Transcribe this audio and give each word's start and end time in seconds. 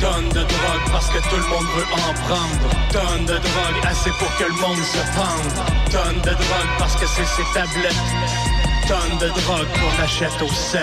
Tonne 0.00 0.28
de 0.28 0.40
drogue 0.40 0.90
parce 0.92 1.08
que 1.08 1.18
tout 1.28 1.36
le 1.36 1.48
monde 1.48 1.66
veut 1.74 1.86
en 1.94 2.12
prendre. 2.26 2.68
Tonne 2.92 3.24
de 3.24 3.38
drogue 3.38 3.80
assez 3.84 4.10
pour 4.10 4.28
que 4.36 4.44
le 4.44 4.54
monde 4.60 4.84
se 4.84 4.98
pende. 5.16 5.64
Tonne 5.90 6.20
de 6.20 6.30
drogue 6.30 6.72
parce 6.78 6.96
que 6.96 7.06
c'est 7.06 7.24
ses 7.24 7.44
tablettes. 7.54 7.94
Tonne 8.86 9.18
de 9.18 9.28
drogue 9.40 9.68
qu'on 9.74 10.02
achète 10.02 10.42
au 10.42 10.48
7. 10.48 10.82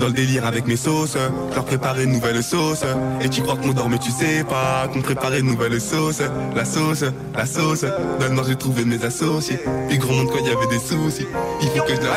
dans 0.00 0.06
le 0.06 0.12
délire 0.12 0.46
avec 0.46 0.66
mes 0.66 0.76
sauces, 0.76 1.16
leur 1.54 1.64
préparer 1.64 2.04
une 2.04 2.12
nouvelle 2.12 2.42
sauce. 2.42 2.82
Et 3.20 3.28
tu 3.28 3.42
crois 3.42 3.56
qu'on 3.56 3.72
dort 3.72 3.88
mais 3.88 3.98
tu 3.98 4.10
sais 4.10 4.42
pas 4.44 4.88
qu'on 4.92 5.02
préparait 5.02 5.40
une 5.40 5.46
nouvelle 5.46 5.80
sauce. 5.80 6.22
La 6.56 6.64
sauce, 6.64 7.04
la 7.36 7.46
sauce, 7.46 7.82
dans 7.82 8.42
le 8.42 8.48
j'ai 8.48 8.56
trouvé 8.56 8.84
mes 8.84 9.04
associés. 9.04 9.60
Puis 9.88 9.98
gros 9.98 10.12
monde 10.12 10.28
quand 10.32 10.38
il 10.40 10.46
y 10.46 10.56
avait 10.56 10.66
des 10.66 10.78
soucis, 10.78 11.26
il 11.62 11.68
faut 11.68 11.84
que 11.84 11.94
je 11.94 12.00
la 12.00 12.16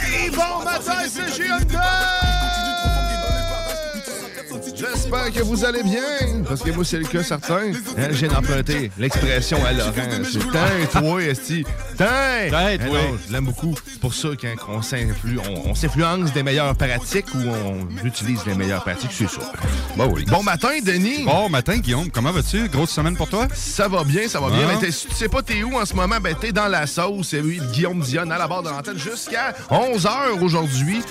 Hey, 0.00 0.30
c'est 1.08 1.28
JND! 1.36 2.17
J'espère 4.78 5.32
que 5.32 5.40
vous 5.42 5.64
allez 5.64 5.82
bien, 5.82 6.42
parce 6.46 6.62
que 6.62 6.70
moi, 6.70 6.84
c'est 6.84 6.98
le 6.98 7.04
cas 7.04 7.22
certain. 7.22 7.72
Hein, 7.96 8.08
J'ai 8.12 8.28
emprunté 8.28 8.90
l'expression 8.98 9.58
à 9.64 9.72
Laurent. 9.72 9.92
C'est 10.24 10.38
teint, 10.50 11.00
toi, 11.00 11.22
esti. 11.22 11.64
Teint, 11.96 12.06
Hein, 12.52 12.76
toi. 12.78 12.98
non, 13.10 13.18
Je 13.26 13.32
l'aime 13.32 13.44
beaucoup. 13.46 13.74
C'est 13.90 14.00
pour 14.00 14.14
ça 14.14 14.28
qu'on 14.40 14.76
on, 14.78 15.70
on 15.70 15.74
s'influence 15.74 16.32
des 16.32 16.42
meilleures 16.42 16.76
pratiques 16.76 17.34
ou 17.34 17.38
on 17.48 18.06
utilise 18.06 18.44
les 18.46 18.54
meilleures 18.54 18.82
pratiques, 18.84 19.10
c'est 19.12 19.28
ça. 19.28 19.52
Bon, 19.96 20.06
oui. 20.14 20.24
Bon 20.28 20.42
matin, 20.42 20.68
Denis. 20.82 21.24
Bon 21.24 21.48
matin, 21.48 21.76
Guillaume. 21.78 22.10
Comment 22.10 22.30
vas-tu? 22.30 22.68
Grosse 22.68 22.90
semaine 22.90 23.16
pour 23.16 23.28
toi? 23.28 23.48
Ça 23.54 23.88
va 23.88 24.04
bien, 24.04 24.28
ça 24.28 24.38
va 24.40 24.48
bien. 24.50 24.66
Ah. 24.70 24.78
Mais 24.80 24.86
tu 24.86 24.92
sais 24.92 25.28
pas 25.28 25.42
t'es 25.42 25.62
où 25.62 25.76
en 25.76 25.84
ce 25.84 25.94
moment, 25.94 26.16
ben 26.20 26.34
t'es 26.40 26.52
dans 26.52 26.68
la 26.68 26.86
sauce. 26.86 27.32
Et 27.34 27.40
oui, 27.40 27.60
Guillaume 27.72 28.00
Dionne 28.00 28.30
à 28.30 28.38
la 28.38 28.46
barre 28.46 28.62
de 28.62 28.68
l'antenne 28.68 28.98
jusqu'à 28.98 29.54
11h 29.70 30.40
aujourd'hui. 30.40 31.02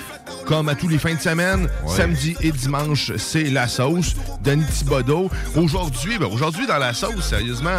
Comme 0.46 0.70
à 0.70 0.76
tous 0.76 0.88
les 0.88 0.98
fins 0.98 1.16
de 1.16 1.20
semaine, 1.20 1.70
samedi 1.88 2.36
et 2.42 2.52
dimanche, 2.52 3.12
c'est 3.18 3.50
la 3.58 3.68
sauce. 3.68 4.14
Denis 4.44 4.66
Thibodeau. 4.66 5.30
Aujourd'hui, 5.56 6.20
ben 6.20 6.28
aujourd'hui 6.28 6.68
dans 6.68 6.78
la 6.78 6.94
sauce, 6.94 7.26
sérieusement, 7.30 7.72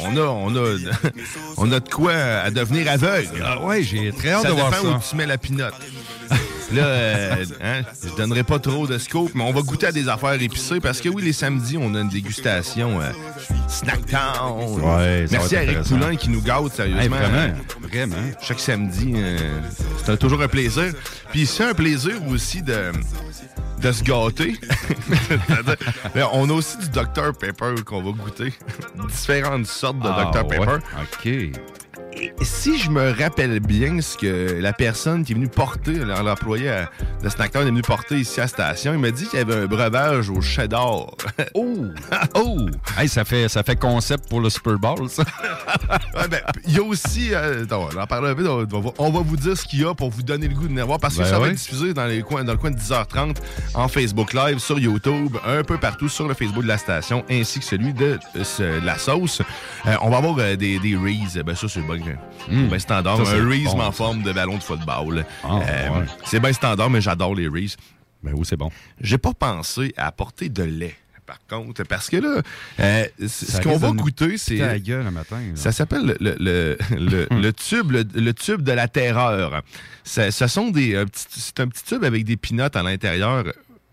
on 0.00 0.16
a, 0.16 0.20
on 0.22 0.56
a, 0.56 0.76
on 1.56 1.70
a 1.70 1.78
de 1.78 1.88
quoi 1.88 2.12
à 2.14 2.50
devenir 2.50 2.90
aveugle. 2.90 3.40
Ah 3.44 3.62
ouais, 3.62 3.82
j'ai 3.84 4.10
très 4.12 4.30
hâte 4.32 4.42
Ça 4.42 4.48
de 4.48 4.54
voir 4.54 4.70
dépend 4.72 4.82
où 4.88 5.00
ça. 5.00 5.08
tu 5.10 5.16
mets 5.16 5.26
la 5.26 5.38
pinotte. 5.38 5.74
Là, 6.72 6.82
euh, 6.84 7.44
hein, 7.62 7.80
je 8.04 8.14
donnerai 8.16 8.42
pas 8.42 8.58
trop 8.58 8.86
de 8.88 8.98
scope, 8.98 9.30
mais 9.34 9.42
on 9.44 9.52
va 9.52 9.62
goûter 9.62 9.86
à 9.86 9.92
des 9.92 10.08
affaires 10.08 10.34
épicées 10.42 10.80
parce 10.80 11.00
que 11.00 11.08
oui, 11.08 11.22
les 11.22 11.32
samedis, 11.32 11.78
on 11.80 11.94
a 11.94 12.00
une 12.00 12.08
dégustation 12.10 13.00
euh, 13.00 13.10
Snack 13.68 14.04
Town. 14.06 14.80
Ouais, 14.82 15.26
ça 15.28 15.38
Merci 15.38 15.56
à 15.56 15.62
Eric. 15.62 15.82
Poulain 15.84 16.16
qui 16.16 16.28
nous 16.28 16.42
gâte, 16.42 16.74
sérieusement. 16.74 17.00
Hey, 17.02 17.08
vraiment, 17.08 17.38
Euh, 17.38 17.88
vraiment. 17.88 18.16
Chaque 18.42 18.60
samedi, 18.60 19.12
euh, 19.16 19.38
c'est 20.04 20.18
toujours 20.18 20.42
un 20.42 20.48
plaisir. 20.48 20.92
Puis 21.30 21.46
c'est 21.46 21.64
un 21.64 21.74
plaisir 21.74 22.14
aussi 22.28 22.60
de, 22.60 22.92
de 23.80 23.92
se 23.92 24.02
gâter. 24.02 24.56
On 26.32 26.48
a 26.50 26.52
aussi 26.52 26.76
du 26.78 26.88
Dr 26.88 27.32
Pepper 27.38 27.74
qu'on 27.84 28.02
va 28.02 28.10
goûter. 28.12 28.52
Différentes 29.08 29.66
sortes 29.66 29.98
de 30.00 30.08
Ah, 30.08 30.30
Dr 30.32 30.46
ouais. 30.48 30.58
Pepper. 30.58 30.78
OK. 31.02 31.60
Et 32.20 32.32
si 32.42 32.78
je 32.78 32.90
me 32.90 33.12
rappelle 33.12 33.60
bien 33.60 34.00
ce 34.00 34.16
que 34.16 34.58
la 34.60 34.72
personne 34.72 35.24
qui 35.24 35.32
est 35.32 35.34
venue 35.36 35.46
porter, 35.48 35.92
l'employé 36.04 36.84
de 37.22 37.28
Snacktown 37.28 37.62
est 37.62 37.70
venu 37.70 37.82
porter 37.82 38.16
ici 38.18 38.40
à 38.40 38.44
la 38.44 38.48
station, 38.48 38.92
il 38.92 38.98
m'a 38.98 39.12
dit 39.12 39.26
qu'il 39.26 39.38
y 39.38 39.42
avait 39.42 39.54
un 39.54 39.66
breuvage 39.66 40.28
au 40.30 40.40
cheddar. 40.40 41.06
Oh! 41.54 41.86
oh! 42.34 42.66
Hey, 42.96 43.08
ça 43.08 43.24
fait, 43.24 43.48
ça 43.48 43.62
fait 43.62 43.76
concept 43.76 44.28
pour 44.28 44.40
le 44.40 44.50
Super 44.50 44.78
Bowl, 44.78 45.08
ça. 45.08 45.22
Ouais, 46.16 46.28
ben, 46.28 46.40
il 46.66 46.74
y 46.74 46.78
a 46.78 46.82
aussi, 46.82 47.32
euh, 47.32 47.64
attends, 47.64 47.88
on 47.92 47.96
en 47.98 48.06
parle 48.06 48.28
un 48.28 48.34
peu, 48.34 48.48
on 48.48 48.64
va, 48.64 48.90
on 48.98 49.10
va 49.10 49.20
vous 49.20 49.36
dire 49.36 49.56
ce 49.56 49.64
qu'il 49.64 49.80
y 49.80 49.84
a 49.84 49.94
pour 49.94 50.10
vous 50.10 50.22
donner 50.22 50.48
le 50.48 50.54
goût 50.54 50.64
de 50.64 50.68
venir 50.68 50.86
voir 50.86 50.98
parce 50.98 51.14
que 51.14 51.22
Ben 51.22 51.28
ça 51.28 51.38
va 51.38 51.48
être 51.48 51.54
diffusé 51.54 51.94
dans, 51.94 52.06
les 52.06 52.22
coins, 52.22 52.44
dans 52.44 52.52
le 52.52 52.58
coin 52.58 52.70
de 52.70 52.78
10h30 52.78 53.36
en 53.74 53.88
Facebook 53.88 54.32
Live, 54.32 54.58
sur 54.58 54.78
YouTube, 54.78 55.36
un 55.46 55.62
peu 55.62 55.78
partout 55.78 56.08
sur 56.08 56.26
le 56.28 56.34
Facebook 56.34 56.62
de 56.62 56.68
la 56.68 56.78
station 56.78 57.24
ainsi 57.30 57.58
que 57.60 57.64
celui 57.64 57.92
de, 57.92 58.18
euh, 58.60 58.80
la 58.82 58.98
sauce. 58.98 59.42
Euh, 59.86 59.94
on 60.02 60.10
va 60.10 60.18
avoir 60.18 60.36
euh, 60.38 60.56
des, 60.56 60.78
des 60.78 60.96
Reese, 60.96 61.42
ben 61.44 61.54
ça 61.54 61.68
c'est 61.68 61.80
bon, 61.80 61.98
Mm. 62.48 62.68
ben 62.68 62.78
standard, 62.78 63.26
Ça, 63.26 63.32
un 63.34 63.48
Reese 63.48 63.64
bon, 63.74 63.80
en 63.80 63.92
forme 63.92 64.22
de 64.22 64.32
ballon 64.32 64.56
de 64.56 64.62
football. 64.62 65.24
Ah, 65.44 65.56
ouais. 65.58 66.04
C'est 66.24 66.40
bien 66.40 66.52
standard, 66.52 66.88
mais 66.90 67.00
j'adore 67.00 67.34
les 67.34 67.48
Reese. 67.48 67.76
Ben 68.22 68.32
oui, 68.34 68.44
c'est 68.44 68.56
bon. 68.56 68.70
J'ai 69.00 69.18
pas 69.18 69.32
pensé 69.34 69.92
à 69.96 70.06
apporter 70.06 70.48
de 70.48 70.62
lait. 70.62 70.96
Par 71.28 71.38
contre, 71.46 71.84
parce 71.84 72.08
que 72.08 72.16
là, 72.16 72.40
euh, 72.80 73.04
ce 73.28 73.60
qu'on 73.60 73.76
va 73.76 73.88
goûter, 73.92 74.38
c'est. 74.38 74.56
T'as 74.56 74.66
la 74.68 74.78
gueule 74.78 75.04
le 75.04 75.10
matin. 75.10 75.36
là. 75.38 75.56
Ça 75.56 75.72
s'appelle 75.72 76.16
le, 76.18 76.34
le, 76.40 76.78
le, 76.98 77.26
le 77.30 77.52
tube, 77.68 77.92
le, 77.92 78.32
tube 78.32 78.62
de 78.62 78.72
la 78.72 78.88
terreur. 78.88 79.62
Ça- 80.04 80.30
Ce 80.30 80.46
sont 80.46 80.70
des, 80.70 80.92
petit- 81.04 81.26
c'est 81.40 81.60
un 81.60 81.68
petit 81.68 81.84
tube 81.84 82.02
avec 82.02 82.24
des 82.24 82.36
pinottes 82.38 82.76
à 82.76 82.82
l'intérieur 82.82 83.44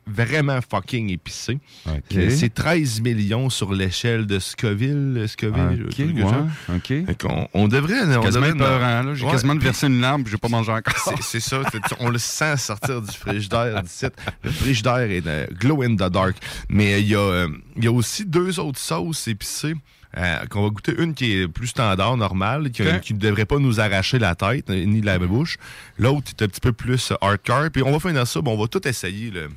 vraiment 0.08 0.60
fucking 0.62 1.10
épicé. 1.10 1.60
OK. 1.88 1.94
Euh, 2.16 2.30
C'est 2.30 2.54
13 2.54 3.02
millions 3.02 3.50
sur 3.50 3.74
l'échelle 3.74 4.26
de 4.26 4.40
Scoville. 4.40 5.26
Scoville 5.28 5.86
OK, 5.88 5.96
quelque 5.96 6.22
ouais. 6.22 7.04
Fait 7.06 7.16
qu'on- 7.22 7.48
on 7.54 7.68
devrait... 7.68 8.02
on 8.18 8.22
Quasiment 8.22 8.48
devrait- 8.48 8.58
peurant, 8.58 9.04
là. 9.04 9.14
J'ai 9.16 9.26
Ouais. 9.26 9.32
quasiment 9.32 9.56
versé 9.56 9.88
une 9.88 10.02
lampe, 10.02 10.28
j'ai 10.28 10.38
pas 10.38 10.50
mangé 10.50 10.72
encore. 10.72 11.16
C'est- 11.22 11.40
ça, 11.40 11.62
on 12.00 12.10
le 12.10 12.18
sent 12.20 12.58
sortir 12.58 13.02
du 13.02 13.12
frigidaire 13.12 13.82
d'ici. 13.82 14.06
Le 14.44 14.52
frigidaire 14.52 14.98
est 15.12 15.26
euh, 15.26 15.48
glow 15.60 15.82
in 15.82 15.96
the 15.96 16.10
dark. 16.12 16.36
Mais 16.70 16.94
euh, 16.94 17.00
il 17.00 17.08
y, 17.08 17.16
a, 17.16 17.20
euh, 17.20 17.48
il 17.78 17.84
y 17.84 17.88
a 17.88 17.92
aussi 17.92 18.26
deux 18.26 18.60
autres 18.60 18.80
sauces 18.80 19.28
épicées. 19.28 19.74
euh, 20.18 20.46
qu'on 20.46 20.64
va 20.64 20.70
goûter 20.70 20.94
une 20.98 21.14
qui 21.14 21.34
est 21.34 21.48
plus 21.50 21.68
standard, 21.68 22.16
normale, 22.16 22.72
qui, 22.72 22.84
qui 23.02 23.14
ne 23.14 23.20
devrait 23.20 23.44
pas 23.44 23.58
nous 23.60 23.82
arracher 23.82 24.18
la 24.18 24.34
tête 24.34 24.70
ni 24.70 25.02
la 25.02 25.20
bouche. 25.20 25.58
L'autre 25.98 26.32
est 26.32 26.42
un 26.42 26.48
petit 26.48 26.62
peu 26.62 26.72
plus 26.72 27.12
hardcore. 27.20 27.70
Puis 27.70 27.84
on 27.84 27.92
va 27.92 28.00
finir 28.00 28.26
ça, 28.26 28.40
bon, 28.40 28.54
on 28.54 28.62
va 28.62 28.68
tout 28.70 28.88
essayer 28.88 29.30
le, 29.30 29.50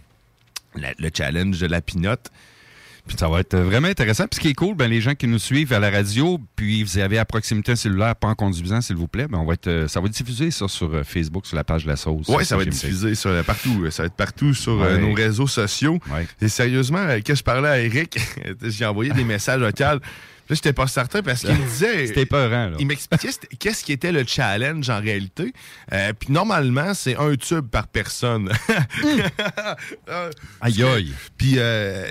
la- 0.80 0.94
le 0.98 1.10
challenge 1.14 1.58
de 1.58 1.66
la 1.66 1.80
pinotte. 1.80 2.30
Puis 3.06 3.16
ça 3.18 3.26
va 3.26 3.40
être 3.40 3.56
vraiment 3.56 3.88
intéressant. 3.88 4.24
Puis 4.26 4.36
ce 4.36 4.40
qui 4.40 4.48
est 4.48 4.54
cool, 4.54 4.74
ben, 4.76 4.86
les 4.86 5.00
gens 5.00 5.14
qui 5.14 5.26
nous 5.26 5.38
suivent 5.38 5.72
à 5.72 5.78
la 5.78 5.88
radio, 5.90 6.38
puis 6.56 6.82
vous 6.82 6.98
avez 6.98 7.16
à 7.18 7.24
proximité 7.24 7.72
un 7.72 7.76
cellulaire, 7.76 8.14
pas 8.14 8.28
en 8.28 8.34
conduisant, 8.34 8.82
s'il 8.82 8.96
vous 8.96 9.08
plaît, 9.08 9.26
ben, 9.28 9.38
on 9.38 9.46
va 9.46 9.54
être, 9.54 9.66
euh, 9.66 9.88
ça 9.88 9.98
va 10.00 10.06
être 10.08 10.12
diffusé 10.12 10.50
ça 10.50 10.68
sur 10.68 10.92
euh, 10.92 11.02
Facebook, 11.04 11.46
sur 11.46 11.56
la 11.56 11.64
page 11.64 11.84
de 11.84 11.88
la 11.88 11.96
sauce. 11.96 12.26
Oui, 12.28 12.44
ça 12.44 12.56
va 12.56 12.64
être 12.64 12.68
diffusé 12.68 13.14
sur, 13.14 13.30
euh, 13.30 13.42
partout. 13.42 13.90
Ça 13.90 14.02
va 14.02 14.06
être 14.08 14.14
partout 14.16 14.52
sur 14.52 14.82
euh, 14.82 14.98
nos 14.98 15.14
réseaux 15.14 15.46
sociaux. 15.46 15.98
Ouais. 16.12 16.26
Et 16.42 16.48
sérieusement, 16.48 16.98
euh, 16.98 17.20
quand 17.26 17.34
je 17.34 17.42
parlais 17.42 17.68
à 17.68 17.80
Eric, 17.80 18.18
j'ai 18.62 18.84
envoyé 18.84 19.10
des 19.12 19.24
messages 19.24 19.60
vocaux. 19.62 20.04
Là, 20.48 20.54
j'étais 20.54 20.72
pas 20.72 20.86
certain 20.86 21.22
parce 21.22 21.40
qu'il 21.40 21.54
me 21.54 21.64
disait. 21.64 22.06
C'était 22.06 22.24
peurant, 22.24 22.70
là. 22.70 22.76
Il 22.78 22.86
m'expliquait 22.86 23.28
qu'est-ce 23.58 23.84
qui 23.84 23.92
était 23.92 24.12
le 24.12 24.24
challenge 24.26 24.88
en 24.88 25.00
réalité. 25.00 25.52
Euh, 25.92 26.12
Puis 26.18 26.32
normalement, 26.32 26.94
c'est 26.94 27.16
un 27.16 27.36
tube 27.36 27.68
par 27.68 27.86
personne. 27.88 28.50
Aïe, 30.60 30.82
aïe. 30.82 31.12
Puis 31.36 31.54
euh, 31.56 32.08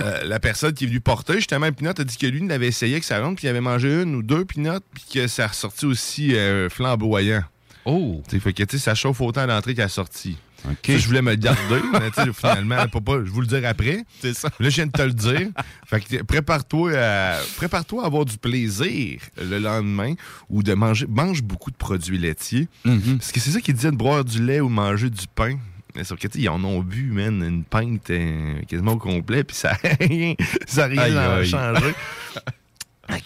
euh, 0.00 0.24
la 0.24 0.40
personne 0.40 0.72
qui 0.72 0.84
est 0.84 0.86
venue 0.86 1.00
porter, 1.00 1.34
justement, 1.34 1.70
Pinot 1.72 1.90
a 1.98 2.04
dit 2.04 2.16
que 2.16 2.26
lui, 2.26 2.40
il 2.40 2.48
l'avait 2.48 2.68
essayé 2.68 2.98
que 3.00 3.06
ça 3.06 3.20
rentre, 3.20 3.36
puis 3.36 3.46
il 3.46 3.50
avait 3.50 3.60
mangé 3.60 4.02
une 4.02 4.14
ou 4.14 4.22
deux 4.22 4.44
Pinot, 4.44 4.80
puis 4.94 5.04
que 5.12 5.26
ça 5.26 5.44
a 5.44 5.48
ressorti 5.48 5.86
aussi 5.86 6.34
flamboyant. 6.70 7.44
Oh! 7.84 8.22
T'sais, 8.26 8.40
fait 8.40 8.52
que 8.52 8.62
tu 8.64 8.78
sais, 8.78 8.84
ça 8.84 8.94
chauffe 8.94 9.20
autant 9.20 9.42
à 9.42 9.46
l'entrée 9.46 9.74
qu'à 9.74 9.82
la 9.82 9.88
sortie. 9.88 10.36
Ça, 10.84 10.98
je 10.98 11.06
voulais 11.06 11.22
me 11.22 11.30
le 11.30 11.36
garder, 11.36 11.80
mais 11.92 12.32
finalement, 12.32 12.86
pas, 12.88 13.18
je 13.24 13.30
vous 13.30 13.40
le 13.40 13.46
dire 13.46 13.62
après. 13.64 14.04
C'est 14.20 14.34
ça. 14.34 14.48
Là, 14.58 14.68
je 14.68 14.74
viens 14.76 14.86
de 14.86 14.92
te 14.92 15.02
le 15.02 15.12
dire. 15.12 15.48
Fait 15.86 16.00
que 16.00 16.22
prépare-toi 16.22 16.92
à, 16.96 17.38
prépare-toi 17.56 18.02
à 18.02 18.06
avoir 18.06 18.24
du 18.24 18.36
plaisir 18.38 19.20
le 19.40 19.58
lendemain 19.58 20.14
ou 20.48 20.62
de 20.62 20.74
manger. 20.74 21.06
Mange 21.08 21.42
beaucoup 21.42 21.70
de 21.70 21.76
produits 21.76 22.18
laitiers. 22.18 22.68
Mm-hmm. 22.84 23.18
Parce 23.18 23.32
que 23.32 23.40
c'est 23.40 23.50
ça 23.50 23.60
qu'ils 23.60 23.74
disaient 23.74 23.90
de 23.90 23.96
boire 23.96 24.24
du 24.24 24.44
lait 24.44 24.60
ou 24.60 24.68
manger 24.68 25.10
du 25.10 25.26
pain. 25.34 25.56
Sauf 26.02 26.18
que, 26.18 26.28
ils 26.34 26.48
en 26.48 26.62
ont 26.64 26.80
bu, 26.80 27.04
man, 27.10 27.42
une 27.42 27.64
pinte 27.64 28.10
euh, 28.10 28.60
quasiment 28.68 28.92
au 28.92 28.98
complet, 28.98 29.44
puis 29.44 29.56
ça 29.56 29.78
n'a 29.82 29.94
rien, 30.00 30.34
ça 30.66 30.84
a 30.84 30.86
rien 30.88 31.00
Aïe, 31.02 31.16
aïe. 31.16 31.46
changé. 31.46 31.94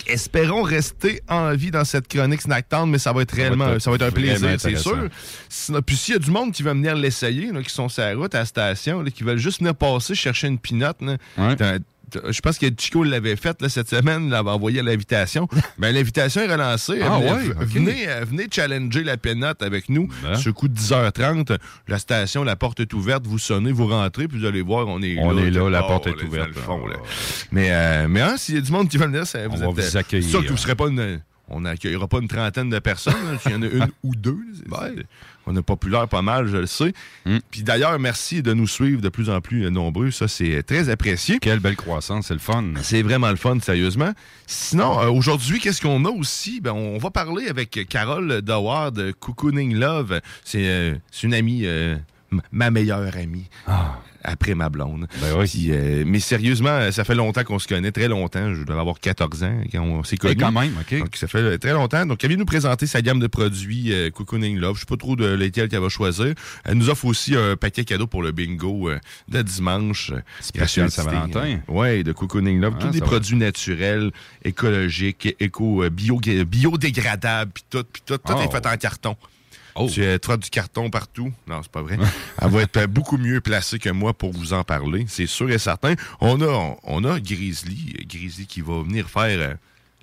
Espérons 0.06 0.62
rester 0.62 1.22
en 1.28 1.54
vie 1.54 1.70
dans 1.70 1.84
cette 1.84 2.08
chronique 2.08 2.42
Snack 2.42 2.68
Town, 2.68 2.90
mais 2.90 2.98
ça 2.98 3.12
va 3.12 3.22
être 3.22 3.32
réellement, 3.32 3.74
être 3.74 3.78
ça 3.80 3.90
va 3.90 3.96
être 3.96 4.02
un 4.02 4.10
plaisir, 4.10 4.60
c'est 4.60 4.76
sûr. 4.76 5.08
Puis 5.86 5.96
s'il 5.96 6.14
y 6.14 6.16
a 6.16 6.20
du 6.20 6.30
monde 6.30 6.52
qui 6.52 6.62
va 6.62 6.72
venir 6.74 6.94
l'essayer, 6.94 7.50
qui 7.62 7.70
sont 7.72 7.88
sur 7.88 8.02
la 8.02 8.14
route 8.14 8.34
à 8.34 8.40
la 8.40 8.44
station, 8.44 9.02
là, 9.02 9.10
qui 9.10 9.22
veulent 9.22 9.38
juste 9.38 9.60
venir 9.60 9.74
passer 9.74 10.14
chercher 10.14 10.48
une 10.48 10.58
pinotte, 10.58 11.00
Ouais. 11.00 11.56
Je 12.28 12.40
pense 12.40 12.58
que 12.58 12.66
Chico 12.76 13.02
l'avait 13.04 13.36
faite 13.36 13.62
là, 13.62 13.68
cette 13.68 13.88
semaine, 13.90 14.26
il 14.28 14.34
avait 14.34 14.50
envoyé 14.50 14.82
l'invitation. 14.82 15.48
ben, 15.78 15.94
l'invitation 15.94 16.40
est 16.42 16.50
relancée. 16.52 17.00
Ah 17.02 17.18
venez, 17.18 17.30
ouais, 17.30 17.54
venez, 17.60 18.08
euh, 18.08 18.24
venez 18.24 18.46
challenger 18.50 19.04
la 19.04 19.16
pinotte 19.16 19.62
avec 19.62 19.88
nous. 19.88 20.08
Ben. 20.22 20.34
Ce 20.36 20.50
coup 20.50 20.68
de 20.68 20.78
10h30, 20.78 21.58
la 21.88 21.98
station, 21.98 22.44
la 22.44 22.56
porte 22.56 22.80
est 22.80 22.92
ouverte, 22.92 23.26
vous 23.26 23.38
sonnez, 23.38 23.72
vous 23.72 23.86
rentrez, 23.86 24.28
puis 24.28 24.38
vous 24.38 24.46
allez 24.46 24.62
voir, 24.62 24.86
on 24.88 25.00
est 25.02 25.18
On 25.18 25.32
là. 25.32 25.42
est 25.42 25.50
là, 25.50 25.68
la 25.70 25.82
porte 25.82 26.06
est 26.06 26.22
ouverte. 26.22 26.48
le 26.48 26.60
fond, 26.60 26.86
là. 26.86 26.96
Mais, 27.52 27.68
euh, 27.70 28.06
mais 28.08 28.20
hein, 28.20 28.36
s'il 28.36 28.54
y 28.56 28.58
a 28.58 28.60
du 28.60 28.72
monde 28.72 28.88
qui 28.88 28.96
va 28.96 29.06
venir, 29.06 29.26
ça, 29.26 29.46
vous 29.48 29.62
On 29.62 29.72
va 29.72 29.82
êtes, 29.82 29.90
vous 29.90 29.96
euh, 29.96 30.00
accueillir. 30.00 30.24
c'est 30.24 30.30
sûr 30.30 30.44
que 30.44 30.50
vous 30.50 30.56
serez 30.56 30.74
pas 30.74 30.88
une. 30.88 31.20
On 31.52 31.62
n'accueillera 31.62 32.06
pas 32.06 32.18
une 32.18 32.28
trentaine 32.28 32.70
de 32.70 32.78
personnes. 32.78 33.14
S'il 33.42 33.50
y 33.50 33.54
en 33.56 33.62
a 33.62 33.66
une 33.66 33.88
ou 34.04 34.14
deux, 34.14 34.38
on 35.46 35.56
est 35.56 35.62
populaire 35.62 36.08
pas 36.08 36.22
mal, 36.22 36.46
je 36.46 36.58
le 36.58 36.66
sais. 36.66 36.92
Hmm. 37.24 37.38
Puis 37.50 37.62
d'ailleurs, 37.62 37.98
merci 37.98 38.42
de 38.42 38.52
nous 38.52 38.66
suivre 38.66 39.00
de 39.00 39.08
plus 39.08 39.30
en 39.30 39.40
plus 39.40 39.64
euh, 39.64 39.70
nombreux. 39.70 40.10
Ça, 40.10 40.28
c'est 40.28 40.62
très 40.62 40.88
apprécié. 40.88 41.38
Quelle 41.38 41.60
belle 41.60 41.76
croissance, 41.76 42.26
c'est 42.28 42.34
le 42.34 42.40
fun. 42.40 42.64
C'est 42.82 43.02
vraiment 43.02 43.30
le 43.30 43.36
fun, 43.36 43.58
sérieusement. 43.60 44.12
Sinon, 44.46 45.00
euh, 45.00 45.08
aujourd'hui, 45.08 45.60
qu'est-ce 45.60 45.80
qu'on 45.80 46.04
a 46.04 46.10
aussi? 46.10 46.60
Ben, 46.60 46.72
on 46.72 46.98
va 46.98 47.10
parler 47.10 47.48
avec 47.48 47.86
Carole 47.88 48.42
Dawar 48.42 48.92
de 48.92 49.12
Cocooning 49.12 49.74
Love. 49.74 50.20
C'est 50.44 50.66
euh, 50.66 50.94
une 51.22 51.34
amie, 51.34 51.62
euh, 51.64 51.96
ma 52.52 52.70
meilleure 52.70 53.16
amie. 53.16 53.48
Après 54.22 54.54
ma 54.54 54.68
blonde. 54.68 55.06
Ben 55.20 55.34
oui. 55.38 55.46
Puis, 55.48 55.66
euh, 55.70 56.04
mais 56.06 56.20
sérieusement, 56.20 56.68
euh, 56.70 56.90
ça 56.90 57.04
fait 57.04 57.14
longtemps 57.14 57.42
qu'on 57.44 57.58
se 57.58 57.66
connaît, 57.66 57.90
très 57.92 58.08
longtemps. 58.08 58.54
Je 58.54 58.62
dois 58.64 58.78
avoir 58.78 59.00
14 59.00 59.42
ans 59.44 59.60
quand 59.72 59.82
on 59.82 60.04
s'est 60.04 60.16
Et 60.16 60.18
connus. 60.18 60.36
quand 60.36 60.52
même, 60.52 60.74
OK. 60.80 60.98
Donc, 60.98 61.16
ça 61.16 61.26
fait 61.26 61.38
euh, 61.38 61.58
très 61.58 61.72
longtemps. 61.72 62.04
Donc, 62.04 62.22
elle 62.22 62.28
vient 62.28 62.36
nous 62.38 62.44
présenter 62.44 62.86
sa 62.86 63.00
gamme 63.02 63.18
de 63.20 63.26
produits 63.26 63.92
euh, 63.92 64.10
Cocooning 64.10 64.58
Love. 64.58 64.76
Je 64.76 64.80
sais 64.80 64.86
pas 64.86 64.96
trop 64.96 65.16
de 65.16 65.26
lesquels 65.26 65.68
qu'elle 65.68 65.80
va 65.80 65.88
choisir. 65.88 66.34
Elle 66.64 66.74
nous 66.74 66.90
offre 66.90 67.06
aussi 67.06 67.34
un 67.34 67.56
paquet 67.56 67.84
cadeau 67.84 68.06
pour 68.06 68.22
le 68.22 68.32
bingo 68.32 68.90
euh, 68.90 68.98
de 69.28 69.40
dimanche. 69.42 70.12
Spécial. 70.40 70.90
Saint-Valentin. 70.90 71.60
Oui, 71.68 72.04
de 72.04 72.12
Cocooning 72.12 72.60
Love. 72.60 72.74
Ah, 72.78 72.82
Tous 72.84 72.90
des 72.90 73.00
va. 73.00 73.06
produits 73.06 73.36
naturels, 73.36 74.10
écologiques, 74.44 75.34
éco, 75.40 75.84
bio, 75.90 76.20
biodégradables, 76.46 77.52
puis 77.52 77.64
tout, 77.70 77.84
puis 77.90 78.02
tout. 78.04 78.18
Tout 78.18 78.34
Oh. 78.36 78.40
est 78.42 78.50
fait 78.50 78.66
en 78.66 78.76
carton. 78.76 79.16
Oh. 79.74 79.88
Tu 79.92 80.02
euh, 80.02 80.18
vois 80.24 80.36
du 80.36 80.50
carton 80.50 80.90
partout. 80.90 81.32
Non, 81.46 81.60
c'est 81.62 81.72
pas 81.72 81.82
vrai. 81.82 81.98
Elle 82.42 82.50
va 82.50 82.62
être 82.62 82.76
euh, 82.76 82.86
beaucoup 82.86 83.18
mieux 83.18 83.40
placée 83.40 83.78
que 83.78 83.90
moi 83.90 84.12
pour 84.12 84.32
vous 84.32 84.52
en 84.52 84.64
parler, 84.64 85.04
c'est 85.08 85.26
sûr 85.26 85.50
et 85.50 85.58
certain. 85.58 85.94
On 86.20 86.40
a, 86.42 86.76
on 86.84 87.04
a 87.04 87.20
Grizzly, 87.20 87.96
euh, 87.98 88.04
Grizzly 88.06 88.46
qui 88.46 88.60
va 88.60 88.82
venir 88.82 89.08
faire 89.08 89.38
euh, 89.40 89.54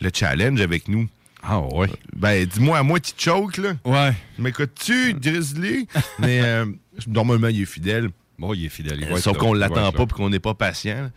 le 0.01 0.09
challenge 0.13 0.61
avec 0.61 0.87
nous. 0.87 1.07
Ah 1.43 1.61
ouais. 1.61 1.87
Ben, 2.15 2.45
dis-moi 2.45 2.77
à 2.77 2.83
moi, 2.83 2.99
tu 2.99 3.13
choke, 3.17 3.57
là. 3.57 3.73
Ouais. 3.85 4.13
M'écoutes-tu, 4.37 5.13
Grizzly? 5.13 5.87
Mais 6.19 6.41
euh, 6.41 6.65
normalement, 7.07 7.47
il 7.47 7.61
est 7.61 7.65
fidèle. 7.65 8.09
Bon, 8.37 8.53
il 8.53 8.65
est 8.65 8.69
fidèle. 8.69 8.99
il 9.01 9.07
va 9.07 9.19
Sauf 9.19 9.37
qu'on 9.37 9.53
l'attend 9.53 9.91
pas 9.91 10.03
et 10.03 10.07
qu'on 10.07 10.29
n'est 10.29 10.39
pas 10.39 10.53
patient. 10.53 11.09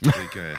Fait 0.04 0.10
que, 0.32 0.54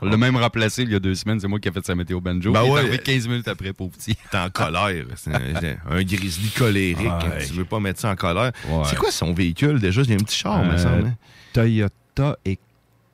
On 0.00 0.06
l'a 0.06 0.16
même 0.16 0.36
remplacé 0.36 0.82
il 0.82 0.90
y 0.90 0.94
a 0.94 0.98
deux 1.00 1.14
semaines. 1.14 1.40
C'est 1.40 1.48
moi 1.48 1.58
qui 1.60 1.68
ai 1.68 1.72
fait 1.72 1.84
sa 1.84 1.94
météo 1.94 2.20
banjo. 2.20 2.52
Ben 2.52 2.62
il 2.64 2.68
est 2.68 2.70
ouais. 2.72 2.80
arrivé 2.80 2.98
15 2.98 3.28
minutes 3.28 3.48
après, 3.48 3.72
pauvre 3.72 3.92
petit. 3.96 4.16
T'es 4.30 4.38
en 4.38 4.50
colère. 4.50 5.04
C'est 5.16 5.34
un, 5.34 5.40
un 5.90 6.02
grizzly 6.02 6.50
colérique. 6.50 6.98
Ouais. 7.06 7.46
Tu 7.46 7.52
veux 7.54 7.64
pas 7.64 7.80
mettre 7.80 8.00
ça 8.00 8.10
en 8.10 8.16
colère. 8.16 8.52
Ouais. 8.68 8.82
C'est 8.86 8.96
quoi 8.96 9.10
son 9.10 9.32
véhicule? 9.32 9.78
Déjà? 9.80 10.02
Il 10.02 10.10
y 10.10 10.12
a 10.12 10.16
un 10.16 10.18
petit 10.24 10.36
char, 10.38 10.64
me 10.64 10.72
Euh, 10.72 10.78
semble. 10.78 11.06
hein? 11.08 11.14
Toyota 11.52 12.38
et 12.44 12.58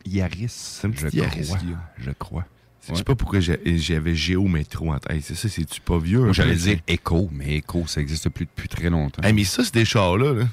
Yaris. 0.06 0.46
C'est 0.48 0.86
un 0.86 0.90
petit 0.90 1.06
je 1.16 1.22
Yaris 1.22 1.46
crois. 1.46 1.58
Je 1.98 2.10
crois. 2.10 2.44
Je 2.88 2.94
sais 2.96 3.04
pas 3.04 3.14
pourquoi 3.14 3.38
j'avais 3.38 4.14
Géométro 4.16 4.92
en 4.92 4.98
tête? 4.98 5.22
C'est 5.22 5.36
ça, 5.36 5.48
c'est-tu 5.48 5.80
pas 5.80 5.98
vieux? 5.98 6.32
j'allais 6.32 6.56
dire 6.56 6.78
Echo, 6.88 7.28
mais 7.32 7.58
Echo, 7.58 7.84
ça 7.86 8.00
existe 8.00 8.28
plus 8.30 8.44
depuis 8.46 8.68
très 8.68 8.90
longtemps. 8.90 9.22
Hey, 9.22 9.32
mais 9.32 9.44
ça, 9.44 9.62
c'est 9.62 9.72
des 9.74 9.84
chars-là. 9.84 10.32
là. 10.32 10.44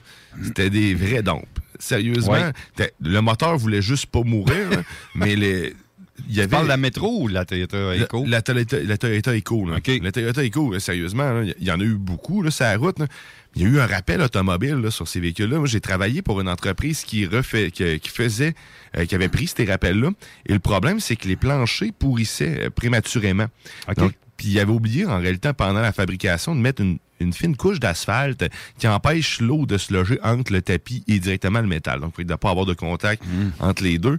C'était 0.44 0.70
des 0.70 0.94
vrais 0.94 1.24
dompes. 1.24 1.48
Sérieusement, 1.80 2.34
Ouais. 2.34 2.92
le 3.02 3.20
moteur 3.22 3.58
voulait 3.58 3.82
juste 3.82 4.06
pas 4.08 4.22
mourir, 4.22 4.68
mais 5.16 5.36
les. 5.36 5.74
Il 6.28 6.36
y 6.36 6.40
avait, 6.40 6.48
Tu 6.48 6.52
parles 6.52 6.64
de 6.66 6.70
la 6.70 6.78
métro 6.78 7.24
ou 7.24 7.30
de 7.30 7.34
la 7.34 7.46
Toyota 7.46 7.78
La- 7.78 7.96
Echo? 7.96 8.26
La, 8.28 8.42
Toyota, 8.42 8.78
la 8.84 8.98
Toyota 8.98 9.36
Eco. 9.38 9.66
Là. 9.70 9.78
OK. 9.78 9.92
La 10.02 10.12
Toyota 10.12 10.44
Eco, 10.44 10.72
là, 10.74 10.80
sérieusement, 10.80 11.32
là, 11.32 11.44
il 11.60 11.68
y 11.68 11.72
en 11.72 11.80
a 11.80 11.84
eu 11.84 11.96
beaucoup 11.96 12.42
là, 12.42 12.52
sur 12.52 12.66
la 12.66 12.78
route. 12.78 13.00
là. 13.00 13.08
Il 13.56 13.64
y 13.64 13.66
a 13.66 13.68
eu 13.70 13.80
un 13.80 13.88
rappel 13.88 14.22
automobile 14.22 14.76
là, 14.76 14.92
sur 14.92 15.08
ces 15.08 15.20
véhicules-là. 15.20 15.58
Moi, 15.58 15.68
j'ai 15.68 15.82
travaillé 15.82 16.22
pour 16.22 16.40
une 16.42 16.50
entreprise 16.50 17.04
qui, 17.04 17.26
refait, 17.26 17.72
qui, 17.72 18.00
qui 18.00 18.10
faisait, 18.10 18.54
euh, 18.98 19.06
qui 19.06 19.16
avait 19.16 19.30
pris 19.30 19.48
ces 19.48 19.66
rappels-là. 19.66 20.12
Et 20.46 20.54
le 20.54 20.60
problème, 20.60 21.00
c'est 21.00 21.16
que 21.16 21.28
les 21.28 21.36
planchers 21.36 21.92
pourrissaient 21.98 22.66
euh, 22.66 22.70
prématurément. 22.70 23.48
OK. 23.88 23.96
Donc, 23.98 24.14
puis 24.38 24.50
il 24.50 24.60
avait 24.60 24.72
oublié, 24.72 25.06
en 25.06 25.20
réalité, 25.20 25.52
pendant 25.52 25.82
la 25.82 25.92
fabrication, 25.92 26.56
de 26.56 26.62
mettre 26.62 26.82
une, 26.82 26.98
une 27.20 27.34
fine 27.34 27.58
couche 27.58 27.80
d'asphalte 27.82 28.46
qui 28.78 28.88
empêche 28.88 29.42
l'eau 29.42 29.66
de 29.66 29.78
se 29.78 29.92
loger 29.94 30.18
entre 30.24 30.54
le 30.54 30.62
tapis 30.62 31.04
et 31.10 31.20
directement 31.20 31.60
le 31.60 31.68
métal. 31.68 32.00
Donc, 32.00 32.14
il 32.20 32.22
ne 32.22 32.28
doit 32.30 32.38
pas 32.38 32.52
avoir 32.52 32.66
de 32.66 32.74
contact 32.74 33.22
Mm. 33.26 33.50
entre 33.60 33.84
les 33.84 33.98
deux. 33.98 34.18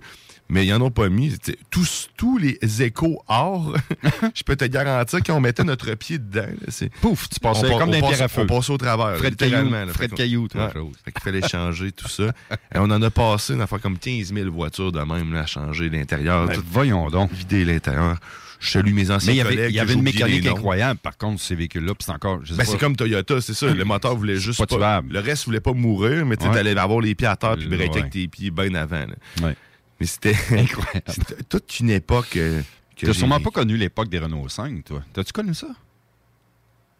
Mais 0.50 0.67
ils 0.67 0.70
n'en 0.70 0.81
ont 0.87 0.91
pas 0.91 1.08
mis. 1.08 1.37
Tous, 1.70 2.08
tous 2.17 2.37
les 2.38 2.58
échos 2.82 3.23
or, 3.29 3.75
je 4.35 4.43
peux 4.43 4.56
te 4.56 4.64
garantir 4.64 5.23
qu'on 5.23 5.41
mettait 5.41 5.64
notre 5.64 5.94
pied 5.94 6.19
dedans. 6.19 6.47
Pouf, 7.00 7.29
tu 7.29 7.41
passais 7.41 7.73
on, 7.73 7.79
comme 7.79 7.93
à 7.93 8.29
feu. 8.29 8.43
On 8.43 8.47
passait 8.47 8.73
au 8.73 8.79
travers. 8.79 9.17
Fred 9.19 9.37
Caillou. 9.37 9.70
Fred 9.94 10.14
Caillou, 10.14 10.48
toi, 10.48 10.67
Ouais. 10.67 10.72
chose. 10.72 10.94
Fait 11.05 11.13
qu'il 11.13 11.22
fallait 11.22 11.46
changer 11.48 11.93
tout 11.93 12.08
ça. 12.08 12.24
Et 12.74 12.79
on 12.79 12.84
en 12.91 13.01
a 13.01 13.10
passé 13.10 13.55
une 13.55 13.60
affaire 13.63 13.81
comme 13.81 13.96
15 13.98 14.32
000 14.34 14.51
voitures 14.51 14.93
de 14.93 15.01
même 15.01 15.32
là, 15.32 15.41
à 15.43 15.46
changer 15.46 15.89
l'intérieur, 15.89 16.46
Ben, 16.46 16.55
tout 16.55 16.65
voyons 16.70 17.08
donc. 17.10 17.32
vider 17.32 17.65
l'intérieur. 17.65 18.19
Je 18.58 18.70
salue 18.72 18.93
mes 18.93 19.10
anciens 19.10 19.32
Mais 19.32 19.36
il 19.36 19.39
y 19.39 19.41
avait, 19.41 19.55
collègues. 19.56 19.70
il 19.70 19.77
y 19.77 19.81
avait 19.81 19.94
une 19.94 20.03
mécanique 20.03 20.46
incroyable, 20.46 20.98
par 21.01 21.17
contre, 21.17 21.41
ces 21.41 21.55
véhicules-là. 21.55 21.94
C'est 21.98 22.10
encore. 22.13 22.41
Ben, 22.58 22.65
c'est 22.67 22.77
comme 22.79 22.94
Toyota, 22.94 23.41
c'est 23.41 23.55
ça. 23.55 23.72
Le 23.72 23.84
moteur 23.84 24.15
voulait 24.17 24.36
juste 24.36 24.58
pas 24.58 24.67
pas. 24.67 24.77
tuable. 24.77 25.13
le 25.15 25.20
reste 25.20 25.46
voulait 25.46 25.60
pas 25.60 25.72
mourir, 25.72 26.27
mais 26.27 26.36
tu 26.36 26.46
Ouais. 26.46 26.58
allais 26.58 26.77
avoir 26.77 27.01
les 27.01 27.15
pieds 27.15 27.27
à 27.29 27.36
terre 27.36 27.56
puis 27.56 27.69
Ouais. 27.69 27.77
breaker 27.77 28.01
avec 28.01 28.10
tes 28.13 28.29
pieds 28.29 28.51
bien 28.51 28.74
avant. 28.74 29.06
Mais 30.00 30.06
c'était 30.06 30.34
Incroyable. 30.50 31.02
c'était 31.08 31.42
toute 31.48 31.78
une 31.80 31.90
époque. 31.90 32.36
euh, 32.36 32.62
que 32.96 33.06
T'as 33.06 33.12
sûrement 33.14 33.40
pas 33.40 33.50
connu 33.50 33.76
l'époque 33.76 34.08
des 34.08 34.19
Renault 34.19 34.48
5, 34.48 34.84
toi. 34.84 35.02
T'as-tu 35.12 35.32
connu 35.32 35.54
ça? 35.54 35.69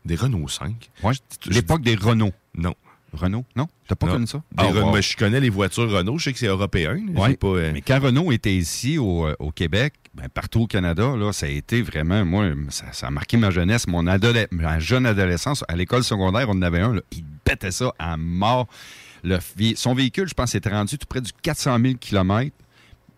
Des 0.05 0.17
Renault 0.17 0.49
5. 0.49 0.91
Ouais, 1.03 1.13
l'époque 1.47 1.83
des 1.83 1.95
Renault. 1.95 2.33
Non. 2.55 2.75
Renault? 3.13 3.45
Non? 3.57 3.67
T'as 3.89 3.97
pas 3.97 4.07
Non. 4.07 4.13
connu 4.15 4.27
ça? 4.27 4.43
Ah, 4.57 4.65
Renault- 4.69 4.93
wow. 4.95 5.01
je 5.03 5.17
connais 5.17 5.41
les 5.41 5.51
voitures 5.51 5.91
Renault, 5.91 6.17
je 6.19 6.25
sais 6.25 6.33
que 6.33 6.39
c'est 6.39 6.47
européen. 6.47 6.97
Ouais. 7.15 7.37
Pas, 7.37 7.47
euh, 7.49 7.71
Mais 7.73 7.81
quand 7.83 8.01
Renault 8.01 8.31
était 8.33 8.55
ici 8.55 8.99
au, 8.99 9.27
euh, 9.27 9.35
au 9.41 9.51
Québec, 9.51 9.95
ben, 10.15 10.29
partout 10.29 10.61
au 10.61 10.67
Canada, 10.69 11.17
là, 11.17 11.33
ça 11.33 11.47
a 11.47 11.49
été 11.49 11.83
vraiment, 11.83 12.25
moi, 12.25 12.51
ça, 12.69 12.85
ça 12.93 13.09
a 13.09 13.11
marqué 13.11 13.37
ma 13.37 13.51
jeunesse, 13.51 13.87
mon 13.89 14.07
adoles- 14.07 14.47
ma 14.53 14.79
jeune 14.79 15.07
adolescence. 15.07 15.65
À 15.69 15.75
l'école 15.77 16.05
secondaire, 16.05 16.49
on 16.49 16.53
en 16.53 16.63
avait 16.63 16.81
un, 16.81 16.95
là, 16.95 17.01
il 17.11 17.25
bêtait 17.45 17.73
ça 17.73 17.93
à 17.99 18.17
mort. 18.17 18.69
Le 19.25 19.39
son 19.75 19.93
véhicule, 19.95 20.29
je 20.29 20.35
pense, 20.35 20.55
était 20.55 20.71
rendu 20.71 20.97
tout 20.97 21.07
près 21.09 21.21
du 21.21 21.33
400 21.43 21.79
000 21.83 21.95
km. 22.01 22.51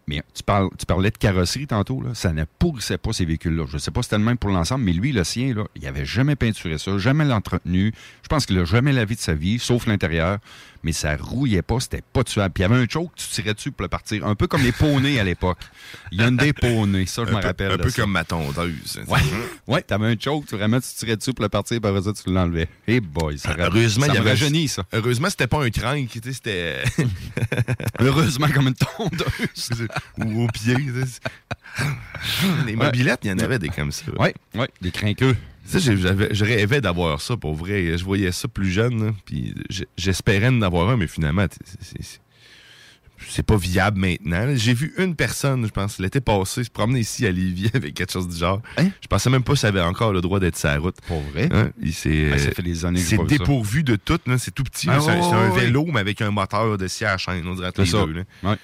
Mais 0.07 0.23
tu, 0.35 0.43
parlais 0.43 1.11
de 1.11 1.17
carrosserie 1.17 1.67
tantôt, 1.67 2.03
ça 2.15 2.33
ne 2.33 2.45
pourrissait 2.59 2.99
pas 2.99 3.13
ces 3.13 3.25
véhicules-là. 3.25 3.67
Je 3.69 3.75
ne 3.75 3.79
sais 3.79 3.91
pas 3.91 4.03
si 4.03 4.07
c'était 4.07 4.19
le 4.19 4.25
même 4.25 4.37
pour 4.37 4.51
l'ensemble, 4.51 4.85
mais 4.85 4.93
lui, 4.93 5.13
le 5.13 5.23
sien, 5.23 5.55
il 5.77 5.83
n'avait 5.83 6.05
jamais 6.05 6.35
peinturé 6.35 6.79
ça, 6.79 6.99
jamais 6.99 7.25
l'entretenu. 7.25 7.93
Je 8.23 8.29
pense 8.29 8.47
qu'il 8.47 8.57
n'a 8.57 8.65
jamais 8.65 8.93
lavé 8.93 9.15
de 9.15 9.21
sa 9.21 9.35
vie, 9.35 9.59
sauf 9.59 9.87
l'intérieur. 9.87 10.39
Mais 10.83 10.93
ça 10.93 11.17
rouillait 11.17 11.63
pas, 11.63 11.81
c'était 11.81 12.03
pas 12.13 12.25
tuable. 12.25 12.53
Puis 12.55 12.63
il 12.65 12.69
y 12.69 12.73
avait 12.73 12.83
un 12.83 12.87
choke, 12.89 13.13
tu 13.15 13.27
tirais 13.27 13.55
dessus 13.55 13.71
pour 13.71 13.83
le 13.83 13.89
partir. 13.89 14.27
Un 14.27 14.35
peu 14.35 14.47
comme 14.47 14.63
les 14.63 14.73
poneys 14.73 15.19
à 15.21 15.25
l'époque. 15.25 15.59
Hyundai 16.11 16.53
poney, 16.53 17.07
ça, 17.07 17.25
je 17.27 17.31
me 17.31 17.41
rappelle. 17.41 17.73
Un 17.73 17.79
peu 17.79 17.91
ça. 17.91 18.03
comme 18.03 18.13
ma 18.13 18.25
tondeuse. 18.25 19.01
Ouais, 19.07 19.21
ouais 19.67 19.83
t'avais 19.83 20.07
un 20.07 20.17
choke, 20.19 20.47
tu- 20.47 20.57
vraiment, 20.57 20.81
tu 20.81 20.89
tirais 20.97 21.17
dessus 21.17 21.33
pour 21.33 21.43
le 21.45 21.49
partir, 21.49 21.79
après 21.83 22.03
ça, 22.03 22.13
tu 22.13 22.31
l'enlevais. 22.33 22.69
Hey 22.87 23.01
boy, 23.01 23.39
ça, 23.39 23.51
ra- 23.51 23.67
Heureusement, 23.67 24.07
ça 24.07 24.13
il 24.13 24.17
y 24.17 24.19
me 24.19 24.21
avait 24.23 24.31
rajeunit, 24.31 24.69
ça. 24.69 24.85
Heureusement, 24.93 25.29
c'était 25.31 25.47
pas 25.47 25.63
un 25.65 25.71
crank, 25.71 26.09
tu 26.09 26.21
sais, 26.23 26.33
c'était. 26.33 26.83
Heureusement, 28.01 28.49
comme 28.53 28.69
une 28.69 28.75
tondeuse. 28.75 29.89
Ou 30.19 30.45
au 30.45 30.49
pied. 30.49 30.77
Les 32.67 32.77
mobilettes, 32.77 33.21
il 33.25 33.31
y 33.31 33.33
en 33.33 33.39
avait 33.39 33.59
des 33.59 33.69
comme 33.69 33.93
ça. 33.93 34.05
Ouais, 34.19 34.35
ouais, 34.55 34.69
des 34.81 34.91
crinqueux. 34.91 35.37
Ça, 35.65 35.79
je 35.79 36.45
rêvais 36.45 36.81
d'avoir 36.81 37.21
ça 37.21 37.37
pour 37.37 37.55
vrai. 37.55 37.97
Je 37.97 38.05
voyais 38.05 38.33
ça 38.33 38.49
plus 38.49 38.71
jeune, 38.71 39.07
là, 39.07 39.13
puis 39.25 39.55
j'espérais 39.97 40.49
en 40.49 40.63
avoir 40.63 40.91
un, 40.91 40.97
mais 40.97 41.07
finalement, 41.07 41.47
c'est- 41.81 43.43
pas 43.47 43.57
viable 43.57 43.99
maintenant. 44.01 44.53
J'ai 44.57 44.75
vu 44.75 44.93
une 44.99 45.15
personne, 45.15 45.65
je 45.65 45.71
pense, 45.71 45.99
l'été 46.01 46.21
passé, 46.21 46.65
se 46.65 46.71
promener 46.71 47.01
ici 47.01 47.25
à 47.27 47.31
Lévis 47.31 47.71
avec 47.75 47.95
quelque 47.95 48.13
chose 48.13 48.29
du 48.29 48.37
genre. 48.37 48.61
Je 49.01 49.07
pensais 49.07 49.31
même 49.31 49.45
pas 49.45 49.53
que 49.53 49.59
ça 49.61 49.69
avait 49.69 49.81
encore 49.81 50.13
le 50.13 50.21
droit 50.21 50.41
d'être 50.41 50.57
sur 50.59 50.69
la 50.69 50.79
route. 50.79 50.97
Pour 51.07 51.21
vrai? 51.33 51.49
Hein? 51.53 51.71
Il 51.81 51.95
s'est, 51.95 52.31
Ah, 52.35 52.39
ça 52.39 52.49
euh, 52.49 52.97
ça. 52.97 53.17
dépourvu 53.29 53.85
de 53.85 53.95
tout. 53.97 54.19
C'est 54.39 54.53
tout 54.55 54.65
petit. 54.65 54.89
Ah, 54.91 54.99
c'est 55.01 55.11
un, 55.11 55.51
ouais, 55.51 55.61
vélo, 55.61 55.87
mais 55.87 56.01
avec 56.01 56.21
un 56.21 56.31
moteur 56.33 56.77
de 56.77 56.89
scie 56.89 57.05
à 57.05 57.17
chaîne. 57.17 57.47
On 57.47 57.55
dirait 57.55 57.69
entre 57.69 57.81
les 57.83 57.87
C'est 57.87 57.93
ça. 57.97 58.05
deux. 58.05 58.13
là. 58.13 58.23
Ouais. 58.43 58.57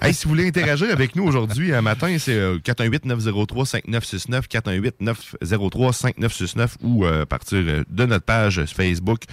Hey, 0.02 0.14
si 0.14 0.24
vous 0.24 0.30
voulez 0.30 0.48
interagir 0.48 0.90
avec 0.90 1.14
nous 1.14 1.24
aujourd'hui, 1.24 1.74
un 1.74 1.82
matin, 1.82 2.16
c'est 2.18 2.32
euh, 2.34 2.56
418-903-5969, 2.60 4.48
418-903-5969 4.48 6.68
ou 6.82 7.04
euh, 7.04 7.22
à 7.22 7.26
partir 7.26 7.58
euh, 7.58 7.84
de 7.90 8.06
notre 8.06 8.24
page 8.24 8.64
Facebook 8.64 9.24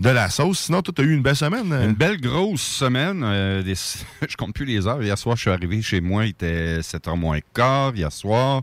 de 0.00 0.08
la 0.10 0.28
sauce. 0.28 0.58
Sinon, 0.58 0.82
toi, 0.82 0.92
tu 0.96 1.02
as 1.02 1.04
eu 1.04 1.14
une 1.14 1.22
belle 1.22 1.36
semaine. 1.36 1.72
euh? 1.72 1.84
Une 1.88 1.94
belle 1.94 2.20
grosse 2.20 2.62
semaine. 2.62 3.22
euh, 3.24 3.62
je 4.28 4.36
compte 4.36 4.54
plus 4.54 4.64
les 4.64 4.88
heures. 4.88 5.00
Hier 5.02 5.16
soir, 5.16 5.36
je 5.36 5.42
suis 5.42 5.50
arrivé 5.50 5.80
chez 5.82 6.00
moi, 6.00 6.26
il 6.26 6.30
était 6.30 6.80
7h 6.80 7.16
moins 7.16 7.38
quart 7.54 7.94
hier 7.94 8.10
soir. 8.10 8.62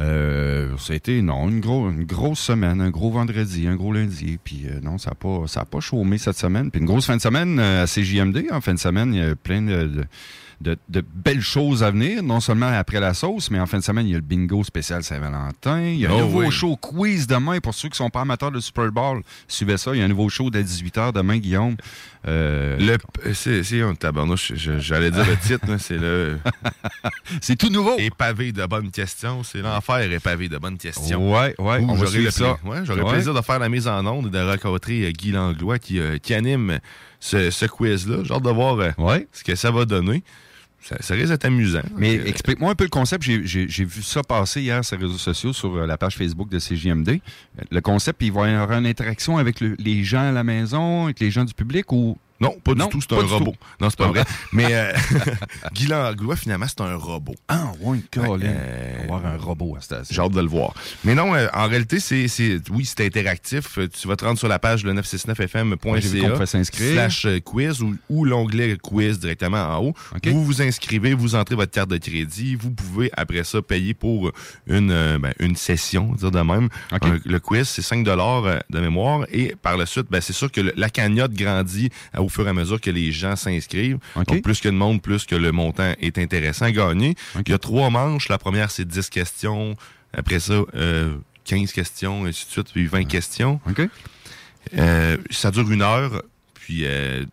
Euh, 0.00 0.74
ça 0.78 0.94
a 0.94 0.96
été, 0.96 1.20
non, 1.20 1.50
une, 1.50 1.60
gros, 1.60 1.90
une 1.90 2.04
grosse 2.04 2.40
semaine, 2.40 2.80
un 2.80 2.88
gros 2.88 3.10
vendredi, 3.10 3.66
un 3.66 3.76
gros 3.76 3.92
lundi. 3.92 4.38
Puis 4.42 4.62
euh, 4.66 4.80
non, 4.82 4.96
ça 4.96 5.10
n'a 5.10 5.16
pas, 5.16 5.42
ça 5.46 5.66
pas 5.66 5.80
chômé 5.80 6.16
cette 6.16 6.38
semaine. 6.38 6.70
Puis 6.70 6.80
une 6.80 6.86
grosse 6.86 7.04
fin 7.06 7.16
de 7.16 7.20
semaine 7.20 7.58
euh, 7.60 7.82
à 7.82 7.86
CJMD. 7.86 8.46
En 8.52 8.62
fin 8.62 8.72
de 8.72 8.78
semaine, 8.78 9.12
il 9.12 9.20
y 9.20 9.22
a 9.22 9.36
plein 9.36 9.60
de- 9.60 10.04
de- 10.62 10.78
de 10.88 11.02
belles 11.14 11.40
choses 11.42 11.82
à 11.82 11.90
venir. 11.90 12.22
Non 12.22 12.40
seulement 12.40 12.68
après 12.68 13.00
la 13.00 13.14
sauce, 13.14 13.50
mais 13.50 13.58
en 13.60 13.66
fin 13.66 13.78
de 13.78 13.82
semaine, 13.84 14.06
il 14.06 14.12
y 14.12 14.14
a 14.14 14.18
le 14.18 14.22
bingo 14.22 14.64
spécial 14.64 15.02
Saint-Valentin. 15.02 15.82
Il 15.82 15.96
y 16.00 16.06
a 16.06 16.10
un 16.10 16.14
Oh 16.14 16.20
nouveau 16.20 16.44
oui. 16.44 16.50
show 16.50 16.76
quiz 16.76 17.26
demain 17.26 17.58
pour 17.60 17.74
ceux 17.74 17.88
qui 17.88 17.96
sont 17.96 18.10
pas 18.10 18.20
amateurs 18.22 18.50
de 18.52 18.60
Super 18.60 18.90
Bowl. 18.92 19.22
Suivez 19.48 19.76
ça. 19.76 19.94
Il 19.94 19.98
y 19.98 20.02
a 20.02 20.04
un 20.04 20.08
nouveau 20.08 20.28
show 20.28 20.50
dès 20.50 20.62
18h 20.62 21.12
demain, 21.12 21.38
Guillaume. 21.38 21.76
Euh, 22.28 22.78
Le, 22.78 23.32
c'est, 23.34 23.82
un 23.82 23.94
tabarnouche, 23.96 24.52
j'allais 24.54 25.10
dire 25.10 25.26
le 25.26 25.36
titre, 25.36 25.66
c'est 25.78 25.98
le... 25.98 26.38
c'est 27.40 27.56
tout 27.56 27.68
nouveau. 27.68 27.96
Et 27.98 28.10
pavé 28.10 28.52
de 28.52 28.64
bonnes 28.66 28.90
questions. 28.90 29.42
C'est 29.42 29.60
l'enfer 29.60 29.96
est 30.12 30.20
pavé 30.20 30.48
de 30.48 30.58
bonnes 30.58 30.78
questions. 30.78 31.32
Ouais, 31.32 31.54
ouais, 31.58 31.78
Ouh, 31.80 31.90
on 31.90 31.94
va 31.94 32.06
j'aurais 32.06 32.18
le, 32.20 32.30
ça. 32.30 32.56
ouais, 32.64 32.78
j'aurais 32.84 33.02
Ouais. 33.02 33.10
plaisir 33.12 33.34
de 33.34 33.40
faire 33.40 33.58
la 33.58 33.68
mise 33.68 33.88
en 33.88 34.06
onde 34.06 34.26
et 34.28 34.30
de 34.30 34.38
rencontrer 34.38 35.04
euh, 35.06 35.10
Guy 35.10 35.32
Langlois 35.32 35.78
qui, 35.80 35.98
euh, 35.98 36.18
qui 36.18 36.34
anime 36.34 36.78
ce, 37.18 37.50
ce 37.50 37.66
quiz-là. 37.66 38.18
J'ai 38.22 38.32
hâte 38.34 38.42
de 38.44 38.50
voir 38.50 38.78
euh, 38.78 38.90
Ouais. 38.98 39.26
ce 39.32 39.42
que 39.42 39.54
ça 39.56 39.70
va 39.72 39.84
donner. 39.84 40.22
Ça, 40.82 40.96
ça 41.00 41.14
risque 41.14 41.28
d'être 41.28 41.44
amusant. 41.44 41.82
Mais 41.96 42.18
euh, 42.18 42.24
explique-moi 42.26 42.72
un 42.72 42.74
peu 42.74 42.84
le 42.84 42.90
concept. 42.90 43.22
J'ai- 43.22 43.84
vu 43.84 44.02
ça 44.02 44.22
passer 44.22 44.60
hier 44.62 44.84
sur 44.84 44.96
les 44.96 45.04
réseaux 45.06 45.16
sociaux, 45.18 45.52
sur 45.52 45.76
euh, 45.76 45.86
la 45.86 45.96
page 45.96 46.16
Facebook 46.16 46.48
de 46.48 46.58
CJMD. 46.58 47.20
Le 47.70 47.80
concept, 47.80 48.20
il 48.22 48.32
va 48.32 48.48
y 48.50 48.52
avoir 48.54 48.78
une 48.78 48.86
interaction 48.86 49.38
avec 49.38 49.60
le- 49.60 49.76
les 49.78 50.02
gens 50.02 50.22
à 50.28 50.32
la 50.32 50.42
maison, 50.44 51.04
avec 51.04 51.20
les 51.20 51.30
gens 51.30 51.44
du 51.44 51.54
public 51.54 51.92
ou... 51.92 52.18
Non, 52.42 52.56
pas 52.64 52.74
Non, 52.74 52.86
du 52.86 52.90
tout, 52.92 53.00
c'est 53.00 53.12
un 53.14 53.24
robot. 53.26 53.52
tout. 53.52 53.56
Non, 53.80 53.88
c'est 53.90 53.98
pas 53.98 54.08
vrai. 54.08 54.24
Mais 54.52 54.66
euh, 54.70 54.92
Guy 55.72 55.86
Langlois, 55.86 56.36
finalement, 56.36 56.66
c'est 56.68 56.80
un 56.80 56.96
robot. 56.96 57.34
Ah, 57.48 57.72
ouais, 57.80 57.98
Colin. 58.10 58.46
euh, 58.46 58.94
On 59.08 59.12
va 59.12 59.16
avoir 59.16 59.32
un 59.32 59.36
robot 59.36 59.76
à 59.76 59.80
cette. 59.80 60.12
J'ai 60.12 60.20
hâte 60.20 60.32
de 60.32 60.40
le 60.40 60.48
voir. 60.48 60.74
Mais 61.04 61.14
non, 61.14 61.34
euh, 61.34 61.46
en 61.54 61.66
réalité, 61.68 62.00
c'est, 62.00 62.26
oui, 62.70 62.84
c'est 62.84 63.04
interactif. 63.06 63.78
Euh, 63.78 63.88
Tu 63.88 64.08
vas 64.08 64.16
te 64.16 64.24
rendre 64.24 64.38
sur 64.38 64.48
la 64.48 64.58
page 64.58 64.84
le 64.84 64.92
Ouais, 64.92 65.00
j'ai 65.02 65.16
vu 65.16 65.22
qu'on 65.22 66.28
969fm.ca 66.28 66.30
pouvait 66.32 66.46
s'inscrire. 66.46 66.92
slash 66.94 67.26
euh, 67.26 67.40
quiz 67.40 67.80
ou, 67.82 67.94
ou 68.08 68.24
l'onglet 68.24 68.76
quiz 68.82 69.18
directement 69.18 69.62
en 69.78 69.84
haut. 69.84 69.94
Vous 70.24 70.44
vous 70.44 70.62
inscrivez, 70.62 71.14
vous 71.14 71.34
entrez 71.34 71.54
votre 71.54 71.72
carte 71.72 71.90
de 71.90 71.96
crédit. 71.98 72.56
Vous 72.56 72.70
pouvez, 72.70 73.10
après 73.16 73.44
ça, 73.44 73.62
payer 73.62 73.94
pour 73.94 74.32
une, 74.66 74.88
ben, 75.18 75.32
une 75.38 75.56
session, 75.56 76.12
dire 76.14 76.30
de 76.30 76.40
même. 76.40 76.68
Un- 76.90 77.18
le 77.24 77.40
quiz, 77.40 77.68
c'est 77.68 77.82
5 77.82 78.06
euh, 78.08 78.58
de 78.70 78.80
mémoire. 78.80 79.26
Et 79.30 79.54
par 79.60 79.76
la 79.76 79.86
suite, 79.86 80.06
ben, 80.10 80.20
c'est 80.20 80.32
sûr 80.32 80.50
que 80.50 80.60
le- 80.60 80.72
la 80.76 80.90
cagnotte 80.90 81.32
grandit 81.32 81.90
au 82.16 82.28
fur 82.32 82.46
et 82.46 82.50
à 82.50 82.52
mesure 82.52 82.80
que 82.80 82.90
les 82.90 83.12
gens 83.12 83.36
s'inscrivent. 83.36 83.98
Donc, 84.16 84.42
plus 84.42 84.60
que 84.60 84.68
de 84.68 84.74
monde, 84.74 85.00
plus 85.02 85.24
que 85.24 85.34
le 85.34 85.52
montant 85.52 85.94
est 86.00 86.18
intéressant 86.18 86.66
à 86.66 86.72
gagner. 86.72 87.14
Il 87.46 87.50
y 87.50 87.54
a 87.54 87.58
trois 87.58 87.90
manches. 87.90 88.28
La 88.28 88.38
première, 88.38 88.70
c'est 88.70 88.86
10 88.86 89.10
questions. 89.10 89.76
Après 90.12 90.40
ça, 90.40 90.54
euh, 90.74 91.16
15 91.44 91.72
questions, 91.72 92.26
et 92.26 92.30
ainsi 92.30 92.46
de 92.46 92.50
suite, 92.50 92.72
puis 92.72 92.86
20 92.86 93.04
questions. 93.04 93.60
Euh, 94.78 95.16
ça 95.30 95.50
dure 95.50 95.70
une 95.70 95.82
heure, 95.82 96.22
puis 96.54 96.84
euh, 96.84 97.24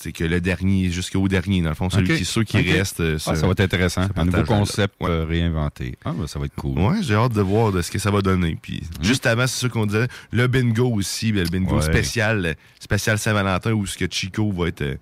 c'est 0.00 0.12
que 0.12 0.22
le 0.22 0.40
dernier, 0.40 0.90
jusqu'au 0.90 1.26
dernier, 1.26 1.60
dans 1.60 1.70
le 1.70 1.74
fond, 1.74 1.90
celui 1.90 2.16
qui, 2.18 2.24
ceux 2.24 2.44
qui 2.44 2.58
restent. 2.60 3.00
euh, 3.00 3.18
Ah, 3.26 3.34
ça 3.34 3.46
va 3.46 3.52
être 3.52 3.60
intéressant. 3.60 4.02
Un 4.14 4.24
nouveau 4.24 4.44
concept 4.44 4.94
Ouais. 5.00 5.08
euh, 5.10 5.24
réinventé. 5.24 5.96
Ah, 6.04 6.12
ben, 6.16 6.26
ça 6.28 6.38
va 6.38 6.44
être 6.44 6.54
cool. 6.54 6.78
Ouais, 6.78 6.98
j'ai 7.02 7.14
hâte 7.14 7.32
de 7.32 7.40
voir 7.42 7.72
de 7.72 7.82
ce 7.82 7.90
que 7.90 7.98
ça 7.98 8.10
va 8.12 8.20
donner. 8.22 8.56
Puis 8.62 8.82
juste 9.02 9.26
avant, 9.26 9.46
c'est 9.48 9.58
sûr 9.58 9.70
qu'on 9.70 9.86
disait 9.86 10.06
le 10.30 10.46
bingo 10.46 10.88
aussi, 10.92 11.32
le 11.32 11.42
bingo 11.44 11.76
Ouais. 11.76 11.82
spécial, 11.82 12.54
spécial 12.78 13.18
Saint-Valentin 13.18 13.72
où 13.72 13.86
ce 13.86 13.98
que 13.98 14.04
Chico 14.08 14.52
va 14.52 14.68
être, 14.68 14.82
euh, 14.82 14.94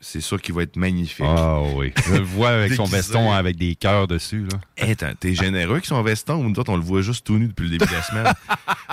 c'est 0.00 0.20
sûr 0.20 0.40
qu'il 0.40 0.54
va 0.54 0.62
être 0.62 0.76
magnifique. 0.76 1.24
Ah 1.28 1.60
oui. 1.74 1.92
Je 2.06 2.14
le 2.14 2.20
vois 2.22 2.50
avec 2.50 2.72
son 2.74 2.84
veston 2.84 3.32
avec 3.32 3.56
des 3.56 3.74
cœurs 3.74 4.06
dessus. 4.06 4.46
Là. 4.50 4.58
Hey, 4.76 4.94
t'es- 4.96 5.14
t'es 5.14 5.34
généreux 5.34 5.72
avec 5.72 5.86
son 5.86 6.02
veston. 6.02 6.42
Nous 6.42 6.58
autres, 6.58 6.70
on 6.72 6.76
le 6.76 6.82
voit 6.82 7.02
juste 7.02 7.26
tout 7.26 7.38
nu 7.38 7.48
depuis 7.48 7.64
le 7.64 7.70
début 7.78 7.86
de 7.90 7.92
la 7.96 8.02
semaine. 8.02 8.32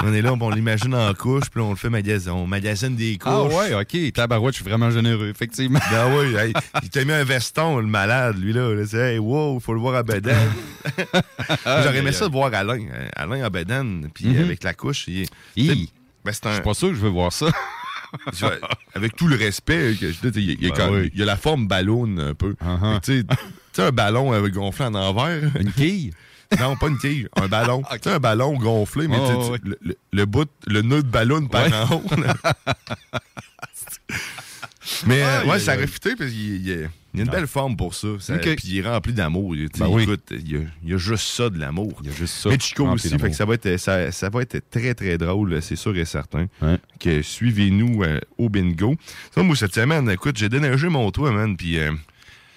on 0.03 0.13
est 0.13 0.21
là, 0.21 0.33
on 0.39 0.49
l'imagine 0.49 0.93
en 0.95 1.13
couche, 1.13 1.49
puis 1.51 1.61
on 1.61 1.71
le 1.71 1.75
fait 1.75 1.89
magasiner. 1.89 2.31
On 2.31 2.47
magasine 2.47 2.95
des 2.95 3.17
couches. 3.17 3.31
Ah 3.33 3.43
ouais, 3.43 3.73
ok. 3.73 4.13
Tabarouette, 4.13 4.55
je 4.55 4.61
suis 4.61 4.69
vraiment 4.69 4.89
généreux, 4.91 5.29
effectivement. 5.29 5.79
Ben 5.91 6.15
oui, 6.17 6.35
hey, 6.35 6.53
il 6.81 6.89
t'a 6.89 7.03
mis 7.05 7.11
un 7.11 7.23
veston, 7.23 7.77
le 7.79 7.87
malade, 7.87 8.37
lui, 8.39 8.53
là. 8.53 8.73
là 8.73 8.85
c'est, 8.85 9.13
hey, 9.13 9.19
wow, 9.19 9.59
faut 9.59 9.73
le 9.73 9.79
voir 9.79 9.95
à 9.95 10.03
Bedan. 10.03 10.31
J'aurais 11.65 11.97
aimé 11.97 12.11
ça 12.11 12.27
de 12.27 12.31
voir 12.31 12.53
Alain. 12.53 12.79
euh, 12.91 13.07
Alain 13.15 13.43
à 13.43 13.49
Bedan, 13.49 14.01
puis 14.13 14.25
Mhm. 14.27 14.43
avec 14.43 14.63
la 14.63 14.73
couche, 14.73 15.07
il 15.07 15.27
ben, 15.55 16.31
c'est 16.31 16.43
Je 16.45 16.49
un. 16.49 16.53
suis 16.53 16.63
pas 16.63 16.73
sûr 16.73 16.89
que 16.89 16.95
je 16.95 17.01
veux 17.01 17.09
voir 17.09 17.33
ça. 17.33 17.47
Avec 18.95 19.15
tout 19.15 19.27
le 19.27 19.35
respect, 19.35 19.93
dis, 19.93 20.07
il, 20.35 20.63
y 20.63 20.65
a- 20.65 20.69
y 20.69 20.71
a 20.71 20.75
Ben 20.75 20.91
oui. 20.93 21.11
y 21.15 21.21
a 21.21 21.25
la 21.25 21.35
forme 21.37 21.67
ballon 21.67 22.17
un 22.17 22.33
peu. 22.33 22.55
Uh-huh. 22.63 22.99
Tu 23.01 23.19
sais, 23.19 23.23
tu 23.23 23.35
sais, 23.73 23.81
un 23.83 23.91
ballon 23.91 24.33
euh, 24.33 24.47
gonflé 24.49 24.85
en 24.85 24.93
envers. 24.95 25.51
Une 25.59 25.71
quille? 25.71 26.11
Non, 26.59 26.75
pas 26.75 26.87
une 26.89 26.97
quille, 26.99 27.27
un 27.35 27.47
ballon. 27.47 27.81
Tu 27.93 27.97
sais, 28.03 28.11
un 28.11 28.19
ballon 28.19 28.53
gonflé, 28.57 29.07
mais 29.07 29.17
Oh, 29.19 29.51
ouais. 29.51 29.59
le, 29.63 29.77
le- 29.81 29.97
le 30.11 30.25
bout, 30.25 30.49
le 30.67 30.81
nœud 30.83 31.01
de 31.01 31.07
ballon 31.07 31.47
par 31.47 31.65
Ouais. 31.65 31.73
en 31.73 31.95
haut. 31.95 32.03
mais 35.07 35.23
euh, 35.23 35.41
Aïe, 35.41 35.49
ouais, 35.49 35.59
ça 35.59 35.75
aurait 35.75 35.87
fité 35.87 36.15
parce 36.15 36.29
qu'il 36.29 36.67
y 36.67 36.73
a, 36.73 36.87
il 37.13 37.19
y 37.19 37.21
a 37.21 37.25
une 37.25 37.31
belle 37.31 37.47
forme 37.47 37.75
pour 37.77 37.93
ça. 37.93 38.07
Puis 38.17 38.55
il 38.65 38.77
est 38.79 38.87
rempli 38.87 39.13
d'amour. 39.13 39.53
Ben 39.77 39.87
oui. 39.87 40.03
Écoute, 40.03 40.23
il 40.31 40.51
y, 40.51 40.55
a, 40.57 40.59
il 40.83 40.89
y 40.89 40.93
a 40.93 40.97
juste 40.97 41.27
ça 41.27 41.49
de 41.49 41.59
l'amour. 41.59 41.93
Il 42.03 42.09
y 42.09 42.13
a 42.13 42.15
juste 42.15 42.33
ça. 42.35 42.49
Mais 42.49 42.59
Chico 42.59 42.87
aussi, 42.87 43.09
fait 43.09 43.29
que 43.29 43.35
ça 43.35 43.45
va 43.45 43.53
être 43.53 43.77
ça, 43.77 44.11
ça 44.11 44.29
va 44.29 44.41
être 44.41 44.57
très 44.71 44.93
très 44.95 45.17
drôle, 45.17 45.61
c'est 45.61 45.75
sûr 45.75 45.95
et 45.95 46.05
certain. 46.05 46.47
Ouais. 46.61 46.77
Que 46.99 47.21
suivez-nous 47.21 48.03
euh, 48.03 48.19
au 48.37 48.49
bingo. 48.49 48.95
Ça, 49.33 49.43
moi 49.43 49.55
cette 49.55 49.75
semaine, 49.75 50.09
écoute, 50.09 50.37
j'ai 50.37 50.49
déneigé 50.49 50.89
mon 50.89 51.11
toit, 51.11 51.31
man, 51.31 51.55
puis 51.55 51.77
euh, 51.77 51.91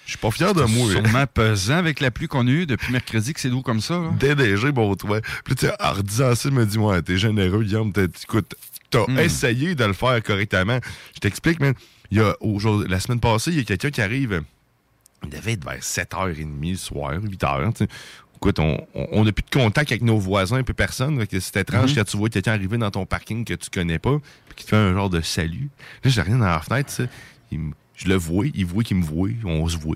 je 0.05 0.11
suis 0.11 0.17
pas 0.17 0.31
fier 0.31 0.53
de 0.53 0.63
moi. 0.63 0.89
Sûrement 0.91 1.25
pesant 1.31 1.75
avec 1.77 1.99
la 1.99 2.11
pluie 2.11 2.27
qu'on 2.27 2.47
a 2.47 2.49
eue 2.49 2.65
depuis 2.65 2.91
mercredi 2.91 3.33
que 3.33 3.39
c'est 3.39 3.49
doux 3.49 3.61
comme 3.61 3.81
ça. 3.81 3.95
là. 3.99 4.11
déneiger 4.19 4.71
mon 4.71 4.95
toit. 4.95 5.21
Puis 5.43 5.55
tu 5.55 5.67
sais, 5.67 5.73
en 5.79 5.91
redisant 5.93 6.33
ça, 6.33 6.49
il 6.49 6.55
me 6.55 6.65
dit, 6.65 6.77
ouais, 6.77 7.01
t'es 7.01 7.17
généreux, 7.17 7.63
Guillaume, 7.63 7.91
t'as- 7.93 8.03
écoute, 8.23 8.55
t'as 8.89 9.03
Hmm. 9.05 9.19
essayé 9.19 9.75
de 9.75 9.83
le 9.83 9.91
faire 9.93 10.23
correctement. 10.23 10.79
Je 11.13 11.19
t'explique, 11.19 11.59
man. 11.59 11.73
Il 12.11 12.17
y 12.17 12.21
a, 12.21 12.35
aujourd'hui- 12.41 12.89
la 12.89 12.99
semaine 12.99 13.19
passée, 13.19 13.51
il 13.51 13.57
y 13.57 13.61
a 13.61 13.63
quelqu'un 13.63 13.89
qui 13.89 14.01
arrive, 14.01 14.43
il 15.23 15.29
devait 15.29 15.53
être 15.53 15.65
vers 15.65 15.81
7h30 15.83 16.69
le 16.71 16.75
soir, 16.77 17.13
8h, 17.21 17.73
tu 17.73 17.85
sais. 17.85 17.87
Écoute, 18.35 18.59
on 18.59 18.77
on- 18.93 19.07
on 19.13 19.25
n'a 19.25 19.31
plus 19.31 19.43
de 19.43 19.49
contact 19.49 19.91
avec 19.91 20.03
nos 20.03 20.19
voisins, 20.19 20.61
puis 20.61 20.75
personne. 20.75 21.23
C'est 21.31 21.57
étrange 21.57 21.89
Mhm. 21.91 21.95
quand 21.97 22.03
tu 22.03 22.17
vois 22.17 22.29
quelqu'un 22.29 22.51
arriver 22.53 22.77
dans 22.77 22.91
ton 22.91 23.05
parking 23.07 23.43
que 23.43 23.55
tu 23.55 23.69
connais 23.71 23.97
pas, 23.97 24.19
puis 24.47 24.55
qui 24.57 24.63
te 24.65 24.69
fait 24.69 24.75
un 24.75 24.93
genre 24.93 25.09
de 25.09 25.21
salut. 25.21 25.69
Là, 26.03 26.11
j'ai 26.11 26.21
rien 26.21 26.37
dans 26.37 26.45
la 26.45 26.59
fenêtre. 26.61 27.01
Il 27.51 27.71
Je 27.95 28.07
le 28.07 28.13
vois, 28.13 28.45
il 28.53 28.63
voit 28.63 28.83
qu'il 28.83 28.97
me 28.97 29.03
voit, 29.03 29.29
on 29.43 29.67
se 29.67 29.75
voit. 29.75 29.95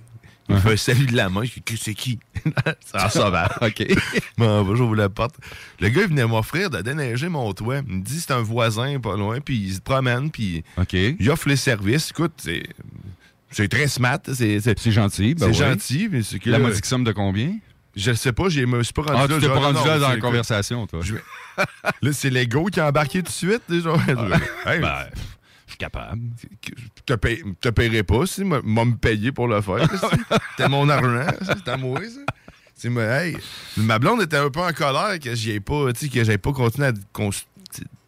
Il 0.49 0.55
me 0.55 0.59
fait 0.59 0.73
un 0.73 0.77
salut 0.77 1.05
de 1.05 1.15
la 1.15 1.29
main, 1.29 1.43
je 1.43 1.51
dis, 1.65 1.77
c'est 1.81 1.93
qui? 1.93 2.19
un 2.93 3.09
sauvage. 3.09 3.49
OK. 3.61 3.85
Bon, 4.37 4.63
va, 4.63 4.75
j'ouvre 4.75 4.95
la 4.95 5.07
porte. 5.09 5.35
Le 5.79 5.89
gars, 5.89 6.01
il 6.01 6.07
venait 6.09 6.25
m'offrir 6.25 6.69
de 6.69 6.81
déneiger 6.81 7.29
mon 7.29 7.53
toit. 7.53 7.81
Il 7.87 7.95
me 7.97 8.01
dit 8.01 8.19
c'est 8.19 8.31
un 8.31 8.41
voisin 8.41 8.99
pas 8.99 9.15
loin, 9.15 9.39
puis 9.39 9.55
il 9.57 9.73
se 9.75 9.81
promène, 9.81 10.31
puis 10.31 10.63
il 11.19 11.29
offre 11.29 11.47
les 11.47 11.55
services. 11.55 12.09
Écoute, 12.09 12.33
c'est. 12.37 12.63
C'est 13.53 13.67
très 13.67 13.87
smart. 13.87 14.19
C'est 14.33 14.59
gentil. 14.91 15.35
ben 15.35 15.53
c'est 15.53 15.61
ouais. 15.63 15.69
gentil, 15.71 16.09
mais 16.11 16.23
c'est 16.23 16.39
que. 16.39 16.49
La 16.49 16.59
modique 16.59 16.85
somme 16.85 17.03
de 17.03 17.11
combien? 17.11 17.53
Je 17.95 18.13
sais 18.13 18.31
pas, 18.31 18.47
je 18.47 18.61
me 18.61 18.81
suis 18.83 18.93
pas 18.93 19.01
rendu 19.01 19.15
Ah, 19.17 19.27
là. 19.27 19.35
tu 19.35 19.41
t'es 19.41 19.47
pas 19.47 19.59
rendu 19.59 19.79
non, 19.79 19.85
là 19.85 19.99
dans 19.99 20.09
la 20.09 20.17
conversation, 20.17 20.87
toi. 20.87 21.01
Je- 21.03 21.15
Là, 22.01 22.13
c'est 22.13 22.29
l'ego 22.29 22.65
qui 22.67 22.79
a 22.79 22.87
embarqué 22.87 23.19
tout 23.19 23.25
de 23.25 23.29
suite. 23.29 23.61
déjà. 23.67 23.93
Hey, 24.65 24.79
Ben, 24.79 25.05
capable. 25.81 26.21
Je 27.07 27.15
te, 27.15 27.69
paierai 27.69 28.03
pas, 28.03 28.25
si, 28.25 28.43
m'a 28.43 28.61
me 28.61 28.95
payé 28.95 29.31
pour 29.31 29.47
le 29.47 29.61
faire. 29.61 29.87
C'était 30.51 30.69
mon 30.69 30.87
argent, 30.89 31.31
c'était 31.41 31.71
à 31.71 31.77
moi, 31.77 31.99
ça. 32.01 32.21
Hey, 32.83 33.37
ma 33.77 33.99
blonde 33.99 34.23
était 34.23 34.37
un 34.37 34.49
peu 34.49 34.59
en 34.59 34.71
colère 34.73 35.19
que 35.19 35.35
j'y 35.35 35.51
ai 35.51 35.59
pas, 35.59 35.93
tu 35.93 36.05
sais, 36.05 36.09
que 36.09 36.23
j'avais 36.23 36.37
pas 36.39 36.51
continué 36.51 36.87
à 36.87 36.91
la 36.91 37.31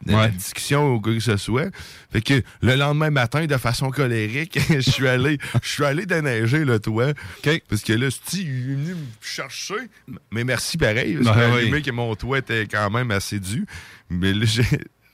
Ouais. 0.06 0.30
discussion 0.32 0.96
ou 0.96 1.00
quoi 1.00 1.14
que 1.14 1.20
ce 1.22 1.38
soit. 1.38 1.70
Fait 2.12 2.22
que 2.22 2.42
le 2.62 2.76
lendemain 2.76 3.10
matin, 3.10 3.46
de 3.46 3.58
façon 3.58 3.90
colérique, 3.90 4.60
je 4.70 4.80
suis 4.82 5.08
allé, 5.08 5.38
je 5.62 5.70
suis 5.70 5.86
allé 5.86 6.06
déneiger 6.06 6.66
le 6.66 6.80
toit. 6.80 7.14
Parce 7.70 7.84
que 7.84 7.94
là, 7.94 8.10
ce 8.12 8.20
il 8.36 8.42
est 8.42 8.76
venu 8.76 8.96
me 8.96 9.06
chercher. 9.22 9.76
Mais 10.32 10.44
merci 10.44 10.78
pareil. 10.78 11.18
Parce 11.24 11.38
Ben 11.38 11.70
que 11.70 11.72
oui. 11.72 11.82
que 11.82 11.92
mon 11.92 12.14
toit 12.16 12.40
était 12.40 12.68
quand 12.68 12.90
même 12.90 13.12
assez 13.12 13.40
dû. 13.40 13.66
Mais 14.10 14.34
là, 14.34 14.46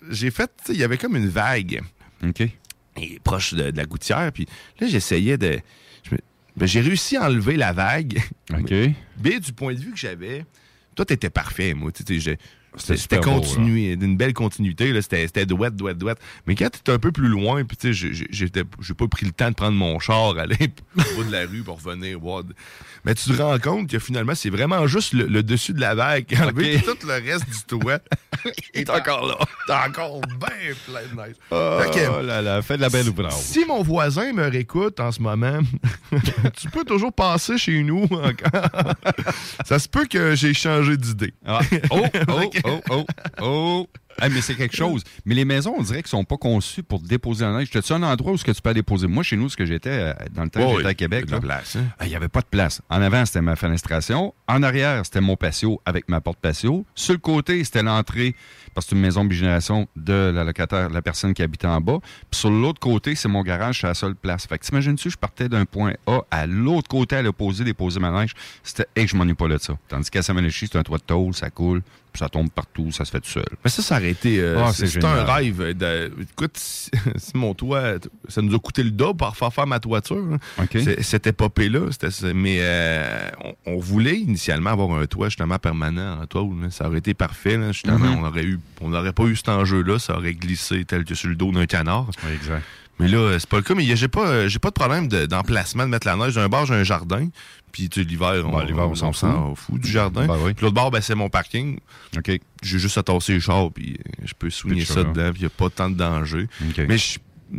j'ai, 0.10 0.32
fait, 0.32 0.52
il 0.70 0.78
y 0.78 0.84
avait 0.84 0.98
comme 0.98 1.16
une 1.16 1.30
vague. 1.30 1.82
OK. 2.28 2.42
Et 2.98 3.20
proche 3.24 3.54
de, 3.54 3.72
de 3.72 3.78
la 3.78 3.86
gouttière. 3.86 4.32
Puis 4.34 4.46
là, 4.80 4.88
j'essayais 4.88 5.38
de. 5.38 5.60
ben, 6.58 6.66
j'ai 6.68 6.82
réussi 6.82 7.16
à 7.18 7.26
enlever 7.28 7.56
la 7.56 7.72
vague. 7.74 8.22
OK. 8.54 8.74
Mais 9.24 9.40
du 9.40 9.54
point 9.54 9.74
de 9.74 9.80
vue 9.80 9.92
que 9.92 9.98
j'avais, 10.00 10.46
toi, 10.96 11.06
t'étais 11.06 11.30
parfait, 11.30 11.74
moi. 11.74 11.92
C'était 12.78 13.20
continué, 13.20 13.96
d'une 13.96 14.16
belle 14.16 14.34
continuité. 14.34 14.94
C'était 15.02 15.46
douette, 15.46 15.76
douette, 15.76 15.98
douette. 15.98 16.20
Mais 16.46 16.54
quand 16.56 16.70
t'es 16.70 16.92
un 16.92 17.00
peu 17.00 17.12
plus 17.12 17.28
loin, 17.28 17.64
puis 17.66 17.76
tu 17.78 17.94
sais, 17.94 18.14
j'ai- 18.32 18.50
pas 18.94 19.08
pris 19.08 19.26
le 19.26 19.32
temps 19.32 19.50
de 19.50 19.56
prendre 19.56 19.76
mon 19.78 19.98
char, 20.00 20.38
aller 20.38 20.56
au 20.98 21.16
bout 21.16 21.24
de 21.24 21.32
la 21.32 21.46
rue 21.48 21.64
pour 21.64 21.82
revenir 21.82 22.20
de- 22.20 22.54
Mais 23.06 23.16
tu 23.16 23.30
te 23.32 23.42
rends 23.42 23.58
compte 23.60 23.90
que 23.90 23.98
finalement, 23.98 24.36
c'est 24.36 24.52
vraiment 24.52 24.86
juste 24.88 25.14
le, 25.14 25.26
le 25.26 25.42
dessus 25.42 25.74
de 25.74 25.80
la 25.82 25.96
vague. 25.96 26.26
Enlevé, 26.40 26.76
Ok. 26.76 26.84
puis 26.84 26.96
tout 27.00 27.08
le 27.08 27.14
reste 27.14 27.50
du 27.50 27.80
toit 27.80 28.00
est 28.74 28.90
encore 28.90 29.28
là. 29.28 29.38
T'es 29.68 29.90
encore 29.90 30.22
bien 30.22 30.74
plein 30.86 31.02
de 31.12 31.16
neige. 31.16 31.36
Oh 31.52 32.22
là 32.22 32.42
là, 32.42 32.62
fais 32.62 32.78
de 32.78 32.82
la 32.82 32.90
belle 32.90 33.10
ouvrage. 33.10 33.34
si 33.34 33.66
mon 33.66 33.84
voisin 33.84 34.34
me 34.34 34.50
réécoute 34.50 35.00
en 35.00 35.12
ce 35.12 35.22
moment, 35.22 35.60
tu 36.58 36.70
peux 36.70 36.84
toujours 36.84 37.14
passer 37.14 37.58
chez 37.58 37.84
nous 37.84 38.04
encore. 38.12 38.94
Ça 39.66 39.80
se 39.80 39.88
peut 39.88 40.06
que 40.06 40.36
j'ai 40.36 40.54
changé 40.54 40.98
d'idée. 40.98 41.34
Ah. 41.46 41.60
Oh, 41.92 42.06
oh, 42.28 42.52
oh, 42.66 42.82
oh, 42.90 43.06
oh. 43.42 43.88
Ah, 44.22 44.30
mais 44.30 44.42
c'est 44.42 44.56
quelque 44.56 44.76
chose. 44.76 45.04
Mais 45.26 45.36
les 45.36 45.46
maisons, 45.46 45.76
on 45.78 45.84
dirait 45.84 46.02
qu'elles 46.02 46.10
sont 46.10 46.24
pas 46.24 46.38
conçues 46.38 46.84
pour 46.84 47.00
déposer 47.00 47.46
la 47.46 47.58
neige. 47.58 47.70
T'as-tu 47.70 47.94
un 47.94 48.04
endroit 48.04 48.34
où 48.34 48.38
ce 48.38 48.44
que 48.44 48.52
tu 48.52 48.62
peux 48.62 48.74
déposer? 48.74 49.08
Moi, 49.08 49.24
chez 49.24 49.38
nous, 49.38 49.50
ce 49.50 49.58
que 49.58 49.66
j'étais, 49.66 49.90
euh, 49.90 50.14
dans 50.32 50.44
le 50.44 50.50
temps 50.50 50.72
que 50.72 50.78
j'étais 50.78 50.90
à 50.90 50.94
Québec, 50.94 51.30
là, 51.30 51.40
place, 51.40 51.76
hein. 51.76 51.86
ah, 52.00 52.06
il 52.06 52.10
n'y 52.10 52.16
avait 52.16 52.28
pas 52.28 52.42
de 52.42 52.48
place. 52.48 52.82
En 52.90 53.02
avant, 53.02 53.26
c'était 53.26 53.42
ma 53.42 53.56
fenestration. 53.56 54.34
En 54.48 54.64
arrière, 54.64 55.06
c'était 55.06 55.22
mon 55.22 55.36
patio 55.36 55.82
avec 55.86 56.10
ma 56.10 56.22
porte 56.22 56.40
patio. 56.40 56.86
Sur 56.96 57.14
le 57.14 57.20
côté, 57.20 57.64
c'était 57.64 57.84
l'entrée, 57.84 58.36
parce 58.74 58.86
que 58.86 58.92
c'est 58.92 58.96
une 58.96 59.02
maison 59.02 59.26
bigénération 59.26 59.88
de 59.96 60.32
la 60.34 60.44
locataire, 60.44 60.90
la 60.90 61.02
personne 61.02 61.34
qui 61.34 61.42
habitait 61.42 61.68
en 61.68 61.82
bas. 61.82 62.00
Puis 62.30 62.40
sur 62.40 62.50
l'autre 62.50 62.80
côté, 62.80 63.16
c'est 63.16 63.28
mon 63.28 63.44
garage, 63.44 63.82
c'est 63.82 63.88
la 63.88 63.94
seule 63.94 64.16
place. 64.16 64.48
Fait 64.48 64.58
que 64.58 64.66
t'imagines-tu, 64.66 65.10
je 65.10 65.18
partais 65.18 65.50
d'un 65.50 65.66
point 65.66 65.94
A 66.08 66.22
à 66.32 66.46
l'autre 66.46 66.88
côté 66.88 67.16
à 67.16 67.22
l'opposé, 67.22 67.64
déposer 67.64 68.00
ma 68.00 68.12
neige. 68.12 68.34
C'était, 68.64 68.88
et 68.96 69.08
je 69.08 69.16
m'ennuie 69.16 69.34
pas 69.34 69.48
là 69.48 69.58
de 69.58 69.62
ça. 69.62 69.78
Tandis 69.88 70.10
qu'à 70.10 70.22
Saint-Ménéchy, 70.22 70.68
c'est 70.72 70.78
un 70.78 70.84
toit 70.84 70.98
de 70.98 71.04
tôle, 71.04 71.34
ça 71.34 71.50
coule, 71.50 71.82
ça 72.18 72.30
tombe 72.30 72.50
partout, 72.50 72.92
ça 72.92 73.06
se 73.06 73.12
fait 73.12 73.20
tout 73.20 73.30
seul. 73.30 73.46
Mais 73.64 73.70
ça, 73.70 73.82
ça 73.82 73.98
aurait 73.98 74.10
été. 74.12 74.40
euh, 74.40 74.62
Ah, 74.66 74.72
c'est 74.74 75.04
un 75.04 75.24
rêve. 75.24 75.74
De, 75.78 76.12
écoute, 76.22 76.58
si, 76.58 76.90
si 77.18 77.32
mon 77.36 77.54
toit, 77.54 77.94
ça 78.28 78.42
nous 78.42 78.56
a 78.56 78.60
coûté 78.60 78.84
le 78.84 78.92
double 78.92 79.18
pour 79.18 79.36
faire 79.36 79.54
faire 79.54 79.68
ma 79.68 79.80
toiture. 79.80 80.18
hein. 80.34 80.38
OK. 80.64 80.70
C'est- 80.74 81.02
Cette 81.04 81.28
épopée-là, 81.28 81.82
mais 82.34 82.58
euh, 82.62 83.30
on, 83.44 83.74
on 83.74 83.78
voulait 83.80 84.18
initialement 84.18 84.72
avoir 84.72 84.92
un 85.00 85.06
toit 85.06 85.30
justement 85.30 85.60
permanent 85.60 86.20
en 86.22 86.26
tôle. 86.26 86.62
là. 86.62 86.70
Ça 86.72 86.88
aurait 86.88 87.00
été 87.00 87.14
parfait. 87.14 87.58
là, 87.58 87.72
justement, 87.72 87.98
Mhm. 88.00 88.18
on 88.20 88.28
aurait 88.28 88.44
eu, 88.44 88.60
on 88.82 88.90
n'aurait 88.90 89.14
pas 89.14 89.24
eu 89.24 89.36
cet 89.36 89.50
enjeu-là. 89.50 90.00
Ça 90.00 90.16
aurait 90.18 90.34
glissé 90.34 90.86
tel 90.86 91.04
que 91.06 91.16
sur 91.16 91.30
le 91.30 91.36
dos 91.36 91.52
d'un 91.52 91.66
canard. 91.66 92.08
exact. 92.34 92.64
Mais 93.02 93.08
là, 93.08 93.38
c'est 93.40 93.48
pas 93.48 93.56
le 93.58 93.64
cas. 93.64 93.76
Mais 93.76 93.86
j'ai 93.96 94.08
pas, 94.10 94.48
j'ai 94.50 94.60
pas 94.60 94.70
de 94.70 94.74
problème 94.74 95.08
de- 95.08 95.26
d'emplacement 95.26 95.84
de, 95.86 95.90
mettre 95.90 96.06
la 96.06 96.18
neige. 96.18 96.34
J'ai 96.34 96.42
un 96.42 96.50
bar, 96.50 96.66
j'ai 96.66 96.74
un 96.74 96.84
jardin. 96.84 97.30
Puis 97.72 97.90
tu 97.90 98.02
sais, 98.02 98.08
l'hiver, 98.08 98.44
on, 98.46 98.52
Bah, 98.52 98.64
l'hiver, 98.66 98.90
on 98.90 98.96
s'en 98.96 99.14
s'en 99.14 99.56
fout 99.56 99.80
du 99.82 99.90
jardin. 99.90 100.26
Ben 100.28 100.38
oui. 100.42 100.54
Puis 100.54 100.64
l'autre 100.64 100.76
bar, 100.76 100.92
ben, 100.92 101.02
c'est 101.02 101.16
mon 101.16 101.30
parking. 101.30 101.78
OK. 102.18 102.32
J'ai 102.64 102.80
juste 102.80 102.98
à 102.98 103.04
tasser 103.04 103.34
les 103.34 103.40
chars, 103.40 103.72
puis 103.72 103.98
euh, 104.00 104.24
je 104.26 104.34
peux 104.38 104.50
soigner 104.50 104.86
ça 104.86 105.04
dedans, 105.14 105.32
puis 105.32 105.42
il 105.42 105.46
n'y 105.46 105.48
a 105.48 105.50
pas 105.50 105.70
tant 105.70 105.90
de 105.90 105.96
danger. 105.96 106.48
Mais 106.88 106.98
je 106.98 107.18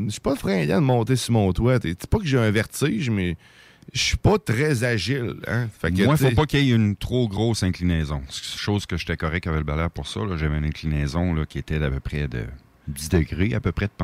suis 0.09 0.21
pas 0.21 0.37
fringant 0.37 0.81
de 0.81 0.85
monter 0.87 1.17
sur 1.17 1.33
mon 1.33 1.53
toit. 1.53 1.79
C'est 1.83 2.07
pas 2.07 2.19
que 2.19 2.27
j'ai 2.27 2.39
un 2.39 2.51
vertige, 2.51 3.11
mais 3.11 3.37
je 3.93 4.01
suis 4.01 4.17
pas 4.17 4.39
très 4.39 4.85
agile. 4.85 5.35
Hein? 5.49 5.69
Fait 5.81 5.91
que, 5.91 6.05
Moi, 6.05 6.15
il 6.21 6.29
faut 6.29 6.35
pas 6.37 6.47
qu'il 6.47 6.65
y 6.65 6.71
ait 6.71 6.75
une 6.77 6.95
trop 6.97 7.27
grosse 7.29 7.63
inclinaison. 7.63 8.23
C'est 8.29 8.59
Chose 8.59 8.87
que 8.87 8.97
j'étais 8.97 9.17
correct 9.17 9.47
avec 9.47 9.59
le 9.61 9.65
balai 9.65 9.89
pour 9.93 10.07
ça. 10.07 10.21
J'avais 10.37 10.59
une 10.59 10.65
inclinaison 10.65 11.33
là, 11.35 11.45
qui 11.47 11.59
était 11.59 11.79
d'à 11.79 11.91
peu 11.91 11.99
près 12.01 12.29
de 12.29 12.45
10 12.89 13.09
degrés, 13.09 13.55
à 13.55 13.61
peu 13.61 13.73
près 13.73 13.87
de, 13.87 14.03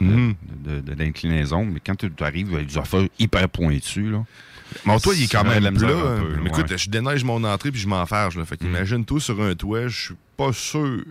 de, 0.00 0.06
de- 0.06 0.34
de- 0.76 0.80
de 0.80 0.92
l'inclinaison. 1.02 1.64
Mais 1.66 1.80
quand 1.84 1.96
tu 1.96 2.10
arrives 2.20 2.54
avec 2.54 2.68
des 2.68 2.78
affaires 2.78 3.06
hyper 3.18 3.48
pointues, 3.48 4.10
là, 4.10 4.24
Mon 4.84 4.98
toit, 4.98 5.14
il 5.14 5.24
est 5.24 5.32
quand 5.32 5.44
même 5.44 5.76
peu, 5.76 5.86
mais 5.86 6.50
ouais. 6.50 6.58
écoute, 6.60 6.76
je 6.76 6.90
déneige 6.90 7.24
mon 7.24 7.42
entrée, 7.44 7.70
puis 7.70 7.80
je 7.80 7.88
m'enfarge. 7.88 8.36
Là. 8.36 8.44
Fait 8.44 8.56
qu'imagine-toi 8.56 9.20
sur 9.20 9.40
un 9.40 9.54
toit, 9.54 9.88
je 9.88 10.06
suis 10.06 10.14
pas 10.36 10.52
sûr. 10.52 11.02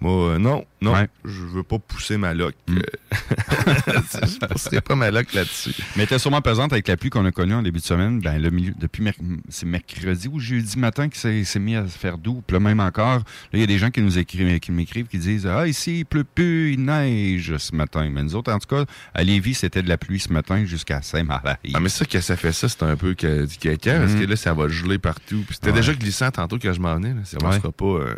Moi, 0.00 0.12
euh, 0.12 0.38
non, 0.38 0.64
non, 0.80 0.92
Ouais. 0.94 1.08
je 1.24 1.42
veux 1.44 1.62
pas 1.62 1.78
pousser 1.78 2.16
ma 2.16 2.32
loc. 2.32 2.54
euh, 2.70 2.80
je 3.12 4.46
pousserai 4.46 4.80
pas 4.80 4.94
ma 4.94 5.10
loc 5.10 5.32
là-dessus. 5.34 5.74
Mais 5.78 5.84
elle 5.98 6.02
était 6.04 6.18
sûrement 6.18 6.40
pesante 6.40 6.72
avec 6.72 6.88
la 6.88 6.96
pluie 6.96 7.10
qu'on 7.10 7.24
a 7.26 7.32
connue 7.32 7.54
en 7.54 7.62
début 7.62 7.80
de 7.80 7.84
semaine. 7.84 8.20
Ben, 8.20 8.40
le 8.40 8.50
milieu, 8.50 8.72
depuis 8.78 9.02
merc- 9.02 9.18
c'est 9.50 9.66
mercredi 9.66 10.28
ou 10.28 10.38
jeudi 10.40 10.78
matin 10.78 11.08
que 11.08 11.16
c'est 11.16 11.44
s'est 11.44 11.58
mis 11.58 11.76
à 11.76 11.86
se 11.86 11.98
faire 11.98 12.16
doux. 12.18 12.42
Puis 12.46 12.54
là, 12.54 12.60
même 12.60 12.80
encore, 12.80 13.18
là, 13.18 13.24
il 13.52 13.60
y 13.60 13.62
a 13.62 13.66
des 13.66 13.78
gens 13.78 13.90
qui 13.90 14.00
nous 14.00 14.18
écrivent, 14.18 14.58
qui 14.60 14.72
m'écrivent, 14.72 15.06
qui 15.06 15.18
disent 15.18 15.46
Ah, 15.46 15.66
ici, 15.68 16.00
il 16.00 16.04
pleut 16.06 16.24
plus, 16.24 16.72
il 16.72 16.84
neige 16.84 17.56
ce 17.58 17.74
matin. 17.74 18.08
Mais 18.10 18.22
nous 18.22 18.34
autres, 18.34 18.50
en 18.52 18.58
tout 18.58 18.74
cas, 18.74 18.84
à 19.14 19.22
Lévis, 19.22 19.54
c'était 19.54 19.82
de 19.82 19.88
la 19.88 19.98
pluie 19.98 20.20
ce 20.20 20.32
matin 20.32 20.64
jusqu'à 20.64 21.02
Saint-Marie. 21.02 21.72
Ah, 21.74 21.80
mais 21.80 21.88
ça, 21.90 22.04
que 22.06 22.20
ça 22.20 22.36
fait 22.36 22.52
ça, 22.52 22.68
c'est 22.68 22.82
un 22.84 22.96
peu 22.96 23.14
que, 23.14 23.44
du 23.44 23.56
caca, 23.58 23.98
parce 23.98 24.12
Mhm. 24.12 24.20
que 24.20 24.26
là, 24.30 24.36
ça 24.36 24.54
va 24.54 24.68
geler 24.68 24.98
partout. 24.98 25.44
Puis 25.46 25.56
c'était 25.56 25.70
Ouais. 25.70 25.76
déjà 25.76 25.92
glissant 25.92 26.30
tantôt 26.30 26.58
quand 26.58 26.72
je 26.72 26.80
m'en 26.80 26.94
venais. 26.94 27.10
Là. 27.14 27.20
Ça 27.24 27.36
Ouais. 27.46 27.56
sera 27.56 27.70
pas. 27.70 27.84
euh. 27.84 28.14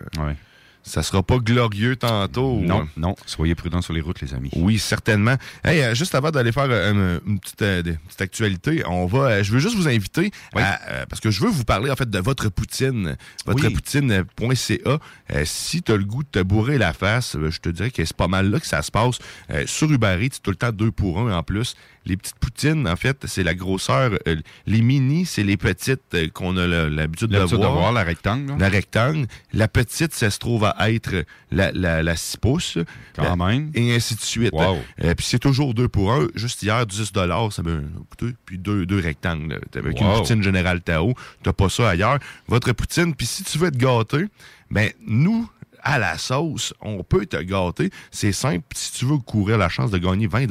Ça 0.83 1.03
sera 1.03 1.23
pas 1.23 1.39
glorieux 1.39 1.97
tantôt. 1.97 2.59
Non, 2.61 2.81
Euh, 2.83 2.85
non. 2.97 3.15
Soyez 3.27 3.55
prudents 3.55 3.83
sur 3.83 3.93
les 3.93 4.01
routes, 4.01 4.21
les 4.21 4.35
amis. 4.35 4.51
Oui, 4.57 4.79
certainement. 4.79 5.37
Hey, 5.65 5.81
euh, 5.83 5.95
juste 5.95 6.15
avant 6.15 6.31
d'aller 6.31 6.53
faire 6.53 6.67
euh, 6.69 7.21
une, 7.25 7.33
une 7.33 7.39
petite, 7.41 8.21
actualité, 8.21 8.83
on 8.87 9.07
va. 9.07 9.43
je 9.43 9.53
veux 9.53 9.59
juste 9.61 9.77
vous 9.77 9.89
inviter 9.89 10.31
Oui. 10.55 10.63
à, 10.63 11.07
parce 11.09 11.21
que 11.21 11.31
je 11.31 11.41
veux 11.41 11.51
vous 11.51 11.65
parler 11.65 11.91
en 11.91 11.97
fait 11.97 12.11
de 12.11 12.19
votre 12.19 12.49
poutine, 12.49 13.17
votrepoutine.ca. 13.47 14.99
Euh, 15.33 15.43
si 15.45 15.83
tu 15.83 15.93
as 15.93 15.97
le 15.97 16.05
goût 16.05 16.23
de 16.23 16.29
te 16.29 16.39
bourrer 16.41 16.79
la 16.79 16.93
face, 16.93 17.37
je 17.49 17.59
te 17.59 17.69
dirais 17.69 17.91
que 17.91 18.05
c'est 18.05 18.17
pas 18.17 18.29
mal 18.29 18.51
là 18.51 18.61
que 18.61 18.67
ça 18.67 18.83
se 18.83 18.91
passe. 18.91 19.19
Sur 19.67 19.91
Uber 19.91 20.19
Eats, 20.21 20.29
c'est 20.33 20.43
tout 20.43 20.51
le 20.51 20.57
temps 20.57 20.73
deux 20.73 20.91
pour 20.91 21.19
un 21.21 21.37
en 21.37 21.43
plus. 21.43 21.75
Les 22.05 22.17
petites 22.17 22.39
poutines, 22.39 22.89
en 22.89 22.97
fait, 22.97 23.17
c'est 23.27 23.43
la 23.45 23.55
grosseur. 23.55 24.13
euh, 24.27 24.37
les 24.67 24.83
mini, 24.83 25.25
c'est 25.25 25.45
les 25.45 25.57
petites 25.57 26.01
euh, 26.15 26.29
qu'on 26.29 26.57
a 26.57 26.67
l'habitude 26.67 27.29
de, 27.29 27.37
L'habitude 27.39 27.59
de 27.61 27.67
voir. 27.67 27.93
la 27.93 28.03
rectangle. 28.03 28.55
La 28.59 28.69
rectangle. 28.69 29.27
La 29.53 29.69
petite, 29.69 30.13
ça 30.13 30.31
se 30.31 30.39
trouve 30.39 30.65
à 30.65 30.91
être 30.91 31.25
la, 31.53 31.71
la, 31.73 32.03
la 32.03 32.17
6 32.17 32.37
pouces. 32.39 32.79
Quand 33.15 33.23
La- 33.23 33.37
même. 33.37 33.71
Et 33.75 33.95
ainsi 33.95 34.17
de 34.17 34.21
suite. 34.21 34.53
Wow. 34.53 34.79
Euh, 35.05 35.15
puis 35.15 35.25
c'est 35.27 35.39
toujours 35.39 35.75
deux 35.75 35.89
pour 35.89 36.13
un. 36.13 36.27
Juste 36.35 36.63
hier, 36.63 36.85
10 36.87 37.13
ça 37.51 37.63
m'a 37.63 37.81
coûté. 38.11 38.35
Puis 38.47 38.59
deux, 38.59 38.85
deux 38.87 38.99
rectangles. 39.01 39.61
Avec 39.75 40.01
une 40.01 40.13
poutine 40.13 40.43
générale 40.43 40.81
Tao. 40.81 41.15
T'as 41.43 41.53
pas 41.53 41.69
ça 41.69 41.91
ailleurs. 41.91 42.19
Votre 42.49 42.73
poutine. 42.73 43.15
Puis 43.15 43.27
si 43.27 43.45
tu 43.45 43.59
veux 43.59 43.69
être 43.69 43.77
gâté, 43.77 44.25
ben 44.71 44.91
nous, 45.07 45.49
à 45.83 45.99
la 45.99 46.17
sauce, 46.19 46.73
on 46.81 47.03
peut 47.03 47.27
te 47.27 47.37
gâter. 47.37 47.91
C'est 48.11 48.33
simple. 48.33 48.65
Si 48.75 48.93
tu 48.93 49.05
veux 49.05 49.19
courir 49.19 49.59
la 49.59 49.69
chance 49.69 49.91
de 49.91 49.99
gagner 49.99 50.27
20 50.27 50.47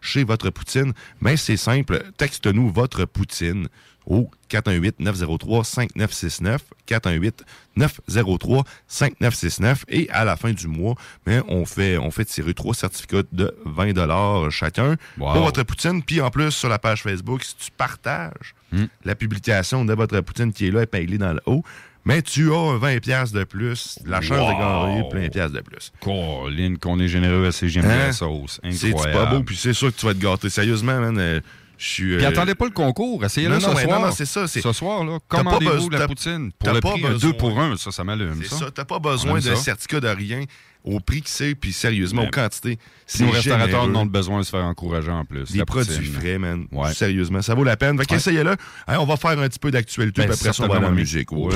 chez 0.00 0.24
votre 0.24 0.50
poutine, 0.50 0.92
ben 1.20 1.36
c'est 1.36 1.56
simple. 1.56 2.02
Texte-nous 2.16 2.70
votre 2.70 3.04
poutine 3.04 3.68
au 4.06 4.30
418-903-5969. 4.50 6.58
418-903-5969. 6.88 8.64
Et 9.88 10.08
à 10.10 10.24
la 10.24 10.36
fin 10.36 10.52
du 10.52 10.66
mois, 10.66 10.94
ben, 11.26 11.42
on, 11.48 11.64
fait, 11.64 11.98
on 11.98 12.10
fait 12.10 12.24
tirer 12.24 12.54
trois 12.54 12.74
certificats 12.74 13.22
de 13.32 13.54
20 13.66 14.50
chacun 14.50 14.96
Wow. 15.18 15.32
pour 15.32 15.42
votre 15.44 15.62
poutine. 15.62 16.02
Puis 16.02 16.20
en 16.20 16.30
plus, 16.30 16.50
sur 16.50 16.68
la 16.68 16.78
page 16.78 17.02
Facebook, 17.02 17.42
si 17.44 17.56
tu 17.56 17.70
partages 17.76 18.54
Hmm. 18.72 18.84
la 19.04 19.16
publication 19.16 19.84
de 19.84 19.92
votre 19.94 20.20
poutine 20.20 20.52
qui 20.52 20.68
est 20.68 20.70
là 20.70 20.84
épinglée 20.84 21.18
dans 21.18 21.32
le 21.32 21.40
haut, 21.46 21.64
mais 22.04 22.22
tu 22.22 22.52
as 22.52 22.56
un 22.56 22.78
20$ 22.78 23.00
piastres 23.00 23.36
de 23.36 23.44
plus, 23.44 23.98
la 24.06 24.20
chance 24.20 24.38
de 24.48 24.58
gagner 24.60 25.08
plein 25.10 25.22
de 25.24 25.28
piastres 25.28 25.56
de 25.56 25.60
plus. 25.62 25.92
Colline, 26.00 26.78
qu'on 26.78 26.98
est 27.00 27.08
généreux 27.08 27.46
à 27.46 27.52
de 27.82 27.86
Hein? 27.86 27.98
la 28.06 28.12
sauce. 28.12 28.60
C'est 28.70 28.88
Incroyable. 28.88 29.12
pas 29.18 29.26
beau, 29.26 29.42
puis 29.42 29.56
c'est 29.56 29.72
sûr 29.72 29.94
que 29.94 29.98
tu 30.00 30.06
vas 30.06 30.14
te 30.14 30.18
gâter. 30.18 30.48
Sérieusement, 30.50 30.98
man, 31.00 31.18
euh, 31.18 31.40
je 31.80 31.86
suis... 31.88 32.16
Puis 32.16 32.24
euh, 32.26 32.28
attendez 32.28 32.54
pas 32.54 32.66
le 32.66 32.70
concours, 32.72 33.24
essayez-le 33.24 33.58
ce 33.58 33.66
non, 33.66 33.72
soir. 33.76 34.00
non, 34.00 34.06
non, 34.06 34.12
c'est 34.12 34.26
ça, 34.26 34.46
Ce 34.46 34.72
soir, 34.72 35.02
là, 35.04 35.18
commandez-vous 35.28 35.88
la 35.90 36.06
poutine. 36.06 36.52
Pour 36.52 36.72
le 36.74 36.80
pas 36.80 36.90
prix, 36.90 37.04
un 37.06 37.10
besoin. 37.12 37.30
2 37.30 37.36
pour 37.36 37.58
1, 37.58 37.76
ça, 37.78 37.90
ça 37.90 38.04
m'allume, 38.04 38.40
C'est 38.42 38.54
ça. 38.54 38.70
t'as 38.70 38.84
pas 38.84 38.98
besoin 38.98 39.40
ça. 39.40 39.56
certificat 39.56 40.00
de 40.00 40.08
rien 40.08 40.44
au 40.84 41.00
prix 41.00 41.20
que 41.22 41.28
c'est, 41.30 41.54
puis 41.54 41.72
sérieusement, 41.72 42.24
aux 42.24 42.30
quantités. 42.30 42.78
Nos 43.20 43.30
restaurateurs 43.30 43.88
n'ont 43.88 44.06
besoin 44.06 44.40
de 44.40 44.44
se 44.44 44.50
faire 44.50 44.64
encourager 44.64 45.10
en 45.10 45.24
plus. 45.24 45.52
Des 45.52 45.58
La 45.58 45.66
produits 45.66 46.06
frais, 46.06 46.38
man. 46.38 46.66
Ouais. 46.72 46.92
Sérieusement, 46.94 47.42
ça 47.42 47.54
vaut 47.54 47.64
la 47.64 47.76
peine. 47.76 47.98
Fait 47.98 48.04
qu'essayez-le. 48.06 48.56
On 48.88 49.04
va 49.06 49.16
faire 49.16 49.38
un 49.38 49.48
petit 49.48 49.58
peu 49.58 49.70
d'actualité, 49.70 50.22
Ben, 50.22 50.28
puis 50.28 50.34
après 50.48 50.52
ça, 50.52 50.62
on 50.64 50.66
va 50.68 50.74
certainement, 50.74 50.94
musique. 50.96 51.32
oui. 51.32 51.54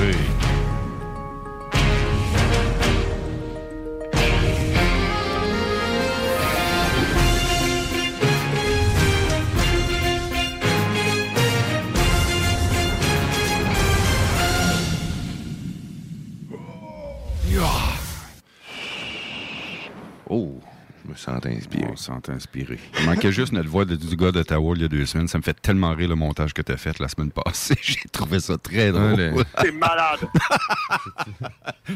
Sens 21.25 21.45
inspiré. 21.45 21.85
On 21.91 21.95
se 21.95 22.03
sent 22.05 22.29
inspiré. 22.31 22.79
Il 22.99 23.05
manquait 23.07 23.31
juste 23.31 23.51
notre 23.51 23.67
voix 23.69 23.83
de- 23.85 23.95
du 23.95 24.15
gars 24.15 24.31
d'Ottawa 24.31 24.73
il 24.75 24.81
y 24.83 24.85
a 24.85 24.87
deux 24.87 25.05
semaines. 25.07 25.27
Ça 25.27 25.37
me 25.39 25.43
fait 25.43 25.59
tellement 25.59 25.93
rire 25.95 26.09
le 26.09 26.15
montage 26.15 26.53
que 26.53 26.61
tu 26.61 26.71
as 26.71 26.77
fait 26.77 26.99
la 26.99 27.07
semaine 27.07 27.31
passée. 27.31 27.75
J'ai 27.81 27.97
trouvé 28.11 28.39
ça 28.39 28.57
très 28.57 28.91
drôle. 28.91 29.13
Ouais, 29.33 29.43
T'es 29.61 29.71
malade. 29.71 30.19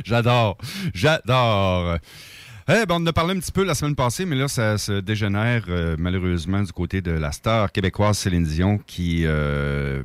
J'adore. 0.04 0.58
J'adore. 0.94 1.98
Eh 2.72 2.86
ben, 2.86 2.96
on 2.96 2.96
en 2.98 3.08
a 3.08 3.14
parlé 3.14 3.36
un 3.36 3.40
petit 3.40 3.52
peu 3.52 3.64
la 3.64 3.74
semaine 3.74 3.96
passée, 3.96 4.26
mais 4.26 4.36
là, 4.36 4.48
ça 4.48 4.78
se 4.78 5.00
dégénère 5.00 5.66
euh, 5.70 5.96
malheureusement 5.98 6.62
du 6.62 6.72
côté 6.72 7.02
de 7.02 7.12
la 7.12 7.32
star 7.32 7.72
québécoise 7.72 8.18
Céline 8.18 8.44
Dion 8.44 8.78
qui, 8.86 9.24
euh, 9.26 10.04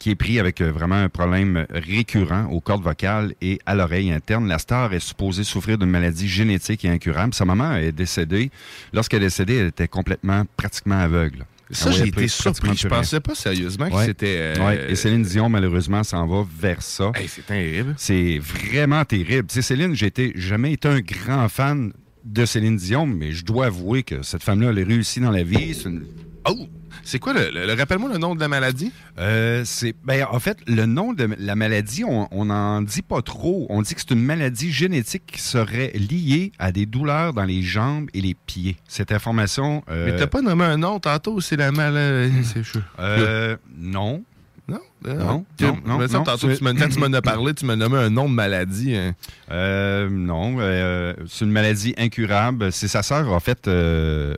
qui 0.00 0.10
est 0.10 0.14
pris 0.16 0.40
avec 0.40 0.60
euh, 0.60 0.72
vraiment 0.72 0.96
un 0.96 1.08
problème 1.08 1.66
récurrent 1.70 2.46
aux 2.50 2.60
cordes 2.60 2.82
vocales 2.82 3.34
et 3.40 3.60
à 3.66 3.74
l'oreille 3.76 4.10
interne. 4.10 4.48
La 4.48 4.58
star 4.58 4.92
est 4.94 4.98
supposée 4.98 5.44
souffrir 5.44 5.78
d'une 5.78 5.90
maladie 5.90 6.26
génétique 6.26 6.84
et 6.84 6.88
incurable. 6.88 7.34
Sa 7.34 7.44
maman 7.44 7.76
est 7.76 7.92
décédée. 7.92 8.50
Lorsqu'elle 8.92 9.22
est 9.22 9.26
décédée, 9.26 9.56
elle 9.56 9.66
était 9.68 9.86
complètement, 9.88 10.44
pratiquement 10.56 10.98
aveugle. 10.98 11.44
Ça, 11.70 11.90
j'ai 11.92 12.08
été 12.08 12.26
surpris. 12.26 12.70
Je 12.76 12.88
pensais 12.88 13.20
pas 13.20 13.34
sérieusement 13.36 13.88
que 13.90 13.94
c'était. 14.06 14.36
euh, 14.58 14.66
Ouais, 14.66 14.90
Et 14.90 14.96
Céline 14.96 15.22
Dion, 15.22 15.48
malheureusement, 15.48 16.02
s'en 16.02 16.26
va 16.26 16.44
vers 16.58 16.82
ça. 16.82 17.12
Hey, 17.14 17.28
c'est 17.28 17.46
terrible. 17.46 17.94
C'est 17.96 18.38
vraiment 18.38 19.04
terrible. 19.04 19.46
Tu 19.46 19.54
sais, 19.54 19.62
Céline, 19.62 19.94
j'ai 19.94 20.06
été- 20.06 20.32
jamais 20.34 20.72
été 20.72 20.88
un 20.88 20.98
grand 21.00 21.48
fan 21.48 21.92
de 22.24 22.44
Céline 22.44 22.76
Dion, 22.76 23.06
mais 23.06 23.30
je 23.32 23.44
dois 23.44 23.66
avouer 23.66 24.02
que 24.02 24.22
cette 24.22 24.42
femme-là, 24.42 24.70
elle 24.70 24.80
a 24.82 24.84
réussi 24.86 25.20
dans 25.20 25.30
la 25.30 25.42
vie. 25.44 25.80
Une- 25.86 26.06
Oh! 26.48 26.66
C'est 27.04 27.18
quoi 27.18 27.32
le. 27.32 27.50
le- 27.52 27.66
le- 27.66 27.74
Rappelle-moi 27.74 28.10
le 28.12 28.18
nom 28.18 28.34
de 28.34 28.40
la 28.40 28.48
maladie? 28.48 28.92
Euh, 29.18 29.62
c'est 29.64 29.94
ben, 30.04 30.26
en 30.30 30.38
fait 30.40 30.58
le 30.66 30.86
nom 30.86 31.12
de 31.12 31.28
la 31.38 31.56
maladie, 31.56 32.04
on 32.04 32.44
n'en 32.44 32.82
dit 32.82 33.02
pas 33.02 33.22
trop. 33.22 33.66
On 33.70 33.82
dit 33.82 33.94
que 33.94 34.00
c'est 34.00 34.10
une 34.12 34.22
maladie 34.24 34.70
génétique 34.72 35.24
qui 35.26 35.40
serait 35.40 35.92
liée 35.94 36.52
à 36.58 36.72
des 36.72 36.86
douleurs 36.86 37.32
dans 37.32 37.44
les 37.44 37.62
jambes 37.62 38.08
et 38.14 38.20
les 38.20 38.34
pieds. 38.34 38.76
Cette 38.88 39.12
information. 39.12 39.82
euh, 39.90 40.06
Mais 40.06 40.16
t'as 40.16 40.26
pas 40.26 40.42
nommé 40.42 40.64
un 40.64 40.76
nom 40.76 40.98
tantôt, 41.00 41.40
c'est 41.40 41.56
la 41.56 41.72
maladie. 41.72 42.32
Chaud. 42.62 42.80
euh, 42.98 43.56
non. 43.78 44.22
Non, 44.68 44.78
Non, 45.04 45.44
non, 45.60 45.78
non, 45.84 45.98
me 45.98 46.06
non, 46.06 46.22
tantôt, 46.22 46.54
tu 46.54 46.62
m'as- 46.62 46.74
quand 46.74 46.88
tu 46.88 47.00
m'en 47.00 47.12
as 47.12 47.22
parlé, 47.22 47.52
tu 47.54 47.64
m'as 47.64 47.74
nommé 47.74 47.96
un 47.96 48.10
nom 48.10 48.28
de 48.28 48.34
maladie. 48.34 48.94
hein. 48.94 49.14
Euh, 49.50 50.08
non, 50.08 50.58
euh, 50.60 51.12
c'est 51.26 51.44
une 51.44 51.50
maladie 51.50 51.92
incurable. 51.98 52.70
C'est 52.70 52.86
sa 52.86 53.02
sœur, 53.02 53.32
en 53.32 53.40
fait, 53.40 53.66
euh, 53.66 54.36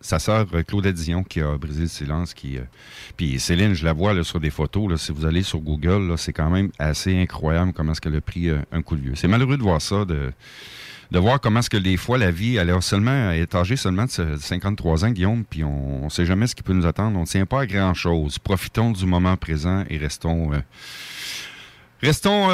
sa 0.00 0.18
sœur 0.18 0.46
euh, 0.54 0.62
Claudette 0.62 0.94
Dion 0.96 1.24
qui 1.24 1.40
a 1.40 1.56
brisé 1.58 1.82
le 1.82 1.88
silence. 1.88 2.34
Qui, 2.34 2.58
euh, 2.58 2.62
puis 3.16 3.38
Céline, 3.40 3.74
je 3.74 3.84
la 3.84 3.92
vois 3.92 4.14
là, 4.14 4.22
sur 4.24 4.40
des 4.40 4.50
photos. 4.50 4.90
Là, 4.90 4.96
si 4.96 5.12
vous 5.12 5.26
allez 5.26 5.42
sur 5.42 5.58
Google, 5.60 6.14
c'est 6.16 6.32
quand 6.32 6.50
même 6.50 6.70
assez 6.78 7.16
incroyable 7.20 7.72
comment 7.72 7.92
est-ce 7.92 8.00
qu'elle 8.00 8.16
a 8.16 8.20
pris 8.20 8.48
euh, 8.48 8.58
un 8.72 8.82
coup 8.82 8.96
de 8.96 9.02
vieux. 9.02 9.14
C'est 9.16 9.28
malheureux 9.28 9.56
de 9.56 9.62
voir 9.62 9.82
ça, 9.82 10.04
de, 10.04 10.32
de 11.10 11.18
voir 11.18 11.40
comment 11.40 11.60
est-ce 11.60 11.70
que 11.70 11.76
des 11.76 11.96
fois 11.96 12.18
la 12.18 12.30
vie, 12.30 12.56
elle 12.56 12.70
est 12.70 12.80
seulement, 12.80 13.30
elle 13.32 13.40
est 13.40 13.54
âgée 13.54 13.76
seulement 13.76 14.04
de 14.04 14.10
ce- 14.10 14.36
53 14.36 15.04
ans, 15.04 15.10
Guillaume, 15.10 15.44
puis 15.48 15.64
on 15.64 16.04
ne 16.04 16.10
sait 16.10 16.26
jamais 16.26 16.46
ce 16.46 16.54
qui 16.54 16.62
peut 16.62 16.74
nous 16.74 16.86
attendre. 16.86 17.16
On 17.16 17.22
ne 17.22 17.26
tient 17.26 17.46
pas 17.46 17.62
à 17.62 17.66
grand-chose. 17.66 18.38
Profitons 18.38 18.92
du 18.92 19.04
moment 19.06 19.36
présent 19.36 19.84
et 19.90 19.96
restons... 19.98 20.52
euh, 20.52 20.60
Restons 22.00 22.48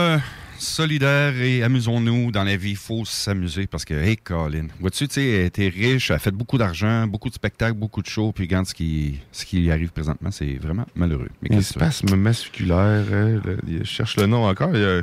solidaires 0.65 1.41
et 1.41 1.63
amusons-nous 1.63 2.31
dans 2.33 2.45
la 2.45 2.57
vie. 2.57 2.71
Il 2.71 2.77
faut 2.77 3.05
s'amuser 3.05 3.67
parce 3.67 3.85
que, 3.85 3.95
hey, 3.95 4.17
Colin, 4.17 4.67
vois-tu, 4.81 5.07
tu 5.09 5.15
sais, 5.15 5.51
t'es 5.53 5.69
riche, 5.69 6.11
elle 6.11 6.17
a 6.17 6.19
fait 6.19 6.31
beaucoup 6.31 6.59
d'argent, 6.59 7.07
beaucoup 7.07 7.29
de 7.29 7.35
spectacles, 7.35 7.77
beaucoup 7.79 8.03
de 8.03 8.07
shows, 8.09 8.33
puis 8.33 8.45
regarde 8.45 8.67
ce 8.67 8.75
qui, 8.75 9.21
ce 9.33 9.45
qui 9.45 9.61
lui 9.61 9.71
arrive 9.71 9.91
présentement, 9.91 10.31
c'est 10.31 10.55
vraiment 10.57 10.87
malheureux. 10.95 11.29
Mais? 11.43 11.61
Spasme 11.63 12.17
masculaire. 12.17 13.05
hein, 13.13 13.41
le- 13.45 13.59
je 13.67 13.85
cherche 13.85 14.17
le 14.17 14.27
nom 14.27 14.45
encore. 14.47 14.71
Il 14.75 14.81
y 14.81 14.85
a, 14.85 15.03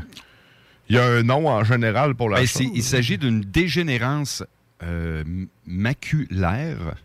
il 0.90 0.96
y 0.96 1.00
a 1.00 1.06
un 1.06 1.24
nom 1.24 1.48
en 1.48 1.64
général 1.64 2.16
pour 2.16 2.30
la 2.30 2.40
Ben, 2.42 2.48
chose. 2.48 2.64
il 2.74 2.84
s'agit 2.84 3.18
d'une 3.18 3.42
dégénérance 3.42 4.44
euh, 4.84 5.24
maculaire, 5.66 6.96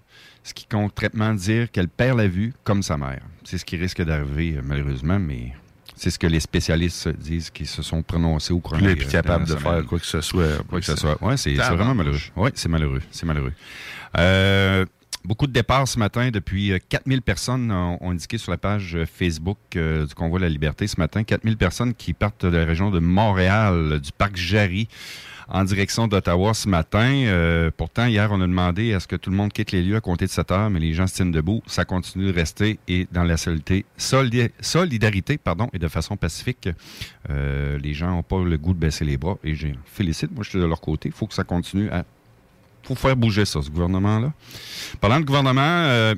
ce 0.43 0.55
qui 0.55 0.67
concrètement 0.67 1.35
dire 1.35 1.71
qu'elle 1.71 1.89
perd 1.89 2.19
la 2.19 2.29
vue 2.29 2.53
comme 2.65 2.83
sa 2.83 2.97
mère. 2.97 3.21
C'est 3.45 3.59
ce 3.59 3.65
qui 3.65 3.77
risque 3.77 4.03
d'arriver, 4.03 4.55
euh, 4.57 4.63
malheureusement, 4.65 5.19
mais 5.19 5.53
c'est 5.97 6.11
ce 6.11 6.19
que 6.19 6.27
les 6.27 6.41
spécialistes 6.41 7.09
disent 7.09 7.51
qui 7.51 7.67
se 7.67 7.83
sont 7.83 8.03
prononcés 8.03 8.53
au 8.53 8.63
là, 8.73 8.81
des- 8.81 8.97
puis 8.97 9.09
capable 9.09 9.47
de 9.47 9.57
faire 9.57 9.85
quoi 9.87 9.99
que 9.99 10.07
ce 10.07 10.21
soit. 10.21 10.63
Quoi 10.69 10.81
que 10.81 10.87
ce 10.87 10.97
soit. 10.97 11.23
Ouais, 11.23 11.37
c'est 11.37 11.55
vraiment 11.55 11.95
malheureux. 11.95 12.19
Oui, 12.37 12.51
c'est 12.55 12.69
malheureux. 12.69 13.03
C'est 13.11 13.27
malheureux. 13.27 13.53
Euh, 14.19 14.85
beaucoup 15.25 15.47
de 15.47 15.53
départs 15.53 15.89
ce 15.89 15.99
matin. 15.99 16.31
Depuis 16.31 16.73
euh, 16.73 16.79
4000 16.89 17.23
personnes 17.23 17.71
ont, 17.73 18.11
indiqué 18.11 18.39
sur 18.39 18.51
la 18.51 18.59
page 18.59 18.95
euh, 18.95 19.07
Facebook 19.07 19.59
euh, 19.75 20.07
du 20.07 20.15
Convoi 20.15 20.39
de 20.39 20.45
la 20.45 20.51
Liberté 20.51 20.87
ce 20.87 20.99
matin. 20.99 21.25
4000 21.25 21.57
personnes 21.57 21.95
qui 21.95 22.13
partent 22.13 22.47
de 22.47 22.57
la 22.57 22.65
région 22.65 22.91
de 22.91 22.99
Montréal, 23.01 24.01
du 24.01 24.13
parc 24.13 24.37
Jarry, 24.37 24.89
en 25.49 25.65
direction 25.65 26.09
d'Ottawa 26.09 26.55
ce 26.55 26.69
matin. 26.69 27.25
Euh, 27.27 27.71
pourtant, 27.77 28.07
hier, 28.07 28.31
on 28.33 28.41
a 28.41 28.47
demandé 28.47 28.95
à 28.95 29.01
ce 29.01 29.07
que 29.07 29.17
tout 29.17 29.31
le 29.31 29.37
monde 29.37 29.53
quitte 29.53 29.73
les 29.73 29.83
lieux 29.83 29.97
à 29.97 30.01
compter 30.01 30.27
de 30.27 30.31
7 30.31 30.51
heures, 30.51 30.71
mais 30.71 30.81
les 30.81 30.95
gens 30.95 31.07
se 31.07 31.15
tiennent 31.15 31.33
debout. 31.33 31.63
Ça 31.67 31.85
continue 31.85 32.27
de 32.27 32.33
rester 32.33 32.79
et 32.89 33.07
dans 33.13 33.25
la 33.25 33.37
solidarité 33.37 35.39
pardon, 35.39 35.69
et 35.73 35.79
de 35.79 35.89
façon 35.89 36.17
pacifique. 36.17 36.69
Euh, 37.31 37.79
les 37.79 37.95
gens 37.95 38.11
n'ont 38.11 38.23
pas 38.23 38.43
le 38.43 38.59
goût 38.59 38.75
de 38.75 38.79
baisser 38.79 39.05
les 39.05 39.17
bras 39.17 39.39
et 39.45 39.55
je 39.55 39.69
félicite. 39.85 40.33
Moi, 40.33 40.45
je 40.45 40.51
suis 40.51 40.59
de 40.59 40.65
leur 40.65 40.81
côté. 40.81 41.09
Il 41.09 41.15
faut 41.15 41.27
que 41.27 41.35
ça 41.35 41.45
continue 41.45 41.91
à 41.91 42.05
faut 42.87 42.95
faire 42.95 43.17
bouger 43.17 43.45
ça, 43.45 43.61
ce 43.63 43.71
gouvernement-là. 43.71 44.33
Parlant 45.01 45.19
de 45.19 45.25
gouvernement, 45.25 45.61
euh, 45.61 46.15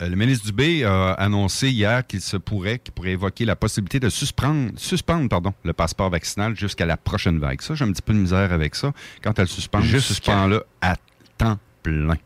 le 0.00 0.16
ministre 0.16 0.46
Dubé 0.46 0.84
a 0.84 1.12
annoncé 1.12 1.70
hier 1.70 2.06
qu'il 2.06 2.20
se 2.20 2.36
pourrait, 2.36 2.78
qu'il 2.78 2.92
pourrait 2.92 3.12
évoquer 3.12 3.44
la 3.44 3.56
possibilité 3.56 4.00
de 4.00 4.08
suspendre, 4.08 4.72
suspendre 4.76 5.28
pardon, 5.28 5.54
le 5.64 5.72
passeport 5.72 6.10
vaccinal 6.10 6.56
jusqu'à 6.56 6.84
la 6.86 6.96
prochaine 6.96 7.38
vague. 7.38 7.60
Ça, 7.62 7.74
j'ai 7.74 7.84
un 7.84 7.92
petit 7.92 8.02
peu 8.02 8.12
de 8.12 8.18
misère 8.18 8.52
avec 8.52 8.74
ça. 8.74 8.92
Quand 9.22 9.38
elle 9.38 9.48
suspend, 9.48 9.80
Jusqu'à- 9.80 10.00
suspend-le 10.14 10.64
à 10.80 10.96
temps 11.38 11.58
plein. 11.82 12.16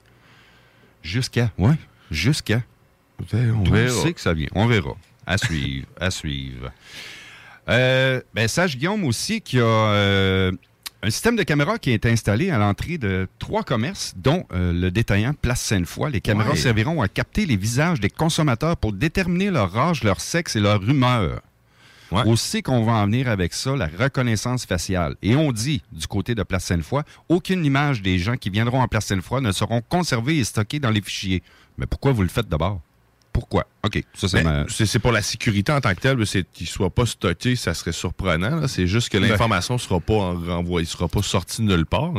Jusqu'à, 1.03 1.51
ouais, 1.59 1.75
jusqu'à. 2.11 2.63
On 3.21 3.63
verra. 3.65 4.03
c'est 4.03 4.13
que 4.13 4.21
ça 4.21 4.33
vient? 4.33 4.49
On 4.55 4.67
verra. 4.67 4.95
À 5.27 5.37
suivre, 5.39 5.87
à 6.01 6.11
suivre. 6.11 6.71
Euh, 7.69 8.21
ben, 8.35 8.49
sache, 8.49 8.77
Guillaume, 8.77 9.05
aussi 9.05 9.41
qu'il 9.41 9.59
y 9.59 9.63
a 9.63 9.65
euh, 9.67 10.53
un 11.03 11.11
système 11.11 11.37
de 11.37 11.45
caméras 11.45 11.79
qui 11.79 11.91
est 11.93 12.07
installé 12.07 12.51
à 12.51 12.59
l'entrée 12.59 12.99
de 12.99 13.29
trois 13.39 13.63
commerces, 13.63 14.15
dont 14.17 14.45
euh, 14.53 14.73
le 14.73 14.91
détaillant 14.91 15.33
Place 15.33 15.61
Sainte-Foy. 15.61 16.11
Les 16.11 16.21
caméras 16.21 16.51
Ouais. 16.51 16.57
serviront 16.57 17.01
à 17.03 17.09
capter 17.09 17.47
les 17.47 17.57
visages 17.57 18.01
des 18.01 18.11
consommateurs 18.11 18.77
pour 18.77 18.93
déterminer 18.93 19.51
leur 19.51 19.77
âge, 19.77 20.03
leur 20.03 20.21
sexe 20.21 20.57
et 20.57 20.61
leur 20.61 20.83
humeur. 20.83 21.41
Ouais. 22.11 22.23
Aussi 22.27 22.63
qu'on 22.63 22.85
va 22.85 22.93
en 22.93 23.05
venir 23.05 23.29
avec 23.29 23.53
ça, 23.53 23.77
la 23.77 23.87
reconnaissance 23.87 24.65
faciale. 24.65 25.15
Et 25.23 25.37
on 25.37 25.53
dit, 25.53 25.83
du 25.93 26.07
côté 26.07 26.35
de 26.35 26.43
Place 26.43 26.65
Sainte-Foy, 26.65 27.03
aucune 27.29 27.65
image 27.65 28.03
des 28.03 28.19
gens 28.19 28.37
qui 28.37 28.51
viendront 28.51 28.81
en 28.81 28.89
Place 28.89 29.07
Sainte-Foy 29.07 29.41
ne 29.43 29.53
seront 29.53 29.83
conservées 29.89 30.39
et 30.39 30.45
stockées 30.45 30.81
dans 30.81 30.91
les 30.91 31.03
fichiers. 31.03 31.43
Mais 31.77 31.87
pourquoi 31.87 32.13
vous 32.13 32.23
le 32.23 32.29
faites 32.29 32.49
d'abord? 32.49 32.81
Pourquoi? 33.39 33.67
OK, 33.85 34.03
ça 34.15 34.27
Ben, 34.43 34.67
c'est 34.69 34.99
pour 34.99 35.13
la 35.13 35.23
sécurité 35.23 35.71
en 35.71 35.81
tant 35.81 35.95
que 35.95 36.01
telle, 36.01 36.27
c'est 36.27 36.45
qu'il 36.53 36.67
soit 36.67 36.91
pas 36.91 37.07
stocké, 37.07 37.55
ça 37.55 37.73
serait 37.73 37.93
surprenant. 37.93 38.67
C'est 38.67 38.89
juste 38.89 39.11
que 39.11 39.19
Ben. 39.19 39.29
l'information 39.31 39.79
sera 39.79 40.01
pas 40.01 40.15
en- 40.15 40.35
renvoyée, 40.41 40.85
sera 40.87 41.07
pas 41.07 41.23
sortie 41.23 41.63
de 41.63 41.69
nulle 41.69 41.87
part. 41.87 42.13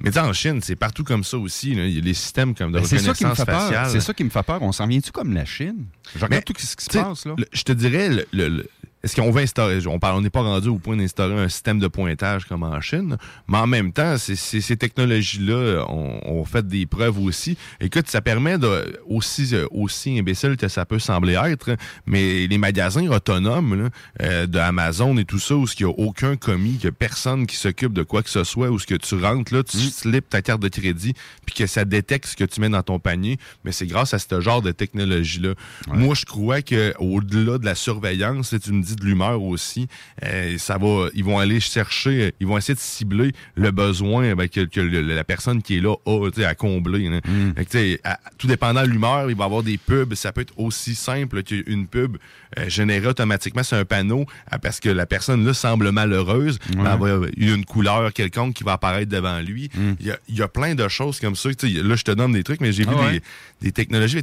Mais 0.00 0.16
en 0.16 0.32
Chine, 0.32 0.60
c'est 0.62 0.74
partout 0.76 1.04
comme 1.04 1.24
ça 1.24 1.36
aussi. 1.36 1.74
là. 1.74 1.84
Il 1.84 1.94
y 1.94 1.98
a 1.98 2.00
des 2.00 2.14
systèmes 2.14 2.54
comme 2.54 2.72
de 2.72 2.78
Ben, 2.78 2.84
reconnaissance 2.84 3.36
faciale. 3.44 3.90
C'est 3.90 4.00
ça 4.00 4.14
qui 4.14 4.24
me 4.24 4.30
fait 4.30 4.42
peur. 4.42 4.62
On 4.62 4.72
s'en 4.72 4.86
vient-tu 4.86 5.12
comme 5.12 5.34
la 5.34 5.44
Chine? 5.44 5.84
Je 6.14 6.24
regarde 6.24 6.30
Mais, 6.32 6.42
tout 6.42 6.54
ce 6.58 6.74
qui 6.74 6.84
se 6.86 6.90
passe, 6.90 7.26
là. 7.26 7.34
le- 7.36 7.46
je 7.52 7.62
te 7.64 7.72
dirais, 7.72 8.08
le- 8.32 8.66
est-ce 9.02 9.16
qu'on 9.16 9.30
va 9.30 9.40
instaurer, 9.40 9.78
on 9.86 9.98
parle- 9.98 10.16
on 10.16 10.20
n'est 10.20 10.30
pas 10.30 10.42
rendu 10.42 10.68
au 10.68 10.78
point 10.78 10.96
d'instaurer 10.96 11.34
un 11.38 11.48
système 11.48 11.78
de 11.78 11.88
pointage 11.88 12.44
comme 12.46 12.62
en 12.62 12.80
Chine, 12.80 13.16
mais 13.48 13.58
en 13.58 13.66
même 13.66 13.92
temps, 13.92 14.16
c'est- 14.18 14.36
c'est- 14.36 14.60
ces 14.60 14.76
technologies-là 14.76 15.84
ont, 15.88 16.20
ont 16.24 16.44
fait 16.44 16.66
des 16.66 16.86
preuves 16.86 17.18
aussi. 17.18 17.56
Écoute, 17.80 18.08
ça 18.08 18.20
permet 18.20 18.58
de, 18.58 18.98
aussi, 19.08 19.54
euh, 19.54 19.66
aussi 19.70 20.18
imbécile 20.18 20.56
que 20.56 20.68
ça 20.68 20.84
peut 20.86 20.98
sembler 20.98 21.34
être, 21.44 21.76
mais 22.06 22.46
les 22.46 22.58
magasins 22.58 23.06
autonomes 23.08 23.82
là, 23.84 23.88
euh, 24.22 24.46
de 24.46 24.58
Amazon 24.58 25.16
et 25.18 25.24
tout 25.24 25.38
ça, 25.38 25.54
où 25.56 25.66
il 25.78 25.84
n'y 25.86 25.90
a 25.90 25.94
aucun 25.98 26.36
commis, 26.36 26.72
qu'il 26.72 26.84
n'y 26.84 26.88
a 26.88 26.92
personne 26.92 27.46
qui 27.46 27.56
s'occupe 27.56 27.92
de 27.92 28.02
quoi 28.02 28.22
que 28.22 28.30
ce 28.30 28.44
soit, 28.44 28.68
où 28.70 28.78
ce 28.78 28.86
que 28.86 28.94
tu 28.94 29.14
rentres, 29.16 29.52
là, 29.54 29.62
tu 29.62 29.78
slips 29.78 30.28
ta 30.28 30.42
carte 30.42 30.60
de 30.62 30.68
crédit, 30.68 31.14
puis 31.46 31.54
que 31.54 31.66
ça 31.66 31.84
détecte 31.84 32.26
ce 32.26 32.36
que 32.36 32.44
tu 32.44 32.60
mets 32.60 32.68
dans 32.68 32.82
ton 32.82 32.98
panier, 32.98 33.38
mais 33.64 33.72
c'est 33.72 33.86
grâce 33.86 34.14
à 34.14 34.18
ce 34.18 34.40
genre 34.40 34.62
de 34.62 34.70
technologie-là. 34.72 35.54
Moi, 35.98 36.14
je 36.14 36.24
crois 36.24 36.62
que 36.62 36.94
au-delà 36.98 37.58
de 37.58 37.64
la 37.64 37.74
surveillance, 37.74 38.52
là, 38.52 38.58
tu 38.58 38.72
me 38.72 38.82
dis 38.82 38.91
de 38.96 39.04
l'humeur 39.04 39.42
aussi, 39.42 39.88
euh, 40.24 40.56
ça 40.58 40.78
va, 40.78 41.08
ils 41.14 41.24
vont 41.24 41.38
aller 41.38 41.60
chercher, 41.60 42.34
ils 42.40 42.46
vont 42.46 42.56
essayer 42.58 42.74
de 42.74 42.80
cibler 42.80 43.32
le 43.54 43.70
besoin 43.70 44.34
ben, 44.34 44.48
que, 44.48 44.60
que 44.60 44.80
le- 44.80 45.00
la 45.02 45.24
personne 45.24 45.62
qui 45.62 45.76
est 45.78 45.80
là 45.80 45.94
a 46.06 46.30
à 46.46 46.54
combler. 46.54 47.08
que, 47.56 47.70
sais, 47.70 48.00
à- 48.04 48.18
tout 48.38 48.46
dépendant 48.46 48.82
de 48.82 48.88
l'humeur, 48.88 49.30
il 49.30 49.36
va 49.36 49.44
y 49.44 49.46
avoir 49.46 49.62
des 49.62 49.78
pubs. 49.78 50.14
Ça 50.14 50.32
peut 50.32 50.40
être 50.42 50.54
aussi 50.56 50.94
simple 50.94 51.42
qu'une 51.42 51.86
pub 51.86 52.16
euh, 52.58 52.68
générée 52.68 53.06
automatiquement 53.06 53.62
sur 53.62 53.76
un 53.78 53.84
panneau 53.84 54.26
ah, 54.50 54.58
parce 54.58 54.78
que 54.80 54.88
la 54.88 55.06
personne 55.06 55.44
là 55.46 55.54
semble 55.54 55.90
malheureuse. 55.90 56.58
Ben, 56.76 56.96
va- 56.96 57.26
il 57.36 57.48
y 57.48 57.52
a 57.52 57.54
une 57.54 57.64
couleur 57.64 58.12
quelconque 58.12 58.54
qui 58.54 58.64
va 58.64 58.72
apparaître 58.72 59.10
devant 59.10 59.40
lui. 59.40 59.70
Il, 60.00 60.06
y 60.06 60.10
a, 60.10 60.18
il 60.28 60.36
y 60.36 60.42
a 60.42 60.48
plein 60.48 60.74
de 60.74 60.86
choses 60.88 61.18
comme 61.20 61.34
ça. 61.36 61.48
Là, 61.48 61.96
je 61.96 62.02
te 62.04 62.10
donne 62.10 62.32
des 62.32 62.42
trucs, 62.44 62.60
mais 62.60 62.72
j'ai 62.72 62.84
vu 62.84 62.90
Ah 62.96 63.00
ouais. 63.06 63.12
des, 63.12 63.22
des 63.62 63.72
technologies. 63.72 64.20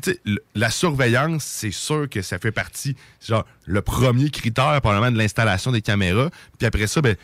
La 0.56 0.70
surveillance, 0.70 1.44
c'est 1.44 1.72
sûr 1.72 2.08
que 2.10 2.22
ça 2.22 2.38
fait 2.40 2.52
partie, 2.52 2.96
genre, 3.28 3.46
le 3.66 3.82
premier 3.82 4.30
critère, 4.30 4.59
probablement, 4.82 5.12
de 5.12 5.18
l'installation 5.18 5.72
des 5.72 5.82
caméras. 5.82 6.30
Puis 6.58 6.68
après 6.68 6.88
ça, 6.88 7.02
ben, 7.02 7.16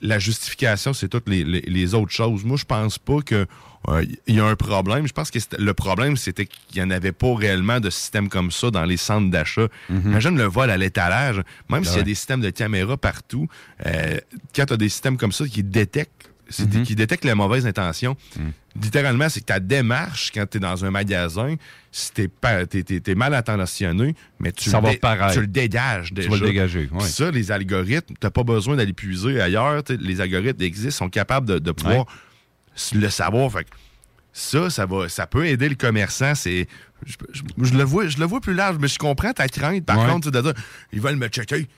la 0.00 0.18
justification, 0.18 0.92
c'est 0.92 1.08
toutes 1.08 1.28
les, 1.28 1.44
les- 1.44 1.60
les 1.62 1.94
autres 1.94 2.12
choses. 2.12 2.44
Moi, 2.44 2.56
je 2.56 2.64
pense 2.64 2.98
pas 2.98 3.20
que 3.24 3.46
euh, 3.88 4.04
il 4.26 4.34
y 4.36 4.40
a 4.40 4.46
un 4.46 4.56
problème. 4.56 5.06
Je 5.06 5.12
pense 5.12 5.30
que 5.30 5.38
le 5.58 5.74
problème, 5.74 6.16
c'était 6.16 6.46
qu'il 6.46 6.82
n'y 6.82 6.88
en 6.88 6.90
avait 6.90 7.12
pas 7.12 7.34
réellement 7.34 7.80
de 7.80 7.90
système 7.90 8.28
comme 8.30 8.50
ça 8.50 8.70
dans 8.70 8.84
les 8.84 8.96
centres 8.96 9.30
d'achat. 9.30 9.68
Imagine 9.90 10.38
le 10.38 10.44
vol 10.44 10.70
à 10.70 10.76
l'étalage. 10.78 11.42
Même 11.68 11.84
s'il 11.84 11.96
y 11.98 12.00
a 12.00 12.04
des 12.04 12.14
systèmes 12.14 12.40
de 12.40 12.48
caméra 12.50 12.96
partout, 12.96 13.46
euh, 13.84 14.18
quand 14.56 14.64
tu 14.66 14.72
as 14.72 14.76
des 14.78 14.88
systèmes 14.88 15.18
comme 15.18 15.32
ça 15.32 15.46
qui 15.46 15.62
détectent 15.62 16.23
c'est 16.48 16.72
Mhm. 16.74 16.82
qui 16.82 16.94
détectent 16.94 17.24
les 17.24 17.34
mauvaises 17.34 17.66
intentions. 17.66 18.16
Mm. 18.38 18.80
Littéralement, 18.82 19.28
c'est 19.28 19.40
que 19.40 19.46
ta 19.46 19.60
démarche 19.60 20.32
quand 20.34 20.44
tu 20.50 20.56
es 20.56 20.60
dans 20.60 20.84
un 20.84 20.90
magasin, 20.90 21.54
si 21.92 22.10
t'es- 22.12 22.28
t'es 23.00 23.14
mal 23.14 23.32
intentionné, 23.34 24.14
mais 24.40 24.50
tu, 24.52 24.68
Ça 24.68 24.78
le, 24.80 24.84
va 24.88 24.92
tu 25.32 25.46
dégages 25.46 26.12
déjà. 26.12 26.28
vas 26.30 26.36
le 26.36 26.46
dégager. 26.46 26.86
Puis 26.86 27.00
Ça, 27.08 27.30
les 27.30 27.50
algorithmes, 27.52 28.14
t'as 28.18 28.30
pas 28.30 28.42
besoin 28.42 28.74
d'aller 28.76 28.92
puiser 28.92 29.40
ailleurs. 29.40 29.82
Les 30.00 30.20
algorithmes 30.20 30.62
existent, 30.62 31.04
sont 31.04 31.10
capables 31.10 31.46
de, 31.48 31.58
de 31.58 31.70
pouvoir 31.70 32.06
Ouais. 32.06 32.98
le 33.00 33.08
savoir. 33.10 33.50
Fait 33.52 33.64
que 33.64 33.70
ça, 34.36 34.68
ça 34.68 34.84
va, 34.84 35.08
ça 35.08 35.26
peut 35.28 35.46
aider 35.46 35.68
le 35.68 35.76
commerçant. 35.76 36.34
C'est, 36.34 36.66
je, 37.06 37.14
je- 37.32 37.42
je 37.64 37.74
le 37.74 37.84
vois, 37.84 38.08
je 38.08 38.18
le 38.18 38.24
vois 38.24 38.40
plus 38.40 38.52
large, 38.52 38.78
mais 38.80 38.88
je 38.88 38.98
comprends 38.98 39.32
ta 39.32 39.46
crainte. 39.46 39.86
Par 39.86 39.96
Ouais. 40.00 40.10
contre, 40.10 40.30
de 40.32 40.40
dire, 40.40 40.52
ils 40.92 41.00
veulent 41.00 41.14
me 41.16 41.28
checker. 41.28 41.68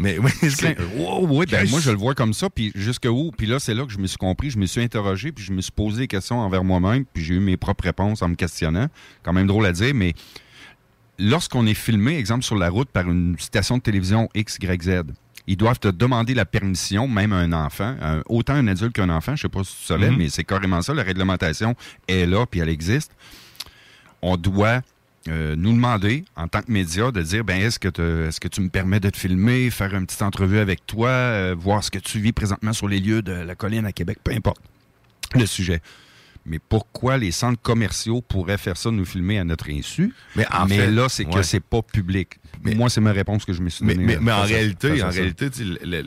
Mais 0.00 0.16
oui, 0.18 0.30
c'est- 0.40 0.76
oui, 0.96 1.46
ben, 1.50 1.68
moi, 1.68 1.80
je 1.80 1.90
le 1.90 1.96
vois 1.96 2.14
comme 2.14 2.32
ça. 2.32 2.48
Puis 2.48 2.70
jusque 2.76 3.06
où? 3.10 3.32
Puis 3.36 3.48
là, 3.48 3.58
c'est 3.58 3.74
là 3.74 3.84
que 3.84 3.90
je 3.92 3.98
me 3.98 4.06
suis 4.06 4.18
compris. 4.18 4.50
Je 4.50 4.58
me 4.58 4.66
suis 4.66 4.80
interrogé, 4.80 5.32
puis 5.32 5.44
je 5.44 5.52
me 5.52 5.60
suis 5.60 5.72
posé 5.72 6.02
des 6.02 6.06
questions 6.06 6.38
envers 6.38 6.62
moi-même, 6.62 7.04
puis 7.12 7.24
j'ai 7.24 7.34
eu 7.34 7.40
mes 7.40 7.56
propres 7.56 7.82
réponses 7.84 8.22
en 8.22 8.28
me 8.28 8.36
questionnant. 8.36 8.86
Quand 9.24 9.32
même 9.32 9.48
drôle 9.48 9.66
à 9.66 9.72
dire, 9.72 9.92
mais 9.92 10.14
lorsqu'on 11.18 11.66
est 11.66 11.74
filmé, 11.74 12.16
exemple, 12.18 12.44
sur 12.44 12.56
la 12.56 12.68
route 12.70 12.88
par 12.90 13.10
une 13.10 13.36
station 13.38 13.78
de 13.78 13.82
télévision 13.82 14.28
XYZ, 14.36 15.02
ils 15.46 15.56
doivent 15.56 15.78
te 15.78 15.88
demander 15.88 16.34
la 16.34 16.44
permission, 16.44 17.06
même 17.08 17.32
à 17.32 17.36
un 17.36 17.52
enfant, 17.52 17.94
un- 18.00 18.22
autant 18.28 18.54
un 18.54 18.66
adulte 18.66 18.92
qu'un 18.94 19.10
enfant. 19.10 19.36
Je 19.36 19.42
sais 19.42 19.48
pas 19.48 19.62
si 19.64 19.76
tu 19.76 19.84
savais, 19.84 20.10
Mhm. 20.10 20.16
mais 20.18 20.28
c'est 20.28 20.44
carrément 20.44 20.82
ça. 20.82 20.92
La 20.94 21.02
réglementation 21.04 21.74
est 22.08 22.26
là, 22.26 22.46
puis 22.46 22.60
elle 22.60 22.68
existe. 22.68 23.12
On 24.22 24.36
doit 24.36 24.80
euh, 25.28 25.56
nous 25.58 25.72
demander, 25.72 26.24
en 26.36 26.46
tant 26.46 26.62
que 26.62 26.70
média, 26.70 27.10
de 27.10 27.20
dire 27.20 27.42
ben 27.42 27.60
est-ce 27.60 27.80
que, 27.80 27.88
te- 27.88 28.28
est-ce 28.28 28.38
que 28.38 28.46
tu 28.46 28.60
me 28.60 28.68
permets 28.68 29.00
de 29.00 29.10
te 29.10 29.16
filmer, 29.16 29.70
faire 29.70 29.92
une 29.92 30.06
petite 30.06 30.22
entrevue 30.22 30.60
avec 30.60 30.86
toi, 30.86 31.08
euh, 31.08 31.56
voir 31.58 31.82
ce 31.82 31.90
que 31.90 31.98
tu 31.98 32.20
vis 32.20 32.30
présentement 32.32 32.72
sur 32.72 32.86
les 32.86 33.00
lieux 33.00 33.22
de 33.22 33.32
la 33.32 33.56
colline 33.56 33.84
à 33.86 33.90
Québec, 33.90 34.18
peu 34.22 34.30
importe 34.32 34.60
le 35.34 35.44
sujet. 35.46 35.80
Mais 36.44 36.60
pourquoi 36.60 37.18
les 37.18 37.32
centres 37.32 37.60
commerciaux 37.60 38.22
pourraient 38.22 38.56
faire 38.56 38.76
ça, 38.76 38.92
nous 38.92 39.04
filmer 39.04 39.40
à 39.40 39.44
notre 39.44 39.68
insu? 39.68 40.14
Mais 40.36 40.46
en 40.54 40.66
mais 40.66 40.76
fait, 40.78 40.90
là, 40.92 41.08
c'est 41.08 41.24
que 41.24 41.30
ouais. 41.38 41.42
c'est 41.42 41.58
pas 41.58 41.82
public. 41.82 42.38
Moi, 42.64 42.88
c'est 42.90 43.00
ma 43.00 43.12
réponse 43.12 43.44
que 43.44 43.52
je 43.52 43.60
me 43.62 43.68
suis 43.68 43.84
Mais, 43.84 43.94
donnée. 43.94 44.06
mais, 44.06 44.16
euh, 44.16 44.20
mais 44.20 44.32
en 44.32 44.42
réalité, 44.42 45.02
en 45.02 45.10
réalité, 45.10 45.46
le- 45.60 45.78
le- 45.84 46.06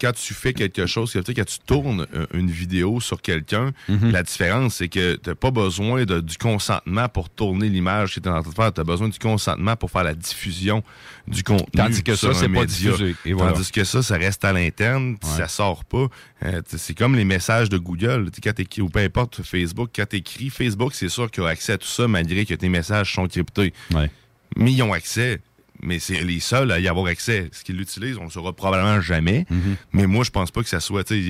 quand 0.00 0.12
tu 0.12 0.34
fais 0.34 0.52
quelque 0.52 0.86
chose, 0.86 1.12
quand 1.12 1.44
tu 1.44 1.58
tournes 1.66 2.06
euh, 2.14 2.26
une 2.34 2.50
vidéo 2.50 3.00
sur 3.00 3.20
quelqu'un, 3.22 3.72
Mhm. 3.88 4.10
la 4.10 4.22
différence, 4.22 4.76
c'est 4.76 4.88
que 4.88 5.14
tu 5.16 5.28
n'as 5.28 5.34
pas 5.34 5.50
besoin 5.50 6.04
de- 6.04 6.20
du 6.20 6.36
consentement 6.38 7.08
pour 7.08 7.30
tourner 7.30 7.68
l'image 7.68 8.14
que 8.14 8.20
tu 8.20 8.28
es 8.28 8.32
en 8.32 8.40
train 8.42 8.50
de 8.50 8.54
faire. 8.54 8.72
Tu 8.72 8.80
as 8.80 8.84
besoin 8.84 9.08
du 9.08 9.18
consentement 9.18 9.76
pour 9.76 9.90
faire 9.90 10.04
la 10.04 10.14
diffusion 10.14 10.82
du 11.26 11.42
contenu. 11.42 11.66
Tandis 11.76 12.02
que 12.02 12.14
ça, 12.16 12.34
c'est 12.34 12.48
pas 12.48 12.64
diffusé. 12.66 13.14
Et 13.24 13.32
voilà. 13.32 13.52
Tandis 13.52 13.70
que 13.70 13.84
ça, 13.84 14.02
ça 14.02 14.16
reste 14.16 14.44
à 14.44 14.52
l'interne, 14.52 15.12
Ouais. 15.12 15.18
ça 15.36 15.48
sort 15.48 15.84
pas. 15.84 16.06
Euh, 16.44 16.62
c'est 16.66 16.94
comme 16.96 17.14
les 17.16 17.24
messages 17.24 17.68
de 17.68 17.78
Google. 17.78 18.30
Quand 18.42 18.52
ou 18.78 18.88
peu 18.88 19.00
importe 19.00 19.42
Facebook, 19.42 19.90
quand 19.94 20.08
tu 20.08 20.16
écris 20.16 20.50
Facebook, 20.50 20.94
c'est 20.94 21.08
sûr 21.08 21.30
qu'ils 21.30 21.42
ont 21.42 21.46
accès 21.46 21.72
à 21.74 21.78
tout 21.78 21.86
ça 21.86 22.08
malgré 22.08 22.44
que 22.46 22.54
tes 22.54 22.68
messages 22.68 23.14
sont 23.14 23.26
cryptés. 23.28 23.72
Ouais. 23.94 24.10
Mais 24.56 24.72
ils 24.72 24.82
ont 24.82 24.92
accès. 24.92 25.40
Mais 25.82 25.98
c'est 25.98 26.20
les 26.22 26.40
seuls 26.40 26.70
à 26.72 26.78
y 26.80 26.88
avoir 26.88 27.06
accès. 27.06 27.48
Ce 27.52 27.64
qu'ils 27.64 27.76
l'utilisent, 27.76 28.18
on 28.18 28.24
ne 28.26 28.30
saura 28.30 28.52
probablement 28.52 29.00
jamais. 29.00 29.46
Mhm. 29.50 29.76
Mais 29.92 30.06
moi, 30.06 30.24
je 30.24 30.30
pense 30.30 30.50
pas 30.50 30.62
que 30.62 30.68
ça 30.68 30.80
soit. 30.80 31.04
tu 31.04 31.14
sais, 31.14 31.20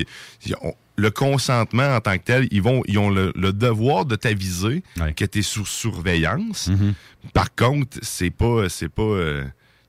y- 0.47 0.51
y- 0.51 0.55
on- 0.63 0.75
le 0.97 1.11
consentement 1.11 1.95
en 1.97 2.01
tant 2.01 2.19
que 2.19 2.25
tel, 2.25 2.47
ils 2.51 2.61
vont, 2.61 2.83
ils 2.87 2.99
ont 2.99 3.09
le, 3.11 3.33
le 3.35 3.53
devoir 3.55 4.05
de 4.05 4.17
t'aviser 4.17 4.83
Ouais. 4.99 5.15
que 5.15 5.25
tu 5.25 5.39
es 5.39 5.43
sous 5.43 5.65
surveillance. 5.65 6.69
Mhm. 6.69 6.95
Par 7.33 7.55
contre, 7.55 7.99
c'est 8.03 8.31
pas, 8.31 8.69
c'est 8.69 8.89
pas. 8.91 9.03
euh, 9.03 9.45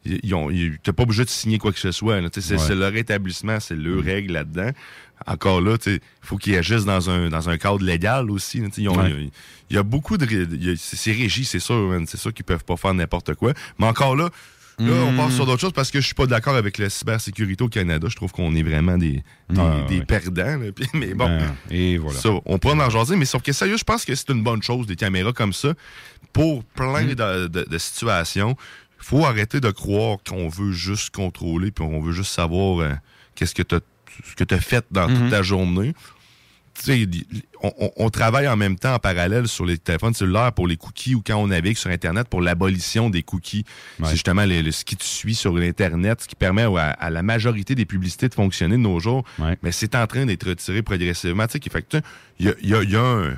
ils 0.05 0.33
ont, 0.33 0.49
t'es 0.83 0.93
pas 0.93 1.03
obligé 1.03 1.23
de 1.25 1.29
signer 1.29 1.57
quoi 1.57 1.71
que 1.71 1.79
ce 1.79 1.91
soit. 1.91 2.19
C'est 2.39 2.55
Ouais. 2.55 2.75
leur 2.75 2.95
établissement, 2.95 3.59
c'est 3.59 3.75
leur 3.75 4.03
règle 4.03 4.33
là-dedans. 4.33 4.71
Encore 5.27 5.61
là, 5.61 5.75
il 5.85 5.99
faut 6.21 6.37
qu'ils 6.37 6.55
agissent 6.55 6.85
dans 6.85 7.09
un, 7.11 7.29
dans 7.29 7.47
un 7.49 7.57
cadre 7.59 7.83
légal 7.83 8.31
aussi. 8.31 8.59
Ouais. 8.61 8.69
Il 9.69 9.75
y, 9.75 9.77
a 9.77 9.83
beaucoup 9.83 10.17
de. 10.17 10.25
y 10.25 10.75
C'est 10.77 11.11
régi, 11.11 11.45
c'est 11.45 11.59
sûr. 11.59 11.95
C'est 12.07 12.17
sûr 12.17 12.33
qu'ils 12.33 12.45
peuvent 12.45 12.63
pas 12.65 12.75
faire 12.75 12.93
n'importe 12.95 13.35
quoi. 13.35 13.53
Mais 13.77 13.85
encore 13.85 14.15
là, 14.15 14.29
là, 14.79 14.91
on 15.07 15.15
passe 15.15 15.35
sur 15.35 15.45
d'autres 15.45 15.61
choses 15.61 15.73
parce 15.73 15.91
que 15.91 16.01
je 16.01 16.05
suis 16.07 16.15
pas 16.15 16.25
d'accord 16.25 16.55
avec 16.55 16.79
la 16.79 16.89
cybersécurité 16.89 17.63
au 17.63 17.67
Canada. 17.69 18.07
Je 18.09 18.15
trouve 18.15 18.31
qu'on 18.31 18.55
est 18.55 18.63
vraiment 18.63 18.97
des, 18.97 19.23
des, 19.51 19.59
Ouais, 19.61 19.85
des 19.87 20.01
perdants. 20.03 20.57
là. 20.57 20.71
Mais 20.95 21.13
bon. 21.13 21.27
Ben, 21.27 21.53
et 21.69 21.99
voilà. 21.99 22.17
Ça, 22.17 22.29
on 22.45 22.57
pourra 22.57 22.73
en 22.83 22.89
jaser, 22.89 23.15
mais 23.15 23.25
sauf 23.25 23.43
que 23.43 23.51
sérieux, 23.51 23.77
je 23.77 23.83
pense 23.83 24.03
que 24.05 24.15
c'est 24.15 24.29
une 24.29 24.41
bonne 24.41 24.63
chose, 24.63 24.87
des 24.87 24.95
caméras 24.95 25.33
comme 25.33 25.53
ça, 25.53 25.75
pour 26.33 26.63
plein 26.63 27.03
Mm. 27.03 27.13
de, 27.13 27.47
de- 27.47 27.67
de 27.69 27.77
situations. 27.77 28.57
Il 29.01 29.05
faut 29.05 29.25
arrêter 29.25 29.59
de 29.59 29.71
croire 29.71 30.17
qu'on 30.27 30.47
veut 30.47 30.71
juste 30.71 31.13
contrôler, 31.13 31.71
puis 31.71 31.83
on 31.83 31.99
veut 32.01 32.13
juste 32.13 32.31
savoir 32.31 32.79
euh, 32.79 32.93
qu'est-ce 33.35 33.55
que 33.55 33.63
tu 33.63 33.75
as, 33.75 34.59
fait 34.59 34.85
dans 34.91 35.07
toute 35.07 35.29
ta 35.29 35.41
journée. 35.41 35.93
Tu 36.73 36.83
sais, 36.85 36.95
li- 37.05 37.25
on, 37.61 37.71
on- 37.79 37.91
on 37.97 38.09
travaille 38.09 38.47
en 38.47 38.55
même 38.55 38.77
temps 38.77 38.93
en 38.93 38.99
parallèle 38.99 39.47
sur 39.49 39.65
les 39.65 39.77
téléphones 39.77 40.13
cellulaires 40.13 40.53
pour 40.53 40.67
les 40.67 40.77
cookies 40.77 41.15
ou 41.15 41.21
quand 41.25 41.35
on 41.35 41.47
navigue 41.47 41.75
sur 41.75 41.89
Internet 41.89 42.29
pour 42.29 42.41
l'abolition 42.41 43.09
des 43.09 43.23
cookies. 43.23 43.65
Ouais. 43.99 44.05
C'est 44.05 44.11
justement 44.13 44.45
les- 44.45 44.63
le- 44.63 44.71
ce 44.71 44.85
qui 44.85 44.95
te 44.95 45.03
suit 45.03 45.35
sur 45.35 45.53
l'Internet, 45.53 46.21
ce 46.21 46.27
qui 46.27 46.35
permet 46.35 46.63
à, 46.63 46.91
à 46.91 47.09
la 47.09 47.23
majorité 47.23 47.75
des 47.75 47.85
publicités 47.85 48.29
de 48.29 48.33
fonctionner 48.35 48.77
de 48.77 48.81
nos 48.81 48.99
jours. 49.01 49.25
Ouais. 49.37 49.57
Mais 49.63 49.73
c'est 49.73 49.95
en 49.95 50.07
train 50.07 50.25
d'être 50.25 50.47
retiré 50.47 50.81
progressivement. 50.81 51.45
Fait 51.49 51.59
que, 51.59 51.67
tu 51.69 51.97
sais, 51.97 52.03
il 52.39 52.45
y 52.45 52.49
a, 52.49 52.53
il 52.61 52.69
y 52.69 52.73
a- 52.75 52.83
il 52.83 52.89
y 52.91 52.95
a 52.95 53.01
un... 53.03 53.33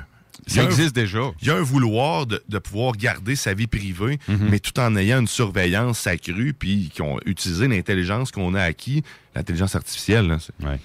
Ça 0.46 0.62
un- 0.62 0.64
existe 0.66 0.94
déjà. 0.94 1.32
il 1.42 1.48
y 1.48 1.50
a 1.50 1.56
un 1.56 1.62
vouloir 1.62 2.26
de, 2.26 2.42
de 2.48 2.58
pouvoir 2.58 2.92
garder 2.96 3.36
sa 3.36 3.54
vie 3.54 3.66
privée, 3.66 4.18
Mhm. 4.28 4.48
mais 4.50 4.58
tout 4.58 4.78
en 4.80 4.94
ayant 4.96 5.20
une 5.20 5.26
surveillance 5.26 6.06
accrue, 6.06 6.52
puis 6.58 6.90
qui 6.92 7.02
ont 7.02 7.18
utilisé 7.26 7.66
l'intelligence 7.68 8.30
qu'on 8.30 8.54
a 8.54 8.62
acquis, 8.62 9.02
l'intelligence 9.34 9.74
artificielle. 9.74 10.26
là, 10.28 10.38
Ouais. 10.62 10.78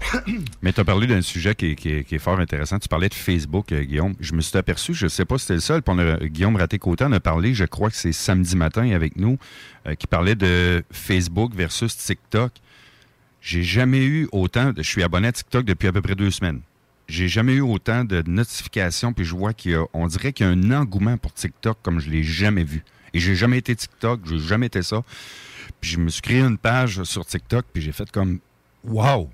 Mais 0.62 0.72
tu 0.72 0.80
as 0.80 0.84
parlé 0.84 1.06
d'un 1.06 1.20
sujet 1.20 1.54
qui 1.54 1.72
est, 1.72 1.74
qui 1.74 1.90
est- 1.90 2.04
qui 2.04 2.14
est 2.14 2.18
fort 2.18 2.40
intéressant. 2.40 2.78
Tu 2.78 2.88
parlais 2.88 3.10
de 3.10 3.14
Facebook, 3.14 3.70
euh, 3.72 3.82
Guillaume. 3.82 4.14
Je 4.18 4.32
me 4.32 4.40
suis 4.40 4.56
aperçu, 4.56 4.94
je 4.94 5.04
ne 5.04 5.08
sais 5.10 5.26
pas 5.26 5.36
si 5.36 5.42
c'était 5.42 5.54
le 5.54 5.60
seul, 5.60 5.82
a- 5.86 6.26
Guillaume 6.26 6.56
Raté-Côté 6.56 7.04
en 7.04 7.12
a 7.12 7.20
parlé, 7.20 7.52
je 7.54 7.64
crois 7.66 7.90
que 7.90 7.96
c'est 7.96 8.12
samedi 8.12 8.56
matin 8.56 8.90
avec 8.92 9.16
nous, 9.16 9.38
euh, 9.86 9.94
qui 9.94 10.06
parlait 10.06 10.34
de 10.36 10.82
Facebook 10.90 11.54
versus 11.54 11.94
TikTok. 11.96 12.52
J'ai 13.42 13.62
jamais 13.62 14.04
eu 14.04 14.26
autant, 14.32 14.72
de, 14.72 14.82
je 14.82 14.88
suis 14.88 15.02
abonné 15.02 15.28
à 15.28 15.32
TikTok 15.32 15.64
depuis 15.66 15.88
à 15.88 15.92
peu 15.92 16.00
près 16.02 16.14
deux 16.14 16.30
semaines. 16.30 16.60
J'ai 17.10 17.26
jamais 17.26 17.54
eu 17.54 17.60
autant 17.60 18.04
de 18.04 18.22
notifications, 18.24 19.12
puis 19.12 19.24
je 19.24 19.34
vois 19.34 19.52
qu'il 19.52 19.72
y 19.72 19.74
a, 19.74 19.84
on 19.92 20.06
dirait 20.06 20.32
qu'il 20.32 20.46
y 20.46 20.48
a 20.48 20.52
un 20.52 20.70
engouement 20.70 21.16
pour 21.16 21.34
TikTok 21.34 21.78
comme 21.82 21.98
je 21.98 22.08
l'ai 22.08 22.22
jamais 22.22 22.62
vu. 22.62 22.84
Et 23.12 23.18
j'ai 23.18 23.34
jamais 23.34 23.58
été 23.58 23.74
TikTok, 23.74 24.20
j'ai 24.26 24.38
jamais 24.38 24.66
été 24.66 24.80
ça. 24.82 25.02
Puis 25.80 25.90
je 25.90 25.98
me 25.98 26.08
suis 26.08 26.22
créé 26.22 26.40
une 26.40 26.56
page 26.56 27.02
sur 27.02 27.26
TikTok, 27.26 27.66
puis 27.72 27.82
j'ai 27.82 27.90
fait 27.90 28.08
comme, 28.12 28.38
wow, 28.84 29.28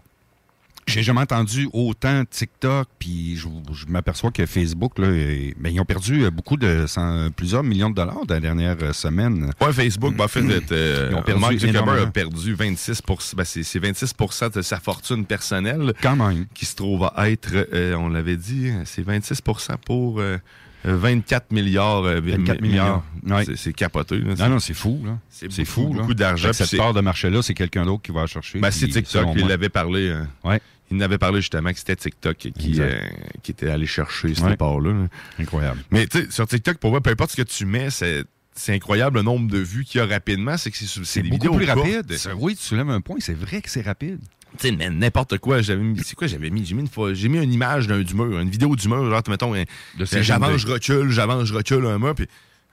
j'ai 0.87 1.03
jamais 1.03 1.21
entendu 1.21 1.69
autant 1.73 2.25
TikTok, 2.25 2.89
puis 2.99 3.37
je, 3.37 3.49
je 3.73 3.87
m'aperçois 3.87 4.31
que 4.31 4.47
Facebook, 4.47 4.99
là, 4.99 5.09
ben, 5.09 5.71
ils 5.75 5.81
ont 5.81 5.85
perdu 5.85 6.25
euh, 6.25 6.31
beaucoup 6.31 6.57
de 6.57 6.87
cent- 6.87 7.29
plusieurs 7.35 7.63
millions 7.65 7.91
de 7.91 7.95
dollars 7.97 8.25
dans 8.25 8.35
la 8.35 8.41
dernière 8.41 8.77
euh, 8.83 8.93
semaine. 8.93 9.51
Ouais, 9.61 9.73
Facebook, 9.73 10.15
en 10.21 10.29
fait, 10.29 10.41
euh, 10.73 11.09
Ils 11.11 11.17
ont 11.17 11.23
perdu 11.23 11.41
Mark 11.41 11.57
Zuckerberg 11.59 11.99
a 12.03 12.07
perdu 12.07 12.55
26 12.55 13.03
ben, 13.37 13.45
c'est, 13.45 13.63
c'est 13.65 13.81
26% 13.81 14.55
de 14.55 14.63
sa 14.63 14.79
fortune 14.79 15.27
personnelle 15.27 15.93
Quand 16.01 16.17
même. 16.17 16.47
qui 16.55 16.65
se 16.65 16.77
trouve 16.77 17.11
à 17.15 17.31
être, 17.31 17.51
euh, 17.73 17.95
on 17.97 18.09
l'avait 18.09 18.37
dit, 18.37 18.71
c'est 18.85 19.05
26% 19.07 19.77
pour 19.85 20.21
euh, 20.21 20.39
24 20.85 21.51
milliards. 21.51 22.05
euh, 22.05 22.21
24 22.21 22.61
mi- 22.63 22.69
milliards. 22.69 23.03
Ouais. 23.27 23.45
C'est, 23.45 23.57
c'est 23.57 23.73
capoté. 23.73 24.19
là. 24.19 24.35
Non, 24.39 24.49
non, 24.51 24.59
c'est 24.61 24.73
fou, 24.75 25.03
là. 25.05 25.19
C'est 25.29 25.65
fou, 25.65 25.89
beaucoup 25.89 26.15
d'argent, 26.15 26.53
Cette 26.53 26.69
c'est- 26.69 26.77
part 26.77 26.95
de 26.95 27.01
marché-là, 27.01 27.43
c'est 27.43 27.55
quelqu'un 27.55 27.85
d'autre 27.85 28.03
qui 28.03 28.13
va 28.13 28.21
la 28.23 28.27
chercher. 28.29 28.61
Ben, 28.61 28.71
c'est 28.71 28.87
TikTok, 28.89 29.31
il 29.37 29.47
l'avait 29.49 29.69
parlé. 29.69 30.09
euh, 30.11 30.23
Ouais, 30.45 30.61
il 30.91 30.97
n'avait 30.99 31.19
parlé 31.19 31.41
justement 31.41 31.73
que 31.73 31.79
c'était 31.79 31.97
TikTok 31.97 32.37
qui, 32.37 32.77
euh, 32.81 32.99
qui 33.43 33.51
était 33.53 33.69
allé 33.71 33.87
chercher 33.87 34.35
cette 34.35 34.45
Ouais. 34.45 34.57
part-là. 34.57 34.93
là. 34.93 35.07
incroyable. 35.39 35.81
Mais 35.91 36.07
tu 36.07 36.21
sais, 36.23 36.31
sur 36.31 36.47
TikTok, 36.47 36.79
pour 36.79 36.91
moi, 36.91 37.01
peu 37.01 37.11
importe 37.11 37.33
ce 37.33 37.37
que 37.37 37.43
tu 37.43 37.67
mets, 37.67 37.91
c'est, 37.91 38.25
c'est 38.55 38.73
incroyable 38.75 39.17
le 39.19 39.23
nombre 39.23 39.51
de 39.51 39.59
vues 39.59 39.85
qu'il 39.85 39.99
y 40.01 40.03
a 40.03 40.07
rapidement. 40.07 40.57
C'est 40.57 40.71
que 40.71 40.77
c'est, 40.77 41.05
c'est 41.05 41.23
des 41.23 41.29
beaucoup 41.29 41.57
vidéos 41.59 41.59
plus 41.59 41.67
courtes. 41.67 41.97
rapide. 41.97 42.17
Ça, 42.17 42.35
oui, 42.37 42.55
tu 42.57 42.63
soulèves 42.63 42.89
un 42.91 43.01
point, 43.01 43.17
c'est 43.21 43.35
vrai 43.35 43.61
que 43.61 43.69
c'est 43.71 43.83
rapide. 43.83 44.19
Tu 44.59 44.69
sais, 44.69 44.73
mais 44.77 44.89
n'importe 44.89 45.37
quoi. 45.39 45.61
J'avais 45.61 45.83
mis, 45.83 46.01
c'est 46.03 46.15
quoi 46.15 46.29
j'avais 46.29 46.49
mis? 46.49 46.65
J'ai 46.65 46.75
mis 46.75 46.81
une 46.83 46.89
fois, 46.89 47.13
j'ai 47.13 47.29
mis 47.29 47.43
une 47.43 47.53
image 47.53 47.89
d'un, 47.89 48.01
du 48.03 48.15
mur, 48.15 48.39
une 48.41 48.49
vidéo 48.49 48.75
du 48.77 48.89
mur, 48.89 49.11
genre, 49.11 49.23
mettons, 49.29 49.53
j'avance, 49.99 50.57
je 50.59 50.67
recule, 50.67 51.11
j'avance, 51.11 51.45
je 51.49 51.55
recule 51.55 51.85
un 51.85 51.99
mur, 51.99 52.15
puis 52.15 52.27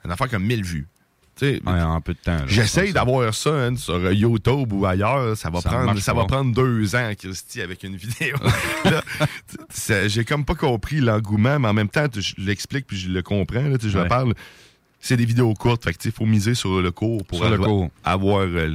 une 0.04 0.10
affaire 0.10 0.30
comme 0.30 0.44
1000 0.44 0.62
vues. 0.64 0.86
Ouais, 1.42 1.60
en 1.82 2.00
peu 2.00 2.14
de 2.14 2.18
temps. 2.18 2.38
J'essaye 2.46 2.88
ça. 2.88 2.94
d'avoir 2.94 3.34
ça 3.34 3.50
hein, 3.50 3.76
sur 3.76 3.94
euh, 3.94 4.12
YouTube 4.14 4.72
ou 4.72 4.86
ailleurs. 4.86 5.36
Ça 5.36 5.50
va 5.50 5.60
Ça 5.60 5.68
prendre, 5.70 5.98
ça 6.00 6.14
pas. 6.14 6.20
va 6.20 6.26
prendre 6.26 6.54
deux 6.54 6.94
ans, 6.94 7.10
Christy, 7.18 7.60
avec 7.60 7.82
une 7.82 7.96
vidéo. 7.96 8.36
Ça- 9.70 10.08
J'ai 10.08 10.24
comme 10.24 10.44
pas 10.44 10.54
compris 10.54 11.00
l'engouement, 11.00 11.58
mais 11.58 11.68
en 11.68 11.72
même 11.74 11.88
temps, 11.88 12.06
je 12.14 12.34
l'explique 12.38 12.86
puis 12.86 12.96
je 12.96 13.08
le 13.10 13.22
comprends. 13.22 13.62
Là, 13.62 13.76
je 13.80 13.88
le 13.88 14.02
Ouais. 14.02 14.08
parle. 14.08 14.34
C'est 15.00 15.16
des 15.16 15.26
vidéos 15.26 15.52
courtes, 15.54 15.86
il 16.04 16.12
faut 16.12 16.24
miser 16.24 16.54
sur 16.54 16.80
le 16.80 16.90
cours 16.90 17.24
pour 17.26 17.40
le 17.44 17.52
avoir, 17.54 17.68
cours. 17.68 17.90
avoir, 18.04 18.40
euh, 18.40 18.74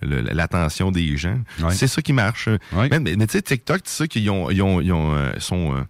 l'attention 0.00 0.90
des 0.90 1.16
gens. 1.18 1.38
Ouais. 1.60 1.74
C'est 1.74 1.86
ça 1.86 2.00
qui 2.02 2.12
marche. 2.14 2.48
Mais, 2.72 3.00
tu 3.00 3.26
sais, 3.28 3.42
TikTok, 3.42 3.82
tu 3.82 3.90
sais 3.90 4.08
qu'ils 4.08 4.30
ont, 4.30 4.50
ils 4.50 4.62
ont, 4.62 4.80
ils 4.80 4.92
ont, 4.92 5.14
euh, 5.14 5.32
sont, 5.38 5.74
euh, 5.74 5.80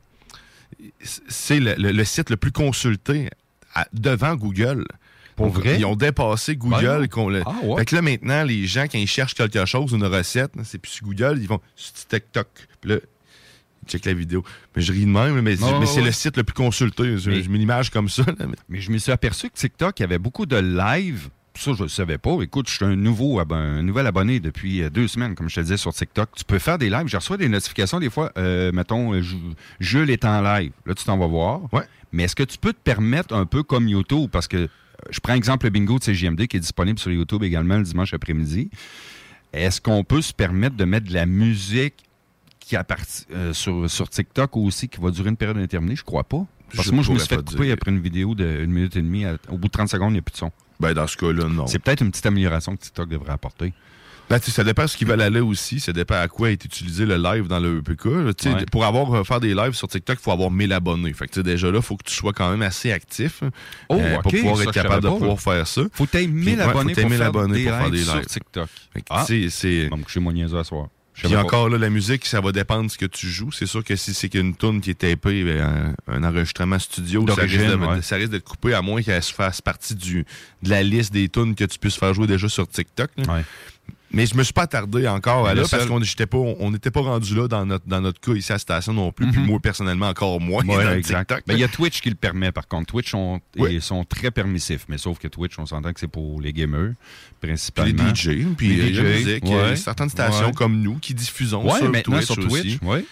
c'est 1.04 1.60
le, 1.60 1.74
le- 1.78 1.92
le 1.92 2.04
site 2.04 2.30
le 2.30 2.36
plus 2.36 2.52
consulté 2.52 3.30
à- 3.74 3.86
devant 3.92 4.34
Google. 4.34 4.84
Pour 5.36 5.48
vrai? 5.48 5.78
Ils 5.78 5.84
ont 5.84 5.96
dépassé 5.96 6.56
Google. 6.56 7.00
Ben, 7.00 7.08
qu'on 7.08 7.28
le- 7.28 7.42
ah, 7.46 7.54
ouais. 7.62 7.78
Fait 7.80 7.84
que 7.84 7.94
là, 7.94 8.02
maintenant, 8.02 8.42
les 8.42 8.66
gens, 8.66 8.84
quand 8.84 8.98
ils 8.98 9.06
cherchent 9.06 9.34
quelque 9.34 9.64
chose, 9.66 9.92
une 9.92 10.04
recette, 10.04 10.52
c'est 10.64 10.78
plus 10.78 10.90
sur 10.92 11.06
Google, 11.06 11.38
ils 11.40 11.46
vont 11.48 11.60
sur 11.76 11.92
TikTok. 11.92 12.48
Puis 12.80 12.90
là, 12.90 12.96
ils 13.86 13.88
checkent 13.90 14.06
la 14.06 14.14
vidéo. 14.14 14.42
Mais 14.74 14.82
je 14.82 14.92
ris 14.92 15.02
de 15.04 15.10
même, 15.10 15.34
mais, 15.34 15.42
mais 15.42 15.56
c'est 15.86 16.00
ouais. 16.00 16.06
le 16.06 16.12
site 16.12 16.36
le 16.38 16.44
plus 16.44 16.54
consulté. 16.54 17.18
Je, 17.18 17.30
je 17.42 17.50
mets 17.50 17.58
l'image 17.58 17.90
comme 17.90 18.08
ça. 18.08 18.22
là, 18.26 18.46
mais- 18.68 18.80
je 18.80 18.90
me 18.90 18.98
suis 18.98 19.12
aperçu 19.12 19.48
que 19.50 19.54
TikTok, 19.54 19.98
il 20.00 20.02
y 20.02 20.04
avait 20.04 20.18
beaucoup 20.18 20.46
de 20.46 20.56
live. 20.56 21.28
Ça, 21.58 21.72
je 21.72 21.84
ne 21.84 21.88
savais 21.88 22.18
pas. 22.18 22.36
Écoute, 22.42 22.68
je 22.68 22.74
suis 22.74 22.84
un, 22.84 22.96
nouveau 22.96 23.40
un 23.40 23.82
nouvel 23.82 24.06
abonné 24.06 24.40
depuis 24.40 24.82
euh, 24.82 24.90
deux 24.90 25.08
semaines, 25.08 25.34
comme 25.34 25.48
je 25.48 25.54
te 25.54 25.60
disais, 25.60 25.78
sur 25.78 25.90
TikTok. 25.94 26.28
Tu 26.36 26.44
peux 26.44 26.58
faire 26.58 26.76
des 26.76 26.90
lives. 26.90 27.06
Je 27.06 27.16
reçois 27.16 27.38
des 27.38 27.48
notifications 27.48 27.98
des 27.98 28.10
fois. 28.10 28.30
euh, 28.36 28.72
mettons, 28.72 29.14
euh, 29.14 29.22
Ju- 29.22 29.36
Jules 29.80 30.10
est 30.10 30.26
en 30.26 30.42
live. 30.42 30.72
Là, 30.84 30.94
tu 30.94 31.04
t'en 31.04 31.16
vas 31.16 31.26
voir. 31.26 31.60
Ouais. 31.72 31.84
Mais 32.12 32.24
est-ce 32.24 32.36
que 32.36 32.42
tu 32.42 32.58
peux 32.58 32.74
te 32.74 32.78
permettre 32.82 33.34
un 33.34 33.46
peu 33.46 33.62
comme 33.62 33.88
YouTube? 33.88 34.28
Parce 34.30 34.48
que 34.48 34.68
je 35.10 35.20
prends 35.20 35.34
exemple 35.34 35.66
le 35.66 35.70
bingo 35.70 35.98
de 35.98 36.04
CGMD 36.04 36.46
qui 36.46 36.56
est 36.56 36.60
disponible 36.60 36.98
sur 36.98 37.10
YouTube 37.10 37.42
également 37.42 37.76
le 37.76 37.82
dimanche 37.84 38.14
après-midi. 38.14 38.70
Est-ce 39.52 39.80
qu'on 39.80 40.04
peut 40.04 40.22
se 40.22 40.32
permettre 40.32 40.76
de 40.76 40.84
mettre 40.84 41.06
de 41.06 41.14
la 41.14 41.26
musique 41.26 41.94
qui 42.58 42.76
appartient 42.76 43.26
euh, 43.32 43.52
sur, 43.52 43.88
sur 43.88 44.08
TikTok 44.08 44.56
aussi, 44.56 44.88
qui 44.88 45.00
va 45.00 45.10
durer 45.10 45.30
une 45.30 45.36
période 45.36 45.56
indéterminée? 45.56 45.96
Je 45.96 46.04
crois 46.04 46.24
pas. 46.24 46.44
Parce 46.74 46.88
que 46.90 46.94
moi, 46.94 47.04
je 47.04 47.12
me 47.12 47.18
suis 47.18 47.28
fait 47.28 47.36
couper 47.36 47.64
dire. 47.64 47.72
après 47.74 47.90
une 47.92 48.00
vidéo 48.00 48.34
d'une 48.34 48.70
minute 48.72 48.96
et 48.96 49.02
demie. 49.02 49.24
À- 49.24 49.36
au 49.50 49.56
bout 49.56 49.68
de 49.68 49.72
30 49.72 49.88
secondes, 49.88 50.10
il 50.10 50.14
n'y 50.14 50.18
a 50.18 50.22
plus 50.22 50.32
de 50.32 50.36
son. 50.38 50.50
Ben, 50.80 50.92
dans 50.92 51.06
ce 51.06 51.16
cas-là, 51.16 51.48
non. 51.48 51.66
C'est 51.66 51.78
peut-être 51.78 52.02
une 52.02 52.10
petite 52.10 52.26
amélioration 52.26 52.76
que 52.76 52.82
TikTok 52.82 53.08
devrait 53.08 53.32
apporter. 53.32 53.72
Ben, 54.28 54.40
ça 54.40 54.64
dépend 54.64 54.82
de 54.82 54.88
ce 54.88 54.96
qu'ils 54.96 55.06
veulent 55.06 55.20
aller 55.22 55.40
aussi. 55.40 55.78
Ça 55.78 55.92
dépend 55.92 56.16
à 56.16 56.26
quoi 56.28 56.50
est 56.50 56.64
utilisé 56.64 57.06
le 57.06 57.16
live 57.16 57.46
dans 57.46 57.60
le 57.60 57.78
EPK. 57.78 58.04
Ouais. 58.06 58.64
Pour 58.72 58.84
avoir 58.84 59.12
euh, 59.14 59.22
faire 59.24 59.38
des 59.40 59.54
lives 59.54 59.74
sur 59.74 59.86
TikTok, 59.88 60.18
il 60.20 60.22
faut 60.22 60.32
avoir 60.32 60.50
1000 60.50 60.72
abonnés. 60.72 61.12
Fait 61.12 61.28
que, 61.28 61.40
déjà 61.40 61.70
là, 61.70 61.78
il 61.78 61.82
faut 61.82 61.96
que 61.96 62.04
tu 62.04 62.14
sois 62.14 62.32
quand 62.32 62.50
même 62.50 62.62
assez 62.62 62.90
actif 62.90 63.42
Oh, 63.88 63.94
euh, 63.98 64.18
pour 64.18 64.32
ok, 64.34 64.40
pouvoir 64.40 64.56
ça, 64.56 64.62
être 64.64 64.68
je 64.74 64.80
capable 64.82 65.02
de 65.04 65.08
pas, 65.08 65.14
pouvoir 65.16 65.40
faire 65.40 65.66
ça. 65.66 65.82
Faut 65.92 66.06
que 66.06 66.10
tu 66.10 66.16
aies 66.18 66.26
1000 66.26 66.44
Puis, 66.44 66.54
ouais, 66.56 66.62
faut 66.64 66.70
abonnés, 66.70 66.94
pour, 66.94 67.04
1000 67.08 67.18
faire 67.18 67.26
abonnés 67.28 67.54
des 67.54 67.64
pour 67.64 67.72
faire 67.78 67.84
lives 67.88 67.92
des 67.92 68.04
sur 68.04 68.14
lives. 68.16 68.26
TikTok. 68.26 68.68
Fait 68.92 69.00
que, 69.00 69.06
Ah, 69.10 69.24
c'est... 69.26 69.88
coucher 70.02 70.20
mon 70.20 70.32
niaiseux 70.32 70.58
à 70.58 70.64
soir. 70.64 70.88
Je 71.14 71.28
Puis 71.28 71.36
encore 71.36 71.70
là, 71.70 71.78
la 71.78 71.88
musique, 71.88 72.26
ça 72.26 72.42
va 72.42 72.52
dépendre 72.52 72.86
de 72.88 72.90
ce 72.90 72.98
que 72.98 73.06
tu 73.06 73.26
joues. 73.28 73.50
C'est 73.50 73.64
sûr 73.64 73.82
que 73.82 73.96
si 73.96 74.12
c'est 74.12 74.28
qu'une 74.28 74.54
tune 74.54 74.82
qui 74.82 74.90
est 74.90 74.98
tapée, 74.98 75.44
ben, 75.44 75.94
un, 76.08 76.14
un 76.14 76.24
enregistrement 76.24 76.78
studio, 76.78 77.24
ça 77.26 77.40
risque, 77.40 77.56
de- 77.56 77.74
ouais. 77.76 78.02
ça 78.02 78.16
risque 78.16 78.32
d'être 78.32 78.44
coupé 78.44 78.74
à 78.74 78.82
moins 78.82 79.00
qu'elle 79.00 79.22
se 79.22 79.32
fasse 79.32 79.62
partie 79.62 79.94
du, 79.94 80.26
de 80.62 80.68
la 80.68 80.82
liste 80.82 81.14
des 81.14 81.30
tunes 81.30 81.54
que 81.54 81.64
tu 81.64 81.78
puisses 81.78 81.96
faire 81.96 82.12
jouer 82.12 82.26
déjà 82.26 82.50
sur 82.50 82.68
TikTok. 82.68 83.10
Ouais. 83.28 83.44
Mais 84.12 84.24
je 84.24 84.34
me 84.36 84.42
suis 84.44 84.52
pas 84.52 84.62
attardé 84.62 85.06
encore 85.08 85.46
à 85.46 85.52
là 85.54 85.64
parce 85.70 85.84
qu'on 85.84 86.00
j'étais 86.02 86.24
pas, 86.26 86.38
on 86.38 86.70
n'était 86.70 86.92
pas 86.92 87.00
rendu 87.00 87.34
là 87.34 87.48
dans 87.48 87.66
notre, 87.66 87.86
dans 87.86 88.00
notre 88.00 88.18
cas 88.20 88.32
ici 88.32 88.50
à 88.50 88.54
la 88.54 88.58
station 88.60 88.94
non 88.94 89.12
plus. 89.12 89.26
Puis 89.30 89.40
moi, 89.40 89.58
personnellement, 89.60 90.08
encore 90.08 90.40
moins 90.40 90.62
Mhm. 90.62 90.70
Ouais, 90.70 90.84
dans 90.84 90.90
le 90.90 90.96
exact. 90.96 91.28
TikTok. 91.28 91.44
Ben, 91.46 91.54
Il 91.54 91.60
y 91.60 91.64
a 91.64 91.68
Twitch 91.68 92.00
qui 92.00 92.08
le 92.08 92.14
permet, 92.14 92.50
par 92.52 92.66
contre. 92.66 92.86
Twitch 92.86 93.10
sont, 93.10 93.40
Ouais. 93.58 93.74
ils 93.74 93.82
sont 93.82 94.04
très 94.04 94.30
permissifs, 94.30 94.86
mais 94.88 94.96
sauf 94.96 95.18
que 95.18 95.28
Twitch, 95.28 95.58
on 95.58 95.66
s'entend 95.66 95.92
que 95.92 96.00
c'est 96.00 96.06
pour 96.08 96.40
les 96.40 96.52
gamers, 96.54 96.92
Puis 97.40 97.48
principalement. 97.50 98.04
les 98.04 98.14
DJ, 98.14 98.46
puis 98.56 98.68
Les 98.76 98.90
la 98.92 99.02
DJ, 99.02 99.04
musique. 99.26 99.44
ouais. 99.44 99.50
Il 99.50 99.56
y 99.56 99.58
a 99.72 99.76
certaines 99.76 100.08
stations 100.08 100.46
Ouais. 100.46 100.52
comme 100.54 100.80
nous 100.80 100.96
qui 100.98 101.12
diffusons 101.12 101.64
Ouais, 101.70 101.78
sur 101.78 101.92
Twitch 102.02 102.24
sur 102.24 102.36
Twitch. 102.36 102.52
aussi. 102.52 102.78
ouais. 102.82 103.04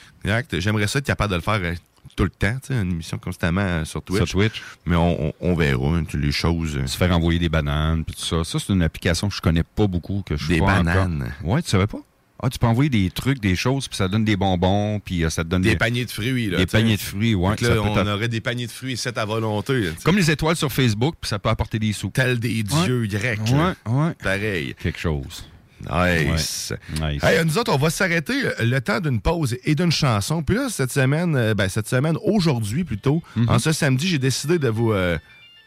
J'aimerais 0.58 0.86
ça 0.86 1.00
être 1.00 1.06
capable 1.06 1.32
de 1.32 1.36
le 1.36 1.42
faire 1.42 1.60
euh, 1.62 1.74
tout 2.16 2.24
le 2.24 2.30
temps, 2.30 2.56
tu 2.62 2.74
sais, 2.74 2.80
une 2.80 2.92
émission 2.92 3.18
constamment 3.18 3.60
euh, 3.60 3.84
sur 3.84 4.02
Twitch. 4.02 4.24
Sur 4.24 4.38
Twitch. 4.38 4.62
Mais 4.86 4.96
on, 4.96 5.26
on- 5.28 5.32
on 5.40 5.54
verra 5.54 5.96
hein, 5.96 6.04
les 6.14 6.32
choses. 6.32 6.76
euh, 6.76 6.86
Se 6.86 6.96
faire 6.96 7.10
envoyer 7.16 7.38
des 7.38 7.48
bananes, 7.48 8.04
puis 8.04 8.14
tout 8.14 8.24
ça. 8.24 8.44
Ça, 8.44 8.58
c'est 8.58 8.72
une 8.72 8.82
application 8.82 9.28
que 9.28 9.34
je 9.34 9.40
connais 9.40 9.62
pas 9.64 9.86
beaucoup, 9.86 10.22
que 10.24 10.36
je 10.36 10.48
Des 10.48 10.58
vois 10.58 10.72
encore. 10.74 10.84
bananes. 10.84 11.32
Ouais, 11.42 11.62
tu 11.62 11.70
savais 11.70 11.86
pas? 11.86 11.98
Ah, 12.42 12.50
tu 12.50 12.58
peux 12.58 12.66
envoyer 12.66 12.90
des 12.90 13.10
trucs, 13.10 13.40
des 13.40 13.56
choses, 13.56 13.88
puis 13.88 13.96
ça 13.96 14.06
donne 14.06 14.24
des 14.24 14.36
bonbons, 14.36 15.00
puis 15.00 15.24
euh, 15.24 15.30
ça 15.30 15.44
te 15.44 15.48
donne 15.48 15.62
Des 15.62 15.70
des, 15.70 15.76
paniers 15.76 16.04
de 16.04 16.10
fruits. 16.10 16.50
Là, 16.50 16.58
des 16.58 16.66
paniers 16.66 16.96
de 16.96 17.00
fruits. 17.00 17.34
Ouais, 17.34 17.50
Donc 17.50 17.60
là, 17.62 17.76
on 17.80 18.06
aurait 18.06 18.28
des 18.28 18.40
paniers 18.42 18.66
de 18.66 18.72
fruits 18.72 18.96
c'est 18.98 19.16
à 19.16 19.24
volonté. 19.24 19.80
là. 19.80 19.90
Comme 20.04 20.16
les 20.16 20.30
étoiles 20.30 20.56
sur 20.56 20.70
Facebook, 20.70 21.14
puis 21.20 21.28
ça 21.28 21.38
peut 21.38 21.48
apporter 21.48 21.78
des 21.78 21.92
sous. 21.92 22.10
Tel 22.10 22.38
des 22.38 22.62
dieux 22.62 23.06
grecs. 23.06 23.40
Ouais, 23.50 23.92
ouais. 23.92 24.12
Pareil. 24.22 24.74
Quelque 24.78 24.98
chose. 24.98 25.46
Nice. 25.90 26.72
Nice. 27.00 27.22
Hey, 27.22 27.44
nous 27.44 27.58
autres, 27.58 27.72
on 27.72 27.78
va 27.78 27.90
s'arrêter 27.90 28.34
euh, 28.44 28.52
le 28.64 28.80
temps 28.80 29.00
d'une 29.00 29.20
pause 29.20 29.56
et 29.64 29.74
d'une 29.74 29.92
chanson. 29.92 30.42
Puis 30.42 30.56
là, 30.56 30.68
cette 30.70 30.92
semaine, 30.92 31.34
euh, 31.36 31.54
ben, 31.54 31.68
cette 31.68 31.88
semaine, 31.88 32.16
aujourd'hui 32.22 32.84
plutôt, 32.84 33.22
Mhm. 33.36 33.48
en 33.48 33.58
ce 33.58 33.72
samedi, 33.72 34.08
j'ai 34.08 34.18
décidé 34.18 34.58
de 34.58 34.68
vous 34.68 34.92
euh, 34.92 35.18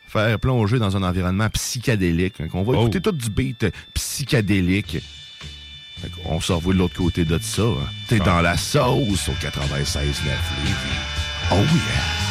faire 0.08 0.40
plonger 0.40 0.80
dans 0.80 0.96
un 0.98 1.04
environnement 1.04 1.50
psychédélique. 1.50 2.36
On 2.54 2.64
va 2.64 2.74
Oh. 2.78 2.82
écouter 2.84 3.02
tout 3.02 3.12
du 3.12 3.30
beat 3.30 3.64
euh, 3.64 3.72
psychédélique. 3.94 4.98
Qu'on 6.24 6.40
se 6.40 6.52
revoit 6.54 6.74
de 6.74 6.78
l'autre 6.80 6.96
côté 6.96 7.26
de 7.26 7.40
ça. 7.42 7.64
hein. 7.64 7.88
T'es 8.08 8.20
Ah. 8.22 8.26
dans 8.26 8.42
la 8.42 8.56
sauce 8.56 9.30
au 9.30 9.34
96 9.42 10.22
Lévis. 10.24 10.76
Oh 11.52 11.56
yeah! 11.56 12.27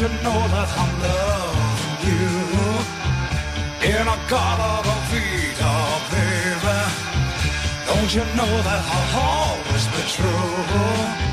You 0.00 0.08
know 0.22 0.40
that 0.54 0.68
I'm 0.78 0.92
loving 1.02 2.06
you? 2.06 2.26
In 3.88 4.06
a 4.06 4.18
god 4.28 4.58
of 4.60 4.86
a 4.86 4.98
freedom, 5.08 5.98
baby, 6.12 6.78
don't 7.86 8.14
you 8.14 8.24
know 8.36 8.52
that 8.68 8.82
I'll 8.94 9.58
always 9.58 9.86
be 9.88 10.02
true? 10.14 11.27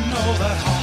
Know 0.00 0.34
that 0.38 0.73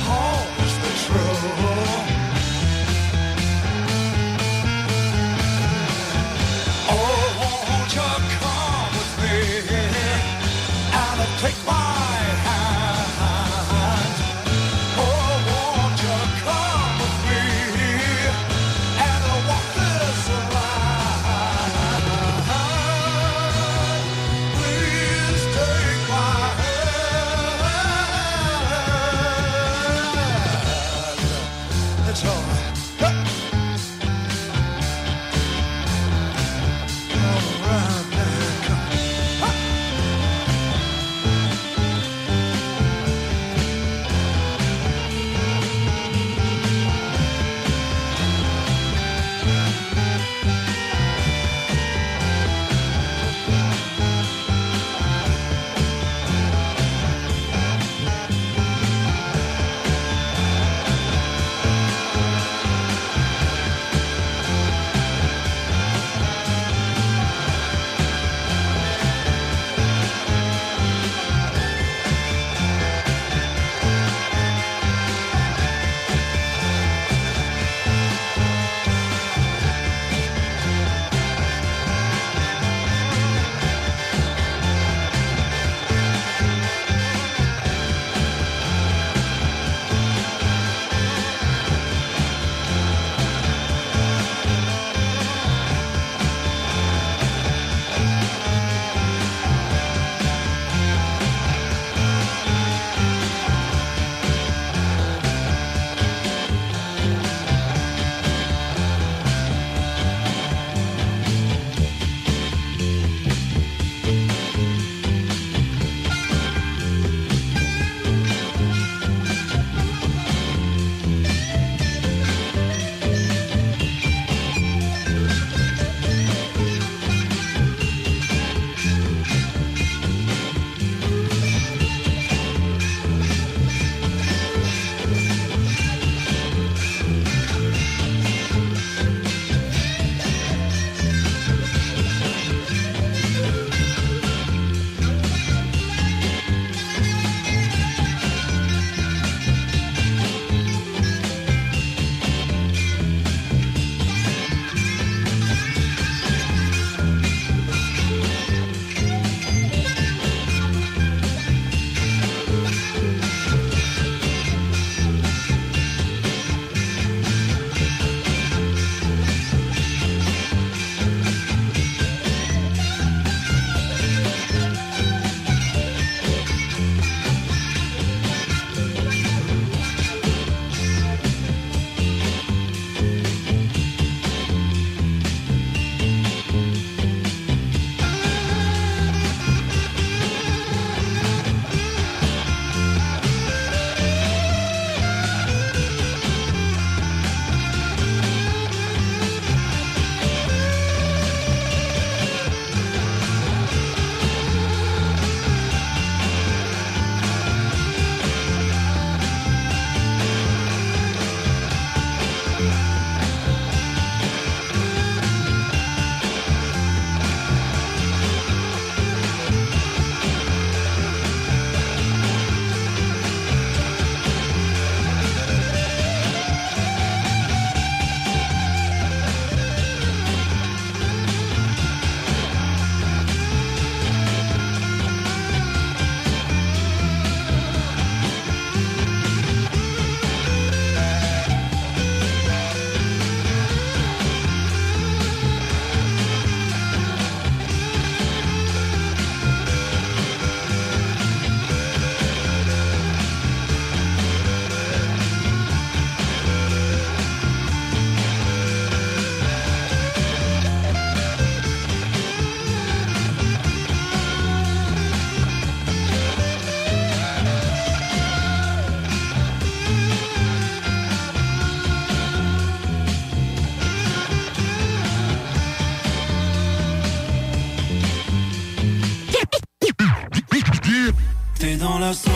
dans 281.81 281.97
la 281.97 282.13
sauce. 282.13 282.31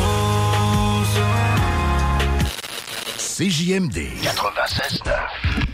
CJMD 3.17 3.97
96.9. 4.23 5.64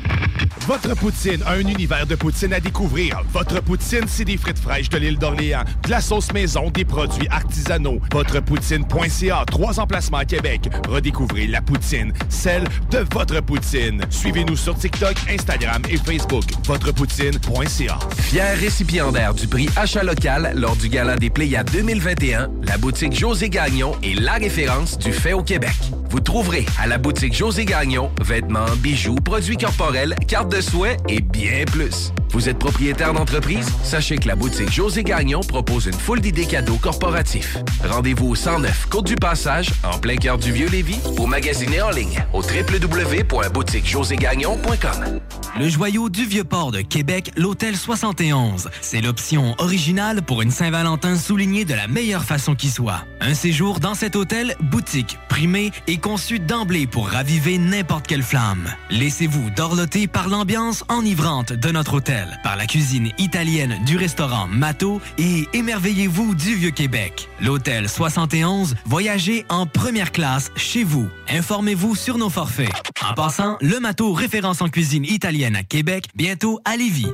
Votre 0.72 0.95
poutine, 0.95 1.43
un 1.47 1.59
univers 1.59 2.07
de 2.07 2.15
poutine 2.15 2.53
à 2.53 2.61
découvrir. 2.61 3.22
Votre 3.34 3.61
poutine, 3.61 4.05
c'est 4.07 4.24
des 4.24 4.38
frites 4.38 4.57
fraîches 4.57 4.88
de 4.88 4.99
l'île 4.99 5.17
d'Orléans, 5.17 5.65
de 5.84 5.89
la 5.89 5.99
sauce 5.99 6.32
maison, 6.32 6.69
des 6.69 6.86
produits 6.86 7.28
artisanaux. 7.28 7.99
Votrepoutine.ca, 8.09 9.43
trois 9.47 9.82
emplacements 9.82 10.19
à 10.19 10.24
Québec. 10.24 10.69
Redécouvrez 10.88 11.47
la 11.47 11.61
poutine, 11.61 12.13
celle 12.30 12.63
de 12.89 12.99
votre 13.13 13.41
poutine. 13.41 14.01
Suivez-nous 14.09 14.55
sur 14.55 14.74
TikTok, 14.76 15.15
Instagram 15.30 15.82
et 15.89 15.97
Facebook. 15.97 16.45
Votrepoutine.ca. 16.63 17.99
Fier 18.22 18.57
récipiendaire 18.57 19.34
du 19.34 19.49
prix 19.49 19.67
Achat 19.76 20.03
local 20.03 20.53
lors 20.55 20.78
du 20.78 20.88
Gala 20.88 21.17
des 21.17 21.30
Pléiades 21.30 21.69
2021, 21.69 22.49
la 22.63 22.78
boutique 22.78 23.13
José 23.13 23.49
Gagnon 23.49 23.97
est 24.03 24.17
la 24.17 24.36
référence 24.36 24.97
du 24.97 25.11
fait 25.11 25.34
au 25.34 25.43
Québec. 25.43 25.76
Vous 26.12 26.20
trouverez 26.20 26.66
à 26.78 26.88
la 26.88 26.97
boutique 26.97 27.34
José 27.34 27.64
Gagnon 27.64 28.12
vêtements, 28.22 28.66
bijoux, 28.80 29.16
produits 29.16 29.55
corporels, 29.55 30.14
cartes 30.28 30.51
de 30.51 30.59
soins 30.59 30.97
et 31.07 31.22
bien 31.22 31.64
plus. 31.66 32.12
Vous 32.32 32.48
êtes 32.48 32.60
propriétaire 32.60 33.14
d'entreprise? 33.14 33.68
Sachez 33.84 34.18
que 34.18 34.28
la 34.28 34.36
boutique 34.36 34.72
José 34.72 35.04
Gagnon 35.04 35.42
propose 35.42 35.88
une 35.88 35.94
foule 35.94 36.22
d'idées 36.22 36.46
cadeaux 36.46 36.78
corporatifs. 36.78 37.58
Rendez-vous 37.84 38.30
au 38.30 38.36
109 38.36 38.88
Côte 38.90 39.08
du 39.08 39.16
Passage, 39.16 39.70
en 39.84 39.98
plein 40.00 40.16
cœur 40.16 40.38
du 40.38 40.52
Vieux-Lévis, 40.52 41.00
ou 41.20 41.28
magasinez 41.28 41.82
en 41.82 41.92
ligne 41.92 42.24
au 42.34 42.42
www.boutiquejoségagnon.com. 42.42 45.22
Le 45.60 45.68
joyau 45.68 46.08
du 46.08 46.26
Vieux-Port 46.26 46.72
de 46.72 46.80
Québec, 46.80 47.34
l'Hôtel 47.36 47.76
71. 47.76 48.70
C'est 48.80 49.02
l'option 49.02 49.54
originale 49.58 50.22
pour 50.22 50.42
une 50.42 50.52
Saint-Valentin 50.52 51.18
soulignée 51.18 51.66
de 51.66 51.74
la 51.74 51.90
meilleure 51.90 52.24
façon 52.24 52.56
qui 52.56 52.70
soit. 52.70 53.04
Un 53.20 53.34
séjour 53.34 53.82
dans 53.82 53.94
cet 53.94 54.16
hôtel, 54.16 54.56
boutique, 54.62 55.20
primé 55.28 55.72
et 55.88 55.98
conçu 55.98 56.40
d'emblée 56.40 56.88
pour 56.88 57.10
raviver 57.10 57.58
n'importe 57.58 58.08
quelle 58.08 58.24
flamme. 58.24 58.70
Laissez-vous 58.92 59.50
dorloter 59.50 60.08
par 60.08 60.30
l'ambiance 60.30 60.86
enivrante 60.88 61.52
de 61.52 61.70
notre 61.70 61.96
hôtel, 61.96 62.20
par 62.43 62.55
la 62.55 62.65
cuisine 62.65 63.11
italienne 63.17 63.78
du 63.86 63.97
restaurant 63.97 64.47
Mato 64.47 65.01
et 65.17 65.47
émerveillez-vous 65.53 66.36
du 66.36 66.55
Vieux-Québec. 66.55 67.30
L'Hôtel 67.41 67.89
71, 67.89 68.76
voyagez 68.86 69.45
en 69.49 69.65
première 69.65 70.11
classe 70.11 70.51
chez 70.55 70.84
vous. 70.84 71.07
Informez-vous 71.30 71.95
sur 71.95 72.17
nos 72.17 72.30
forfaits. 72.30 72.72
En 73.09 73.13
passant, 73.13 73.57
le 73.61 73.80
Mato 73.80 74.13
référence 74.13 74.61
en 74.61 74.69
cuisine 74.69 75.05
italienne 75.05 75.55
à 75.55 75.63
Québec, 75.63 76.05
bientôt 76.15 76.59
à 76.65 76.78
Lévis. 76.78 77.11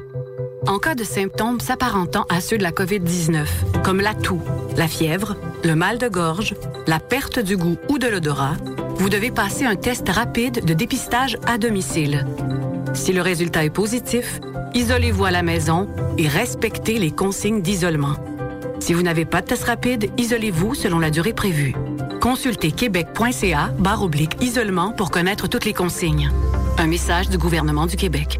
En 0.67 0.79
cas 0.79 0.95
de 0.95 1.03
symptômes 1.03 1.61
s'apparentant 1.61 2.25
à 2.29 2.41
ceux 2.41 2.57
de 2.57 2.63
la 2.63 2.71
COVID-19, 2.71 3.45
comme 3.83 4.01
la 4.01 4.13
toux, 4.13 4.41
la 4.75 4.87
fièvre, 4.87 5.37
le 5.63 5.75
mal 5.75 5.97
de 5.97 6.09
gorge, 6.09 6.55
la 6.87 6.99
perte 6.99 7.39
du 7.39 7.55
goût 7.55 7.77
ou 7.87 7.97
de 7.97 8.07
l'odorat, 8.07 8.57
vous 8.99 9.09
devez 9.09 9.31
passer 9.31 9.65
un 9.65 9.75
test 9.75 10.09
rapide 10.09 10.65
de 10.65 10.73
dépistage 10.73 11.37
à 11.45 11.57
domicile. 11.57 12.25
Si 12.93 13.13
le 13.13 13.21
résultat 13.21 13.63
est 13.63 13.69
positif, 13.69 14.39
isolez-vous 14.73 15.25
à 15.25 15.31
la 15.31 15.43
maison 15.43 15.87
et 16.17 16.27
respectez 16.27 16.97
les 16.97 17.11
consignes 17.11 17.61
d'isolement. 17.61 18.15
Si 18.79 18.93
vous 18.93 19.03
n'avez 19.03 19.25
pas 19.25 19.41
de 19.41 19.47
test 19.47 19.65
rapide, 19.65 20.09
isolez-vous 20.17 20.73
selon 20.73 20.99
la 20.99 21.11
durée 21.11 21.33
prévue. 21.33 21.75
Consultez 22.21 22.71
québec.ca 22.71 23.71
barre 23.77 24.03
oblique 24.03 24.41
isolement 24.41 24.91
pour 24.91 25.11
connaître 25.11 25.47
toutes 25.47 25.65
les 25.65 25.73
consignes. 25.73 26.31
Un 26.77 26.87
message 26.87 27.29
du 27.29 27.37
gouvernement 27.37 27.85
du 27.85 27.95
Québec. 27.95 28.39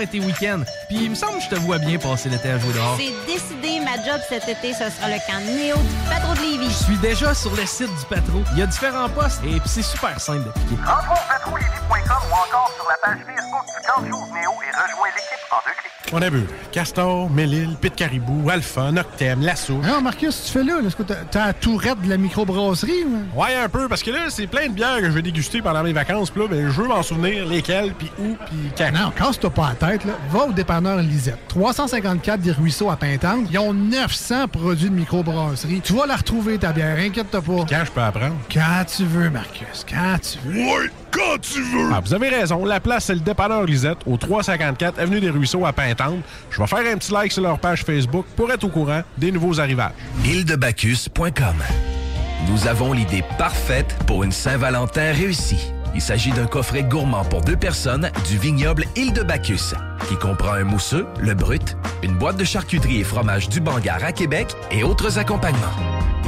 et 0.00 0.06
tes 0.06 0.20
week-ends. 0.20 0.60
Puis 0.88 0.98
il 1.04 1.10
me 1.10 1.14
semble 1.14 1.38
que 1.38 1.44
je 1.44 1.48
te 1.50 1.54
vois 1.56 1.78
bien 1.78 1.98
passer 1.98 2.28
l'été 2.28 2.50
à 2.50 2.58
jouer 2.58 2.72
dehors. 2.72 2.96
C'est 2.98 3.32
décidé, 3.32 3.80
ma 3.84 3.96
job 4.04 4.20
cet 4.28 4.48
été, 4.48 4.72
ce 4.72 4.90
sera 4.90 5.08
le 5.08 5.16
camp 5.26 5.40
Néo 5.44 5.76
du 5.76 6.08
Patro 6.10 6.34
de 6.34 6.40
Lévis. 6.40 6.70
Je 6.70 6.84
suis 6.84 6.96
déjà 6.98 7.34
sur 7.34 7.54
le 7.54 7.66
site 7.66 7.88
du 7.98 8.04
Patro. 8.08 8.42
Il 8.52 8.58
y 8.58 8.62
a 8.62 8.66
différents 8.66 9.08
postes 9.08 9.40
et 9.44 9.58
puis 9.60 9.68
c'est 9.68 9.82
super 9.82 10.20
simple 10.20 10.44
d'appliquer. 10.44 10.76
Rentre 10.84 11.12
au 11.12 11.28
patrolévis.com 11.28 12.22
ou 12.30 12.34
encore 12.34 12.70
sur 12.76 12.88
la 12.88 12.96
page 13.02 13.18
Facebook 13.26 13.64
du 13.66 13.86
camp 13.86 14.06
jour 14.08 14.26
Néo 14.34 14.50
et 14.62 14.70
rejoins 14.76 15.08
l'équipe 15.08 15.46
en 15.50 15.56
deux 15.66 15.72
clics. 15.72 15.86
On 16.12 16.22
a 16.22 16.28
vu 16.28 16.44
Castor, 16.72 17.30
Mélile, 17.30 17.76
Pit 17.80 17.94
Caribou, 17.94 18.50
Alpha, 18.50 18.90
Noctem, 18.90 19.42
Lasso. 19.42 19.74
Non, 19.74 20.00
Marcus, 20.00 20.44
tu 20.46 20.52
fais 20.52 20.64
là. 20.64 20.80
Est-ce 20.84 20.96
que 20.96 21.04
t'as- 21.04 21.24
t'as 21.30 21.46
la 21.48 21.52
tourette 21.52 22.00
de 22.02 22.08
la 22.08 22.16
microbrasserie? 22.16 23.04
ou? 23.04 23.40
Ouais, 23.40 23.54
un 23.54 23.68
peu, 23.68 23.88
parce 23.88 24.02
que 24.02 24.10
là, 24.10 24.22
c'est 24.28 24.48
plein 24.48 24.66
de 24.66 24.72
bières 24.72 24.96
que 24.98 25.04
je 25.04 25.10
vais 25.10 25.22
déguster 25.22 25.62
pendant 25.62 25.84
mes 25.84 25.92
vacances. 25.92 26.30
Puis 26.30 26.40
là, 26.42 26.48
ben, 26.48 26.68
je 26.68 26.80
veux 26.82 26.88
m'en 26.88 27.02
souvenir 27.04 27.46
lesquelles, 27.46 27.92
puis 27.94 28.10
où, 28.18 28.36
puis 28.46 28.72
quand. 28.76 28.90
Non, 28.92 29.10
casse-toi 29.12 29.50
pas 29.50 29.68
la 29.80 29.88
tête. 29.88 29.89
Là. 29.90 30.12
Va 30.30 30.46
au 30.46 30.52
dépanneur 30.52 30.98
Lisette. 30.98 31.38
354 31.48 32.40
des 32.40 32.52
Ruisseaux 32.52 32.90
à 32.90 32.96
Pintante. 32.96 33.46
Ils 33.50 33.58
ont 33.58 33.72
900 33.72 34.48
produits 34.48 34.88
de 34.88 34.94
microbrasserie. 34.94 35.80
Tu 35.82 35.92
vas 35.92 36.06
la 36.06 36.16
retrouver, 36.16 36.58
ta 36.58 36.72
bière. 36.72 36.96
Inquiète-toi 36.98 37.42
pas. 37.42 37.66
Quand 37.68 37.84
je 37.84 37.90
peux 37.90 38.00
apprendre? 38.00 38.36
Quand 38.52 38.84
tu 38.86 39.04
veux, 39.04 39.30
Marcus. 39.30 39.84
Quand 39.88 40.16
tu 40.20 40.38
veux. 40.48 40.60
Ouais, 40.60 40.90
quand 41.10 41.40
tu 41.40 41.60
veux! 41.60 41.90
Ah, 41.92 42.00
vous 42.04 42.14
avez 42.14 42.28
raison. 42.28 42.64
La 42.64 42.78
place, 42.80 43.06
c'est 43.06 43.14
le 43.14 43.20
dépanneur 43.20 43.64
Lisette, 43.64 43.98
au 44.06 44.16
354 44.16 44.98
Avenue 45.00 45.20
des 45.20 45.30
Ruisseaux 45.30 45.66
à 45.66 45.72
Pintante. 45.72 46.20
Je 46.50 46.60
vais 46.60 46.66
faire 46.66 46.92
un 46.92 46.96
petit 46.96 47.12
like 47.12 47.32
sur 47.32 47.42
leur 47.42 47.58
page 47.58 47.82
Facebook 47.84 48.26
pour 48.36 48.50
être 48.52 48.64
au 48.64 48.68
courant 48.68 49.02
des 49.18 49.32
nouveaux 49.32 49.58
arrivages. 49.60 49.92
îledebacchus.com. 50.24 51.56
Nous 52.48 52.66
avons 52.66 52.92
l'idée 52.92 53.24
parfaite 53.38 53.94
pour 54.06 54.24
une 54.24 54.32
Saint-Valentin 54.32 55.12
réussie. 55.12 55.72
Il 55.94 56.00
s'agit 56.00 56.30
d'un 56.30 56.46
coffret 56.46 56.84
gourmand 56.84 57.24
pour 57.24 57.42
deux 57.42 57.56
personnes 57.56 58.10
du 58.28 58.38
vignoble 58.38 58.84
Île 58.96 59.12
de 59.12 59.22
Bacchus, 59.22 59.74
qui 60.08 60.16
comprend 60.16 60.52
un 60.52 60.64
mousseux, 60.64 61.06
le 61.18 61.34
brut, 61.34 61.76
une 62.02 62.16
boîte 62.16 62.36
de 62.36 62.44
charcuterie 62.44 63.00
et 63.00 63.04
fromage 63.04 63.48
du 63.48 63.60
Bangar 63.60 64.04
à 64.04 64.12
Québec 64.12 64.54
et 64.70 64.84
autres 64.84 65.18
accompagnements. 65.18 65.66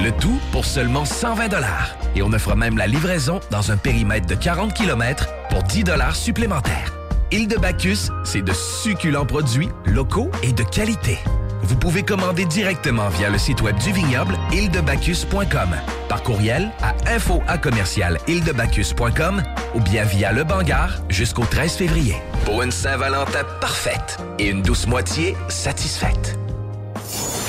Le 0.03 0.11
tout 0.11 0.41
pour 0.51 0.65
seulement 0.65 1.05
120 1.05 1.49
dollars. 1.49 1.97
Et 2.17 2.23
on 2.23 2.33
offre 2.33 2.57
même 2.57 2.77
la 2.77 2.87
livraison 2.87 3.41
dans 3.51 3.71
un 3.71 3.77
périmètre 3.77 4.27
de 4.27 4.35
40 4.35 4.75
km 4.75 5.29
pour 5.49 5.63
10 5.63 5.85
dollars 5.85 6.17
supplémentaires. 6.17 6.93
Île 7.31 7.49
de 7.49 7.57
Bacchus, 7.57 8.11
c'est 8.25 8.43
de 8.43 8.53
succulents 8.53 9.27
produits 9.27 9.69
locaux 9.87 10.31
et 10.43 10.53
de 10.53 10.65
qualité. 10.65 11.19
Vous 11.63 11.77
pouvez 11.77 12.03
commander 12.03 12.45
directement 12.45 13.09
via 13.09 13.31
le 13.31 13.39
site 13.39 13.63
web 13.63 13.77
du 13.79 13.93
vignoble 13.93 14.37
îledebacchus.com, 14.53 15.69
par 16.09 16.23
courriel 16.23 16.71
à 16.83 16.95
info 17.11 17.43
à 17.47 17.59
commercial 17.59 18.19
ou 19.75 19.81
bien 19.81 20.05
via 20.05 20.33
le 20.33 20.45
Bangar 20.45 21.01
jusqu'au 21.09 21.45
13 21.45 21.75
février. 21.75 22.17
Pour 22.45 22.63
une 22.63 22.73
Saint-Valentin 22.73 23.45
parfaite 23.61 24.19
et 24.39 24.49
une 24.49 24.63
douce 24.63 24.87
moitié 24.87 25.37
satisfaite. 25.49 26.42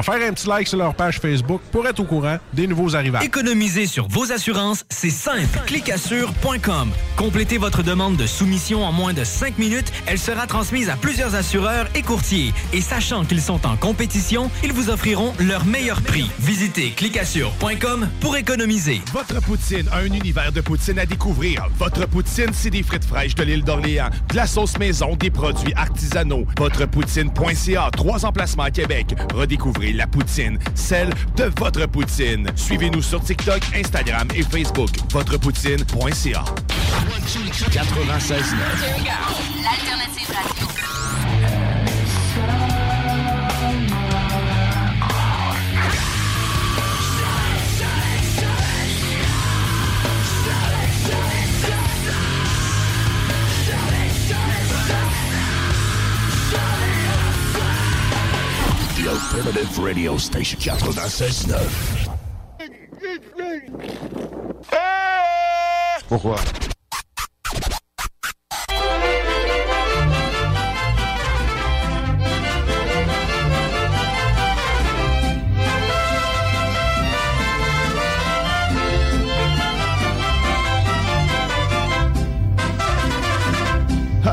vais 0.00 0.18
faire 0.18 0.28
un 0.28 0.32
petit 0.32 0.48
like 0.48 0.68
sur 0.68 0.78
leur 0.78 0.94
page 0.94 1.18
Facebook 1.20 1.60
pour 1.72 1.86
être 1.86 2.00
au 2.00 2.04
courant 2.04 2.38
des 2.52 2.66
nouveaux 2.66 2.94
arrivants. 2.94 3.20
Économiser 3.20 3.86
sur 3.86 4.08
vos 4.08 4.32
assurances, 4.32 4.84
c'est 4.90 5.10
simple. 5.10 5.58
Clicassure.com. 5.66 6.90
Complétez 7.16 7.58
votre 7.58 7.82
demande 7.82 8.16
de 8.16 8.26
soumission 8.26 8.84
en 8.84 8.92
moins 8.92 9.12
de 9.12 9.24
5 9.24 9.58
minutes. 9.58 9.92
Elle 10.06 10.18
sera 10.18 10.46
transmise 10.46 10.90
à 10.90 10.96
plusieurs 10.96 11.34
assureurs 11.34 11.86
et 11.94 12.02
courtiers. 12.02 12.52
Et 12.72 12.80
sachant 12.80 13.24
qu'ils 13.24 13.40
sont 13.40 13.66
en 13.66 13.76
compétition, 13.76 14.50
ils 14.62 14.72
vous 14.72 14.90
offriront 14.90 15.32
leur 15.38 15.64
meilleur 15.64 16.00
prix. 16.02 16.30
Visitez 16.38 16.90
clicassure.com 16.90 18.08
pour 18.20 18.36
économiser. 18.36 19.00
Votre 19.12 19.40
poutine, 19.42 19.88
un 19.92 20.06
univers 20.06 20.52
de 20.52 20.60
poutine 20.60 20.98
à 20.98 21.06
découvrir. 21.06 21.68
Votre 21.78 22.06
poutine, 22.06 22.50
c'est 22.52 22.70
des 22.70 22.82
frites 22.82 23.04
fraîches 23.04 23.34
de 23.34 23.42
l'île 23.42 23.64
d'Orléans, 23.64 24.10
de 24.30 24.36
la 24.36 24.46
sauce 24.46 24.78
maison, 24.78 25.16
des 25.16 25.30
produits 25.30 25.74
artisanaux. 25.74 26.46
Votrepoutine.ca, 26.56 27.90
trois 27.92 28.24
emplacements 28.24 28.64
à 28.64 28.70
Québec. 28.70 29.14
Redécouvrez 29.34 29.87
la 29.92 30.06
poutine, 30.06 30.58
celle 30.74 31.10
de 31.36 31.50
votre 31.58 31.86
poutine. 31.86 32.48
Suivez-nous 32.56 33.02
sur 33.02 33.22
TikTok, 33.22 33.60
Instagram 33.74 34.28
et 34.34 34.42
Facebook. 34.42 34.90
Votrepoutine.ca. 35.10 36.44
96.9. 37.70 38.44
L'alternative 39.62 40.28
radio. 40.28 40.77
The 58.98 59.06
Alternative 59.06 59.78
Radio 59.78 60.18
Station 60.18 60.58
96.9. 60.58 61.54
Pourquoi? 66.08 66.34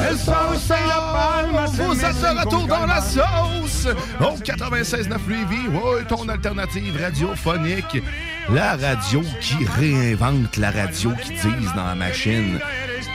Elle 0.02 0.18
sauce 0.18 0.72
Vous 1.78 2.04
êtes 2.04 2.20
de 2.20 2.40
retour 2.40 2.66
dans 2.66 2.86
la 2.88 3.02
au 4.20 4.38
96.9 4.38 5.10
Lévis, 5.28 5.68
oui, 5.70 6.06
ton 6.08 6.28
alternative 6.30 7.00
radiophonique. 7.02 8.02
La 8.50 8.76
radio 8.76 9.22
qui 9.42 9.66
réinvente 9.66 10.58
la 10.58 10.72
radio 10.72 11.12
qui 11.24 11.32
disent 11.32 11.74
dans 11.76 11.86
la 11.86 11.96
machine. 11.96 12.60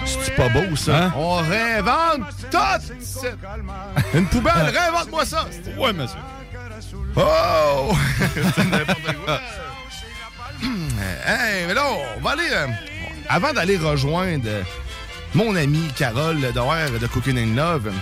C'est 0.04 0.34
pas 0.34 0.48
beau, 0.48 0.74
ça? 0.76 1.04
Hein? 1.04 1.12
On 1.16 1.36
réinvente 1.36 2.22
tout! 2.50 3.26
Une 4.14 4.26
poubelle, 4.26 4.72
réinvente-moi 4.74 5.24
ça! 5.24 5.46
Ouais, 5.78 5.92
monsieur. 5.92 6.18
Oh! 7.16 7.92
C'est 8.54 8.64
n'importe 8.64 9.16
quoi? 9.24 9.40
hey, 11.26 11.66
mais 11.66 11.74
là, 11.74 11.82
on 12.16 12.20
va 12.20 12.30
aller... 12.30 12.48
euh, 12.52 12.66
avant 13.28 13.52
d'aller 13.52 13.76
rejoindre 13.76 14.44
euh, 14.46 14.62
mon 15.34 15.54
ami 15.54 15.88
Carole 15.96 16.40
Doer 16.52 16.98
de 17.00 17.06
Cooking 17.06 17.38
in 17.38 17.54
Love, 17.54 17.92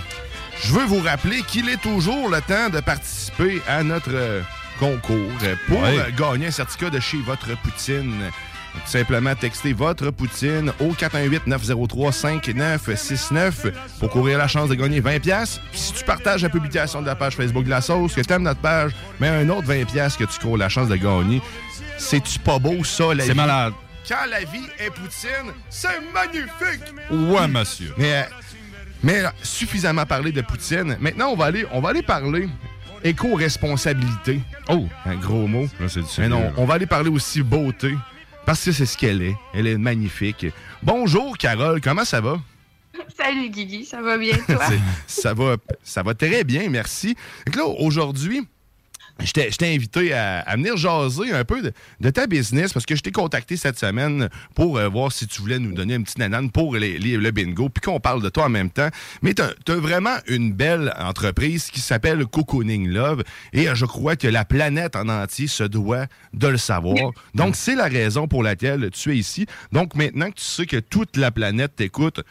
je 0.63 0.73
veux 0.73 0.85
vous 0.85 1.01
rappeler 1.01 1.41
qu'il 1.43 1.69
est 1.69 1.81
toujours 1.81 2.29
le 2.29 2.41
temps 2.41 2.69
de 2.69 2.79
participer 2.79 3.61
à 3.67 3.83
notre 3.83 4.11
euh, 4.13 4.41
concours 4.79 5.31
pour 5.67 5.81
Ouais. 5.81 5.97
gagner 6.17 6.47
un 6.47 6.51
certificat 6.51 6.89
de 6.89 6.99
chez 6.99 7.17
Votre 7.21 7.55
Poutine. 7.61 8.13
Simplement 8.85 9.33
texter 9.35 9.73
Votre 9.73 10.11
Poutine 10.11 10.71
au 10.79 10.93
418-903-5969 10.93 13.71
pour 13.99 14.09
courir 14.09 14.37
la 14.37 14.47
chance 14.47 14.69
de 14.69 14.75
gagner 14.75 15.01
20$. 15.01 15.19
pièces. 15.19 15.59
Si 15.73 15.93
tu 15.93 16.03
partages 16.05 16.43
la 16.43 16.49
publication 16.49 17.01
de 17.01 17.07
la 17.07 17.15
page 17.15 17.35
Facebook 17.35 17.65
de 17.65 17.69
la 17.69 17.81
sauce, 17.81 18.13
que 18.13 18.21
tu 18.21 18.31
aimes 18.31 18.43
notre 18.43 18.61
page, 18.61 18.91
mais 19.19 19.27
un 19.29 19.49
autre 19.49 19.67
20$ 19.67 19.85
piastres 19.85 20.19
que 20.19 20.23
tu 20.25 20.39
cours 20.39 20.57
la 20.57 20.69
chance 20.69 20.87
de 20.87 20.95
gagner. 20.95 21.41
C'est-tu 21.97 22.39
pas 22.39 22.59
beau, 22.59 22.83
ça, 22.83 23.13
la 23.13 23.23
vie? 23.23 23.29
C'est 23.29 23.33
malade. 23.35 23.73
Quand 24.07 24.25
la 24.29 24.39
vie 24.39 24.67
est 24.79 24.89
poutine, 24.91 25.51
c'est 25.69 25.99
magnifique! 26.13 26.93
Ouais, 27.11 27.47
monsieur. 27.47 27.93
Mais, 27.97 28.13
euh, 28.13 28.23
mais 29.03 29.21
là, 29.21 29.33
suffisamment 29.41 30.05
parlé 30.05 30.31
de 30.31 30.41
Poutine. 30.41 30.97
Maintenant, 30.99 31.29
on 31.29 31.35
va 31.35 31.45
aller, 31.45 31.65
on 31.71 31.79
va 31.81 31.89
aller 31.89 32.01
parler 32.03 32.49
éco-responsabilité. 33.03 34.41
Oh, 34.69 34.87
un 35.05 35.15
gros 35.15 35.47
mot. 35.47 35.67
c'est 35.87 36.01
du 36.01 36.07
Mais 36.17 36.29
non, 36.29 36.41
là. 36.41 36.51
on 36.57 36.65
va 36.65 36.73
aller 36.75 36.85
parler 36.85 37.09
aussi 37.09 37.41
beauté. 37.41 37.95
Parce 38.45 38.63
que 38.65 38.71
c'est 38.71 38.85
ce 38.85 38.97
qu'elle 38.97 39.21
est. 39.21 39.35
Elle 39.53 39.67
est 39.67 39.77
magnifique. 39.77 40.47
Bonjour, 40.81 41.37
Carole. 41.37 41.81
Comment 41.81 42.03
ça 42.05 42.19
va? 42.19 42.39
Salut 43.17 43.49
Guigui, 43.49 43.85
ça 43.85 44.01
va 44.01 44.17
bien 44.17 44.35
toi? 44.47 44.59
Ça 45.07 45.33
va, 45.33 45.55
ça 45.83 46.03
va 46.03 46.13
très 46.13 46.43
bien, 46.43 46.69
merci. 46.69 47.15
Donc 47.45 47.55
là, 47.55 47.65
aujourd'hui, 47.65 48.45
je 49.23 49.31
t'ai 49.33 49.75
invité 49.75 50.13
à, 50.13 50.55
venir 50.55 50.77
jaser 50.77 51.31
un 51.33 51.43
peu 51.43 51.61
de, 51.99 52.09
ta 52.09 52.27
business 52.27 52.73
parce 52.73 52.85
que 52.85 52.95
je 52.95 53.01
t'ai 53.01 53.11
contacté 53.11 53.57
cette 53.57 53.77
semaine 53.77 54.29
pour 54.55 54.77
euh, 54.77 54.87
voir 54.87 55.11
si 55.11 55.27
tu 55.27 55.41
voulais 55.41 55.59
nous 55.59 55.73
donner 55.73 55.95
un 55.95 56.01
petit 56.01 56.19
nanan 56.19 56.49
pour 56.49 56.75
le 56.75 57.31
bingo, 57.31 57.69
puis 57.69 57.81
qu'on 57.81 57.99
parle 57.99 58.21
de 58.21 58.29
toi 58.29 58.45
en 58.45 58.49
même 58.49 58.69
temps. 58.69 58.89
Mais 59.21 59.33
tu 59.33 59.41
as, 59.41 59.75
vraiment 59.75 60.17
une 60.27 60.53
belle 60.53 60.93
entreprise 60.97 61.69
qui 61.69 61.79
s'appelle 61.79 62.25
Cocooning 62.25 62.87
Love 62.89 63.23
et 63.53 63.69
euh, 63.69 63.75
je 63.75 63.85
crois 63.85 64.15
que 64.15 64.27
la 64.27 64.45
planète 64.45 64.95
en 64.95 65.09
entier 65.09 65.47
se 65.47 65.63
doit 65.63 66.07
de 66.33 66.47
le 66.47 66.57
savoir. 66.57 67.11
Donc, 67.35 67.55
c'est 67.55 67.75
la 67.75 67.85
raison 67.85 68.27
pour 68.27 68.43
laquelle 68.43 68.89
tu 68.91 69.11
es 69.11 69.17
ici. 69.17 69.45
Donc, 69.71 69.95
maintenant 69.95 70.29
que 70.29 70.35
tu 70.35 70.43
sais 70.43 70.65
que 70.65 70.77
toute 70.77 71.17
la 71.17 71.31
planète 71.31 71.75
t'écoute, 71.75 72.21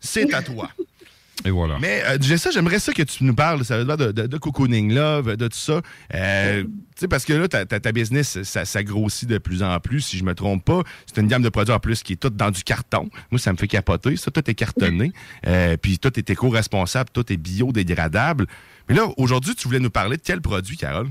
c'est 0.00 0.32
à 0.34 0.42
toi. 0.42 0.70
Et 1.44 1.50
voilà. 1.50 1.78
Mais 1.80 2.02
euh, 2.04 2.36
ça, 2.36 2.50
j'aimerais 2.50 2.78
ça 2.80 2.92
que 2.92 3.02
tu 3.02 3.22
nous 3.24 3.34
parles, 3.34 3.64
ça 3.64 3.78
veut 3.78 3.84
dire 3.84 3.96
de, 3.96 4.10
de, 4.12 4.26
de 4.26 4.36
cocooning 4.38 4.92
love, 4.92 5.36
de 5.36 5.46
tout 5.46 5.56
ça. 5.56 5.80
Euh, 6.14 6.64
tu 6.64 6.70
sais, 6.96 7.08
parce 7.08 7.24
que 7.24 7.32
là, 7.32 7.46
ta, 7.46 7.64
ta- 7.64 7.78
ta 7.78 7.92
business, 7.92 8.42
ça, 8.42 8.64
ça 8.64 8.82
grossit 8.82 9.28
de 9.28 9.38
plus 9.38 9.62
en 9.62 9.78
plus, 9.78 10.00
si 10.00 10.18
je 10.18 10.24
me 10.24 10.34
trompe 10.34 10.64
pas. 10.64 10.82
C'est 11.06 11.20
une 11.20 11.28
gamme 11.28 11.42
de 11.42 11.48
produits 11.48 11.72
en 11.74 11.78
plus 11.78 12.02
qui 12.02 12.14
est 12.14 12.16
toute 12.16 12.34
dans 12.36 12.50
du 12.50 12.64
carton. 12.64 13.08
Moi, 13.30 13.38
ça 13.38 13.52
me 13.52 13.56
fait 13.56 13.68
capoter. 13.68 14.16
Ça, 14.16 14.30
tout 14.32 14.50
est 14.50 14.54
cartonné. 14.54 15.12
Euh, 15.46 15.76
puis 15.76 15.98
tout 15.98 16.18
est 16.18 16.28
éco-responsable, 16.28 17.10
tout 17.12 17.32
est 17.32 17.36
biodégradable. 17.36 18.46
Mais 18.88 18.94
là, 18.96 19.06
aujourd'hui, 19.16 19.54
tu 19.54 19.68
voulais 19.68 19.80
nous 19.80 19.90
parler 19.90 20.16
de 20.16 20.22
quel 20.24 20.40
produit, 20.40 20.76
Carole? 20.76 21.08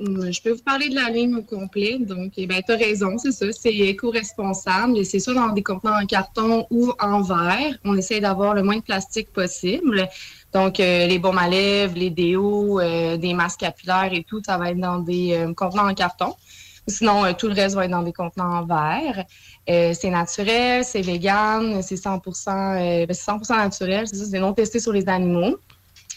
Je 0.00 0.40
peux 0.42 0.52
vous 0.52 0.62
parler 0.62 0.88
de 0.88 0.94
la 0.94 1.10
ligne 1.10 1.34
au 1.34 1.42
complet. 1.42 1.98
Donc, 1.98 2.32
eh 2.36 2.46
ben, 2.46 2.62
tu 2.64 2.72
as 2.72 2.76
raison, 2.76 3.18
c'est 3.18 3.32
ça. 3.32 3.46
C'est 3.52 3.74
éco-responsable. 3.74 5.04
C'est 5.04 5.18
soit 5.18 5.34
dans 5.34 5.48
des 5.48 5.62
contenants 5.62 6.00
en 6.00 6.06
carton 6.06 6.66
ou 6.70 6.92
en 7.00 7.22
verre. 7.22 7.76
On 7.84 7.96
essaie 7.96 8.20
d'avoir 8.20 8.54
le 8.54 8.62
moins 8.62 8.76
de 8.76 8.82
plastique 8.82 9.32
possible. 9.32 10.08
Donc, 10.52 10.78
euh, 10.78 11.06
les 11.06 11.18
baumes 11.18 11.38
à 11.38 11.48
lèvres, 11.48 11.96
les 11.96 12.10
déos, 12.10 12.80
euh, 12.80 13.16
des 13.16 13.34
masques 13.34 13.60
capillaires 13.60 14.12
et 14.12 14.24
tout, 14.24 14.40
ça 14.44 14.56
va 14.56 14.70
être 14.70 14.80
dans 14.80 14.98
des 14.98 15.34
euh, 15.34 15.52
contenants 15.52 15.88
en 15.88 15.94
carton. 15.94 16.34
Sinon, 16.88 17.24
euh, 17.24 17.32
tout 17.36 17.48
le 17.48 17.54
reste 17.54 17.76
va 17.76 17.84
être 17.84 17.90
dans 17.90 18.02
des 18.02 18.12
contenants 18.12 18.60
en 18.60 18.64
verre. 18.64 19.24
Euh, 19.68 19.92
c'est 19.98 20.10
naturel, 20.10 20.84
c'est 20.84 21.02
vegan, 21.02 21.82
c'est 21.82 21.96
100, 21.96 22.16
euh, 22.16 23.06
ben, 23.06 23.14
c'est 23.14 23.30
100% 23.30 23.56
naturel. 23.56 24.08
C'est 24.08 24.16
ça, 24.16 24.24
c'est 24.24 24.40
non 24.40 24.54
testé 24.54 24.80
sur 24.80 24.92
les 24.92 25.08
animaux 25.08 25.58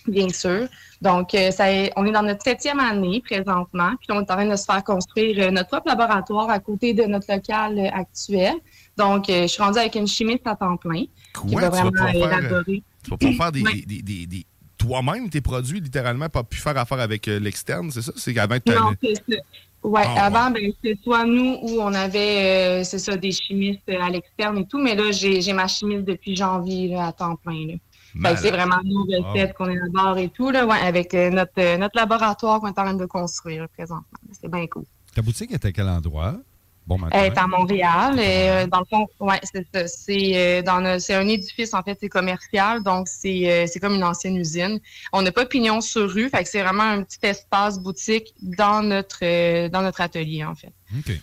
bien 0.08 0.30
sûr. 0.30 0.68
Donc, 1.02 1.34
euh, 1.34 1.52
ça 1.52 1.66
on 1.96 2.06
est 2.06 2.12
dans 2.12 2.24
notre 2.24 2.44
septième 2.44 2.80
année 2.80 3.22
présentement, 3.26 3.92
puis 4.00 4.08
on 4.12 4.16
est 4.22 4.32
en 4.32 4.36
train 4.36 4.50
de 4.50 4.56
se 4.56 4.66
faire 4.66 4.84
construire 4.84 5.48
euh, 5.48 5.52
notre 5.52 5.70
propre 5.70 5.88
laboratoire 5.88 6.50
à 6.50 6.60
côté 6.60 6.94
de 6.94 7.04
notre 7.04 7.32
local 7.32 7.78
euh, 7.80 7.90
actuel. 7.92 8.54
Donc, 8.98 9.26
je 9.28 9.48
suis 9.48 9.62
rendue 9.64 9.80
avec 9.80 9.96
une 9.96 10.08
chimiste 10.08 10.46
à 10.46 10.56
temps 10.56 10.78
plein 10.78 11.02
qui 11.04 11.10
Quoi? 11.34 11.62
va 11.62 11.70
Tu 11.70 11.76
vas 11.76 11.82
vraiment 11.82 12.08
faire, 12.12 12.40
élaborer. 12.40 12.84
Tu 13.04 13.10
vas 13.10 13.18
pouvoir 13.18 13.36
faire 13.36 13.52
des, 13.52 13.64
des- 13.86 14.26
des- 14.28 14.46
toi-même 14.78 15.30
tes 15.30 15.42
produits, 15.42 15.80
littéralement, 15.80 16.28
pas 16.28 16.44
pu 16.44 16.58
faire 16.58 16.78
affaire 16.78 17.00
avec 17.00 17.28
euh, 17.28 17.40
l'externe, 17.40 17.92
c'est 17.92 18.02
ça? 18.02 18.12
C'est 18.16 18.34
qu'avant 18.34 18.58
que 18.60 18.74
Non, 18.74 18.94
c'est 19.02 19.16
ça. 19.16 19.38
Ouais, 19.84 20.02
Ah, 20.06 20.26
avant, 20.26 20.52
ben, 20.52 20.72
c'est 20.84 20.98
soit 21.04 21.26
nous 21.26 21.58
où 21.62 21.82
on 21.82 21.94
avait, 21.94 22.82
euh, 22.82 22.84
c'est 22.84 23.00
ça, 23.00 23.16
des 23.18 23.32
chimistes 23.32 23.90
à 23.90 24.10
l'externe 24.10 24.58
et 24.60 24.66
tout, 24.68 24.80
mais 24.80 24.94
là, 24.96 25.12
j'ai 25.12 25.42
j'ai 25.42 25.54
ma 25.54 25.68
chimiste 25.68 26.06
depuis 26.06 26.36
janvier 26.36 26.90
là, 26.90 27.08
à 27.08 27.12
temps 27.12 27.36
plein. 27.36 27.68
Là. 27.68 27.74
C'est 28.14 28.52
vraiment 28.52 28.80
nos 28.84 29.04
recettes 29.04 29.54
qu'on 29.54 29.70
élabore 29.70 30.18
et 30.18 30.30
tout, 30.30 30.50
là, 30.52 30.66
ouais, 30.66 30.80
avec 30.80 31.14
euh, 31.14 31.30
notre, 31.30 31.52
euh, 31.60 31.78
notre 31.78 31.98
laboratoire 31.98 32.60
qu'on 32.60 32.68
est 32.68 32.80
en 32.80 32.84
train 32.84 32.94
de 32.94 33.06
construire 33.06 33.68
présentement. 33.70 34.20
C'est 34.40 34.52
bien 34.52 34.68
cool. 34.68 34.84
Ta 35.16 35.22
boutique 35.22 35.52
est 35.52 35.64
à 35.64 35.72
quel 35.72 35.88
endroit? 35.88 36.36
Bon 36.88 36.98
matin. 36.98 37.16
Elle 37.18 37.32
est 37.32 37.38
à 37.38 37.48
Montréal. 37.48 38.16
euh, 38.18 38.68
dans 38.68 38.80
le 38.80 38.86
fond, 38.86 39.08
ouais, 39.20 39.40
c'est 39.86 40.64
euh, 40.64 40.64
un 40.68 41.28
édifice, 41.28 41.74
en 41.74 41.84
fait, 41.84 41.98
c'est 42.02 42.10
commercial, 42.10 42.82
donc 42.82 43.08
c'est 43.08 43.68
euh, 43.68 43.80
comme 43.80 43.94
une 43.94 44.04
ancienne 44.04 44.36
usine. 44.36 44.80
On 45.14 45.22
n'a 45.22 45.32
pas 45.32 45.46
pignon 45.46 45.80
sur 45.80 46.10
rue, 46.10 46.30
fait 46.30 46.44
que 46.44 46.50
c'est 46.50 46.62
vraiment 46.62 46.84
un 46.84 47.04
petit 47.04 47.20
espace 47.22 47.80
boutique 47.80 48.34
dans 48.42 48.82
notre 48.82 49.68
dans 49.70 49.84
notre 49.84 50.02
atelier, 50.02 50.44
en 50.44 50.56
fait. 50.56 50.74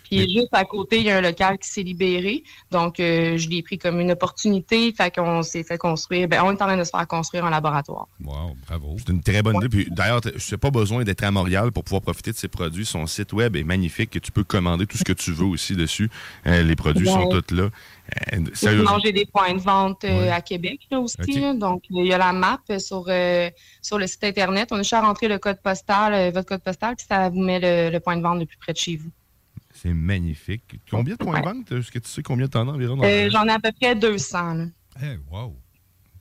Puis 0.03 0.21
juste 0.33 0.49
à 0.51 0.65
côté, 0.65 0.97
il 0.97 1.03
y 1.05 1.09
a 1.11 1.17
un 1.17 1.21
local 1.21 1.57
qui 1.57 1.69
s'est 1.69 1.83
libéré. 1.83 2.43
Donc, 2.71 2.99
euh, 2.99 3.37
je 3.37 3.49
l'ai 3.49 3.61
pris 3.61 3.77
comme 3.77 3.99
une 3.99 4.11
opportunité. 4.11 4.91
Fait 4.93 5.13
qu'on 5.13 5.43
s'est 5.43 5.63
fait 5.63 5.77
construire. 5.77 6.27
Ben, 6.27 6.41
on 6.43 6.51
est 6.51 6.61
en 6.61 6.67
train 6.67 6.77
de 6.77 6.83
se 6.83 6.89
faire 6.89 7.07
construire 7.07 7.45
un 7.45 7.49
laboratoire. 7.49 8.07
Wow, 8.23 8.55
bravo. 8.67 8.95
C'est 8.97 9.09
une 9.09 9.21
très 9.21 9.41
bonne 9.41 9.57
idée. 9.57 9.69
Puis 9.69 9.87
d'ailleurs, 9.91 10.21
tu 10.21 10.29
n'as 10.29 10.57
pas 10.57 10.71
besoin 10.71 11.03
d'être 11.03 11.23
à 11.23 11.31
Montréal 11.31 11.71
pour 11.71 11.83
pouvoir 11.83 12.01
profiter 12.01 12.31
de 12.31 12.37
ces 12.37 12.47
produits. 12.47 12.85
Son 12.85 13.05
site 13.07 13.33
web 13.33 13.55
est 13.55 13.63
magnifique. 13.63 14.19
Tu 14.21 14.31
peux 14.31 14.43
commander 14.43 14.85
tout 14.85 14.97
ce 14.97 15.03
que 15.03 15.13
tu 15.13 15.31
veux 15.31 15.45
aussi 15.45 15.75
dessus. 15.75 16.09
Euh, 16.47 16.63
les 16.63 16.75
produits 16.75 17.07
Ouais. 17.07 17.13
sont 17.13 17.29
tous 17.29 17.55
là. 17.55 17.69
Euh, 18.33 18.39
sérieusement. 18.53 18.99
J'ai 19.03 19.11
des 19.11 19.25
points 19.25 19.53
de 19.53 19.59
vente 19.59 20.03
euh, 20.03 20.31
à 20.31 20.41
Québec 20.41 20.79
là, 20.91 20.99
aussi. 20.99 21.39
Là. 21.39 21.53
Donc, 21.53 21.83
il 21.89 22.07
y 22.07 22.13
a 22.13 22.17
la 22.17 22.33
map 22.33 22.59
sur, 22.79 23.05
euh, 23.07 23.49
sur 23.81 23.97
le 23.97 24.07
site 24.07 24.23
Internet. 24.23 24.69
On 24.71 24.75
a 24.75 24.79
juste 24.79 24.93
à 24.93 25.01
rentrer 25.01 25.27
le 25.27 25.37
code 25.37 25.61
postal, 25.61 26.31
votre 26.33 26.47
code 26.47 26.63
postal, 26.63 26.95
puis 26.95 27.05
ça 27.07 27.29
vous 27.29 27.39
met 27.39 27.59
le, 27.59 27.91
le 27.91 27.99
point 27.99 28.17
de 28.17 28.21
vente 28.21 28.39
le 28.39 28.45
plus 28.45 28.57
près 28.57 28.73
de 28.73 28.77
chez 28.77 28.95
vous. 28.97 29.11
C'est 29.81 29.93
magnifique. 29.93 30.75
Combien 30.91 31.15
de 31.15 31.23
points 31.23 31.39
de 31.39 31.45
vente? 31.45 31.71
Est-ce 31.71 31.91
que 31.91 31.99
tu 31.99 32.09
sais 32.09 32.21
combien 32.21 32.47
t'en 32.47 32.67
as 32.67 32.71
environ? 32.73 32.97
dans 32.97 33.03
Euh, 33.05 33.29
J'en 33.31 33.45
ai 33.45 33.51
à 33.51 33.59
peu 33.59 33.71
près 33.79 33.95
200. 33.95 34.53
là. 34.55 34.65
Eh, 35.01 35.17
wow. 35.31 35.55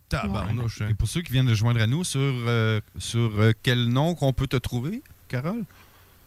Tabarnouche, 0.09 0.83
hein. 0.83 0.89
Et 0.91 0.95
pour 0.95 1.09
ceux 1.09 1.23
qui 1.23 1.33
viennent 1.33 1.47
de 1.47 1.55
joindre 1.55 1.81
à 1.83 1.87
nous, 1.87 2.05
sur, 2.05 2.21
euh, 2.21 2.81
sur 2.99 3.41
euh, 3.41 3.53
quel 3.63 3.89
nom 3.89 4.15
qu'on 4.15 4.33
peut 4.33 4.47
te 4.47 4.57
trouver, 4.57 5.03
Carole? 5.29 5.65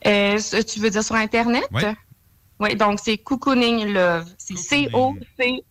Euh, 0.05 0.37
tu 0.67 0.79
veux 0.79 0.89
dire 0.89 1.03
sur 1.03 1.15
Internet? 1.15 1.63
Ouais. 1.71 1.95
Oui, 2.59 2.75
donc 2.75 2.99
c'est 3.01 3.17
Cocooning 3.17 3.91
Love. 3.93 4.27
C'est 4.37 4.57
C-O-C-O-O-N-I-N-G 4.57 5.67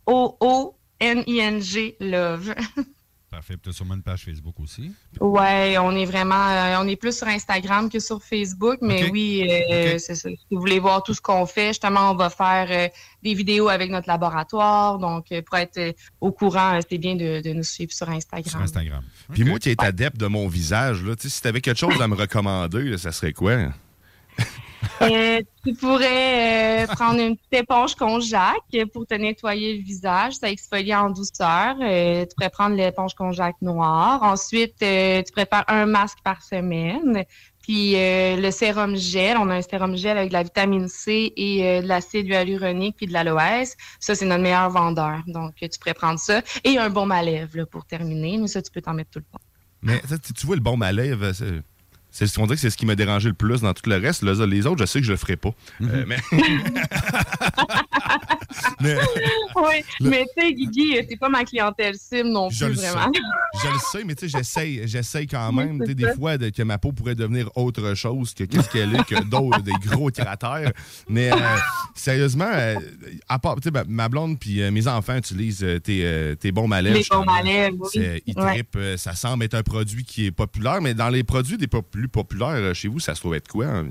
Love. 2.01 2.55
Parfait. 3.31 3.55
Puis 3.55 3.63
tu 3.63 3.69
as 3.71 3.73
sûrement 3.73 3.95
une 3.95 4.03
page 4.03 4.25
Facebook 4.25 4.59
aussi. 4.59 4.91
Ouais, 5.21 5.79
on 5.79 5.95
est 5.95 6.05
vraiment, 6.05 6.49
euh, 6.49 6.79
on 6.81 6.89
est 6.89 6.97
plus 6.97 7.17
sur 7.17 7.29
Instagram 7.29 7.89
que 7.89 8.01
sur 8.01 8.21
Facebook, 8.21 8.79
mais 8.83 9.09
oui, 9.11 9.47
euh, 9.49 9.99
c'est 9.99 10.17
ça. 10.17 10.29
Si 10.29 10.39
vous 10.51 10.59
voulez 10.59 10.81
voir 10.81 11.05
tout 11.05 11.15
ce 11.15 11.21
qu'on 11.21 11.47
fait, 11.47 11.69
justement, 11.69 12.11
on 12.11 12.17
va 12.17 12.29
faire 12.29 12.67
euh, 12.71 12.89
des 13.23 13.35
vidéos 13.35 13.69
avec 13.69 13.89
notre 13.91 14.09
laboratoire. 14.09 14.99
Donc, 14.99 15.31
euh, 15.31 15.43
pour 15.43 15.59
être 15.59 15.79
euh, 15.79 15.93
au 16.21 16.33
courant, 16.33 16.75
euh, 16.75 16.81
c'est 16.89 16.99
bien 16.99 17.15
de, 17.15 17.41
de 17.41 17.53
nous 17.53 17.63
suivre 17.63 17.93
sur 17.93 18.09
Instagram. 18.09 18.51
Sur 18.51 18.63
Instagram. 18.63 19.05
Puis 19.33 19.45
moi 19.45 19.61
qui 19.61 19.71
est 19.71 19.81
adepte 19.81 20.17
de 20.17 20.27
mon 20.27 20.49
visage, 20.49 21.05
là, 21.05 21.15
tu 21.15 21.23
sais, 21.23 21.29
si 21.29 21.41
tu 21.41 21.47
avais 21.47 21.61
quelque 21.61 21.79
chose 21.79 22.03
à 22.03 22.09
me 22.09 22.17
recommander, 22.17 22.83
là, 22.83 22.99
ça 22.99 23.13
serait 23.13 23.33
quoi? 23.33 23.57
Euh, 25.03 25.41
tu 25.65 25.73
pourrais 25.75 26.85
euh, 26.85 26.87
prendre 26.87 27.21
une 27.21 27.37
petite 27.37 27.63
éponge 27.63 27.95
Conjac 27.95 28.61
pour 28.93 29.07
te 29.07 29.15
nettoyer 29.15 29.79
le 29.79 29.83
visage. 29.83 30.35
Ça 30.35 30.51
exfolie 30.51 30.95
en 30.95 31.11
douceur. 31.11 31.77
Euh, 31.81 32.27
tu 32.27 32.35
pourrais 32.35 32.51
prendre 32.51 32.77
l'éponge 32.77 33.15
Conjac 33.15 33.57
noire. 33.63 34.23
Ensuite, 34.23 34.77
tu 34.79 35.33
prépares 35.33 35.65
un 35.69 35.87
masque 35.87 36.19
par 36.23 36.43
semaine. 36.43 37.25
Puis 37.63 37.95
le 37.95 38.51
sérum 38.51 38.97
gel, 38.97 39.37
on 39.39 39.49
a 39.49 39.57
un 39.57 39.63
sérum 39.63 39.97
gel 39.97 40.19
avec 40.19 40.31
de 40.31 40.35
la 40.35 40.43
vitamine 40.43 40.89
C 40.89 41.33
et 41.35 41.81
de 41.81 41.87
l'acide 41.87 42.27
hyaluronique 42.27 42.97
puis 42.97 43.07
de 43.07 43.13
l'aloès. 43.13 43.77
Ça, 44.01 44.15
c'est 44.15 44.27
notre 44.27 44.43
meilleur 44.43 44.69
vendeur. 44.71 45.23
Donc, 45.27 45.55
tu 45.57 45.79
pourrais 45.79 45.95
prendre 45.95 46.19
ça. 46.19 46.43
Et 46.65 46.79
un 46.79 46.91
baume 46.91 47.13
à 47.13 47.23
lèvres 47.23 47.65
pour 47.65 47.87
terminer. 47.87 48.39
Mais 48.39 48.49
ça, 48.49 48.61
tu 48.61 48.71
peux 48.71 48.83
t'en 48.83 48.95
mettre 48.95 49.11
tout 49.11 49.21
le 49.21 49.25
temps. 49.25 49.45
Mais 49.83 50.01
tu 50.23 50.33
tu 50.35 50.47
vois, 50.47 50.57
le 50.57 50.63
bon 50.63 50.81
à 50.83 50.93
lèvres, 50.93 51.33
c'est. 52.11 52.27
C'est 52.27 52.39
on 52.39 52.45
dirait 52.45 52.57
que 52.57 52.61
c'est 52.61 52.71
ce 52.71 52.77
qui 52.77 52.87
m'a 52.87 52.95
dérangé 52.95 53.29
le 53.29 53.35
plus 53.35 53.61
dans 53.61 53.75
tout 53.75 53.89
le 53.89 53.97
reste. 53.97 54.23
Les 54.23 54.67
autres, 54.67 54.81
je 54.81 54.87
sais 54.87 55.01
que 55.01 55.07
je 55.07 55.13
le 55.13 55.19
ferai 55.19 55.37
pas. 55.37 55.55
Euh, 55.83 56.05
mais... 56.07 56.19
mais- 58.81 58.97
oui, 59.57 59.85
mais 60.01 60.25
tu 60.37 60.43
sais, 60.43 60.53
Guigui, 60.53 61.07
t'es 61.07 61.17
pas 61.17 61.29
ma 61.29 61.45
clientèle 61.45 61.95
cible 61.97 62.29
non 62.31 62.49
Je 62.51 62.65
plus, 62.67 62.75
le 62.75 62.81
sais. 62.81 62.91
vraiment. 62.91 63.13
Je 63.63 63.69
le 63.69 63.79
sais, 63.93 64.05
mais 64.05 64.15
tu 64.15 64.29
sais, 64.29 64.39
j'essaye, 64.39 64.83
j'essaye 64.89 65.27
quand 65.27 65.53
même, 65.53 65.81
tu 65.81 65.87
sais, 65.87 65.95
des 65.95 66.13
fois, 66.15 66.39
de- 66.39 66.51
que 66.51 66.63
ma 66.63 66.79
peau 66.79 66.93
pourrait 66.93 67.15
devenir 67.15 67.49
autre 67.57 67.95
chose 67.95 68.35
que 68.35 68.45
qu'est-ce 68.45 68.69
qu'elle 68.71 68.95
est, 68.95 69.05
que 69.05 69.23
d'autres, 69.25 69.61
des 69.63 69.73
gros 69.87 70.11
cratères. 70.11 70.73
Mais 71.09 71.33
euh, 71.33 71.37
sérieusement, 71.95 72.49
euh, 72.53 72.77
à 73.29 73.39
part, 73.39 73.57
tu 73.57 73.63
sais, 73.65 73.71
ma, 73.71 73.85
ma 73.85 74.09
blonde 74.09 74.39
puis 74.39 74.63
euh, 74.63 74.71
mes 74.71 74.87
enfants 74.89 75.17
utilisent 75.17 75.67
tes, 75.85 76.35
tes 76.39 76.53
bons 76.53 76.69
malèves. 76.69 76.95
Les 76.95 77.05
bons 77.11 77.25
malèves, 77.25 77.75
oui. 77.95 78.23
Ils 78.27 78.39
Ouais. 78.39 78.53
trippent, 78.53 78.79
ça 78.97 79.15
semble 79.15 79.45
être 79.45 79.55
un 79.55 79.63
produit 79.63 80.05
qui 80.05 80.27
est 80.27 80.31
populaire, 80.31 80.81
mais 80.81 80.95
dans 80.95 81.09
les 81.11 81.25
produits 81.25 81.59
des 81.59 81.67
plus 81.67 82.09
populaires 82.09 82.75
chez 82.75 82.89
vous, 82.89 83.01
ça 83.01 83.15
se 83.15 83.21
trouve 83.21 83.35
être 83.35 83.49
quoi? 83.49 83.67
hein? 83.67 83.89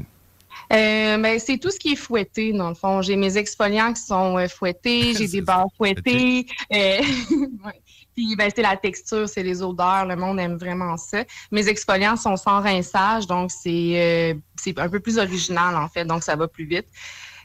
Euh, 0.72 1.18
ben, 1.18 1.40
c'est 1.40 1.58
tout 1.58 1.72
ce 1.72 1.80
qui 1.80 1.94
est 1.94 1.96
fouetté, 1.96 2.54
dans 2.54 2.70
le 2.70 2.76
fond. 2.76 3.02
J'ai 3.02 3.16
mes 3.16 3.38
exfoliants 3.38 3.94
qui 3.94 4.02
sont 4.02 4.38
euh, 4.38 4.48
fouettés, 4.48 5.14
j'ai 5.18 5.28
des 5.28 5.42
barres 5.42 5.68
fouettées. 5.78 6.46
euh. 6.74 7.02
Puis, 8.16 8.36
ben, 8.36 8.52
c'est 8.54 8.62
la 8.62 8.76
texture, 8.76 9.30
c'est 9.30 9.44
les 9.44 9.62
odeurs. 9.62 10.06
Le 10.06 10.16
monde 10.16 10.40
aime 10.40 10.58
vraiment 10.58 10.98
ça. 10.98 11.24
Mes 11.52 11.68
exfoliants 11.70 12.18
sont 12.18 12.36
sans 12.36 12.62
rinçage, 12.62 13.28
donc 13.28 13.50
c'est 13.50 14.36
c'est 14.58 14.78
un 14.78 14.90
peu 14.90 15.00
plus 15.00 15.18
original, 15.18 15.76
en 15.78 15.88
fait. 15.88 16.04
Donc, 16.04 16.24
ça 16.24 16.36
va 16.36 16.50
plus 16.50 16.66
vite. 16.66 16.88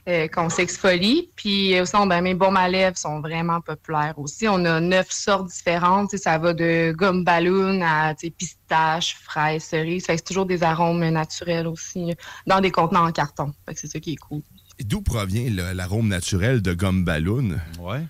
Euh, 0.06 0.28
qu'on 0.28 0.50
s'exfolie. 0.50 1.30
Puis 1.34 1.78
euh, 1.78 1.86
sinon, 1.86 2.06
ben, 2.06 2.20
mes 2.20 2.34
baumes 2.34 2.58
à 2.58 2.68
lèvres 2.68 2.98
sont 2.98 3.20
vraiment 3.20 3.60
populaires 3.62 4.14
aussi. 4.18 4.46
On 4.48 4.64
a 4.66 4.78
neuf 4.78 5.10
sortes 5.10 5.48
différentes. 5.48 6.10
Tu 6.10 6.18
sais, 6.18 6.24
Ça 6.24 6.38
va 6.38 6.52
de 6.52 6.92
gomme 6.92 7.24
ballon 7.24 7.80
à 7.82 8.14
pistache, 8.14 9.16
fraise, 9.22 9.64
cerise. 9.64 10.04
Fait 10.04 10.16
c'est 10.18 10.24
toujours 10.24 10.46
des 10.46 10.62
arômes 10.62 11.08
naturels 11.08 11.66
aussi 11.66 12.10
euh, 12.10 12.14
dans 12.46 12.60
des 12.60 12.70
contenants 12.70 13.06
en 13.06 13.12
carton. 13.12 13.52
Fait 13.66 13.74
que 13.74 13.80
c'est 13.80 13.88
ça 13.88 13.98
qui 13.98 14.12
est 14.12 14.16
cool. 14.16 14.42
D'où 14.80 15.00
provient 15.00 15.48
l'arôme 15.72 16.08
naturel 16.08 16.60
de 16.60 16.74
gomme 16.74 17.04
ballon? 17.04 17.56
Ouais. 17.80 18.02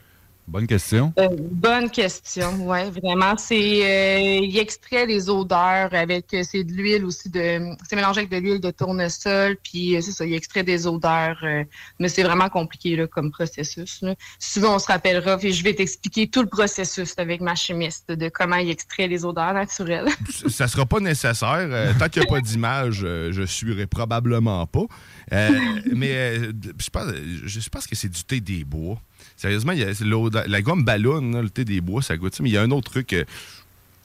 Bonne 0.46 0.66
question. 0.66 1.12
Euh, 1.18 1.28
bonne 1.30 1.90
question, 1.90 2.66
ouais, 2.66 2.90
vraiment. 2.90 3.34
C'est 3.38 3.54
euh, 3.54 4.40
il 4.42 4.58
extrait 4.58 5.06
les 5.06 5.30
odeurs 5.30 5.88
avec 5.94 6.34
euh, 6.34 6.42
c'est 6.42 6.64
de 6.64 6.72
l'huile 6.72 7.06
aussi 7.06 7.30
de 7.30 7.60
c'est 7.88 7.96
mélangé 7.96 8.20
avec 8.20 8.30
de 8.30 8.36
l'huile 8.36 8.60
de 8.60 8.70
tournesol 8.70 9.56
puis 9.62 9.96
c'est 10.02 10.12
ça, 10.12 10.26
il 10.26 10.34
extrait 10.34 10.62
des 10.62 10.86
odeurs 10.86 11.38
euh, 11.44 11.64
mais 11.98 12.08
c'est 12.08 12.22
vraiment 12.22 12.50
compliqué 12.50 12.94
là, 12.94 13.06
comme 13.06 13.30
processus. 13.30 14.02
Là. 14.02 14.14
Souvent 14.38 14.76
on 14.76 14.78
se 14.78 14.86
rappellera 14.86 15.38
puis 15.38 15.52
je 15.52 15.64
vais 15.64 15.74
t'expliquer 15.74 16.26
tout 16.26 16.42
le 16.42 16.48
processus 16.48 17.14
avec 17.16 17.40
ma 17.40 17.54
chimiste 17.54 18.12
de 18.12 18.28
comment 18.28 18.56
il 18.56 18.68
extrait 18.68 19.06
les 19.06 19.24
odeurs 19.24 19.54
naturelles. 19.54 20.08
ça 20.48 20.68
sera 20.68 20.84
pas 20.84 21.00
nécessaire. 21.00 21.94
Tant 21.98 22.08
qu'il 22.10 22.20
n'y 22.20 22.28
a 22.28 22.30
pas 22.30 22.40
d'image, 22.42 22.98
je 22.98 23.46
suivrai 23.46 23.86
probablement 23.86 24.66
pas. 24.66 24.84
Mais 25.30 26.36
je, 26.36 26.90
pense, 26.90 27.06
je 27.44 27.68
pense 27.70 27.86
que 27.86 27.96
c'est 27.96 28.10
du 28.10 28.24
thé 28.24 28.40
des 28.40 28.64
bois. 28.64 29.00
Sérieusement, 29.36 29.72
y 29.72 29.82
a- 29.82 30.46
la 30.46 30.62
gomme 30.62 30.84
ballon, 30.84 31.20
là, 31.32 31.42
le 31.42 31.50
thé 31.50 31.64
des 31.64 31.80
bois, 31.80 32.02
ça 32.02 32.16
goûte 32.16 32.34
ça. 32.34 32.42
Mais 32.42 32.50
il 32.50 32.52
y 32.52 32.58
a 32.58 32.62
un 32.62 32.70
autre 32.70 32.90
truc. 32.90 33.12
euh, 33.12 33.24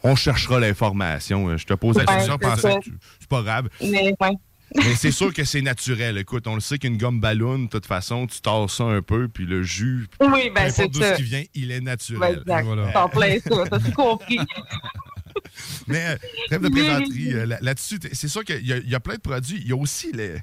on 0.03 0.15
cherchera 0.15 0.59
l'information. 0.59 1.49
Euh, 1.49 1.57
Je 1.57 1.65
te 1.65 1.73
pose 1.73 1.97
la 1.97 2.03
Ouais, 2.03 2.17
question, 2.17 2.37
que 2.37 2.83
tu- 2.83 2.93
c'est 3.19 3.29
pas 3.29 3.41
grave. 3.43 3.69
Mais 3.81 4.13
ouais. 4.19 4.29
Mais 4.75 4.95
c'est 4.95 5.11
sûr 5.11 5.33
que 5.33 5.43
c'est 5.43 5.61
naturel. 5.61 6.17
Écoute, 6.19 6.45
on 6.47 6.53
le 6.55 6.61
sait 6.61 6.77
qu'une 6.77 6.97
gomme 6.97 7.19
ballon, 7.19 7.57
de 7.59 7.67
toute 7.67 7.85
façon, 7.87 8.27
tu 8.27 8.39
tords 8.39 8.69
ça 8.69 8.83
un 8.83 9.01
peu, 9.01 9.27
puis 9.27 9.45
le 9.45 9.63
jus, 9.63 10.07
Oui, 10.21 10.51
ben 10.53 10.65
peu 10.65 10.69
c'est 10.71 10.81
importe 10.83 10.93
d'où 10.93 11.01
ce 11.01 11.15
qui 11.15 11.23
vient, 11.23 11.43
il 11.55 11.71
est 11.71 11.81
naturel. 11.81 12.39
exact. 12.41 12.63
Voilà. 12.65 12.91
T'en 12.91 13.09
plein 13.09 13.37
ça, 13.39 13.63
t'as 13.69 13.79
tout 13.79 13.91
compris. 13.93 14.37
Mais 15.87 16.05
euh, 16.05 16.15
trêve 16.47 16.61
de 16.61 16.69
plaisanterie, 16.69 17.33
euh, 17.33 17.45
là- 17.45 17.57
là-dessus, 17.61 17.99
c'est 18.13 18.27
sûr 18.27 18.43
qu'il 18.43 18.61
y, 18.65 18.89
y 18.89 18.95
a 18.95 18.99
plein 18.99 19.15
de 19.15 19.21
produits. 19.21 19.57
Il 19.61 19.67
y 19.67 19.71
a 19.71 19.75
aussi 19.75 20.11
les. 20.13 20.35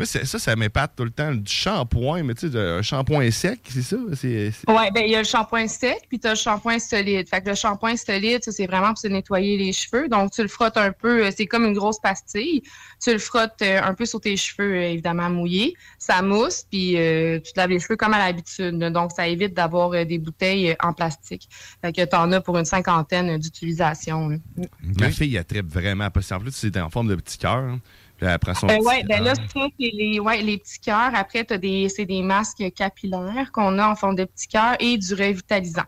Moi, 0.00 0.06
c'est- 0.06 0.24
ça, 0.24 0.38
ça 0.38 0.56
m'épate 0.56 0.92
tout 0.96 1.04
le 1.04 1.10
temps. 1.10 1.32
Du 1.34 1.52
shampoing, 1.52 2.22
mais 2.22 2.34
tu 2.34 2.40
sais, 2.46 2.50
de- 2.50 2.58
un 2.78 2.82
shampoing 2.82 3.30
sec, 3.30 3.60
c'est 3.68 3.82
ça? 3.82 3.96
Ouais, 3.96 4.90
ben 4.94 5.02
il 5.04 5.10
y 5.10 5.14
a 5.14 5.18
le 5.18 5.24
shampoing 5.24 5.68
sec 5.68 5.98
puis 6.08 6.18
tu 6.18 6.26
as 6.26 6.30
le 6.30 6.36
shampoing 6.36 6.78
solide. 6.78 7.28
Fait 7.28 7.42
que 7.42 7.48
le 7.50 7.54
shampoing 7.54 7.96
solide, 7.96 8.42
ça 8.42 8.50
c'est 8.52 8.66
vraiment 8.66 8.88
pour 8.88 8.98
se 8.98 9.08
nettoyer 9.08 9.58
les 9.58 9.72
cheveux. 9.72 10.08
Donc 10.08 10.32
tu 10.32 10.42
le 10.42 10.48
frottes 10.48 10.76
un 10.76 10.92
peu, 10.92 11.26
euh, 11.26 11.30
c'est 11.36 11.46
comme 11.46 11.64
une 11.66 11.74
grosse 11.74 11.98
pastille. 12.00 12.62
Tu 13.02 13.12
le 13.12 13.18
frottes 13.18 13.60
euh, 13.62 13.80
un 13.82 13.94
peu 13.94 14.06
sur 14.06 14.20
tes 14.20 14.36
cheveux 14.36 14.74
euh, 14.74 14.88
évidemment 14.92 15.28
mouillés, 15.30 15.74
ça 15.98 16.22
mousse 16.22 16.64
puis 16.70 16.96
euh, 16.96 17.38
tu 17.40 17.52
te 17.52 17.60
laves 17.60 17.70
les 17.70 17.80
cheveux 17.80 17.96
comme 17.96 18.14
à 18.14 18.18
l'habitude. 18.18 18.78
Donc 18.78 19.12
ça 19.14 19.28
évite 19.28 19.54
d'avoir 19.54 19.90
des 20.06 20.18
bouteilles 20.18 20.74
en 20.80 20.92
plastique. 20.92 21.48
Fait 21.82 21.92
que 21.92 22.04
tu 22.04 22.16
en 22.16 22.32
as 22.32 22.40
pour 22.40 22.56
une 22.58 22.64
cinquantaine 22.64 23.36
d'utilisations. 23.38 24.30
Ma 24.98 25.10
fille, 25.10 25.36
elle 25.36 25.44
tripe 25.44 25.66
vraiment. 25.70 26.10
Parce 26.10 26.28
qu'en 26.28 26.38
plus, 26.40 26.52
c'est 26.52 26.76
en 26.78 26.90
forme 26.90 27.08
de 27.08 27.14
petit 27.16 27.38
cœur. 27.38 27.56
hein. 27.56 27.80
Prend 28.20 28.54
son 28.54 28.68
Euh, 28.68 28.76
petit- 28.76 28.86
ouais, 28.86 29.02
ben 29.08 29.22
là, 29.24 29.34
ça, 29.34 29.42
c'est 29.54 29.70
les, 29.92 30.20
ouais, 30.20 30.42
les 30.42 30.58
petits 30.58 30.78
cœurs. 30.80 31.12
Après, 31.14 31.42
t'as 31.44 31.56
des, 31.58 31.88
c'est 31.88 32.04
des 32.06 32.22
masques 32.22 32.62
capillaires 32.76 33.50
qu'on 33.52 33.78
a 33.78 33.88
en 33.88 33.94
forme 33.96 34.16
de 34.16 34.24
petits 34.24 34.48
cœurs 34.48 34.76
et 34.78 34.98
du 34.98 35.14
revitalisant. 35.14 35.84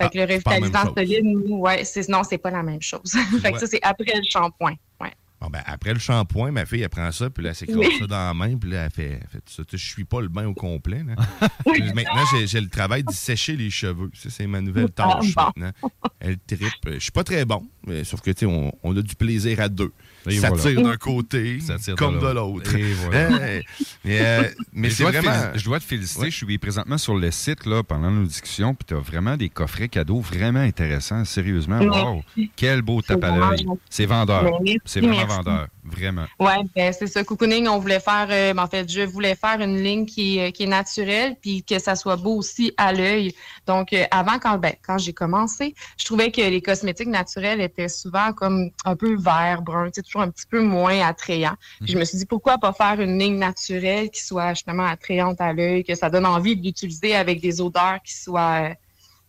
Fait 0.00 0.08
que 0.10 0.16
le 0.18 0.22
Ah, 0.24 0.26
même 0.26 0.30
revitalisant 0.30 0.94
solide, 0.94 1.24
nous, 1.24 1.56
ouais, 1.58 1.84
c'est, 1.84 2.08
non, 2.08 2.22
c'est 2.24 2.38
pas 2.38 2.50
la 2.50 2.62
même 2.62 2.82
chose. 2.82 3.12
fait 3.42 3.52
que 3.52 3.58
ça, 3.58 3.66
c'est 3.66 3.82
après 3.82 4.14
le 4.16 4.22
shampoing. 4.28 4.74
Ouais. 5.00 5.12
Bon, 5.40 5.48
ben, 5.50 5.62
après 5.66 5.92
le 5.92 5.98
shampoing, 6.00 6.50
ma 6.52 6.64
fille, 6.64 6.80
elle 6.82 6.88
prend 6.88 7.12
ça, 7.12 7.28
puis 7.28 7.44
là, 7.44 7.50
elle 7.50 7.54
s'écrase 7.54 7.76
Oui. 7.78 7.96
ça 8.00 8.06
dans 8.06 8.16
la 8.28 8.32
main, 8.34 8.56
puis 8.56 8.70
là, 8.70 8.84
elle 8.86 8.90
fait, 8.90 9.20
elle 9.22 9.28
fait 9.30 9.42
ça. 9.46 9.62
Je 9.70 9.76
suis 9.76 10.04
pas 10.04 10.20
le 10.22 10.28
bain 10.28 10.46
au 10.46 10.54
complet. 10.54 11.02
là. 11.06 11.14
Maintenant, 11.94 12.24
j'ai, 12.32 12.46
j'ai 12.46 12.60
le 12.62 12.68
travail 12.70 13.04
de 13.04 13.12
sécher 13.12 13.54
les 13.56 13.68
cheveux. 13.70 14.10
Ça, 14.14 14.30
c'est 14.30 14.46
ma 14.46 14.60
nouvelle 14.62 14.88
Ah, 14.96 15.18
tâche 15.20 15.34
bon. 15.34 15.42
maintenant. 15.56 15.72
Elle 16.18 16.38
tripe. 16.38 16.60
Je 16.94 16.98
suis 16.98 17.12
pas 17.12 17.24
très 17.24 17.44
bon, 17.44 17.62
mais 17.86 18.04
sauf 18.04 18.20
que, 18.22 18.30
tu 18.30 18.38
sais, 18.40 18.46
on, 18.46 18.72
on 18.82 18.96
a 18.96 19.02
du 19.02 19.14
plaisir 19.14 19.60
à 19.60 19.68
deux. 19.68 19.92
Et 20.26 20.38
ça 20.38 20.48
voilà. 20.48 20.62
tire 20.62 20.82
d'un 20.82 20.96
côté, 20.96 21.60
Ça 21.60 21.78
tire 21.78 21.94
de 21.94 21.98
comme 21.98 22.18
de 22.18 22.26
l'autre. 22.26 22.70
voilà. 23.04 23.48
Hey. 23.48 23.64
mais 24.04 24.18
euh, 24.20 24.42
mais 24.72 24.90
je 24.90 24.94
c'est 24.94 25.02
dois 25.02 25.12
te 25.12 25.18
vraiment... 25.18 25.52
je 25.54 25.64
dois 25.64 25.78
te 25.78 25.84
féliciter. 25.84 26.20
Ouais. 26.22 26.30
Je 26.30 26.36
suis 26.36 26.58
présentement 26.58 26.98
sur 26.98 27.16
le 27.16 27.30
site 27.30 27.66
là, 27.66 27.82
pendant 27.82 28.10
nos 28.10 28.24
discussions, 28.24 28.74
puis 28.74 28.86
tu 28.86 28.94
as 28.94 28.98
vraiment 28.98 29.36
des 29.36 29.48
coffrets 29.48 29.88
cadeaux 29.88 30.20
vraiment 30.20 30.60
intéressants. 30.60 31.24
Sérieusement, 31.24 31.80
wow! 31.80 32.22
Quel 32.56 32.82
beau 32.82 33.02
tape 33.02 33.24
à 33.24 33.36
l'œil. 33.36 33.66
C'est 33.90 34.06
vendeur. 34.06 34.60
C'est 34.84 35.00
vraiment 35.00 35.26
vendeur. 35.26 35.68
Vraiment. 35.86 36.24
Ouais, 36.40 36.62
ben 36.74 36.92
c'est 36.94 37.06
ça. 37.06 37.22
Cocooning, 37.24 37.68
on 37.68 37.78
voulait 37.78 38.00
faire, 38.00 38.26
euh, 38.30 38.54
en 38.56 38.66
fait, 38.66 38.90
je 38.90 39.02
voulais 39.02 39.34
faire 39.34 39.60
une 39.60 39.82
ligne 39.82 40.06
qui, 40.06 40.38
est- 40.38 40.50
qui 40.52 40.62
est 40.62 40.66
naturelle, 40.66 41.36
puis 41.42 41.62
que 41.62 41.78
ça 41.78 41.94
soit 41.94 42.16
beau 42.16 42.36
aussi 42.36 42.72
à 42.78 42.92
l'œil. 42.94 43.34
Donc, 43.66 43.92
euh, 43.92 44.04
avant, 44.10 44.38
quand, 44.38 44.56
ben, 44.56 44.72
quand 44.82 44.96
j'ai 44.96 45.12
commencé, 45.12 45.74
je 45.98 46.04
trouvais 46.06 46.30
que 46.32 46.40
les 46.40 46.62
cosmétiques 46.62 47.08
naturels 47.08 47.60
étaient 47.60 47.88
souvent 47.90 48.32
comme 48.32 48.70
un 48.86 48.96
peu 48.96 49.14
vert, 49.16 49.60
brun, 49.60 49.90
sais, 49.92 50.00
toujours 50.02 50.22
un 50.22 50.30
petit 50.30 50.46
peu 50.48 50.60
moins 50.60 51.00
attrayant. 51.06 51.54
Je 51.86 51.98
me 51.98 52.04
suis 52.06 52.16
dit, 52.16 52.26
pourquoi 52.26 52.56
pas 52.56 52.72
faire 52.72 52.98
une 53.00 53.18
ligne 53.18 53.38
naturelle 53.38 54.08
qui 54.10 54.24
soit 54.24 54.54
justement 54.54 54.86
attrayante 54.86 55.40
à 55.40 55.52
l'œil, 55.52 55.84
que 55.84 55.94
ça 55.94 56.08
donne 56.08 56.24
envie 56.26 56.56
de 56.56 56.64
l'utiliser 56.64 57.14
avec 57.14 57.40
des 57.42 57.60
odeurs 57.60 57.98
qui 58.02 58.14
soient, 58.14 58.70
euh, 58.70 58.74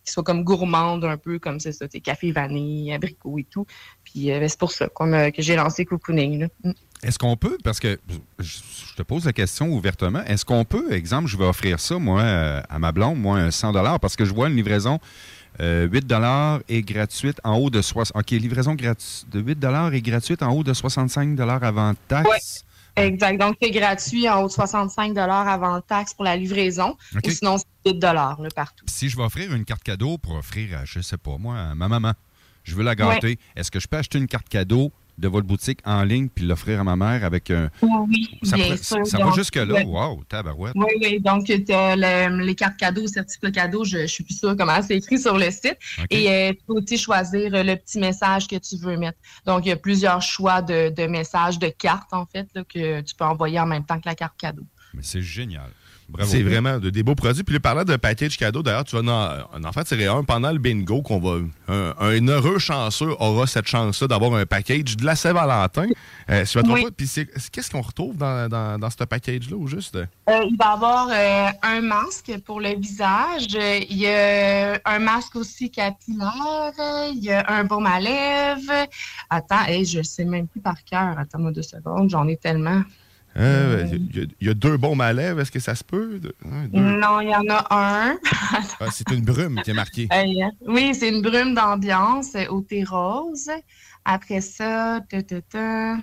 qui 0.06 0.12
soient 0.12 0.22
comme 0.22 0.44
gourmandes 0.44 1.04
un 1.04 1.16
peu, 1.16 1.38
comme 1.38 1.60
c'est 1.60 1.72
ça, 1.72 1.86
café, 2.00 2.32
vanille, 2.32 2.92
abricot 2.92 3.38
et 3.38 3.44
tout. 3.44 3.66
Puis 4.04 4.32
euh, 4.32 4.40
ben, 4.40 4.48
c'est 4.48 4.58
pour 4.58 4.72
ça 4.72 4.88
que 5.30 5.42
j'ai 5.42 5.56
lancé 5.56 5.84
Cocooning. 5.84 6.48
Mm. 6.64 6.70
Est-ce 7.02 7.18
qu'on 7.18 7.36
peut, 7.36 7.58
parce 7.62 7.78
que 7.78 8.00
je 8.38 8.94
te 8.96 9.02
pose 9.02 9.26
la 9.26 9.32
question 9.34 9.68
ouvertement, 9.68 10.24
est-ce 10.24 10.46
qu'on 10.46 10.64
peut, 10.64 10.92
exemple, 10.92 11.28
je 11.28 11.36
vais 11.36 11.44
offrir 11.44 11.78
ça, 11.78 11.98
moi, 11.98 12.22
euh, 12.22 12.62
à 12.70 12.78
ma 12.78 12.90
blonde, 12.90 13.18
moi, 13.18 13.38
un 13.38 13.50
100 13.50 13.72
parce 14.00 14.16
que 14.16 14.24
je 14.24 14.32
vois 14.32 14.48
une 14.48 14.56
livraison 14.56 14.98
euh, 15.60 15.86
8 15.88 16.12
et 16.68 16.82
gratuite 16.82 17.38
en 17.44 17.56
haut 17.58 17.70
de 17.70 17.82
60 17.82 18.16
OK, 18.16 18.30
livraison 18.30 18.74
gratu- 18.74 19.24
de 19.30 19.40
8 19.40 19.58
et 19.92 20.02
gratuite 20.02 20.42
en 20.42 20.52
haut 20.52 20.64
de 20.64 20.72
65 20.72 21.38
avant 21.40 21.92
taxe. 22.08 22.64
Exact. 22.96 23.38
Donc, 23.38 23.56
c'est 23.60 23.70
gratuit 23.70 24.28
en 24.28 24.42
haut 24.42 24.46
de 24.48 24.52
65 24.52 25.16
avant 25.18 25.80
taxe 25.82 26.14
pour 26.14 26.24
la 26.24 26.36
livraison. 26.36 26.96
Ou 27.24 27.30
sinon, 27.30 27.58
c'est 27.58 27.92
8 27.92 28.02
là, 28.02 28.36
partout. 28.54 28.84
Si 28.88 29.08
je 29.08 29.16
vais 29.16 29.22
offrir 29.22 29.52
une 29.54 29.64
carte 29.64 29.82
cadeau 29.82 30.18
pour 30.18 30.34
offrir, 30.34 30.78
à, 30.78 30.84
je 30.84 31.00
sais 31.00 31.18
pas, 31.18 31.36
moi, 31.38 31.58
à 31.58 31.74
ma 31.74 31.88
maman, 31.88 32.12
je 32.64 32.74
veux 32.74 32.82
la 32.82 32.94
gâter, 32.94 33.26
Ouais. 33.26 33.38
est-ce 33.54 33.70
que 33.70 33.78
je 33.80 33.86
peux 33.86 33.96
acheter 33.98 34.18
une 34.18 34.26
carte 34.26 34.48
cadeau 34.48 34.92
de 35.18 35.28
votre 35.28 35.46
boutique 35.46 35.80
en 35.84 36.02
ligne 36.02 36.28
puis 36.28 36.44
l'offrir 36.44 36.80
à 36.80 36.84
ma 36.84 36.96
mère 36.96 37.24
avec 37.24 37.50
un. 37.50 37.70
Oui, 37.82 38.38
ça 38.42 38.56
bien 38.56 38.64
pourrait- 38.66 38.76
sûr. 38.76 39.06
Ça 39.06 39.18
va 39.18 39.30
jusque-là? 39.32 39.64
ouais. 39.64 39.84
Wow, 39.84 40.22
tabarouette. 40.28 40.72
Oui, 40.76 40.86
oui. 41.00 41.20
Donc, 41.20 41.44
tu 41.46 41.72
as 41.72 41.96
le- 41.96 42.42
les 42.44 42.54
cartes 42.54 42.76
cadeaux, 42.76 43.06
certificats 43.06 43.50
cadeaux, 43.50 43.84
je 43.84 43.98
ne 43.98 44.06
suis 44.06 44.24
plus 44.24 44.38
sûre 44.38 44.54
comment 44.56 44.80
c'est 44.82 44.96
écrit 44.96 45.18
sur 45.18 45.36
le 45.38 45.50
site. 45.50 45.76
Et 46.10 46.28
euh, 46.30 46.52
tu 46.52 46.58
peux 46.66 46.74
aussi 46.74 46.98
choisir 46.98 47.54
euh, 47.54 47.62
le 47.62 47.76
petit 47.76 47.98
message 47.98 48.46
que 48.46 48.56
tu 48.56 48.76
veux 48.76 48.96
mettre. 48.96 49.18
Donc, 49.46 49.64
il 49.64 49.70
y 49.70 49.72
a 49.72 49.76
plusieurs 49.76 50.20
choix 50.22 50.60
de, 50.62 50.90
de 50.90 51.06
messages, 51.06 51.58
de 51.58 51.68
cartes, 51.68 52.12
en 52.12 52.26
fait, 52.26 52.46
là, 52.54 52.62
que 52.64 53.00
tu 53.00 53.14
peux 53.14 53.24
envoyer 53.24 53.58
en 53.60 53.66
même 53.66 53.84
temps 53.84 53.96
que 53.98 54.06
la 54.08 54.14
carte 54.14 54.34
cadeau. 54.38 54.64
Mais 54.94 55.02
c'est 55.02 55.22
génial. 55.22 55.70
Bravo. 56.08 56.30
C'est 56.30 56.42
vraiment 56.42 56.78
de- 56.78 56.90
des 56.90 57.02
beaux 57.02 57.16
produits. 57.16 57.42
Puis 57.42 57.54
là, 57.54 57.60
parlant 57.60 57.82
de 57.84 57.96
package 57.96 58.36
cadeau, 58.38 58.62
d'ailleurs, 58.62 58.84
tu 58.84 58.96
vas 58.96 59.46
en, 59.52 59.64
en 59.64 59.72
fait 59.72 59.82
tirer 59.84 60.06
un 60.06 60.22
pendant 60.22 60.52
le 60.52 60.58
bingo 60.58 61.02
qu'on 61.02 61.18
va. 61.18 61.38
Un, 61.68 61.94
un 61.98 62.28
heureux 62.28 62.58
chanceux 62.58 63.10
aura 63.18 63.46
cette 63.48 63.66
chance-là 63.66 64.06
d'avoir 64.06 64.34
un 64.34 64.46
package 64.46 64.96
de 64.96 65.04
la 65.04 65.16
Saint-Valentin. 65.16 65.86
Euh, 66.30 66.44
si 66.44 66.52
je 66.54 66.58
me 66.58 66.62
trompe 66.64 66.76
Oui. 66.76 66.84
pas. 66.84 66.90
Puis 66.96 67.10
qu'est-ce 67.50 67.70
qu'on 67.70 67.80
retrouve 67.82 68.16
dans, 68.16 68.48
dans, 68.48 68.78
dans 68.78 68.88
ce 68.90 69.02
package-là, 69.04 69.56
ou 69.56 69.66
juste? 69.66 69.96
Euh, 69.96 70.04
il 70.48 70.56
va 70.56 70.64
y 70.64 70.68
avoir 70.74 71.08
euh, 71.10 71.48
un 71.62 71.80
masque 71.80 72.32
pour 72.44 72.60
le 72.60 72.76
visage. 72.78 73.46
Il 73.90 73.96
y 73.96 74.06
a 74.06 74.78
un 74.84 74.98
masque 75.00 75.34
aussi 75.34 75.70
capillaire. 75.70 76.72
Il 77.12 77.18
y 77.24 77.32
a 77.32 77.44
un 77.52 77.64
baume 77.64 77.86
à 77.86 77.98
lèvres. 77.98 78.86
Attends, 79.28 79.64
hey, 79.66 79.84
je 79.84 79.98
ne 79.98 80.02
sais 80.04 80.24
même 80.24 80.46
plus 80.46 80.60
par 80.60 80.82
cœur. 80.84 81.18
Attends-moi 81.18 81.50
deux 81.52 81.62
secondes, 81.62 82.08
j'en 82.10 82.26
ai 82.28 82.36
tellement. 82.36 82.82
Euh, 83.36 83.86
Il 83.92 84.16
y, 84.16 84.20
a- 84.20 84.26
il 84.40 84.46
y 84.46 84.50
a 84.50 84.54
deux 84.54 84.76
baumes 84.76 85.00
à 85.00 85.12
lèvres. 85.12 85.40
Est-ce 85.40 85.50
que 85.52 85.60
ça 85.60 85.74
se 85.74 85.84
peut? 85.84 86.18
Deux. 86.18 86.34
Non, 86.72 87.20
il 87.20 87.28
y 87.28 87.34
en 87.34 87.44
a 87.50 87.66
un. 87.70 88.16
Ah, 88.80 88.86
c'est 88.90 89.10
une 89.10 89.24
brume 89.24 89.60
qui 89.62 89.70
est 89.70 89.74
marquée. 89.74 90.08
Euh, 90.12 90.24
oui, 90.66 90.94
c'est 90.94 91.08
une 91.10 91.22
brume 91.22 91.54
d'ambiance 91.54 92.34
euh, 92.34 92.46
au 92.48 92.60
thé 92.62 92.84
rose. 92.84 93.50
Après 94.04 94.40
ça, 94.40 95.00
ta, 95.10 95.22
ta, 95.22 95.40
ta. 95.42 95.96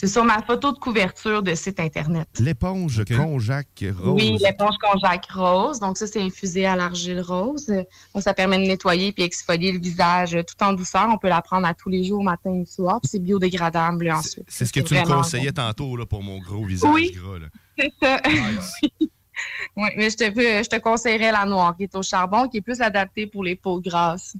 C'est 0.00 0.06
sur 0.06 0.22
ma 0.22 0.40
photo 0.42 0.70
de 0.70 0.78
couverture 0.78 1.42
de 1.42 1.56
site 1.56 1.80
Internet. 1.80 2.28
L'éponge 2.38 3.02
Conjac 3.04 3.66
rose. 4.00 4.14
Oui, 4.14 4.38
l'éponge 4.40 4.76
Conjac 4.80 5.26
rose. 5.32 5.80
Donc, 5.80 5.98
ça, 5.98 6.06
c'est 6.06 6.22
infusé 6.22 6.66
à 6.66 6.76
l'argile 6.76 7.20
rose. 7.20 7.66
Donc, 7.66 8.22
ça 8.22 8.32
permet 8.32 8.58
de 8.58 8.62
nettoyer 8.62 9.10
puis 9.10 9.24
exfolier 9.24 9.72
le 9.72 9.80
visage 9.80 10.38
tout 10.46 10.64
en 10.64 10.72
douceur. 10.72 11.08
On 11.12 11.18
peut 11.18 11.28
la 11.28 11.42
prendre 11.42 11.66
à 11.66 11.74
tous 11.74 11.88
les 11.88 12.04
jours, 12.04 12.22
matin 12.22 12.62
et 12.62 12.64
soir. 12.64 13.00
Puis 13.00 13.08
c'est 13.10 13.18
biodégradable 13.18 14.08
ensuite. 14.12 14.44
C'est 14.46 14.66
ce 14.66 14.72
que 14.72 14.78
tu 14.78 14.94
me 14.94 15.04
conseillais 15.04 15.50
tantôt 15.50 15.96
là, 15.96 16.06
pour 16.06 16.22
mon 16.22 16.38
gros 16.38 16.64
visage 16.64 16.88
Oui. 16.94 17.10
gras. 17.10 17.40
là. 17.40 17.46
C'est 17.76 17.92
ça. 18.00 18.22
oui, 19.76 19.88
mais 19.96 20.10
je 20.10 20.16
te, 20.16 20.24
je 20.26 20.68
te 20.68 20.78
conseillerais 20.78 21.32
la 21.32 21.44
noire 21.44 21.76
qui 21.76 21.82
est 21.82 21.96
au 21.96 22.04
charbon, 22.04 22.46
qui 22.46 22.58
est 22.58 22.62
plus 22.62 22.80
adaptée 22.80 23.26
pour 23.26 23.42
les 23.42 23.56
peaux 23.56 23.80
grasses. 23.80 24.36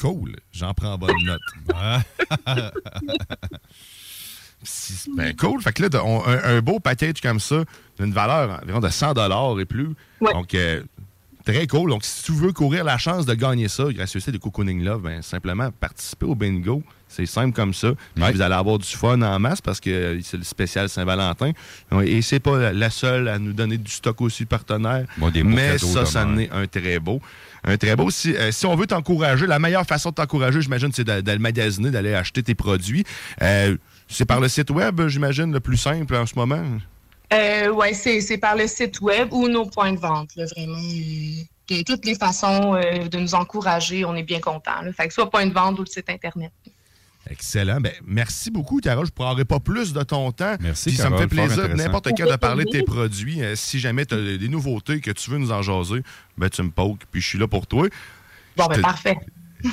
Cool. 0.00 0.36
J'en 0.50 0.72
prends 0.72 0.96
bonne 0.96 1.22
note. 1.26 1.40
Si- 4.66 5.10
ben, 5.16 5.34
cool. 5.36 5.60
Fait 5.62 5.72
que 5.72 5.82
là, 5.82 5.88
on- 6.04 6.24
un, 6.26 6.56
un 6.56 6.60
beau 6.60 6.80
package 6.80 7.20
comme 7.22 7.40
ça, 7.40 7.64
d'une 7.98 8.12
valeur 8.12 8.60
environ 8.62 8.80
de 8.80 8.88
100 8.88 9.58
et 9.60 9.64
plus. 9.64 9.88
Donc, 10.20 10.54
euh, 10.54 10.82
très 11.44 11.66
cool. 11.66 11.90
Donc, 11.90 12.04
si 12.04 12.24
tu 12.24 12.32
veux 12.32 12.52
courir 12.52 12.84
la 12.84 12.98
chance 12.98 13.24
de 13.26 13.34
gagner 13.34 13.68
ça, 13.68 13.84
grâce 13.92 14.14
au 14.16 14.20
site 14.20 14.32
de 14.32 14.38
Cocooning 14.38 14.82
Love, 14.84 15.02
ben, 15.02 15.22
simplement 15.22 15.70
participer 15.70 16.26
au 16.26 16.34
bingo. 16.34 16.82
C'est 17.08 17.24
simple 17.26 17.54
comme 17.54 17.72
ça. 17.72 17.92
Puis 18.16 18.24
Vous 18.32 18.42
allez 18.42 18.54
avoir 18.56 18.78
du 18.78 18.88
fun 18.88 19.22
en 19.22 19.38
masse 19.38 19.60
parce 19.60 19.78
que 19.78 19.90
euh, 19.90 20.20
c'est 20.24 20.36
le 20.38 20.42
spécial 20.42 20.88
Saint-Valentin. 20.88 21.52
Et 22.04 22.20
c'est 22.20 22.40
pas 22.40 22.72
la- 22.72 22.90
seule 22.90 23.28
à 23.28 23.38
nous 23.38 23.52
donner 23.52 23.78
du 23.78 23.90
stock 23.92 24.20
aussi 24.22 24.44
partenaire. 24.44 25.06
mais 25.44 25.78
ça, 25.92 26.04
ça 26.04 26.26
en 26.26 26.36
est 26.38 26.50
un 26.50 26.66
très 26.66 26.98
beau. 26.98 27.20
Un 27.62 27.76
très 27.76 27.94
beau. 27.94 28.10
Si, 28.10 28.34
euh, 28.36 28.50
si 28.50 28.66
on 28.66 28.74
veut 28.74 28.86
t'encourager, 28.88 29.46
la 29.46 29.60
meilleure 29.60 29.86
façon 29.86 30.10
de 30.10 30.14
t'encourager, 30.16 30.60
j'imagine, 30.60 30.90
c'est 30.92 31.04
d'a- 31.04 31.22
d'aller 31.22 31.38
magasiner, 31.38 31.90
d'aller 31.92 32.12
acheter 32.14 32.42
tes 32.42 32.54
produits. 32.56 33.04
Euh, 33.40 33.76
c'est 34.08 34.24
par 34.24 34.40
le 34.40 34.48
site 34.48 34.70
web, 34.70 35.06
j'imagine, 35.08 35.52
le 35.52 35.60
plus 35.60 35.76
simple 35.76 36.14
en 36.14 36.26
ce 36.26 36.34
moment? 36.36 36.62
Euh, 37.32 37.68
oui, 37.74 37.88
c'est 37.94 38.20
c'est 38.20 38.38
par 38.38 38.56
le 38.56 38.66
site 38.68 39.00
web 39.00 39.32
ou 39.32 39.48
nos 39.48 39.66
points 39.66 39.92
de 39.92 39.98
vente, 39.98 40.30
là, 40.36 40.44
vraiment. 40.46 40.78
euh, 40.78 41.42
De 41.76 41.82
toutes 41.82 42.04
les 42.04 42.14
façons 42.14 42.74
euh, 42.76 43.08
de 43.08 43.18
nous 43.18 43.34
encourager, 43.34 44.04
on 44.04 44.14
est 44.14 44.22
bien 44.22 44.38
content. 44.40 44.70
Fait 44.96 45.08
que 45.08 45.14
soit 45.14 45.28
point 45.28 45.46
de 45.46 45.52
vente 45.52 45.78
ou 45.78 45.82
le 45.82 45.86
site 45.88 46.08
Internet. 46.08 46.52
Excellent. 47.28 47.80
Ben, 47.80 47.90
merci 48.06 48.52
beaucoup, 48.52 48.78
Carole. 48.78 49.06
Je 49.06 49.10
ne 49.10 49.14
prendrai 49.16 49.44
pas 49.44 49.58
plus 49.58 49.92
de 49.92 50.02
ton 50.04 50.30
temps. 50.30 50.54
Merci, 50.60 50.90
Puis 50.90 50.98
ça 50.98 51.10
me 51.10 51.16
Carole, 51.16 51.28
fait 51.28 51.34
plaisir 51.34 51.76
n'importe 51.76 52.08
quand 52.16 52.30
de 52.30 52.36
parler 52.36 52.64
de 52.64 52.70
tes 52.70 52.82
produits. 52.84 53.42
Euh, 53.42 53.56
si 53.56 53.80
jamais 53.80 54.06
tu 54.06 54.14
as 54.14 54.38
des 54.38 54.48
nouveautés 54.48 55.00
que 55.00 55.10
tu 55.10 55.28
veux 55.32 55.38
nous 55.38 55.50
en 55.50 55.60
jaser, 55.62 56.02
ben, 56.38 56.48
tu 56.48 56.62
me 56.62 56.70
pokes, 56.70 57.00
puis 57.10 57.20
je 57.20 57.26
suis 57.26 57.38
là 57.38 57.48
pour 57.48 57.66
toi. 57.66 57.88
Bon, 58.56 58.66
ben 58.66 58.80
parfait. 58.80 59.18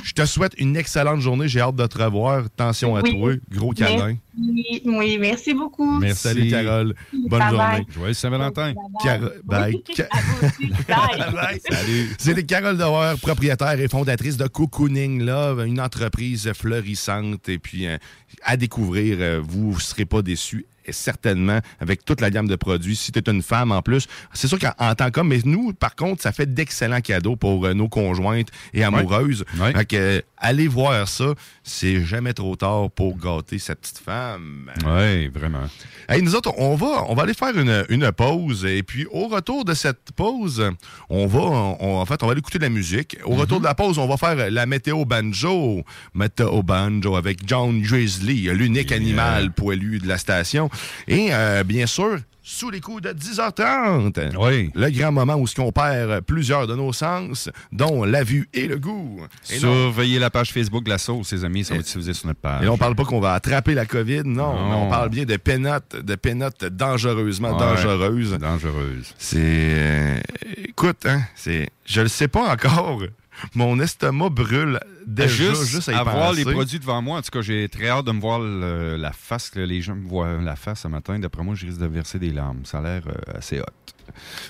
Je 0.02 0.12
te 0.12 0.26
souhaite 0.26 0.54
une 0.58 0.76
excellente 0.76 1.20
journée. 1.20 1.46
J'ai 1.46 1.60
hâte 1.60 1.76
de 1.76 1.86
te 1.86 1.96
revoir. 2.02 2.46
Attention 2.46 2.96
à 2.96 3.02
Oui. 3.02 3.12
toi. 3.16 3.32
Gros 3.52 3.70
câlin. 3.70 4.16
Oui, 4.36 5.18
merci 5.20 5.54
beaucoup. 5.54 5.98
Merci. 6.00 6.22
Salut, 6.22 6.50
Carole. 6.50 6.94
Bonne 7.12 7.28
Bye 7.28 7.38
bye. 7.38 7.50
journée. 7.50 7.86
Joyeux 7.94 8.14
Saint-Valentin. 8.14 8.74
Bye. 9.44 9.82
Ca- 9.96 10.08
Bye. 10.88 11.60
Salut. 11.70 12.08
C'était 12.18 12.44
Carole 12.44 12.76
Devoir, 12.76 13.16
propriétaire 13.18 13.78
et 13.78 13.88
fondatrice 13.88 14.36
de 14.36 14.46
Cocooning 14.46 15.22
Love, 15.24 15.64
une 15.66 15.80
entreprise 15.80 16.50
florissante 16.52 17.48
et 17.48 17.58
puis 17.58 17.86
euh, 17.86 17.96
à 18.42 18.56
découvrir. 18.56 19.16
euh, 19.20 19.40
vous 19.42 19.74
ne 19.74 19.78
serez 19.80 20.04
pas 20.04 20.22
déçus. 20.22 20.66
Et 20.86 20.92
certainement, 20.92 21.60
avec 21.80 22.04
toute 22.04 22.20
la 22.20 22.28
gamme 22.28 22.46
de 22.46 22.56
produits. 22.56 22.94
Si 22.94 23.10
tu 23.10 23.18
es 23.18 23.30
une 23.32 23.42
femme 23.42 23.72
en 23.72 23.80
plus, 23.80 24.06
c'est 24.34 24.48
sûr 24.48 24.58
qu'en 24.58 24.72
en 24.78 24.94
tant 24.94 25.10
qu'homme, 25.10 25.28
mais 25.28 25.40
nous, 25.42 25.72
par 25.72 25.96
contre, 25.96 26.20
ça 26.20 26.30
fait 26.30 26.52
d'excellents 26.52 27.00
cadeaux 27.00 27.36
pour 27.36 27.64
euh, 27.64 27.72
nos 27.72 27.88
conjointes 27.88 28.48
et 28.74 28.84
amoureuses. 28.84 29.46
Fait 29.74 29.86
que, 29.86 29.96
euh, 29.96 30.20
allez 30.44 30.68
voir 30.68 31.08
ça. 31.08 31.34
C'est 31.62 32.04
jamais 32.04 32.32
trop 32.34 32.54
tard 32.56 32.90
pour 32.90 33.16
gâter 33.16 33.58
cette 33.58 33.80
petite 33.80 33.98
femme. 33.98 34.70
Oui, 34.86 35.28
vraiment. 35.28 35.64
Hey, 36.08 36.22
nous 36.22 36.34
autres, 36.34 36.52
on 36.58 36.74
va, 36.76 37.04
on 37.08 37.14
va 37.14 37.22
aller 37.22 37.34
faire 37.34 37.58
une, 37.58 37.84
une 37.88 38.12
pause. 38.12 38.64
Et 38.66 38.82
puis, 38.82 39.06
au 39.10 39.28
retour 39.28 39.64
de 39.64 39.72
cette 39.74 40.12
pause, 40.14 40.62
on 41.08 41.26
va, 41.26 41.40
on- 41.40 41.96
en 42.00 42.06
fait, 42.06 42.22
on 42.22 42.26
va 42.26 42.32
aller 42.32 42.40
écouter 42.40 42.58
de 42.58 42.64
la 42.64 42.68
musique. 42.70 43.16
Au 43.24 43.34
retour 43.34 43.58
de 43.60 43.64
la 43.64 43.74
pause, 43.74 43.98
on 43.98 44.06
va 44.06 44.16
faire 44.16 44.50
la 44.50 44.66
météo 44.66 45.04
banjo. 45.04 45.82
Météo 46.14 46.62
banjo 46.62 47.16
avec 47.16 47.38
John 47.46 47.80
Drizzly, 47.82 48.42
l'unique 48.54 48.92
animal 48.92 49.52
poilu 49.52 49.98
de 49.98 50.06
la 50.06 50.18
station. 50.18 50.68
Et, 51.08 51.28
euh, 51.32 51.64
bien 51.64 51.86
sûr, 51.86 52.18
sous 52.46 52.68
les 52.68 52.80
coups 52.80 53.00
de 53.02 53.08
10h30. 53.08 54.36
Oui. 54.38 54.70
Le 54.74 54.90
grand 54.90 55.12
moment 55.12 55.34
où 55.36 55.46
qu'on 55.56 55.72
perd 55.72 56.20
plusieurs 56.20 56.66
de 56.66 56.74
nos 56.74 56.92
sens, 56.92 57.48
dont 57.72 58.04
la 58.04 58.22
vue 58.22 58.48
et 58.52 58.66
le 58.66 58.78
goût. 58.78 59.20
Et 59.50 59.54
non- 59.60 59.60
Surveillez 59.90 60.18
la 60.18 60.28
page 60.28 60.52
Facebook 60.52 60.84
de 60.84 60.90
la 60.90 60.98
sauce, 60.98 61.32
les 61.32 61.44
amis. 61.44 61.64
Ça 61.64 61.72
va 61.74 61.80
être 61.80 61.86
diffusé 61.86 62.12
sur 62.12 62.26
notre 62.26 62.40
page. 62.40 62.62
et 62.64 62.68
on 62.68 62.76
parle 62.76 62.94
pas 62.94 63.04
qu'on 63.04 63.20
va 63.20 63.32
attraper 63.32 63.72
la 63.74 63.86
COVID, 63.86 64.22
non. 64.24 64.54
Non. 64.54 64.68
mais 64.68 64.74
on 64.76 64.90
parle 64.90 65.08
bien 65.08 65.24
de 65.24 65.36
pénotes, 65.38 65.96
de 65.96 66.14
pénotes 66.16 66.64
dangereusement 66.66 67.52
Ouais, 67.52 67.58
dangereuses. 67.58 68.38
Dangereuse. 68.38 69.14
C'est. 69.16 69.38
euh, 69.42 70.20
écoute, 70.68 71.06
hein, 71.06 71.22
c'est. 71.34 71.70
Je 71.86 72.02
le 72.02 72.08
sais 72.08 72.28
pas 72.28 72.52
encore. 72.52 73.02
Mon 73.54 73.78
estomac 73.80 74.28
brûle 74.30 74.80
déjà 75.06 75.26
juste, 75.28 75.66
juste, 75.66 75.88
à 75.88 75.92
y 75.92 75.94
avoir 75.96 76.30
penser. 76.30 76.44
les 76.44 76.52
produits 76.52 76.78
devant 76.78 77.02
moi. 77.02 77.18
En 77.18 77.22
tout 77.22 77.30
cas, 77.30 77.42
j'ai 77.42 77.68
très 77.68 77.88
hâte 77.88 78.04
de 78.06 78.12
me 78.12 78.20
voir 78.20 78.38
le- 78.40 78.96
la 78.96 79.12
face. 79.12 79.54
là. 79.54 79.66
Les 79.66 79.82
gens 79.82 79.94
me 79.96 80.06
voient 80.08 80.38
la 80.40 80.56
face 80.56 80.80
ce 80.82 80.88
matin. 80.88 81.18
D'après 81.18 81.42
moi, 81.42 81.54
je 81.54 81.66
risque 81.66 81.78
de 81.80 81.86
verser 81.86 82.18
des 82.18 82.30
larmes. 82.30 82.64
Ça 82.64 82.78
a 82.78 82.82
l'air 82.82 83.02
euh, 83.08 83.38
assez 83.38 83.60
hot. 83.60 83.64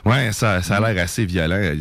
Ouais, 0.04 0.32
ça, 0.32 0.62
ça 0.62 0.76
a 0.76 0.92
l'air 0.92 1.02
assez 1.04 1.24
violent. 1.24 1.76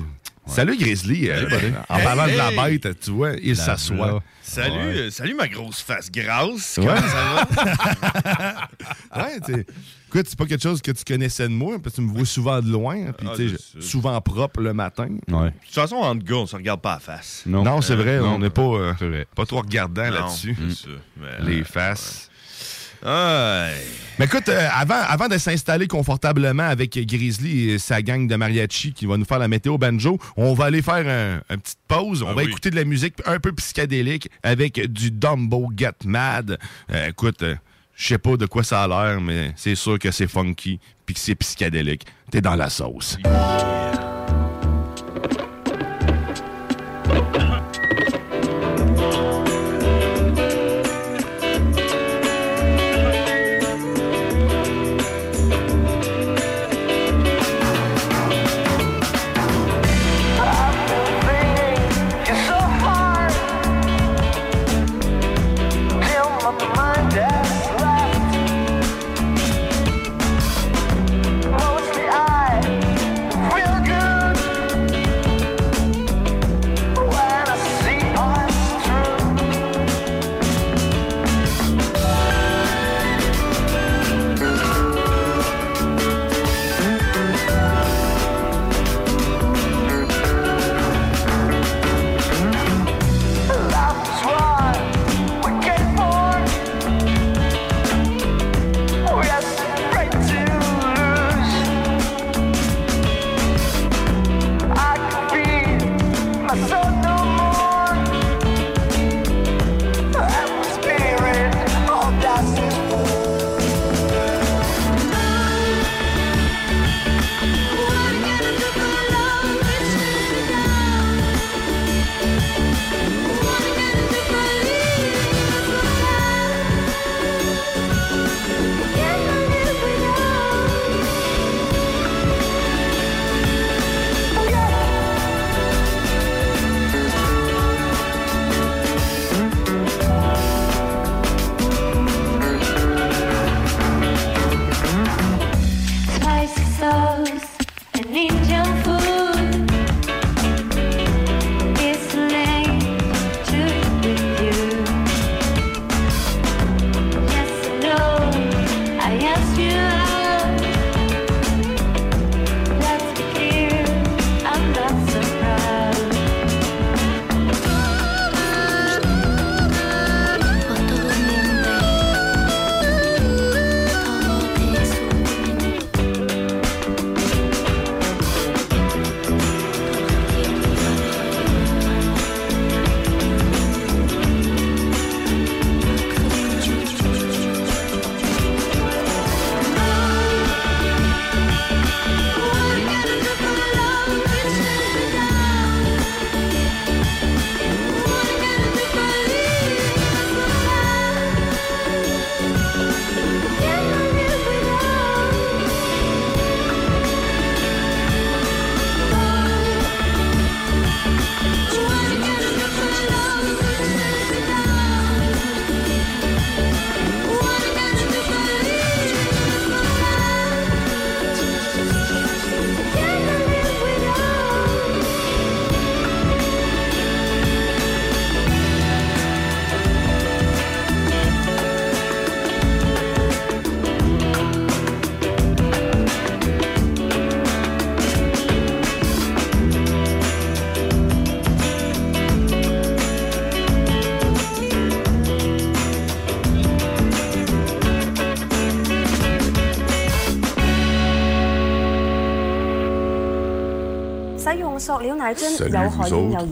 Salut 0.45 0.78
Grizzly. 0.78 1.30
euh, 1.30 1.49
Salut. 1.49 1.74
en 1.88 1.99
parlant 1.99 2.28
de 2.28 2.38
la 2.38 2.51
bête, 2.51 2.99
tu 2.99 3.12
vois, 3.12 3.32
il 3.41 3.56
s'assoit. 3.56 4.22
Salut, 4.41 4.76
Ouais. 4.76 4.97
euh, 4.97 5.10
salut 5.10 5.36
ma 5.36 5.47
grosse 5.47 5.80
face 5.82 6.12
grasse. 6.12 6.78
Ouais. 6.82 6.86
Comment 6.86 7.08
ça 7.08 7.47
va? 8.26 8.70
ouais, 9.24 9.39
tu 9.45 9.54
sais. 9.54 9.66
Écoute, 10.14 10.28
c'est 10.30 10.38
pas 10.38 10.45
quelque 10.45 10.61
chose 10.61 10.80
que 10.82 10.91
tu 10.91 11.03
connaissais 11.03 11.47
de 11.47 11.53
moi, 11.53 11.78
parce 11.82 11.95
que 11.95 12.01
tu 12.01 12.07
me 12.07 12.14
vois 12.14 12.26
souvent 12.26 12.61
de 12.61 12.70
loin, 12.70 13.11
puis 13.18 13.28
Ah, 13.32 13.34
tu 13.36 13.49
sais, 13.49 13.55
souvent 13.80 14.20
propre 14.22 14.61
le 14.61 14.72
matin. 14.74 15.07
Ouais. 15.28 15.45
De 15.45 15.53
toute 15.66 15.74
façon, 15.74 15.95
entre 15.95 16.24
gars, 16.24 16.36
on 16.36 16.45
se 16.45 16.55
regarde 16.55 16.82
pas 16.82 16.93
à 16.93 16.99
face. 16.99 17.41
Non, 17.47 17.82
c'est 17.82 17.95
vrai, 17.95 18.20
non. 18.20 18.36
on 18.36 18.39
n'est 18.39 18.51
pas, 18.51 18.61
euh, 18.61 19.24
pas 19.36 19.45
trop 19.47 19.61
regardant 19.61 20.07
là-dessus. 20.09 20.55
Mais, 21.18 21.28
Les 21.47 21.61
euh, 21.61 21.64
faces. 21.64 22.30
Ouais. 23.03 23.74
Mais 24.20 24.26
écoute, 24.26 24.47
euh, 24.49 24.68
avant, 24.72 25.01
avant 25.07 25.28
de 25.28 25.38
s'installer 25.38 25.88
confortablement 25.88 26.64
avec 26.64 26.91
Grizzly 27.07 27.72
et 27.72 27.80
sa 27.80 28.01
gang 28.01 28.28
de 28.28 28.36
mariachi 28.36 28.93
qui 28.93 29.05
va 29.07 29.18
nous 29.18 29.26
faire 29.26 29.39
la 29.39 29.47
météo 29.49 29.78
banjo, 29.78 30.20
on 30.38 30.53
va 30.53 30.66
aller 30.66 30.82
faire 30.82 31.05
un- 31.07 31.41
une 31.53 31.59
petite 31.59 31.80
pause. 31.88 32.22
On 32.24 32.28
Ah 32.30 32.34
va 32.34 32.43
oui. 32.43 32.49
écouter 32.49 32.70
de 32.70 32.76
la 32.78 32.86
musique 32.86 33.16
un 33.26 33.39
peu 33.39 33.51
psychédélique 33.53 34.30
avec 34.43 34.80
du 34.91 35.11
Dumbo 35.11 35.70
Get 35.76 35.89
Mad. 36.05 36.57
Euh, 36.91 37.09
écoute, 37.09 37.41
euh, 37.43 37.55
je 38.04 38.10
sais 38.10 38.18
pas 38.18 38.36
de 38.36 38.45
quoi 38.45 38.64
ça 38.64 38.84
a 38.84 38.88
l'air, 38.88 39.22
mais 39.22 39.54
c'est 39.56 39.76
sûr 39.76 39.97
que 39.97 40.12
c'est 40.12 40.28
funky 40.28 40.78
puis 41.06 41.16
que 41.16 41.22
c'est 41.22 41.36
psychédélique. 41.36 42.06
T'es 42.30 42.41
dans 42.41 42.56
la 42.56 42.70
sauce. 42.70 43.18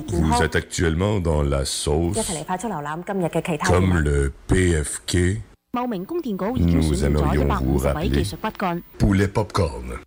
Vous 0.10 0.22
vous 0.22 0.44
êtes 0.44 0.56
actuellement 0.56 1.20
dans 1.20 1.42
la 1.42 1.66
sauce 1.66 2.18
comme 3.66 3.98
le 3.98 4.34
PFK. 4.48 5.42
Nous 5.74 7.06
aimerions 7.06 7.48
vous 7.64 7.78
rappeler 7.78 8.24
Poulet 8.98 9.28
Popcorn. 9.28 10.00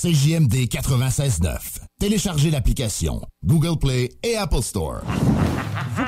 CJMD 0.00 0.68
96.9. 0.68 1.80
Téléchargez 1.98 2.50
l'application 2.50 3.22
Google 3.44 3.78
Play 3.78 4.10
et 4.22 4.36
Apple 4.36 4.62
Store. 4.62 5.00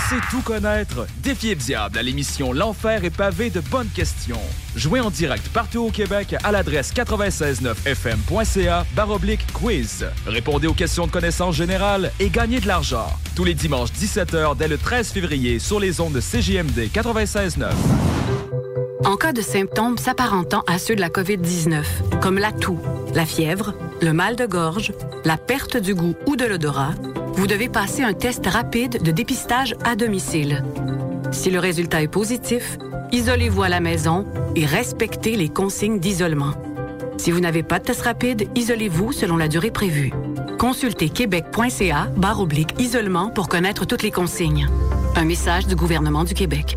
Pensez 0.00 0.20
tout 0.30 0.40
connaître? 0.40 1.06
Défiez 1.18 1.54
le 1.54 1.60
diable 1.60 1.98
à 1.98 2.02
l'émission 2.02 2.52
L'Enfer 2.52 3.04
est 3.04 3.14
pavé 3.14 3.50
de 3.50 3.60
bonnes 3.60 3.88
questions. 3.88 4.40
Jouez 4.74 5.00
en 5.00 5.10
direct 5.10 5.48
partout 5.50 5.80
au 5.80 5.90
Québec 5.90 6.36
à 6.42 6.52
l'adresse 6.52 6.94
969fm.ca 6.94 8.86
baroblique 8.94 9.46
quiz. 9.52 10.06
Répondez 10.26 10.68
aux 10.68 10.74
questions 10.74 11.06
de 11.06 11.10
connaissance 11.10 11.56
générale 11.56 12.12
et 12.18 12.30
gagnez 12.30 12.60
de 12.60 12.66
l'argent. 12.66 13.08
Tous 13.36 13.44
les 13.44 13.54
dimanches 13.54 13.90
17h 13.90 14.56
dès 14.56 14.68
le 14.68 14.78
13 14.78 15.10
février 15.10 15.58
sur 15.58 15.80
les 15.80 16.00
ondes 16.00 16.14
de 16.14 16.20
CJMD 16.20 16.90
96.9. 16.92 17.70
En 19.04 19.16
cas 19.16 19.32
de 19.32 19.42
symptômes 19.42 19.98
s'apparentant 19.98 20.62
à 20.66 20.78
ceux 20.78 20.94
de 20.94 21.00
la 21.00 21.08
COVID-19, 21.08 21.84
comme 22.20 22.38
la 22.38 22.52
toux, 22.52 22.78
la 23.14 23.26
fièvre, 23.26 23.74
le 24.00 24.12
mal 24.12 24.36
de 24.36 24.46
gorge, 24.46 24.92
la 25.24 25.36
perte 25.36 25.76
du 25.76 25.94
goût 25.94 26.14
ou 26.26 26.36
de 26.36 26.44
l'odorat, 26.44 26.94
vous 27.34 27.46
devez 27.46 27.68
passer 27.68 28.02
un 28.02 28.12
test 28.12 28.46
rapide 28.46 29.02
de 29.02 29.10
dépistage 29.10 29.74
à 29.84 29.96
domicile. 29.96 30.64
Si 31.32 31.50
le 31.50 31.58
résultat 31.58 32.02
est 32.02 32.08
positif, 32.08 32.78
isolez-vous 33.12 33.62
à 33.62 33.68
la 33.68 33.80
maison 33.80 34.26
et 34.56 34.66
respectez 34.66 35.36
les 35.36 35.48
consignes 35.48 36.00
d'isolement. 36.00 36.52
Si 37.16 37.30
vous 37.30 37.40
n'avez 37.40 37.62
pas 37.62 37.78
de 37.78 37.84
test 37.84 38.02
rapide, 38.02 38.48
isolez-vous 38.54 39.12
selon 39.12 39.36
la 39.36 39.48
durée 39.48 39.70
prévue. 39.70 40.12
Consultez 40.58 41.08
québec.ca 41.08 42.08
barre 42.16 42.40
oblique 42.40 42.74
isolement 42.78 43.30
pour 43.30 43.48
connaître 43.48 43.86
toutes 43.86 44.02
les 44.02 44.10
consignes. 44.10 44.68
Un 45.16 45.24
message 45.24 45.66
du 45.66 45.76
gouvernement 45.76 46.24
du 46.24 46.34
Québec. 46.34 46.76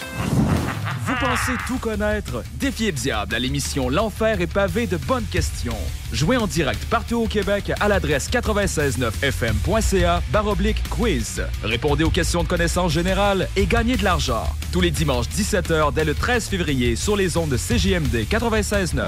Pensez 1.21 1.53
tout 1.67 1.77
connaître? 1.77 2.43
Défiez 2.55 2.87
le 2.87 2.97
diable 2.97 3.35
à 3.35 3.39
l'émission 3.39 3.91
L'Enfer 3.91 4.41
est 4.41 4.51
pavé 4.51 4.87
de 4.87 4.97
bonnes 4.97 5.27
questions. 5.31 5.77
Jouez 6.11 6.35
en 6.35 6.47
direct 6.47 6.83
partout 6.85 7.17
au 7.17 7.27
Québec 7.27 7.71
à 7.79 7.87
l'adresse 7.87 8.27
969fm.ca 8.31 10.23
baroblique 10.33 10.81
quiz. 10.89 11.43
Répondez 11.63 12.03
aux 12.03 12.09
questions 12.09 12.41
de 12.41 12.47
connaissance 12.47 12.91
générale 12.91 13.47
et 13.55 13.67
gagnez 13.67 13.97
de 13.97 14.03
l'argent. 14.03 14.47
Tous 14.71 14.81
les 14.81 14.89
dimanches 14.89 15.27
17h 15.27 15.93
dès 15.93 16.05
le 16.05 16.15
13 16.15 16.47
février 16.47 16.95
sur 16.95 17.15
les 17.15 17.37
ondes 17.37 17.51
de 17.51 17.57
CJMD 17.57 18.25
96.9. 18.27 19.03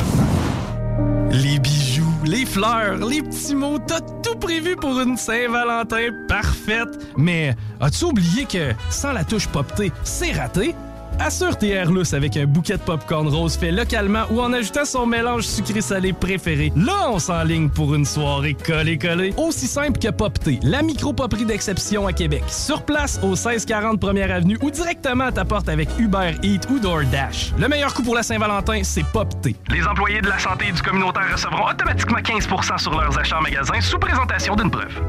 Les 1.31 1.57
bijoux, 1.57 2.13
les 2.25 2.45
fleurs, 2.45 2.97
les 2.97 3.23
petits 3.23 3.55
mots, 3.55 3.79
t'as 3.79 4.01
tout 4.21 4.35
prévu 4.35 4.75
pour 4.75 4.99
une 4.99 5.17
Saint-Valentin 5.17 6.09
parfaite. 6.27 6.89
Mais 7.17 7.55
as-tu 7.81 8.03
oublié 8.05 8.45
que 8.45 8.73
sans 8.91 9.13
la 9.13 9.23
touche 9.23 9.47
poptée, 9.47 9.91
c'est 10.03 10.33
raté? 10.33 10.75
Assure 11.19 11.57
tes 11.57 11.69
airlus 11.69 12.13
avec 12.13 12.37
un 12.37 12.45
bouquet 12.45 12.77
de 12.77 12.81
popcorn 12.81 13.27
rose 13.27 13.55
fait 13.57 13.71
localement 13.71 14.23
ou 14.31 14.41
en 14.41 14.51
ajoutant 14.53 14.85
son 14.85 15.05
mélange 15.05 15.43
sucré-salé 15.43 16.13
préféré. 16.13 16.71
Là, 16.75 17.09
on 17.11 17.19
s'enligne 17.19 17.69
pour 17.69 17.93
une 17.95 18.05
soirée 18.05 18.55
collée-collée. 18.55 19.33
Aussi 19.37 19.67
simple 19.67 19.99
que 19.99 20.09
Popté, 20.09 20.59
la 20.63 20.81
micro-poperie 20.81 21.45
d'exception 21.45 22.07
à 22.07 22.13
Québec. 22.13 22.43
Sur 22.47 22.83
place, 22.83 23.19
au 23.23 23.29
1640 23.29 23.99
Première 23.99 24.31
Avenue 24.31 24.57
ou 24.61 24.71
directement 24.71 25.25
à 25.25 25.31
ta 25.31 25.45
porte 25.45 25.69
avec 25.69 25.89
Uber 25.99 26.33
Eats 26.43 26.67
ou 26.69 26.79
DoorDash. 26.79 27.53
Le 27.57 27.67
meilleur 27.67 27.93
coup 27.93 28.03
pour 28.03 28.15
la 28.15 28.23
Saint-Valentin, 28.23 28.81
c'est 28.83 29.05
Popté. 29.05 29.55
Les 29.69 29.85
employés 29.85 30.21
de 30.21 30.27
la 30.27 30.39
santé 30.39 30.65
et 30.69 30.71
du 30.71 30.81
communautaire 30.81 31.31
recevront 31.31 31.69
automatiquement 31.69 32.19
15% 32.19 32.77
sur 32.79 32.99
leurs 32.99 33.17
achats 33.17 33.37
en 33.37 33.41
magasin 33.41 33.79
sous 33.81 33.99
présentation 33.99 34.55
d'une 34.55 34.71
preuve. 34.71 35.01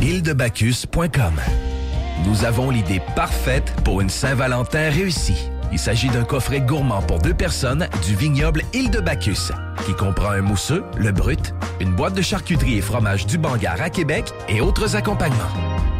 Île-de-Bacchus.com 0.00 1.34
Nous 2.26 2.44
avons 2.44 2.70
l'idée 2.70 3.00
parfaite 3.16 3.72
pour 3.84 4.00
une 4.00 4.10
Saint-Valentin 4.10 4.90
réussie. 4.90 5.50
Il 5.72 5.78
s'agit 5.78 6.08
d'un 6.08 6.24
coffret 6.24 6.60
gourmand 6.60 7.00
pour 7.02 7.18
deux 7.18 7.32
personnes 7.32 7.88
du 8.04 8.14
vignoble 8.14 8.62
Île 8.74 8.90
de 8.90 9.00
Bacchus, 9.00 9.52
qui 9.86 9.94
comprend 9.94 10.30
un 10.30 10.42
mousseux, 10.42 10.84
le 10.96 11.12
brut, 11.12 11.54
une 11.80 11.94
boîte 11.94 12.14
de 12.14 12.22
charcuterie 12.22 12.78
et 12.78 12.82
fromage 12.82 13.26
du 13.26 13.38
Bangar 13.38 13.80
à 13.80 13.88
Québec 13.88 14.32
et 14.48 14.60
autres 14.60 14.96
accompagnements. 14.96 15.38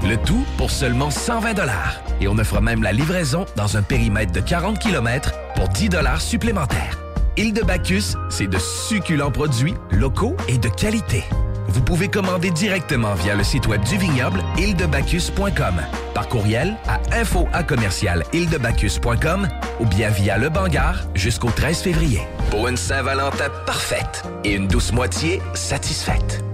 Le 0.08 0.16
tout 0.16 0.44
pour 0.58 0.70
seulement 0.70 1.10
120 1.10 1.54
dollars. 1.54 2.00
Et 2.20 2.28
on 2.28 2.36
offre 2.38 2.60
même 2.60 2.82
la 2.82 2.92
livraison 2.92 3.46
dans 3.56 3.76
un 3.76 3.82
périmètre 3.82 4.32
de 4.32 4.40
40 4.40 4.78
km 4.78 5.32
pour 5.54 5.68
10 5.68 5.88
dollars 5.88 6.20
supplémentaires. 6.20 6.98
Île 7.36 7.54
de 7.54 7.62
Bacchus, 7.62 8.16
c'est 8.28 8.48
de 8.48 8.58
succulents 8.58 9.30
produits 9.30 9.74
locaux 9.90 10.36
et 10.48 10.58
de 10.58 10.68
qualité. 10.68 11.24
Vous 11.70 11.82
pouvez 11.82 12.08
commander 12.08 12.50
directement 12.50 13.14
via 13.14 13.36
le 13.36 13.44
site 13.44 13.68
web 13.68 13.80
du 13.84 13.96
vignoble 13.96 14.42
îledebacchus.com, 14.58 15.80
par 16.14 16.28
courriel 16.28 16.76
à 16.88 16.98
info 17.12 17.46
à 17.52 17.62
commercial 17.62 18.24
îledebacchus.com 18.32 19.46
ou 19.78 19.86
bien 19.86 20.10
via 20.10 20.36
le 20.36 20.48
Bangar 20.48 20.96
jusqu'au 21.14 21.50
13 21.50 21.82
février. 21.82 22.22
Pour 22.50 22.66
une 22.66 22.76
Saint-Valentin 22.76 23.48
parfaite 23.66 24.24
et 24.42 24.54
une 24.54 24.66
douce 24.66 24.92
moitié 24.92 25.40
satisfaite. 25.54 26.44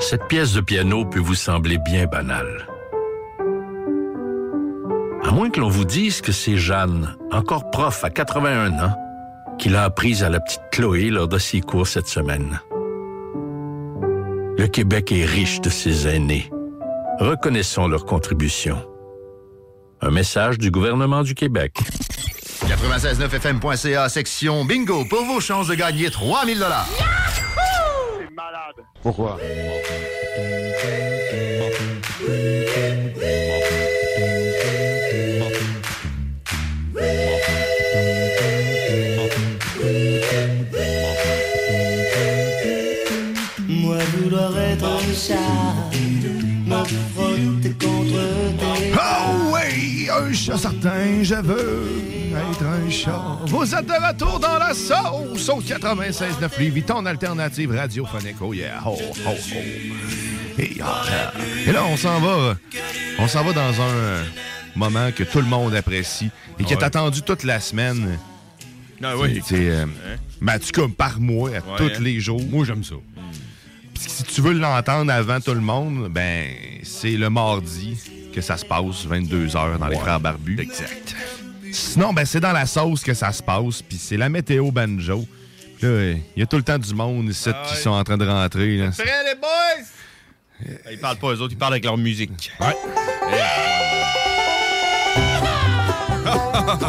Cette 0.00 0.26
pièce 0.28 0.52
de 0.52 0.60
piano 0.60 1.06
peut 1.06 1.18
vous 1.18 1.34
sembler 1.34 1.78
bien 1.78 2.04
banale. 2.04 2.66
À 5.24 5.30
moins 5.30 5.50
que 5.50 5.58
l'on 5.60 5.68
vous 5.68 5.84
dise 5.84 6.20
que 6.20 6.32
c'est 6.32 6.56
Jeanne, 6.56 7.16
encore 7.32 7.70
prof 7.70 8.04
à 8.04 8.10
81 8.10 8.72
ans, 8.84 8.94
qui 9.58 9.68
l'a 9.70 9.84
apprise 9.84 10.22
à 10.22 10.28
la 10.28 10.38
petite 10.40 10.60
Chloé 10.70 11.10
lors 11.10 11.28
de 11.28 11.38
ses 11.38 11.60
cours 11.60 11.86
cette 11.86 12.08
semaine. 12.08 12.60
Le 14.58 14.66
Québec 14.66 15.10
est 15.12 15.24
riche 15.24 15.60
de 15.60 15.70
ses 15.70 16.06
aînés. 16.08 16.50
Reconnaissons 17.20 17.88
leur 17.88 18.04
contribution. 18.04 18.76
Un 20.00 20.10
message 20.10 20.58
du 20.58 20.70
gouvernement 20.70 21.22
du 21.22 21.34
Québec. 21.34 21.74
969fm.ca, 22.66 24.08
section 24.08 24.64
bingo, 24.64 25.04
pour 25.06 25.24
vos 25.24 25.40
chances 25.40 25.68
de 25.68 25.74
gagner 25.74 26.10
3000 26.10 26.58
dollars. 26.58 26.88
C'est 28.18 28.34
malade. 28.34 28.86
Pourquoi? 29.02 29.38
Certain, 50.56 51.22
je 51.22 51.34
veux 51.34 51.88
être 52.32 52.62
un 52.64 52.90
chat. 52.90 53.38
Vous 53.46 53.74
êtes 53.74 53.86
de 53.86 53.92
retour 54.08 54.40
dans 54.40 54.58
la 54.58 54.74
sauce 54.74 55.48
au 55.48 55.60
96.9 55.60 56.58
Lévis, 56.58 56.82
ton 56.82 57.04
alternative 57.06 57.72
radiophonique. 57.72 58.36
Oh 58.40 58.52
yeah, 58.52 58.80
ho, 58.84 58.92
ho, 58.92 59.30
ho. 59.30 59.58
Et, 60.58 60.76
Et 61.66 61.72
là, 61.72 61.84
on 61.84 61.96
s'en 61.96 62.20
va, 62.20 62.56
on 63.18 63.26
s'en 63.28 63.42
va 63.44 63.52
dans 63.52 63.80
un, 63.82 64.22
moment 64.76 65.10
que 65.12 65.22
tout 65.24 65.38
le 65.38 65.46
monde 65.46 65.74
apprécie 65.74 66.30
et 66.58 66.64
qui 66.64 66.72
est 66.72 66.82
attendu 66.82 67.22
toute 67.22 67.44
la 67.44 67.60
semaine. 67.60 68.18
Ah 69.02 69.16
oui. 69.16 69.40
C'est, 69.44 69.68
euh, 69.70 69.84
Hein? 69.84 70.48
en 70.56 70.58
cas, 70.58 70.88
par 70.96 71.20
mois, 71.20 71.50
à 71.50 71.52
Ouais, 71.52 71.60
tous 71.76 71.84
hein? 71.84 72.00
les 72.00 72.20
jours. 72.20 72.40
Moi, 72.50 72.64
j'aime 72.64 72.82
ça. 72.84 72.94
Si 73.96 74.24
tu 74.24 74.40
veux 74.40 74.52
l'entendre 74.52 75.12
avant 75.12 75.40
tout 75.40 75.54
le 75.54 75.60
monde, 75.60 76.08
ben 76.10 76.46
c'est 76.82 77.16
le 77.16 77.30
mardi 77.30 77.96
que 78.34 78.40
ça 78.40 78.56
se 78.56 78.64
passe, 78.64 79.06
22h 79.06 79.78
dans 79.78 79.86
les. 79.86 79.96
Frères 79.96 80.20
Barbus. 80.20 80.58
Exact. 80.60 81.14
Sinon, 81.72 82.12
ben 82.12 82.24
c'est 82.24 82.40
dans 82.40 82.52
la 82.52 82.66
sauce 82.66 83.02
que 83.02 83.14
ça 83.14 83.32
se 83.32 83.42
passe, 83.42 83.82
puis 83.82 83.96
c'est 83.98 84.16
la 84.16 84.28
météo 84.28 84.70
banjo. 84.70 85.24
Il 85.82 86.18
y 86.36 86.42
a 86.42 86.46
tout 86.46 86.56
le 86.56 86.62
temps 86.62 86.78
du 86.78 86.94
monde 86.94 87.28
ici 87.28 87.50
Ah 87.52 87.62
qui 87.68 87.76
sont 87.76 87.90
en 87.90 88.02
train 88.04 88.16
de 88.16 88.26
rentrer. 88.26 88.78
là. 88.78 88.90
Prêt, 88.90 89.04
les 89.26 89.34
boys? 89.38 90.80
Ils 90.90 90.98
parlent 90.98 91.18
pas 91.18 91.28
eux 91.32 91.40
autres, 91.40 91.52
ils 91.52 91.58
parlent 91.58 91.74
avec 91.74 91.84
leur 91.84 91.98
musique. 91.98 92.50
Ouais. 92.60 92.74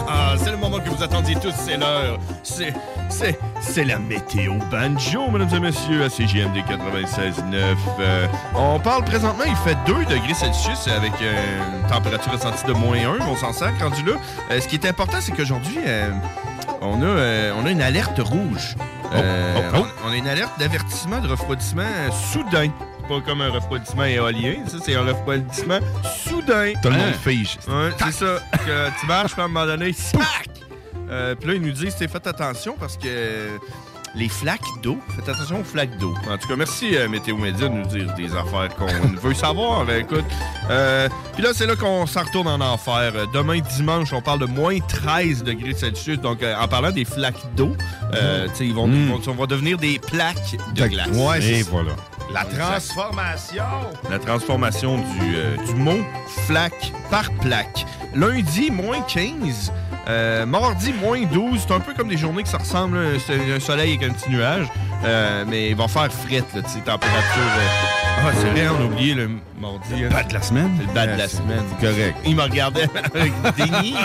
c'est 0.37 0.51
le 0.51 0.57
moment 0.57 0.79
que 0.79 0.89
vous 0.89 1.03
attendiez 1.03 1.35
tous, 1.35 1.53
c'est 1.55 1.77
l'heure. 1.77 2.17
C'est, 2.43 2.73
c'est, 3.09 3.39
c'est 3.61 3.83
la 3.83 3.99
météo 3.99 4.53
banjo, 4.71 5.29
mesdames 5.31 5.55
et 5.55 5.59
messieurs, 5.59 6.03
à 6.03 6.09
CGMD 6.09 6.57
96.9. 6.57 7.75
Euh, 7.99 8.27
on 8.55 8.79
parle 8.79 9.03
présentement, 9.03 9.43
il 9.45 9.55
fait 9.57 9.77
2 9.85 10.05
degrés 10.05 10.33
Celsius 10.33 10.87
avec 10.87 11.13
euh, 11.21 11.33
une 11.81 11.87
température 11.89 12.31
ressentie 12.31 12.65
de 12.65 12.73
moins 12.73 12.97
1. 12.97 13.19
On 13.27 13.35
s'en 13.35 13.53
sert 13.53 13.71
rendu 13.79 14.03
là. 14.03 14.13
Euh, 14.51 14.59
ce 14.59 14.67
qui 14.67 14.75
est 14.75 14.85
important, 14.85 15.17
c'est 15.21 15.31
qu'aujourd'hui, 15.31 15.79
euh, 15.85 16.09
on, 16.81 17.01
a, 17.01 17.05
euh, 17.05 17.53
on 17.61 17.65
a 17.65 17.71
une 17.71 17.81
alerte 17.81 18.19
rouge. 18.19 18.75
Euh, 19.13 19.55
oh, 19.73 19.77
oh. 19.77 19.85
On, 20.05 20.09
on 20.09 20.11
a 20.11 20.15
une 20.15 20.27
alerte 20.27 20.57
d'avertissement 20.59 21.19
de 21.19 21.27
refroidissement 21.27 21.83
soudain. 22.31 22.69
C'est 23.07 23.13
pas 23.13 23.21
comme 23.21 23.41
un 23.41 23.49
refroidissement 23.51 24.03
éolien, 24.05 24.55
ça 24.67 24.77
c'est 24.83 24.95
un 24.95 25.03
refroidissement 25.05 25.79
soudain. 26.23 26.73
Tout 26.81 26.89
le 26.89 26.95
monde 26.95 27.13
Hein? 27.13 27.19
fige. 27.23 27.57
Ouais, 27.67 27.89
c'est 27.99 28.11
ça. 28.11 28.39
Que 28.65 28.99
tu 28.99 29.05
marches, 29.05 29.33
puis 29.33 29.41
à 29.41 29.45
un 29.45 29.47
moment 29.47 29.65
donné! 29.65 29.93
Euh, 31.09 31.35
puis 31.35 31.49
là, 31.49 31.53
ils 31.55 31.61
nous 31.61 31.71
disent, 31.71 31.93
t'sais, 31.95 32.07
faites 32.07 32.25
attention 32.25 32.75
parce 32.79 32.97
que 32.97 33.59
les 34.15 34.29
flaques 34.29 34.61
d'eau, 34.81 34.97
faites 35.15 35.27
attention 35.29 35.59
aux 35.59 35.63
flaques 35.63 35.97
d'eau. 35.97 36.13
En 36.29 36.37
tout 36.37 36.47
cas, 36.47 36.55
merci 36.55 36.95
euh, 36.95 37.09
Météo 37.09 37.35
Média 37.37 37.67
de 37.67 37.73
nous 37.73 37.85
dire 37.85 38.13
des 38.15 38.33
affaires 38.35 38.69
qu'on 38.77 38.85
veut 39.27 39.33
savoir. 39.33 39.89
Écoute, 39.91 40.23
euh, 40.69 41.09
puis 41.33 41.43
là, 41.43 41.49
c'est 41.53 41.65
là 41.65 41.75
qu'on 41.75 42.05
s'en 42.05 42.21
retourne 42.23 42.47
en 42.47 42.61
enfer. 42.61 43.11
Euh, 43.15 43.25
Demain, 43.33 43.59
dimanche, 43.75 44.13
on 44.13 44.21
parle 44.21 44.39
de 44.39 44.45
moins 44.45 44.79
13 44.79 45.43
degrés 45.43 45.73
Celsius. 45.73 46.19
Donc, 46.19 46.41
euh, 46.43 46.55
en 46.59 46.67
parlant 46.67 46.91
des 46.91 47.05
flaques 47.05 47.43
d'eau, 47.55 47.75
euh, 48.13 48.47
sais, 48.53 48.65
ils 48.65 48.73
vont, 48.73 48.87
Mm. 48.87 49.09
vont, 49.21 49.33
vont 49.33 49.45
devenir 49.45 49.77
des 49.77 49.99
plaques 49.99 50.55
de 50.73 50.87
glace. 50.87 51.09
Ouais, 51.11 51.43
Et 51.43 51.63
voilà. 51.63 51.91
La 52.33 52.43
transformation. 52.45 53.63
La 54.09 54.19
transformation 54.19 54.97
du, 54.97 55.35
euh, 55.35 55.55
du 55.67 55.75
mot 55.75 55.99
flaque 56.47 56.91
par 57.11 57.31
plaque. 57.33 57.85
Lundi, 58.15 58.71
moins 58.71 59.01
15. 59.01 59.71
Euh, 60.07 60.45
mardi, 60.45 60.93
moins 60.93 61.21
12. 61.23 61.65
C'est 61.67 61.73
un 61.73 61.79
peu 61.79 61.93
comme 61.93 62.07
des 62.07 62.17
journées 62.17 62.43
qui 62.43 62.51
se 62.51 62.55
ressemblent. 62.57 62.97
C'est 63.25 63.53
un 63.53 63.59
soleil 63.59 63.95
avec 63.97 64.09
un 64.09 64.13
petit 64.13 64.29
nuage. 64.29 64.67
Euh, 65.03 65.43
mais 65.47 65.69
il 65.69 65.75
va 65.75 65.87
faire 65.87 66.11
frette, 66.11 66.45
là, 66.55 66.61
tu 66.61 66.81
température. 66.81 67.19
euh. 67.37 68.21
Ah, 68.25 68.31
c'est 68.33 68.49
vrai, 68.49 68.67
on 68.69 68.81
a 68.81 68.85
oublié 68.85 69.13
le 69.13 69.29
mardi. 69.59 70.03
hein. 70.03 70.09
Bas 70.11 70.23
de 70.23 70.33
la 70.33 70.41
semaine. 70.41 70.71
C'est 70.79 70.87
le 70.87 70.93
bas 70.93 71.07
de 71.07 71.17
la 71.17 71.27
semaine. 71.27 71.63
Correct. 71.81 72.15
Il 72.25 72.35
me 72.35 72.41
regardait 72.43 72.87
avec 73.13 73.33
déni. 73.57 73.95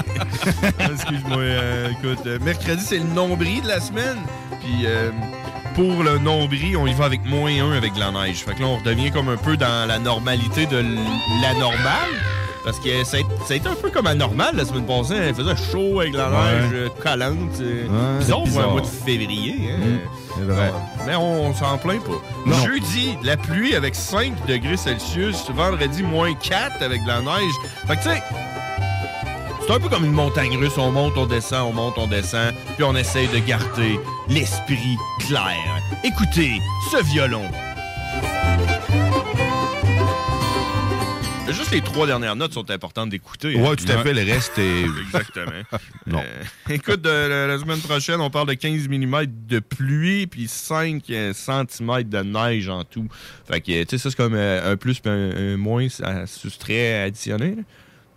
Excuse-moi. 0.79 1.39
euh, 1.39 1.91
écoute, 1.91 2.27
mercredi, 2.43 2.83
c'est 2.85 2.99
le 2.99 3.05
nombril 3.05 3.63
de 3.63 3.69
la 3.69 3.81
semaine. 3.81 4.19
Puis 4.61 4.87
pour 5.75 6.03
le 6.03 6.19
nombril, 6.19 6.77
on 6.77 6.87
y 6.87 6.93
va 6.95 7.05
avec 7.05 7.25
moins 7.25 7.51
1 7.53 7.73
avec 7.73 7.95
de 7.95 8.01
la 8.01 8.11
neige. 8.11 8.39
Fait 8.39 8.55
que 8.55 8.61
là, 8.61 8.67
on 8.67 8.77
redevient 8.79 9.11
comme 9.11 9.29
un 9.29 9.37
peu 9.37 9.57
dans 9.57 9.87
la 9.89 9.99
normalité 9.99 10.67
de 10.67 10.79
la 11.43 11.55
normale. 11.55 12.11
Parce 12.65 12.79
que 12.79 13.05
ça 13.05 13.17
a, 13.17 13.55
été 13.55 13.69
un 13.69 13.75
peu 13.75 13.91
comme 13.91 14.07
anormal 14.07 14.55
la 14.57 14.65
semaine 14.65 14.85
passée. 14.85 15.15
Il 15.29 15.35
faisait 15.35 15.57
chaud 15.73 16.01
avec 16.01 16.15
la 16.15 16.29
Ouais. 16.31 16.37
neige 16.37 16.71
euh, 16.75 16.89
collante. 17.03 17.61
euh, 17.61 17.87
Ouais, 17.89 18.19
bizarre 18.19 18.43
pour 18.45 18.61
un 18.61 18.67
mois 18.69 18.81
de 18.83 18.87
février. 18.87 19.71
hein. 19.73 19.79
Mm. 19.79 20.43
Mais 21.07 21.15
on, 21.17 21.47
on 21.47 21.55
s'en 21.55 21.77
plaint 21.79 22.03
pas. 22.05 22.21
Non. 22.47 22.57
Jeudi, 22.65 23.17
la 23.23 23.37
pluie 23.37 23.75
avec 23.75 23.95
5 23.95 24.47
degrés 24.47 24.77
Celsius. 24.77 25.51
Vendredi, 25.51 26.03
moins 26.03 26.35
4 26.35 26.83
avec 26.83 27.03
de 27.03 27.09
la 27.09 27.21
neige. 27.21 27.53
Fait 27.87 27.97
que 27.97 28.03
tu 28.03 28.09
sais, 28.11 28.23
c'est 29.67 29.73
un 29.75 29.81
peu 29.81 29.89
comme 29.89 30.05
une 30.05 30.13
montagne 30.13 30.57
russe. 30.57 30.77
On 30.79 30.91
monte, 30.91 31.15
on 31.17 31.27
descend, 31.27 31.69
on 31.71 31.73
monte, 31.73 31.95
on 31.97 32.07
descend. 32.07 32.53
Puis 32.77 32.85
on 32.85 32.95
essaye 32.95 33.29
de 33.29 33.39
garder 33.39 33.99
l'esprit 34.29 34.97
clair. 35.27 35.57
Écoutez 36.05 36.61
ce 36.93 37.03
violon. 37.05 37.45
Juste 41.53 41.71
les 41.73 41.81
trois 41.81 42.07
dernières 42.07 42.37
notes 42.37 42.53
sont 42.53 42.71
importantes 42.71 43.11
d'écouter. 43.11 43.59
hein. 43.59 43.63
Ouais, 43.63 43.77
tout 43.77 43.91
à 43.91 43.99
fait. 44.03 44.13
Le 44.13 44.23
reste 44.23 44.59
est. 44.59 44.85
Exactement. 45.07 45.53
Non. 46.07 46.19
Euh, 46.19 46.75
écoute, 46.75 47.03
de- 47.03 47.47
la, 47.47 47.59
semaine 47.59 47.79
prochaine, 47.81 48.21
on 48.21 48.31
parle 48.31 48.49
de 48.49 48.55
15 48.55 48.89
mm 48.89 49.27
de 49.49 49.59
pluie 49.61 50.27
puis 50.27 50.49
5 50.49 51.05
cm 51.07 52.03
de 52.05 52.23
neige 52.23 52.69
en 52.69 52.85
tout. 52.85 53.07
Fait 53.47 53.61
que, 53.61 53.85
tu 53.85 53.91
sais, 53.91 53.99
ça, 53.99 54.11
c'est 54.11 54.17
comme 54.17 54.35
euh, 54.35 54.73
un 54.73 54.77
plus 54.77 54.99
puis 54.99 55.11
un, 55.11 55.55
un 55.55 55.57
moins 55.57 55.87
à 56.03 56.27
soustrait 56.27 57.03
additionné. 57.03 57.57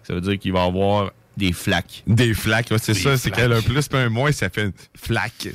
Ça 0.03 0.13
veut 0.13 0.21
dire 0.21 0.39
qu'il 0.39 0.53
va 0.53 0.63
y 0.63 0.67
avoir 0.67 1.11
des 1.37 1.51
flaques. 1.53 2.03
Des 2.07 2.33
flaques, 2.33 2.69
ouais, 2.71 2.77
c'est 2.79 2.93
ça. 2.93 3.17
C'est 3.17 3.33
flaques. 3.33 3.49
qu'un 3.49 3.61
plus 3.61 3.87
puis 3.87 3.97
un 3.99 4.09
moins, 4.09 4.31
ça 4.31 4.49
fait 4.49 4.63
une 4.65 4.73
flaque. 4.95 5.49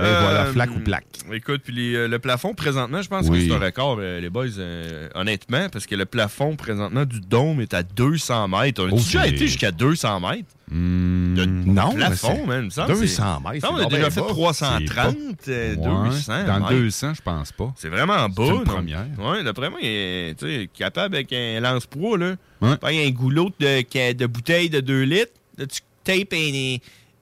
Voilà, 0.00 0.44
Euh, 0.46 0.52
flaque 0.52 0.70
ou 0.76 0.80
plaque. 0.80 1.04
Écoute, 1.32 1.60
puis 1.64 1.74
les, 1.74 1.94
euh, 1.94 2.08
le 2.08 2.18
plafond, 2.18 2.54
présentement, 2.54 3.02
je 3.02 3.08
pense 3.08 3.26
Oui. 3.28 3.40
que 3.40 3.44
c'est 3.46 3.52
un 3.54 3.58
record, 3.64 3.98
euh, 4.00 4.20
les 4.20 4.30
boys, 4.30 4.46
euh, 4.58 5.08
honnêtement, 5.14 5.68
parce 5.70 5.86
que 5.86 5.94
le 5.94 6.06
plafond, 6.06 6.56
présentement, 6.56 7.04
du 7.04 7.20
dôme 7.20 7.60
est 7.60 7.74
à 7.74 7.82
200 7.82 8.48
mètres. 8.48 8.82
On 8.82 8.88
a 8.88 8.92
Oh, 8.92 8.96
déjà 8.96 9.26
été 9.26 9.46
jusqu'à 9.46 9.70
200 9.70 10.20
mètres? 10.20 10.48
Hmm, 10.70 11.34
de 11.34 11.44
non, 11.44 11.90
plafond, 11.92 12.28
mais 12.30 12.36
c'est- 12.40 12.46
man. 12.46 12.58
il 12.60 12.64
me 12.64 12.70
semble, 12.70 12.88
200 12.94 13.40
c'est- 13.44 13.52
mètres, 13.52 13.68
On 13.70 13.76
a 13.76 13.84
déjà 13.86 14.10
fait 14.10 14.20
bas. 14.20 14.26
330, 14.28 15.48
euh, 15.48 15.74
Ouais, 15.76 16.08
200. 16.08 16.46
Dans 16.46 16.60
mètres. 16.60 16.70
200, 16.72 17.14
je 17.14 17.20
pense 17.22 17.52
pas. 17.52 17.74
C'est 17.76 17.88
vraiment 17.90 18.14
en 18.14 18.28
bas. 18.30 18.44
C'est 18.46 18.54
une 18.54 18.64
première. 18.64 19.04
Ouais, 19.18 19.44
d'après 19.44 19.68
moi, 19.68 19.78
il 19.82 19.88
est 19.88 20.70
capable 20.72 21.16
avec 21.16 21.32
un 21.32 21.60
lance-poids, 21.60 22.16
là. 22.16 22.36
Ouais. 22.62 22.76
Un 23.06 23.10
goulot 23.10 23.50
de, 23.60 24.12
de 24.12 24.26
bouteille 24.26 24.70
de 24.70 24.80
2 24.80 25.02
litres. 25.02 25.32
Là, 25.58 25.66
tu 25.66 25.80
tapes 26.04 26.32
un- 26.32 26.76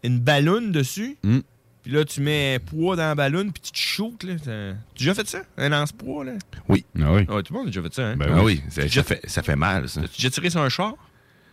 une 0.04 0.18
ballonne 0.20 0.70
dessus. 0.72 1.16
Mm. 1.24 1.38
Puis 1.90 1.98
là, 1.98 2.04
tu 2.04 2.20
mets 2.20 2.54
un 2.54 2.58
poids 2.60 2.94
dans 2.94 3.02
la 3.02 3.14
ballonne, 3.16 3.50
puis 3.50 3.60
tu 3.62 3.72
te 3.72 3.76
shootes, 3.76 4.22
là. 4.22 4.34
Tu 4.44 4.48
as 4.48 4.74
déjà 4.96 5.12
fait 5.12 5.26
ça? 5.26 5.40
Un 5.58 5.70
lance-poids, 5.70 6.24
là? 6.24 6.32
Oui. 6.68 6.84
Ah 6.96 7.12
oui. 7.12 7.26
Ouais, 7.28 7.42
tout 7.42 7.52
le 7.52 7.58
monde 7.58 7.66
a 7.66 7.70
déjà 7.70 7.82
fait 7.82 7.92
ça, 7.94 8.06
hein? 8.06 8.16
Ben 8.16 8.38
oui, 8.44 8.62
ça, 8.68 8.88
ça 8.88 9.02
fait, 9.02 9.20
ça 9.28 9.42
fait 9.42 9.56
mal, 9.56 9.88
ça. 9.88 10.00
Tu 10.02 10.08
déjà 10.22 10.30
tiré 10.30 10.50
sur 10.50 10.60
un 10.60 10.68
char? 10.68 10.94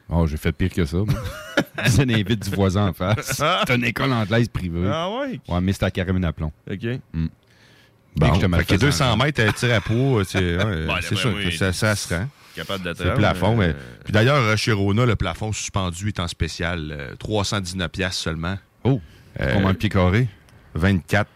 Oh, 0.09 0.27
j'ai 0.27 0.37
fait 0.37 0.51
pire 0.51 0.71
que 0.71 0.85
ça. 0.85 0.97
C'est 1.87 2.05
l'invite 2.05 2.47
du 2.47 2.51
voisin 2.55 2.89
en 2.89 2.93
face. 2.93 3.41
C'est 3.65 3.75
une 3.75 3.83
école 3.85 4.13
anglaise 4.13 4.47
privée. 4.47 4.87
Ah 4.93 5.09
ouais? 5.09 5.41
Ouais, 5.47 5.59
mais 5.59 5.73
c'était 5.73 5.85
à 5.87 5.91
Caramine 5.91 6.23
à 6.25 6.31
plomb. 6.33 6.51
OK. 6.69 6.83
Mm. 7.13 7.25
Bon, 7.25 7.29
Bien 8.15 8.29
que 8.29 8.35
je 8.35 8.35
te 8.35 8.39
fait 8.39 8.41
que 8.41 8.45
malfaisant, 8.47 8.85
200 8.85 9.17
là. 9.17 9.25
mètres, 9.25 9.41
un 9.43 9.51
tir 9.53 9.73
à 9.75 9.81
poids, 9.81 10.23
c'est 10.23 10.57
ouais, 10.57 10.87
c'est 11.01 11.15
ben 11.15 11.17
sûr 11.17 11.33
oui. 11.35 11.45
que 11.45 11.51
ça, 11.57 11.73
ça 11.73 11.95
se 11.95 12.13
rend. 12.13 12.27
Capable 12.55 12.79
C'est 12.83 12.83
d'atteindre. 12.85 13.11
le 13.11 13.17
plafond. 13.17 13.53
euh, 13.53 13.67
mais- 13.69 13.75
Puis 14.03 14.13
d'ailleurs, 14.13 14.37
euh, 14.43 14.55
chez 14.55 14.71
Rona, 14.71 15.03
le 15.07 15.15
plafond 15.15 15.51
suspendu 15.51 16.09
est 16.09 16.19
en 16.19 16.27
spécial. 16.27 16.91
euh, 16.91 17.15
319 17.17 17.89
piastres 17.91 18.21
seulement. 18.21 18.55
Oh, 18.83 18.89
Euh, 18.89 18.97
combien 19.53 19.71
de 19.73 19.77
pieds 19.77 19.89
carrés? 19.89 20.27
24. 20.75 21.27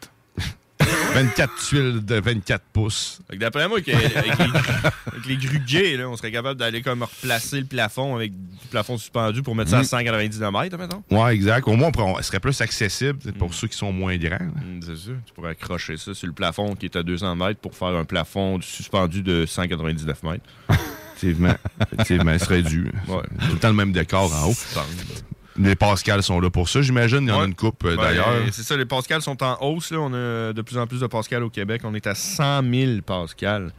24 1.13 1.67
tuiles 1.67 2.05
de 2.05 2.15
24 2.21 2.63
pouces. 2.71 3.19
Fait 3.29 3.35
que 3.35 3.41
D'après 3.41 3.67
moi, 3.67 3.81
que- 3.81 3.91
avec, 3.91 4.13
les, 4.15 4.17
avec 5.27 5.73
les 5.73 5.97
là, 5.97 6.07
on 6.09 6.15
serait 6.15 6.31
capable 6.31 6.57
d'aller 6.59 6.81
comme 6.81 7.03
replacer 7.03 7.59
le 7.59 7.65
plafond 7.65 8.15
avec 8.15 8.31
du 8.31 8.67
plafond 8.69 8.97
suspendu 8.97 9.43
pour 9.43 9.53
mettre 9.53 9.69
ça 9.71 9.79
à 9.79 9.81
Mm. 9.81 9.85
199 9.85 10.51
mètres, 10.53 10.77
mettons. 10.77 11.03
Ouais, 11.11 11.35
exact. 11.35 11.67
Au 11.67 11.75
moins, 11.75 11.91
on 11.97 12.21
serait 12.21 12.39
plus 12.39 12.59
accessible 12.61 13.19
pour 13.33 13.53
ceux 13.53 13.67
qui 13.67 13.77
sont 13.77 13.91
moins 13.91 14.15
grands. 14.17 14.37
Mm, 14.39 14.79
C'est 14.81 14.95
ça. 14.95 15.11
Tu 15.25 15.33
pourrais 15.33 15.51
accrocher 15.51 15.97
ça 15.97 16.13
sur 16.13 16.27
le 16.27 16.33
plafond 16.33 16.75
qui 16.75 16.85
est 16.85 16.95
à 16.95 17.03
200 17.03 17.35
mètres 17.35 17.59
pour 17.59 17.75
faire 17.75 17.89
un 17.89 18.05
plafond 18.05 18.59
suspendu 18.61 19.21
de 19.21 19.45
199 19.45 20.23
mètres. 20.23 20.45
Effectivement. 21.17 21.55
Effectivement, 21.91 22.39
ce 22.39 22.45
serait 22.45 22.63
dû. 22.63 22.85
Ouais. 23.07 23.21
Tout 23.47 23.53
le 23.53 23.59
temps 23.59 23.67
le 23.69 23.75
même 23.75 23.91
décor 23.91 24.33
en 24.33 24.49
haut. 24.49 24.55
Les 25.63 25.75
Pascal 25.75 26.23
sont 26.23 26.39
là 26.39 26.49
pour 26.49 26.67
ça, 26.69 26.81
j'imagine. 26.81 27.19
Il 27.23 27.27
y 27.29 27.31
en 27.31 27.41
a 27.41 27.45
une 27.45 27.55
coupe 27.55 27.83
euh, 27.85 27.95
Ben, 27.95 28.01
d'ailleurs. 28.03 28.33
C'est 28.51 28.63
ça, 28.63 28.75
les 28.75 28.85
Pascal 28.85 29.21
sont 29.21 29.41
en 29.43 29.57
hausse. 29.61 29.91
Là. 29.91 29.99
On 29.99 30.13
a 30.13 30.53
de 30.53 30.61
plus 30.61 30.77
en 30.77 30.87
plus 30.87 30.99
de 31.01 31.07
Pascal 31.07 31.43
au 31.43 31.49
Québec. 31.49 31.81
On 31.83 31.93
est 31.93 32.07
à 32.07 32.15
100 32.15 32.63
000 32.69 33.01
Pascal. 33.05 33.71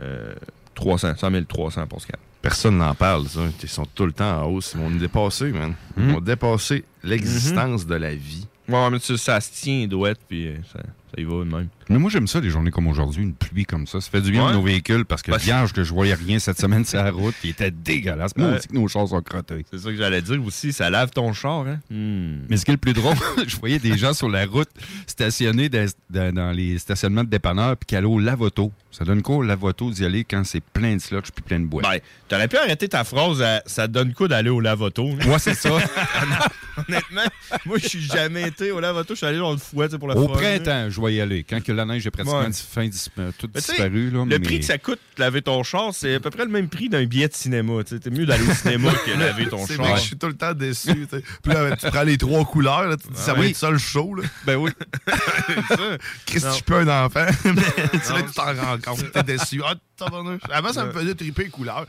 Euh, 0.00 0.34
300, 0.74 1.14
100 1.16 1.30
000, 1.30 1.44
300 1.44 1.86
Pascal. 1.86 2.18
Personne 2.40 2.78
n'en 2.78 2.94
parle, 2.94 3.26
ça. 3.28 3.40
Ils 3.62 3.68
sont 3.68 3.86
tout 3.94 4.04
le 4.06 4.12
temps 4.12 4.42
en 4.42 4.46
hausse. 4.46 4.72
Ils 4.74 4.80
vont 4.80 4.90
nous 4.90 4.98
dépasser, 4.98 5.52
man. 5.52 5.74
Ils 5.96 6.02
Mm. 6.04 6.12
vont 6.14 6.20
dépasser 6.20 6.84
l'existence 7.04 7.86
de 7.86 7.94
la 7.94 8.14
vie. 8.14 8.46
Ouais, 8.68 8.90
mais 8.90 8.98
ça, 8.98 9.16
ça 9.16 9.40
se 9.40 9.52
tient 9.52 9.86
douette, 9.86 10.18
puis 10.28 10.48
euh, 10.48 10.56
ça, 10.72 10.80
ça 10.80 11.20
y 11.20 11.24
va 11.24 11.32
de 11.34 11.44
même. 11.44 11.68
Mais 11.88 11.98
moi, 11.98 12.10
j'aime 12.10 12.26
ça, 12.26 12.40
des 12.40 12.50
journées 12.50 12.70
comme 12.70 12.86
aujourd'hui, 12.86 13.22
une 13.22 13.34
pluie 13.34 13.64
comme 13.64 13.86
ça. 13.86 14.00
Ça 14.00 14.10
fait 14.10 14.20
du 14.20 14.30
bien 14.30 14.44
à 14.44 14.46
Ouais. 14.48 14.52
nos 14.54 14.62
véhicules 14.62 15.04
parce 15.04 15.22
que 15.22 15.30
Bah, 15.30 15.36
vierge 15.38 15.72
que 15.72 15.82
je 15.84 15.92
voyais 15.92 16.14
rien 16.14 16.38
cette 16.38 16.58
semaine 16.60 16.84
sur 16.84 17.02
la 17.02 17.10
route, 17.10 17.34
il 17.44 17.50
était 17.50 17.70
dégueulasse. 17.70 18.36
Moi 18.36 18.48
Ouais. 18.48 18.56
aussi 18.58 18.68
que 18.68 18.74
nos 18.74 18.88
chars 18.88 19.08
sont 19.08 19.20
crottés. 19.22 19.64
C'est 19.70 19.78
ça 19.78 19.90
que 19.90 19.96
j'allais 19.96 20.22
dire 20.22 20.42
aussi, 20.44 20.72
ça 20.72 20.90
lave 20.90 21.10
ton 21.10 21.32
char, 21.32 21.66
hein? 21.66 21.78
Mais 21.90 22.56
ce 22.56 22.64
qui 22.64 22.70
est 22.70 22.74
le 22.74 22.78
plus 22.78 22.92
drôle, 22.92 23.16
je 23.46 23.56
voyais 23.56 23.78
des 23.78 23.96
gens 23.98 24.12
sur 24.14 24.28
la 24.28 24.46
route 24.46 24.70
stationnés 25.06 25.68
dans, 25.68 25.86
dans- 26.10 26.32
dans 26.34 26.52
les 26.52 26.78
stationnements 26.78 27.24
de 27.24 27.28
dépanneurs 27.30 27.76
puis 27.76 27.86
qui 27.86 27.96
allaient 27.96 28.06
au 28.06 28.18
lave-auto. 28.18 28.72
Ça 28.90 29.04
donne 29.04 29.22
quoi 29.22 29.36
au 29.36 29.42
lave-auto 29.42 29.90
d'y 29.90 30.04
aller 30.04 30.24
quand 30.24 30.44
c'est 30.44 30.60
plein 30.62 30.94
de 30.96 31.00
slotch 31.00 31.30
puis 31.30 31.42
plein 31.42 31.58
de 31.60 31.64
boîtes? 31.66 31.84
Ben, 31.84 31.98
t'aurais 32.28 32.48
pu 32.48 32.56
arrêter 32.58 32.88
ta 32.88 33.04
phrase 33.04 33.40
à 33.42 33.62
ça 33.66 33.88
donne 33.88 34.12
quoi 34.12 34.28
d'aller 34.28 34.50
au 34.50 34.60
lavoto? 34.60 35.04
Ouais, 35.12 35.38
c'est 35.38 35.54
ça. 35.54 35.70
Honnêtement, 36.88 37.22
moi, 37.66 37.76
je 37.78 37.86
suis 37.88 38.00
jamais 38.02 38.48
été 38.48 38.70
au 38.70 38.80
lavoto. 38.80 39.14
Je 39.14 39.18
suis 39.18 39.26
allé 39.26 39.38
fois, 39.38 39.86
tu 39.86 39.92
sais, 39.92 39.98
pour 39.98 40.08
la 40.08 40.16
Au 40.16 40.26
fun, 40.28 40.34
printemps, 40.34 40.88
je 40.90 41.00
vais 41.00 41.14
y 41.14 41.20
aller. 41.20 41.44
Quand 41.44 41.60
que 41.72 41.76
la 41.76 41.84
neige 41.84 42.06
est 42.06 42.10
pratiquement 42.10 42.40
Ouais. 42.40 42.52
fin, 42.52 42.86
dis- 42.86 43.06
euh, 43.18 43.30
disparue. 43.54 44.10
Là, 44.10 44.18
le 44.20 44.24
mais- 44.26 44.38
prix 44.38 44.60
que 44.60 44.64
ça 44.64 44.78
coûte 44.78 45.00
de 45.16 45.20
laver 45.20 45.42
ton 45.42 45.62
char, 45.62 45.90
c'est 45.92 46.14
à 46.14 46.20
peu 46.20 46.30
près 46.30 46.44
le 46.44 46.50
même 46.50 46.68
prix 46.68 46.88
d'un 46.88 47.04
billet 47.04 47.28
de 47.28 47.34
cinéma. 47.34 47.82
T'es 47.84 48.10
mieux 48.10 48.26
d'aller 48.26 48.46
au 48.48 48.54
cinéma 48.54 48.90
que 49.06 49.10
laver 49.18 49.46
ton 49.48 49.66
char. 49.66 49.76
vrai 49.78 49.92
que 49.94 49.98
je 50.00 50.04
suis 50.04 50.16
tout 50.18 50.26
le 50.28 50.34
temps 50.36 50.52
déçu. 50.54 51.06
Puis 51.42 51.52
là, 51.52 51.76
tu 51.76 51.86
prends 51.90 52.02
les 52.02 52.18
trois 52.18 52.44
couleurs, 52.44 52.84
là, 52.88 52.96
tu 52.96 53.08
te 53.08 53.12
dis, 53.12 53.20
ça 53.20 53.34
va 53.34 53.46
être 53.46 53.56
ça 53.56 53.70
le 53.70 53.78
show. 53.78 54.14
Là. 54.14 54.22
Ben 54.46 54.56
oui. 54.56 54.70
Qu'est-ce 56.26 56.46
que 56.46 56.56
tu 56.56 56.62
peux 56.62 56.76
un 56.78 57.04
enfant? 57.06 57.26
Mais 57.44 57.52
tu 58.00 58.12
là, 58.12 58.22
t'en 58.34 58.44
rends 58.54 58.78
compte, 58.78 59.12
t'es 59.12 59.22
déçu. 59.22 59.60
Ah. 59.64 59.74
Avant, 60.50 60.72
ça 60.72 60.84
me 60.86 60.92
faisait 60.92 61.14
triper 61.14 61.44
les 61.44 61.50
couleurs. 61.50 61.86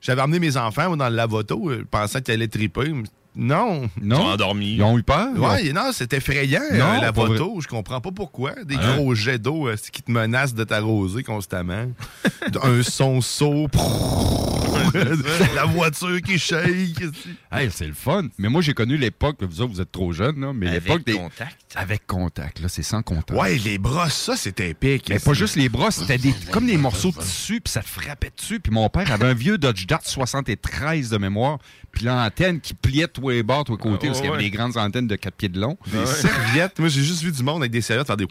J'avais 0.00 0.20
amené 0.20 0.38
mes 0.38 0.56
enfants 0.56 0.88
moi, 0.88 0.96
dans 0.96 1.08
le 1.08 1.16
lavoto, 1.16 1.70
euh, 1.70 1.84
pensant 1.90 2.20
qu'ils 2.20 2.34
allaient 2.34 2.48
triper. 2.48 2.92
Non. 3.36 3.82
Non? 4.00 4.16
Ils 4.16 4.16
sont 4.16 4.22
endormis. 4.28 4.74
Ils 4.76 4.82
ont 4.82 4.96
eu 4.98 5.02
peur? 5.02 5.28
Ouais, 5.36 5.72
non, 5.72 5.90
c'est 5.92 6.12
effrayant, 6.12 6.60
Non, 6.72 6.84
euh, 6.96 7.00
la 7.00 7.12
photo. 7.12 7.58
Je 7.60 7.66
comprends 7.68 8.00
pas 8.00 8.12
pourquoi. 8.12 8.52
Des 8.64 8.76
Hein? 8.76 8.96
gros 8.96 9.14
jets 9.14 9.38
d'eau 9.38 9.68
euh, 9.68 9.76
qui 9.92 10.02
te 10.02 10.10
menacent 10.10 10.54
de 10.54 10.64
t'arroser 10.64 11.22
constamment. 11.24 11.86
Un 12.62 12.82
son 12.82 13.20
saut. 13.20 13.68
la 15.54 15.64
voiture 15.64 16.20
qui 16.22 16.38
shake. 16.38 17.02
Hey, 17.50 17.70
c'est 17.72 17.86
le 17.86 17.94
fun. 17.94 18.28
Mais 18.38 18.48
moi, 18.48 18.60
j'ai 18.62 18.74
connu 18.74 18.96
l'époque, 18.96 19.36
vous 19.42 19.60
autres, 19.60 19.72
vous 19.72 19.80
êtes 19.80 19.92
trop 19.92 20.12
jeunes, 20.12 20.40
là, 20.40 20.52
mais 20.52 20.68
Avec 20.68 20.84
l'époque 20.84 21.06
des. 21.06 21.14
contact. 21.14 21.56
Avec 21.76 22.06
contact, 22.06 22.60
là, 22.60 22.68
c'est 22.68 22.82
sans 22.82 23.02
contact. 23.02 23.38
Ouais, 23.38 23.56
les 23.58 23.78
bras, 23.78 24.10
ça, 24.10 24.36
c'était 24.36 24.70
épique. 24.70 25.08
Mais 25.08 25.18
pas 25.18 25.32
juste 25.32 25.56
les 25.56 25.68
bras, 25.68 25.90
c'était 25.90 26.18
des, 26.18 26.32
comme 26.50 26.66
des 26.66 26.76
morceaux 26.76 27.10
de 27.10 27.18
tissu, 27.18 27.60
puis 27.60 27.72
ça 27.72 27.82
te 27.82 27.88
frappait 27.88 28.30
dessus. 28.36 28.60
Puis 28.60 28.72
mon 28.72 28.88
père 28.88 29.10
avait 29.12 29.26
un 29.26 29.34
vieux 29.34 29.58
Dodge 29.58 29.86
Dart 29.86 30.02
73 30.04 31.08
de 31.10 31.18
mémoire, 31.18 31.58
puis 31.92 32.04
l'antenne 32.04 32.60
qui 32.60 32.74
pliait 32.74 33.08
tous 33.24 33.30
les 33.30 33.42
bords, 33.42 33.64
tous 33.64 33.72
les 33.72 33.78
côtés, 33.78 33.98
Ah, 34.02 34.06
parce 34.08 34.20
qu'il 34.20 34.30
y 34.30 34.32
avait 34.32 34.42
des 34.42 34.50
grandes 34.50 34.76
antennes 34.76 35.06
de 35.06 35.16
4 35.16 35.34
pieds 35.34 35.48
de 35.48 35.58
long. 35.60 35.78
Des 35.86 36.04
serviettes. 36.06 36.78
Moi, 36.78 36.88
j'ai 36.88 37.02
juste 37.02 37.22
vu 37.22 37.32
du 37.32 37.42
monde 37.42 37.62
avec 37.62 37.72
des 37.72 37.80
serviettes 37.80 38.06
faire 38.06 38.16
des 38.16 38.26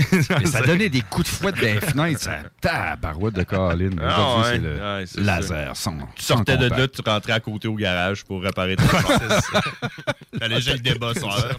ça 0.46 0.60
donnait 0.62 0.88
des 0.88 1.02
coups 1.02 1.30
de 1.30 1.34
fouette 1.36 1.54
dans 1.56 1.60
les 1.62 1.80
fenêtres. 1.80 2.20
Ça 2.20 2.38
tabarouette 2.60 3.34
de 3.34 3.42
Caroline. 3.42 4.00
Ah, 4.02 4.06
Aujourd'hui, 4.20 4.42
ouais. 4.42 4.50
c'est 4.50 4.58
le 4.58 4.80
Ouais, 4.80 5.04
c'est 5.06 5.20
laser 5.20 5.76
sans, 5.76 5.96
Tu 6.16 6.22
sans 6.24 6.36
sortais 6.36 6.56
de 6.56 6.66
là, 6.66 6.88
tu 6.88 7.00
rentrais 7.06 7.32
à 7.34 7.40
côté 7.40 7.68
au 7.68 7.74
garage 7.74 8.24
pour 8.24 8.42
réparer 8.42 8.76
ton. 8.76 8.84
T'allais 10.38 10.60
j'ai 10.60 10.72
le 10.72 10.78
débosseur. 10.80 11.58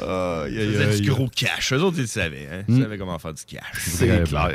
Aïe, 0.00 0.72
faisaient 0.72 0.84
aïe. 0.92 1.00
du 1.00 1.10
gros 1.10 1.28
cash. 1.28 1.72
Eux 1.72 1.78
autres, 1.80 1.96
ils 1.98 2.02
le 2.02 2.06
savaient. 2.06 2.48
Hein? 2.52 2.62
Ils 2.68 2.74
Mm. 2.76 2.82
savaient 2.82 2.98
comment 2.98 3.18
faire 3.18 3.34
du 3.34 3.44
cash. 3.44 3.62
C'est 3.78 4.06
clair. 4.06 4.26
ça. 4.28 4.48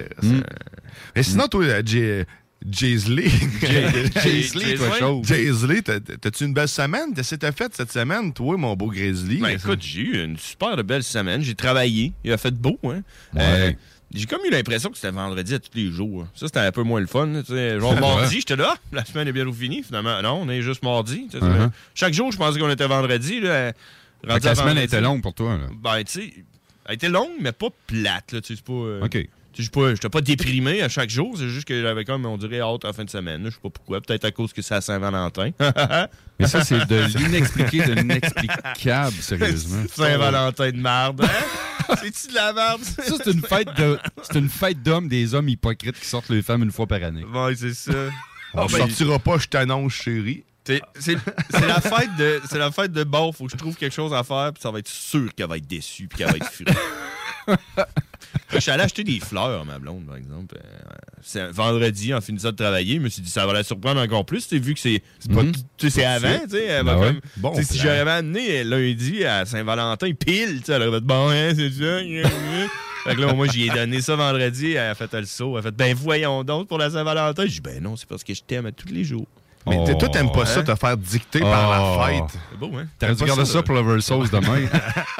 Mais 1.15 1.23
sinon, 1.23 1.47
toi, 1.47 1.63
Jay- 1.85 2.25
Jaisley. 2.67 3.29
Jaisley, 4.23 4.75
toi, 4.75 4.97
chose. 4.97 5.27
T'as-tu 6.21 6.45
une 6.45 6.53
belle 6.53 6.67
semaine? 6.67 7.13
Qu'est-ce 7.13 7.35
que 7.35 7.41
t'as 7.41 7.51
fait 7.51 7.73
cette 7.75 7.91
semaine, 7.91 8.33
toi, 8.33 8.57
mon 8.57 8.75
beau 8.75 8.87
Grizzly? 8.87 9.37
Ben, 9.37 9.49
écoute, 9.49 9.81
j'ai 9.81 10.01
eu 10.01 10.23
une 10.23 10.37
super 10.37 10.81
belle 10.83 11.03
semaine. 11.03 11.41
J'ai 11.41 11.55
travaillé. 11.55 12.13
Il 12.23 12.31
a 12.31 12.37
fait 12.37 12.53
beau. 12.53 12.79
Hein? 12.85 13.01
Ouais. 13.33 13.41
Euh, 13.41 13.71
j'ai 14.13 14.25
comme 14.25 14.41
eu 14.47 14.49
l'impression 14.49 14.89
que 14.89 14.95
c'était 14.95 15.11
vendredi 15.11 15.53
à 15.53 15.59
tous 15.59 15.71
les 15.75 15.91
jours. 15.91 16.23
hein. 16.23 16.29
Ça, 16.33 16.47
c'était 16.47 16.59
un 16.59 16.71
peu 16.71 16.83
moins 16.83 17.01
le 17.01 17.07
fun. 17.07 17.27
là, 17.27 17.43
tu 17.43 17.53
sais. 17.53 17.79
Genre 17.79 17.99
mardi, 17.99 18.37
j'étais 18.39 18.55
là. 18.55 18.75
La 18.91 19.03
semaine 19.05 19.27
est 19.27 19.33
bientôt 19.33 19.53
finie. 19.53 19.83
Finalement, 19.83 20.21
non, 20.21 20.41
on 20.43 20.49
est 20.49 20.61
juste 20.61 20.83
mardi. 20.83 21.27
Uh-huh. 21.33 21.69
Chaque 21.93 22.13
jour, 22.13 22.31
je 22.31 22.37
pensais 22.37 22.59
qu'on 22.59 22.69
était 22.69 22.87
vendredi. 22.87 23.41
Là, 23.41 23.73
que 23.73 24.27
la 24.27 24.39
semaine 24.39 24.55
vendredi. 24.55 24.81
était 24.85 25.01
longue 25.01 25.21
pour 25.21 25.33
toi. 25.33 25.57
Là. 25.57 25.67
Ben, 25.81 26.03
tu 26.03 26.21
sais, 26.21 26.33
elle 26.85 26.91
a 26.91 26.93
été 26.93 27.09
longue, 27.09 27.31
mais 27.39 27.51
pas 27.51 27.67
plate. 27.87 28.31
Là, 28.31 28.39
pas, 28.41 28.73
euh, 28.73 29.05
OK. 29.05 29.27
Je 29.57 29.61
suis 29.63 30.09
pas- 30.09 30.21
déprimé 30.21 30.81
à 30.81 30.89
chaque 30.89 31.09
jour, 31.09 31.35
c'est 31.37 31.49
juste 31.49 31.67
que 31.67 31.81
j'avais 31.81 32.03
comme, 32.05 32.25
on 32.25 32.37
dirait, 32.37 32.59
hâte 32.59 32.83
à 32.83 32.87
la 32.87 32.93
fin 32.93 33.03
de 33.05 33.09
semaine. 33.09 33.43
Je 33.45 33.51
sais 33.51 33.59
pas 33.61 33.69
pourquoi. 33.69 34.01
Peut-être 34.01 34.25
à 34.25 34.31
cause 34.31 34.53
que 34.53 34.61
c'est 34.61 34.75
à 34.75 34.81
Saint-Valentin. 34.81 35.51
Mais 36.39 36.47
ça, 36.47 36.63
c'est 36.63 36.85
de 36.87 37.17
l'inexpliqué, 37.17 37.83
de 37.85 37.93
l'inexplicable, 37.93 39.15
sérieusement. 39.21 39.83
Saint-Valentin 39.93 40.71
de 40.71 40.77
marde. 40.77 41.23
hein? 41.23 41.95
C'est-tu 42.01 42.29
de 42.29 42.33
la 42.35 42.51
merde? 42.51 42.81
Ça, 42.83 43.03
c'est 43.23 43.31
une 43.31 43.43
fête 43.43 43.67
de, 43.77 43.99
c'est 44.23 44.39
une 44.39 44.49
fête 44.49 44.81
d'hommes, 44.81 45.07
des 45.07 45.35
hommes 45.35 45.47
hypocrites 45.49 45.99
qui 45.99 46.07
sortent 46.07 46.29
les 46.29 46.41
femmes 46.41 46.63
une 46.63 46.71
fois 46.71 46.87
par 46.87 47.03
année. 47.03 47.23
Ouais, 47.25 47.55
c'est 47.55 47.75
ça. 47.75 47.91
On 48.55 48.65
ben, 48.65 48.69
sortira 48.69 49.19
pas, 49.19 49.37
je 49.37 49.47
t'annonce, 49.47 49.93
chérie. 49.93 50.43
C'est 50.65 50.81
la 51.51 51.79
fête 51.79 52.09
de 52.17 52.41
c'est 52.49 52.57
la 52.57 52.71
fête 52.71 52.91
de 52.91 53.03
bon, 53.03 53.31
faut 53.31 53.45
que 53.45 53.51
je 53.51 53.57
trouve 53.57 53.75
quelque 53.75 53.93
chose 53.93 54.13
à 54.15 54.23
faire 54.23 54.51
puis 54.51 54.63
ça 54.63 54.71
va 54.71 54.79
être 54.79 54.87
sûr 54.87 55.33
qu'elle 55.35 55.47
va 55.47 55.57
être 55.57 55.67
déçue 55.67 56.07
puis 56.07 56.17
qu'elle 56.17 56.31
va 56.31 56.37
être 56.37 56.49
furieuse. 56.49 56.75
Je 58.53 58.59
suis 58.59 58.71
allé 58.71 58.83
acheter 58.83 59.03
des 59.03 59.19
fleurs 59.19 59.61
à 59.61 59.65
ma 59.65 59.79
blonde 59.79 60.05
par 60.05 60.15
exemple. 60.15 60.55
Euh, 60.57 60.93
C'est 61.21 61.41
un 61.41 61.51
vendredi 61.51 62.13
en 62.13 62.21
finissant 62.21 62.51
de 62.51 62.55
travailler, 62.55 62.95
je 62.95 62.99
me 63.01 63.09
suis 63.09 63.21
dit 63.21 63.29
ça 63.29 63.45
va 63.45 63.53
la 63.53 63.63
surprendre 63.63 64.01
encore 64.01 64.25
plus, 64.25 64.51
vu 64.53 64.73
que 64.73 64.79
c'est 64.79 65.01
de 65.27 65.33
avant, 66.03 66.39
tu 66.49 66.49
sais, 66.57 66.83
Ben 66.83 66.97
ouais. 66.99 67.15
Bon 67.37 67.53
si 67.61 67.77
j'avais 67.77 68.09
amené 68.09 68.63
lundi 68.63 69.25
à 69.25 69.45
Saint-Valentin 69.45 70.11
pile, 70.13 70.61
elle 70.67 70.81
aurait 70.83 70.99
fait 70.99 71.05
bon 71.05 71.29
hein, 71.29 71.53
c'est 71.55 71.71
ça. 71.71 71.99
Fait 73.05 73.15
que 73.15 73.21
là, 73.21 73.33
moi, 73.33 73.45
j'y 73.47 73.67
ai 73.67 73.69
donné 73.69 74.01
ça 74.01 74.15
vendredi. 74.15 74.71
Elle 74.71 74.89
a 74.89 74.95
fait 74.95 75.13
le 75.13 75.25
saut. 75.25 75.53
Elle 75.53 75.59
a 75.59 75.61
fait, 75.61 75.75
ben 75.75 75.93
voyons 75.95 76.43
donc 76.43 76.67
pour 76.67 76.79
la 76.79 76.89
Saint-Valentin. 76.89 77.43
J'ai 77.43 77.49
dit, 77.51 77.61
ben 77.61 77.79
non, 77.81 77.95
c'est 77.95 78.09
parce 78.09 78.23
que 78.23 78.33
je 78.33 78.41
t'aime 78.41 78.65
à 78.65 78.71
tous 78.71 78.87
les 78.87 79.03
jours. 79.03 79.27
Mais 79.67 79.77
Oh. 79.79 79.93
toi, 79.95 80.09
t'aimes 80.09 80.31
pas 80.31 80.45
ça, 80.45 80.59
Hein? 80.59 80.63
te 80.63 80.75
faire 80.75 80.95
dicter 80.97 81.39
par 81.39 81.69
la 81.71 81.81
Oh. 81.81 82.03
fête. 82.05 82.39
C'est 82.51 82.59
beau, 82.59 82.71
hein? 82.77 82.85
T'aurais 82.99 83.15
dû 83.15 83.23
garder 83.25 83.45
ça, 83.45 83.53
ça 83.53 83.63
pour 83.63 83.73
l'oversource 83.75 84.29
demain. 84.29 84.59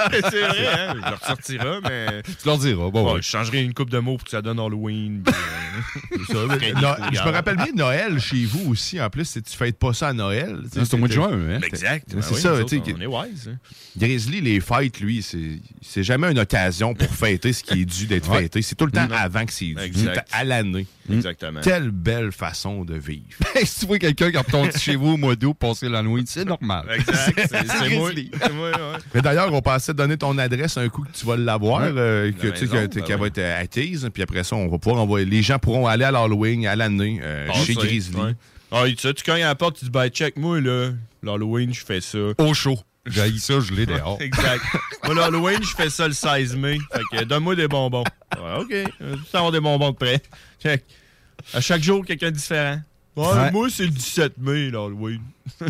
c'est 0.12 0.20
vrai, 0.22 0.68
hein? 0.68 0.94
Je 0.96 1.10
le 1.10 1.16
ressortira, 1.16 1.80
mais. 1.84 2.22
tu 2.24 2.46
leur 2.48 2.58
diras. 2.58 2.90
Bon, 2.90 3.06
Ouais, 3.08 3.14
ouais. 3.14 3.22
je 3.22 3.30
changerai 3.30 3.64
une 3.64 3.74
coupe 3.74 3.90
de 3.90 4.00
mots 4.00 4.18
pour 4.18 4.26
que 4.26 4.30
ça 4.32 4.42
donne 4.42 4.60
Halloween. 4.60 5.24
puis, 5.26 5.34
euh, 5.34 6.18
c'est 6.28 6.34
ça, 6.34 6.40
mais- 6.60 6.74
No- 6.74 6.96
je 7.12 7.22
me 7.24 7.32
rappelle 7.32 7.56
bien 7.58 7.72
Noël 7.76 8.20
chez 8.20 8.46
vous 8.46 8.70
aussi. 8.72 9.02
En 9.02 9.10
plus, 9.10 9.26
si 9.28 9.42
tu 9.42 9.56
fêtes 9.56 9.80
pas 9.80 9.94
ça 9.94 10.10
à 10.10 10.14
Noël. 10.14 10.58
Ah, 10.64 10.68
C'est 10.84 10.94
au 10.94 10.98
mois 10.98 11.08
de 11.08 11.14
juin, 11.14 11.32
hein? 11.32 11.60
Exact. 11.66 12.06
C'est 12.10 12.16
Ben 12.16 12.24
oui, 12.32 12.40
ça, 12.42 12.64
tu 12.64 12.78
sais, 12.78 12.94
On 12.96 13.02
est 13.02 13.06
wise. 13.08 13.50
hein. 13.52 13.58
Grizzly, 13.98 14.42
les 14.42 14.60
fêtes, 14.60 15.00
lui, 15.00 15.22
c'est 15.22 15.60
c'est 15.82 16.04
jamais 16.04 16.32
une 16.32 16.40
occasion 16.40 16.94
pour 16.94 17.10
fêter 17.10 17.54
ce 17.54 17.64
qui 17.64 17.82
est 17.82 17.86
dû 17.86 18.06
d'être 18.08 18.30
Ouais. 18.30 18.44
fêté. 18.44 18.62
C'est 18.62 18.76
tout 18.76 18.86
le 18.86 18.92
temps 18.92 19.08
avant 19.12 19.46
que 19.46 19.54
c'est 19.54 19.66
dû. 19.74 19.92
C'est 19.96 20.22
à 20.32 20.44
l'année. 20.44 20.86
Exactement. 21.12 21.62
Quelle 21.64 21.92
belle 21.92 22.32
façon 22.32 22.84
de 22.86 22.96
vivre. 22.96 23.26
si 23.64 23.80
tu 23.82 23.86
vois 23.86 24.00
quelqu'un 24.00 24.32
qui 24.32 24.38
retourne 24.38 24.72
chez 24.72 24.96
vous 24.96 25.14
au 25.14 25.18
mois 25.18 25.36
d'août 25.36 25.54
passer 25.54 25.88
l'Halloween, 25.90 26.26
c'est 26.28 26.46
normal. 26.46 26.86
Exact. 26.94 27.56
C'est 27.80 27.90
moi. 27.96 28.10
Ouais. 28.12 29.00
Mais 29.14 29.22
d'ailleurs, 29.22 29.54
on 29.54 29.62
pensait 29.62 29.94
donner 29.94 30.18
ton 30.18 30.38
adresse 30.38 30.78
un 30.78 30.90
coup 30.90 31.04
que 31.04 31.12
tu 31.12 31.26
vas 31.26 31.38
l'avoir, 31.38 31.82
Ouais. 31.82 31.92
euh, 31.96 32.32
que, 32.32 32.48
La 32.48 32.54
tu 32.54 32.68
sais, 32.68 32.74
ben 32.74 32.88
qu'elle 32.90 33.20
va 33.20 33.28
être 33.28 33.38
euh, 33.38 33.62
acquise. 33.62 34.10
Puis 34.14 34.24
après 34.24 34.44
ça, 34.44 34.56
on 34.56 34.68
va 34.68 34.78
pouvoir 34.78 35.02
envoyer. 35.02 35.26
Les 35.26 35.42
gens 35.42 35.60
pourront 35.60 35.88
aller 35.88 36.04
à 36.06 36.12
l'Halloween, 36.12 36.66
à 36.68 36.76
l'année, 36.76 37.20
euh, 37.22 37.48
Passer, 37.48 37.66
chez 37.66 37.76
Grizzly. 37.76 38.18
Ah, 38.72 38.84
tu 38.88 38.96
sais, 38.98 39.14
tu 39.14 39.24
cognes 39.24 39.44
à 39.44 39.48
la 39.48 39.56
porte, 39.56 39.78
tu 39.78 39.86
dis, 39.86 39.92
ben, 39.92 40.08
check, 40.10 40.38
moi, 40.38 40.60
là, 40.60 40.92
l'Halloween, 41.24 41.74
je 41.74 41.86
fais 41.86 42.02
ça. 42.02 42.18
Au 42.40 42.54
chaud. 42.54 42.80
J'ai 43.06 43.38
ça, 43.38 43.60
je 43.60 43.74
l'ai 43.74 43.86
dehors. 43.86 44.18
Exact. 44.22 44.64
Moi, 45.06 45.14
l'Halloween, 45.16 45.60
je 45.62 45.76
fais 45.76 45.90
ça 45.90 46.08
le 46.08 46.14
16 46.14 46.56
mai. 46.56 46.80
Fait 47.12 47.18
que 47.20 47.24
donne-moi 47.24 47.56
des 47.56 47.68
bonbons. 47.68 48.04
Ouais, 48.36 48.56
OK. 48.60 48.70
Tu 49.00 49.36
avoir 49.38 49.52
des 49.52 49.60
bonbons 49.60 49.92
de 49.92 49.96
près. 49.96 50.22
Check. 50.62 50.84
À 51.54 51.62
chaque 51.62 51.84
jour, 51.84 52.04
quelqu'un 52.06 52.32
de 52.32 52.36
différent. 52.38 52.82
Ouais, 53.16 53.26
Ouais. 53.28 53.52
moi, 53.52 53.68
c'est 53.70 53.84
le 53.86 53.92
17 53.92 54.34
mai, 54.40 54.72
l'Halloween. 54.72 55.22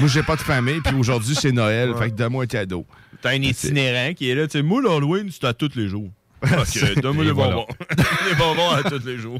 Moi, 0.00 0.08
j'ai 0.08 0.22
pas 0.22 0.34
de 0.36 0.40
famille, 0.42 0.80
puis 0.80 0.94
aujourd'hui, 0.96 1.34
c'est 1.34 1.52
Noël. 1.52 1.94
Fait 1.96 2.10
que 2.10 2.14
donne-moi 2.16 2.44
un 2.44 2.46
cadeau. 2.46 2.84
T'as 3.22 3.30
un 3.30 3.40
itinérant 3.42 4.12
qui 4.12 4.28
est 4.28 4.34
là. 4.34 4.46
Tu 4.46 4.58
sais, 4.58 4.62
moi, 4.62 4.82
l'Halloween, 4.82 5.30
c'est 5.30 5.44
à 5.44 5.54
tous 5.54 5.70
les 5.76 5.88
jours. 5.88 6.10
OK, 6.42 7.00
donne-moi 7.00 7.24
Et 7.24 7.28
des 7.28 7.32
bonbons. 7.32 7.66
des 8.28 8.34
bonbons 8.36 8.70
à 8.70 8.82
tous 8.82 9.06
les 9.06 9.16
jours. 9.16 9.38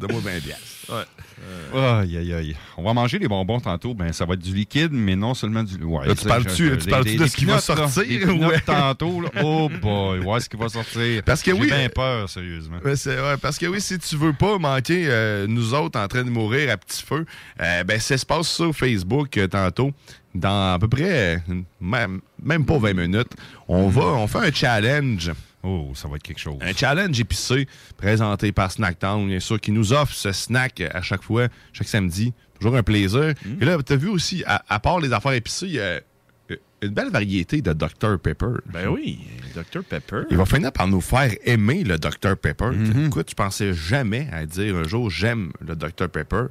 Donne-moi 0.00 0.20
20 0.24 0.40
piastres. 0.40 0.64
Ouais. 0.90 1.78
Aïe, 1.78 2.16
aïe, 2.16 2.32
aïe. 2.34 2.56
On 2.76 2.82
va 2.82 2.92
manger 2.94 3.18
les 3.18 3.28
bonbons 3.28 3.60
tantôt. 3.60 3.94
Ben, 3.94 4.12
ça 4.12 4.24
va 4.24 4.34
être 4.34 4.40
du 4.40 4.54
liquide, 4.54 4.92
mais 4.92 5.14
non 5.14 5.34
seulement 5.34 5.62
du. 5.62 5.76
Ouais, 5.84 6.06
Là, 6.06 6.14
tu 6.14 6.26
parles-tu- 6.26 6.70
de 6.70 7.26
ce 7.26 7.36
qui 7.36 7.44
va 7.44 7.54
là. 7.54 7.60
sortir, 7.60 8.28
ouais? 8.40 8.60
tantôt, 8.60 9.20
là. 9.20 9.28
Oh 9.44 9.68
boy, 9.80 10.18
ouais, 10.20 10.40
ce 10.40 10.48
qui 10.48 10.56
va 10.56 10.68
sortir. 10.68 11.22
Parce 11.24 11.42
que 11.42 11.52
J'ai 11.54 11.60
oui, 11.60 11.66
bien 11.68 11.88
peur, 11.88 12.28
sérieusement. 12.28 12.78
Ouais, 12.84 12.96
c'est- 12.96 13.20
ouais, 13.20 13.36
parce 13.40 13.58
que 13.58 13.66
oui, 13.66 13.80
si 13.80 13.98
tu 13.98 14.16
veux 14.16 14.32
pas 14.32 14.58
manquer 14.58 15.04
euh, 15.08 15.46
nous 15.46 15.74
autres 15.74 15.98
en 16.00 16.08
train 16.08 16.24
de 16.24 16.30
mourir 16.30 16.70
à 16.72 16.76
petit 16.76 17.02
feu, 17.02 17.24
euh, 17.60 17.84
ben 17.84 18.00
ça 18.00 18.16
se 18.18 18.26
passe 18.26 18.48
sur 18.48 18.74
Facebook 18.74 19.36
euh, 19.36 19.46
tantôt. 19.46 19.92
Dans 20.34 20.74
à 20.74 20.78
peu 20.78 20.86
près, 20.88 21.42
même, 21.80 22.20
même 22.42 22.64
pas 22.64 22.78
20 22.78 22.94
minutes, 22.94 23.32
on 23.66 23.88
va, 23.88 24.02
on 24.02 24.26
fait 24.28 24.38
un 24.38 24.52
challenge. 24.52 25.32
Oh, 25.62 25.92
ça 25.94 26.08
va 26.08 26.16
être 26.16 26.22
quelque 26.22 26.40
chose. 26.40 26.56
Un 26.60 26.72
challenge 26.72 27.18
épicé 27.20 27.68
présenté 27.96 28.52
par 28.52 28.70
Snacktown, 28.72 29.26
bien 29.26 29.40
sûr, 29.40 29.60
qui 29.60 29.72
nous 29.72 29.92
offre 29.92 30.14
ce 30.14 30.32
snack 30.32 30.80
à 30.80 31.02
chaque 31.02 31.22
fois, 31.22 31.48
chaque 31.72 31.88
samedi. 31.88 32.32
Toujours 32.58 32.76
un 32.76 32.82
plaisir. 32.82 33.34
Et 33.60 33.64
là, 33.64 33.78
tu 33.82 33.92
as 33.92 33.96
vu 33.96 34.08
aussi, 34.08 34.42
à, 34.46 34.62
à 34.68 34.78
part 34.80 35.00
les 35.00 35.12
affaires 35.12 35.32
épicées, 35.32 35.66
il 35.66 35.72
y 35.74 35.80
a 35.80 36.00
une 36.82 36.90
belle 36.90 37.10
variété 37.10 37.60
de 37.62 37.72
Dr 37.72 38.18
Pepper. 38.18 38.54
Ben 38.66 38.88
oui, 38.88 39.20
Dr 39.54 39.82
Pepper. 39.84 40.22
Il 40.30 40.36
va 40.36 40.46
finir 40.46 40.72
par 40.72 40.88
nous 40.88 41.00
faire 41.00 41.30
aimer 41.44 41.84
le 41.84 41.98
Dr 41.98 42.36
Pepper. 42.40 42.70
Mhm. 42.70 43.06
Écoute, 43.06 43.30
je 43.30 43.34
pensais 43.34 43.74
jamais 43.74 44.28
à 44.32 44.46
dire 44.46 44.76
un 44.76 44.84
jour 44.84 45.10
j'aime 45.10 45.52
le 45.60 45.76
Dr 45.76 46.08
Pepper. 46.08 46.44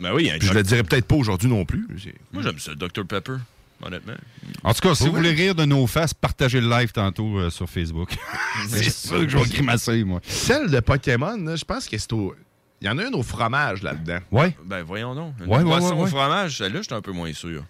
Ben 0.00 0.12
oui, 0.12 0.30
un 0.30 0.38
Puis 0.38 0.48
je 0.48 0.54
le 0.54 0.62
dirais 0.62 0.82
peut-être 0.82 1.06
pas 1.06 1.16
aujourd'hui 1.16 1.48
non 1.48 1.64
plus. 1.64 1.86
Moi, 2.32 2.42
j'aime 2.42 2.58
ça, 2.58 2.74
Dr 2.74 3.06
Pepper, 3.06 3.36
honnêtement. 3.82 4.14
En 4.62 4.72
tout 4.74 4.80
cas, 4.88 4.94
si 4.94 5.04
vous 5.08 5.14
voulez 5.14 5.32
rire 5.32 5.54
de 5.54 5.64
nos 5.64 5.86
faces, 5.86 6.14
partagez 6.14 6.60
le 6.60 6.68
live 6.68 6.92
tantôt 6.92 7.38
euh, 7.38 7.50
sur 7.50 7.68
Facebook. 7.68 8.16
c'est 8.68 8.90
sûr 8.90 9.20
que 9.20 9.28
je 9.28 9.36
vais 9.38 9.44
grimacer, 9.44 10.04
moi. 10.04 10.20
Celle 10.26 10.70
de 10.70 10.80
Pokémon, 10.80 11.36
là, 11.36 11.56
je 11.56 11.64
pense 11.64 11.88
que 11.88 11.96
c'est 11.98 12.12
au. 12.12 12.34
Il 12.80 12.86
y 12.86 12.90
en 12.90 12.98
a 12.98 13.04
une 13.06 13.14
au 13.14 13.22
fromage 13.22 13.82
là-dedans. 13.82 14.18
Ouais. 14.30 14.54
Ben 14.64 14.82
voyons 14.82 15.14
donc. 15.14 15.34
Une 15.40 15.46
Ouais, 15.46 15.58
ouais, 15.58 15.64
boisson 15.64 15.90
ouais, 15.90 15.94
ouais. 15.96 16.02
au 16.02 16.06
fromage, 16.06 16.58
celle-là, 16.58 16.82
j'étais 16.82 16.94
un 16.94 17.00
peu 17.00 17.12
moins 17.12 17.32
sûr. 17.32 17.64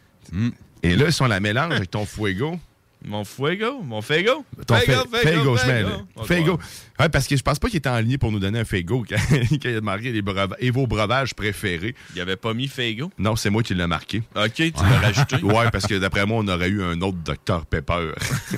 Et 0.83 0.97
là, 0.97 1.11
si 1.11 1.23
on 1.23 1.27
la 1.27 1.41
mélange 1.41 1.73
avec 1.75 1.91
ton 1.91 2.05
fuego. 2.05 2.59
Mon 3.07 3.23
fuego, 3.25 3.83
mon 3.83 4.01
fuego. 4.01 4.45
Ton 4.67 4.77
Fuego, 4.77 5.03
Fe- 5.03 5.19
fuego, 5.19 5.57
Fego, 5.57 5.57
je 5.59 5.67
mets. 5.67 5.85
Fego. 6.27 6.59
Ouais, 6.99 7.09
parce 7.11 7.27
que 7.27 7.37
je 7.37 7.43
pense 7.43 7.59
pas 7.59 7.69
qu'il 7.69 7.77
était 7.77 7.89
en 7.91 7.99
ligne 7.99 8.17
pour 8.17 8.33
nous 8.33 8.39
donner 8.39 8.61
un 8.61 8.65
Fego 8.65 9.05
quand, 9.07 9.17
quand 9.31 9.69
il 9.69 9.77
a 9.77 9.81
marqué 9.83 10.11
les 10.11 10.23
breuva- 10.23 10.57
et 10.59 10.71
vos 10.71 10.87
breuvages 10.87 11.35
préférés. 11.35 11.95
Il 12.15 12.21
avait 12.23 12.37
pas 12.37 12.55
mis 12.55 12.67
Fego. 12.67 13.11
Non, 13.19 13.37
c'est 13.37 13.51
moi 13.51 13.63
qui 13.63 13.75
l'ai 13.75 13.87
marqué. 13.87 14.23
OK, 14.35 14.53
tu 14.55 14.73
l'as 14.73 14.99
rajouté. 15.01 15.37
Ouais, 15.43 15.71
parce 15.71 15.87
que 15.87 15.99
d'après 15.99 16.25
moi, 16.25 16.39
on 16.43 16.49
aurait 16.49 16.69
eu 16.71 16.83
un 16.83 16.99
autre 17.03 17.19
Dr 17.25 17.67
Pepper. 17.67 18.13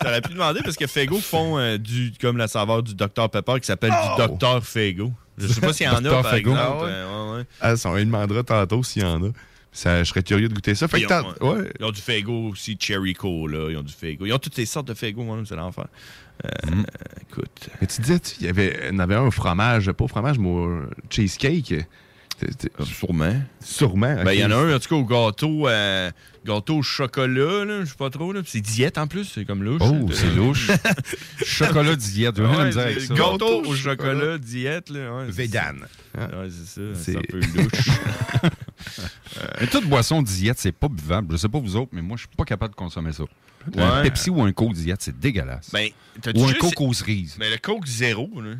T'aurais 0.00 0.20
pu 0.20 0.32
demander 0.32 0.60
parce 0.62 0.76
que 0.76 0.86
Fego 0.86 1.18
font 1.18 1.58
euh, 1.58 1.78
du, 1.78 2.12
comme 2.20 2.36
la 2.36 2.48
saveur 2.48 2.82
du 2.82 2.94
Dr 2.94 3.30
Pepper 3.30 3.60
qui 3.60 3.66
s'appelle 3.66 3.92
Oh! 3.94 4.22
du 4.22 4.38
Dr 4.38 4.64
Fego. 4.64 5.12
Je 5.38 5.46
sais 5.48 5.60
pas 5.60 5.72
s'il 5.72 5.86
y 5.86 5.88
en 5.88 6.04
a, 6.04 6.10
par 6.22 6.30
Fego. 6.30 6.50
exemple. 6.50 6.60
Ah 6.60 6.84
ouais? 6.84 7.30
Ouais, 7.32 7.36
ouais. 7.38 7.44
ah, 7.60 7.76
ça, 7.76 7.90
on 7.90 7.94
lui 7.96 8.04
demandera 8.06 8.42
tantôt 8.42 8.82
s'il 8.82 9.02
y 9.02 9.04
en 9.04 9.22
a. 9.24 9.28
Ça, 9.76 10.02
je 10.02 10.08
serais 10.08 10.22
curieux 10.22 10.48
de 10.48 10.54
goûter 10.54 10.74
ça. 10.74 10.88
Fait 10.88 11.00
Ils 11.00 11.06
ont, 11.06 11.34
ouais. 11.52 11.70
ils 11.78 11.84
ont 11.84 11.90
du 11.90 12.00
Fego 12.00 12.48
aussi, 12.48 12.78
Cherry 12.80 13.12
Cola, 13.12 13.70
ils 13.70 13.76
ont 13.76 13.82
du 13.82 13.92
Fego. 13.92 14.24
Ils 14.24 14.32
ont 14.32 14.38
toutes 14.38 14.54
ces 14.54 14.64
sortes 14.64 14.88
de 14.88 14.94
Fego, 14.94 15.22
moi, 15.22 15.38
c'est 15.46 15.54
l'enfer. 15.54 15.84
Euh, 16.44 16.48
Mm. 16.70 16.84
Écoute. 17.30 17.68
Mais 17.80 17.86
tu 17.86 18.00
disais, 18.00 18.20
il 18.40 18.46
y 18.46 18.48
avait, 18.48 18.90
y 18.90 19.00
avait 19.00 19.14
un 19.14 19.30
fromage, 19.30 19.92
pas 19.92 20.04
au 20.04 20.08
fromage, 20.08 20.38
mais 20.38 20.48
au 20.48 20.80
cheesecake. 21.10 21.74
Sûrement. 22.84 23.34
Sûrement. 23.60 24.16
Ben, 24.24 24.32
il 24.32 24.40
y 24.40 24.44
en 24.44 24.50
a 24.50 24.56
un, 24.56 24.74
en 24.76 24.78
tout 24.78 24.88
cas, 24.88 24.94
au 24.96 25.04
gâteau, 25.04 25.68
euh, 25.68 26.10
gâteau 26.46 26.76
au 26.78 26.82
chocolat, 26.82 27.64
là, 27.64 27.80
je 27.84 27.86
sais 27.90 27.96
pas 27.96 28.10
trop. 28.10 28.32
là. 28.32 28.40
C'est 28.46 28.60
diète 28.60 28.96
en 28.98 29.06
plus, 29.06 29.24
c'est 29.24 29.44
comme 29.44 29.62
louche. 29.62 29.82
Oh, 29.84 29.92
Euh, 30.08 30.12
c'est 30.14 30.30
louche. 30.34 30.70
Chocolat 31.44 31.96
diète, 31.96 32.38
Ouais. 32.38 32.70
Gâteau 33.10 33.64
au 33.66 33.74
chocolat, 33.74 34.38
diète, 34.38 34.90
là. 34.90 35.14
Ouais, 35.16 35.24
c'est 35.26 35.32
Vegan. 35.42 35.78
ça. 36.14 36.20
Ouais, 36.38 36.48
c'est 36.50 36.80
ça. 36.94 37.00
C'est- 37.02 37.16
un 37.16 37.20
peu 37.28 37.40
louche. 37.40 37.88
Mais 39.60 39.66
toute 39.66 39.86
boisson 39.86 40.22
diète, 40.22 40.58
c'est 40.58 40.72
pas 40.72 40.88
buvable. 40.88 41.32
Je 41.32 41.36
sais 41.38 41.48
pas 41.48 41.58
vous 41.58 41.76
autres, 41.76 41.90
mais 41.92 42.02
moi, 42.02 42.16
je 42.16 42.22
suis 42.22 42.36
pas 42.36 42.44
capable 42.44 42.72
de 42.72 42.76
consommer 42.76 43.12
ça. 43.12 43.24
Ouais. 43.74 43.82
Un 43.82 44.02
Pepsi 44.02 44.30
ou 44.30 44.40
un 44.42 44.52
Coke 44.52 44.74
diète, 44.74 45.02
c'est 45.02 45.18
dégueulasse. 45.18 45.70
Ben, 45.72 45.88
ou 46.34 46.44
un 46.44 46.48
juste- 46.48 46.60
Coke 46.60 46.80
aux 46.80 46.92
cerises. 46.92 47.36
Mais 47.38 47.50
le 47.50 47.58
Coke 47.58 47.86
zéro, 47.86 48.30
là. 48.40 48.54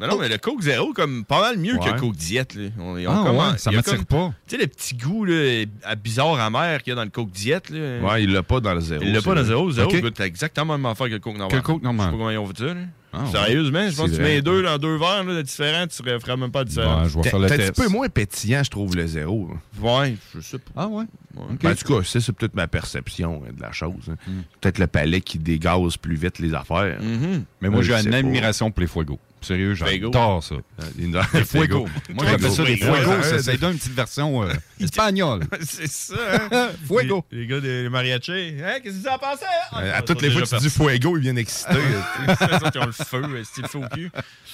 Non, 0.00 0.08
non, 0.08 0.18
mais 0.18 0.28
le 0.28 0.38
Coke 0.38 0.62
zéro, 0.62 0.92
comme 0.92 1.24
pas 1.24 1.40
mal 1.40 1.58
mieux 1.58 1.76
que 1.76 1.84
Ouais. 1.84 1.92
le 1.92 2.00
Coke 2.00 2.16
diète. 2.16 2.54
Là. 2.54 2.68
On, 2.78 2.96
Ah 3.06 3.32
ouais, 3.32 3.58
ça 3.58 3.70
m'attire 3.70 4.04
pas. 4.06 4.32
Tu 4.48 4.56
sais, 4.56 4.62
le 4.62 4.66
petit 4.66 4.94
goût 4.94 5.24
là, 5.24 5.64
à 5.84 5.94
bizarre 5.94 6.40
amer 6.40 6.82
qu'il 6.82 6.90
y 6.90 6.92
a 6.92 6.96
dans 6.96 7.04
le 7.04 7.10
Coke 7.10 7.30
diète. 7.30 7.70
Là. 7.70 8.00
Ouais, 8.00 8.24
il 8.24 8.32
l'a 8.32 8.42
pas 8.42 8.60
dans 8.60 8.74
le 8.74 8.80
zéro. 8.80 9.02
Il 9.04 9.12
l'a 9.12 9.20
pas 9.22 9.34
dans 9.34 9.40
le 9.42 9.46
zéro. 9.46 9.66
Le 9.66 9.72
zéro, 9.72 9.90
Ok. 9.90 10.00
goûte 10.00 10.20
exactement 10.20 10.72
la 10.74 10.78
même 10.78 10.86
affaire 10.86 11.06
que 11.08 11.12
le 11.12 11.18
Coke 11.18 11.36
normal. 11.36 11.50
Que 11.50 11.56
le 11.56 11.62
Coke 11.62 11.82
normal. 11.82 12.06
Je 12.06 12.10
sais 12.10 12.16
pas 12.16 12.18
comment 12.18 12.30
ils 12.30 12.38
ont 12.38 12.46
fait 12.46 12.58
ça. 12.58 12.64
Là. 12.74 12.80
Ah, 13.12 13.24
ouais. 13.24 13.30
Sérieusement, 13.32 13.90
je 13.90 13.96
pense 13.96 14.10
que 14.10 14.14
tu 14.16 14.22
mets 14.22 14.40
deux 14.40 14.62
dans 14.62 14.78
deux 14.78 14.96
verres 14.96 15.24
là, 15.24 15.34
de 15.34 15.42
différents, 15.42 15.84
tu 15.88 16.00
ne 16.04 16.18
ferais 16.20 16.36
même 16.36 16.52
pas 16.52 16.62
de 16.62 16.68
différence. 16.68 17.02
Ouais, 17.02 17.08
je 17.10 17.16
vais 17.16 17.22
faire 17.24 17.48
T'es 17.48 17.56
le 17.58 17.64
un 17.64 17.70
petit 17.72 17.82
peu 17.82 17.88
moins 17.88 18.08
pétillant, 18.08 18.62
je 18.62 18.70
trouve, 18.70 18.94
le 18.94 19.04
zéro. 19.08 19.50
Ouais, 19.80 20.14
je 20.32 20.40
sais 20.40 20.58
pas. 20.58 20.70
Ah 20.76 20.86
ouais? 20.86 21.04
Ben, 21.34 21.70
en 21.72 21.74
tout 21.74 21.92
cas, 21.98 22.04
ça, 22.04 22.20
c'est 22.20 22.32
peut-être 22.32 22.54
ma 22.54 22.68
perception 22.68 23.42
hein, 23.44 23.50
de 23.56 23.60
la 23.60 23.72
chose. 23.72 24.10
hein. 24.10 24.16
Hmm. 24.28 24.42
Peut-être 24.60 24.78
le 24.78 24.86
palais 24.86 25.20
qui 25.20 25.38
dégaze 25.40 25.96
plus 25.96 26.14
vite 26.14 26.38
les 26.38 26.54
affaires. 26.54 27.00
Mm-hmm. 27.00 27.42
Mais 27.62 27.68
moi, 27.68 27.82
j'ai 27.82 27.94
une 27.94 28.10
pas. 28.10 28.16
admiration 28.18 28.70
pour 28.70 28.80
les 28.80 28.86
fuego. 28.86 29.18
Sérieux, 29.42 29.74
j'adore 29.74 30.42
ça. 30.42 30.54
Les 30.98 31.06
Les 31.06 31.44
fuego. 31.44 31.88
Moi, 32.14 32.26
j'appelle 32.26 32.50
ça 32.50 32.64
des 32.64 32.76
Fuego. 32.76 33.22
Ça, 33.22 33.42
ça 33.42 33.56
donne 33.56 33.72
une 33.72 33.78
petite 33.78 33.94
version 33.94 34.42
euh, 34.42 34.52
espagnole. 34.80 35.44
c'est 35.62 35.90
ça, 35.90 36.14
hein? 36.52 36.68
Fuego. 36.86 37.24
Les, 37.30 37.40
les 37.40 37.46
gars 37.46 37.60
des 37.60 37.88
mariachis. 37.88 38.56
Hein, 38.62 38.80
qu'est-ce 38.82 38.96
que 38.98 39.02
ça? 39.36 39.46
Ah, 39.72 39.78
Euh, 39.80 39.86
ils 39.86 39.90
à 39.92 39.98
sont 39.98 40.04
toutes 40.04 40.22
les 40.22 40.30
fois 40.30 40.42
que 40.42 40.48
tu 40.48 40.56
dis 40.56 40.70
fuego, 40.70 41.16
ils 41.16 41.22
viennent 41.22 41.38
exciter. 41.38 41.72
c'est 42.38 42.54
autres 42.54 42.70
qui 42.70 42.78
ont 42.78 42.86
le 42.86 42.92
feu, 42.92 43.22
euh, 43.24 43.44
style 43.44 43.66
feu 43.66 43.78
au 43.78 43.88
cul. 43.94 44.10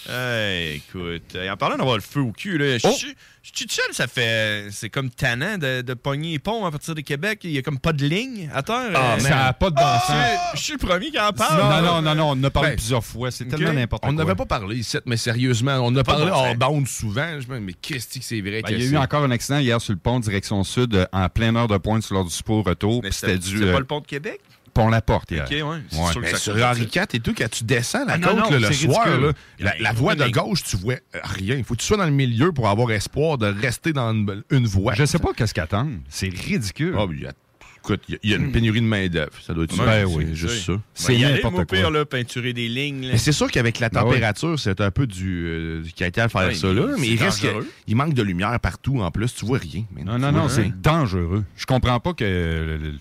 Hey, 0.09 0.77
écoute, 0.77 1.35
euh, 1.35 1.51
en 1.51 1.57
parlant 1.57 1.77
d'avoir 1.77 1.97
le 1.97 2.03
feu 2.03 2.21
au 2.21 2.33
cul, 2.33 2.59
là, 2.59 2.79
je 2.79 2.87
Oh! 2.87 2.93
suis 2.93 3.15
je 3.53 3.59
suis 3.59 3.67
tout 3.67 3.73
seul, 3.75 3.93
ça 3.95 4.07
fait. 4.07 4.67
C'est 4.73 4.91
comme 4.91 5.09
tannant 5.11 5.57
de, 5.59 5.81
de 5.83 5.95
pogner 5.95 6.33
les 6.33 6.39
ponts 6.39 6.65
à 6.67 6.71
partir 6.71 6.95
de 6.95 7.01
Québec. 7.01 7.41
Il 7.45 7.51
y 7.53 7.59
a 7.59 7.63
comme 7.63 7.79
pas 7.79 7.93
de 7.93 8.05
ligne 8.05 8.51
à 8.53 8.63
terre. 8.63 8.91
Ah, 8.95 9.15
euh, 9.15 9.19
ça 9.21 9.29
n'a 9.31 9.53
pas 9.53 9.71
de 9.71 9.77
bon 9.77 9.83
Ah, 9.85 10.03
sens. 10.07 10.51
je- 10.59 10.63
suis 10.63 10.73
le 10.73 10.79
premier 10.79 11.11
qui 11.11 11.19
en 11.21 11.33
parle. 11.33 11.61
Non, 11.61 11.83
non, 11.83 12.03
non, 12.03 12.15
non, 12.15 12.25
on 12.31 12.31
en 12.33 12.45
a 12.45 12.51
parlé 12.51 12.71
Ben, 12.71 12.77
plusieurs 12.77 13.05
fois. 13.05 13.31
C'est 13.31 13.45
tellement 13.45 13.73
n'importe 13.73 14.03
quoi. 14.03 14.11
On 14.11 14.15
n'avait 14.15 14.35
pas 14.35 14.47
parlé 14.47 14.77
ici, 14.79 14.99
mais 15.07 15.17
sérieusement, 15.17 15.79
on 15.83 15.95
a 15.97 16.03
parlé 16.03 16.31
hors 16.31 16.47
sens. 16.49 16.57
bande 16.57 16.89
souvent. 16.89 17.41
Je 17.41 17.47
me 17.49 17.59
dis, 17.59 17.65
mais 17.67 17.73
qu'est-ce 17.75 18.19
que 18.19 18.25
c'est 18.25 18.41
vrai 18.41 18.63
Ben, 18.63 18.71
il 18.73 18.83
y 18.83 18.87
a 18.89 18.91
eu 18.91 18.97
encore 18.97 19.23
un 19.23 19.31
accident 19.31 19.59
hier 19.59 19.81
sur 19.81 19.93
le 19.93 19.99
pont 20.01 20.19
direction 20.19 20.65
sud 20.65 20.95
euh, 20.95 21.07
en 21.13 21.29
pleine 21.29 21.57
heure 21.57 21.69
de 21.69 21.77
pointe 21.79 22.03
sur 22.03 22.15
l'heure 22.15 22.25
du 22.25 22.31
support 22.31 22.65
retour. 22.65 23.03
C'était 23.11 23.39
du 23.39 23.59
c'est 23.59 23.65
euh, 23.65 23.73
pas 23.73 23.79
le 23.79 23.85
pont 23.85 24.01
de 24.01 24.07
Québec? 24.07 24.41
Pont 24.77 24.89
La 24.89 25.01
Porte 25.01 25.31
hier. 25.31 25.45
Ok, 25.45 25.51
ouais. 25.51 25.79
C'est 25.91 25.99
Ouais. 25.99 26.13
sûr 26.13 26.15
que 26.21 26.27
Mais 26.27 26.31
ça 26.33 26.39
sur 26.39 26.57
Henri. 26.65 26.83
IV 26.95 27.03
et 27.15 27.21
tout, 27.21 27.35
quand 27.37 27.51
tu 27.51 27.65
descends 27.65 28.05
la 28.05 28.15
Ah, 28.15 28.19
côte 28.19 28.37
non, 28.37 28.51
là, 28.51 28.59
le 28.69 28.73
soir, 28.73 29.09
là, 29.09 29.33
la, 29.59 29.71
a- 29.71 29.91
a 29.91 29.93
voie 29.93 30.15
de 30.15 30.29
gauche, 30.29 30.63
tu 30.63 30.77
vois 30.77 30.95
euh, 30.95 31.19
rien. 31.25 31.57
Il 31.57 31.65
faut 31.65 31.75
que 31.75 31.81
tu 31.81 31.87
sois 31.87 31.97
dans 31.97 32.05
le 32.07 32.11
milieu 32.11 32.53
pour 32.53 32.69
avoir 32.69 32.91
espoir 32.93 33.39
de 33.39 33.47
rester 33.47 33.93
dans 33.93 34.13
une, 34.13 34.43
une 34.51 34.67
voie. 34.67 34.95
Je 34.95 35.05
sais 35.05 35.19
pas 35.19 35.33
qu'est-ce 35.35 35.55
qu'attendre. 35.55 35.93
C'est 36.09 36.29
ridicule. 36.29 36.95
Ah, 36.99 37.07
il 37.11 37.21
y 37.23 37.27
a- 37.27 37.33
écoute, 37.79 38.03
il 38.09 38.13
y 38.13 38.15
a- 38.17 38.19
il 38.25 38.31
y, 38.31 38.35
a 38.35 38.37
une 38.37 38.51
pénurie 38.53 38.81
de 38.81 38.87
main-d'œuvre. 38.87 39.31
Ça 39.41 39.55
doit 39.55 39.65
être. 39.65 39.77
Ben 39.77 40.07
C'est 40.09 40.15
oui, 40.15 40.27
juste 40.35 40.67
ça. 40.67 40.73
C'est 40.93 41.17
Ben, 41.17 41.35
n'importe 41.37 41.55
quoi. 41.55 41.65
pire, 41.67 41.91
là, 41.91 42.05
peinturer 42.05 42.53
des 42.53 42.69
lignes. 42.69 43.09
Mais 43.13 43.19
c'est 43.19 43.33
sûr 43.33 43.51
qu'avec 43.51 43.79
la 43.79 43.89
Ben 43.89 44.01
température, 44.03 44.59
c'est 44.59 44.81
un 44.81 44.91
peu 44.91 45.07
du, 45.07 45.47
euh, 45.47 45.83
du 45.83 45.93
caca 45.93 46.25
à 46.25 46.29
faire 46.29 46.55
ça 46.57 46.67
mais 46.69 46.75
là. 46.75 46.87
Mais 46.99 47.07
c'est 47.07 47.13
il 47.13 47.23
reste 47.23 47.47
il 47.87 47.97
manque 47.97 48.15
de 48.15 48.23
lumière 48.23 48.59
partout 48.61 49.01
en 49.01 49.11
plus. 49.11 49.33
Tu 49.35 49.47
vois 49.47 49.59
rien. 49.59 49.85
Non, 50.05 50.19
non, 50.19 50.33
non, 50.33 50.49
c'est 50.49 50.71
dangereux. 50.83 51.45
Je 51.57 51.65
comprends 51.67 52.01
pas 52.01 52.13
que, 52.13 52.93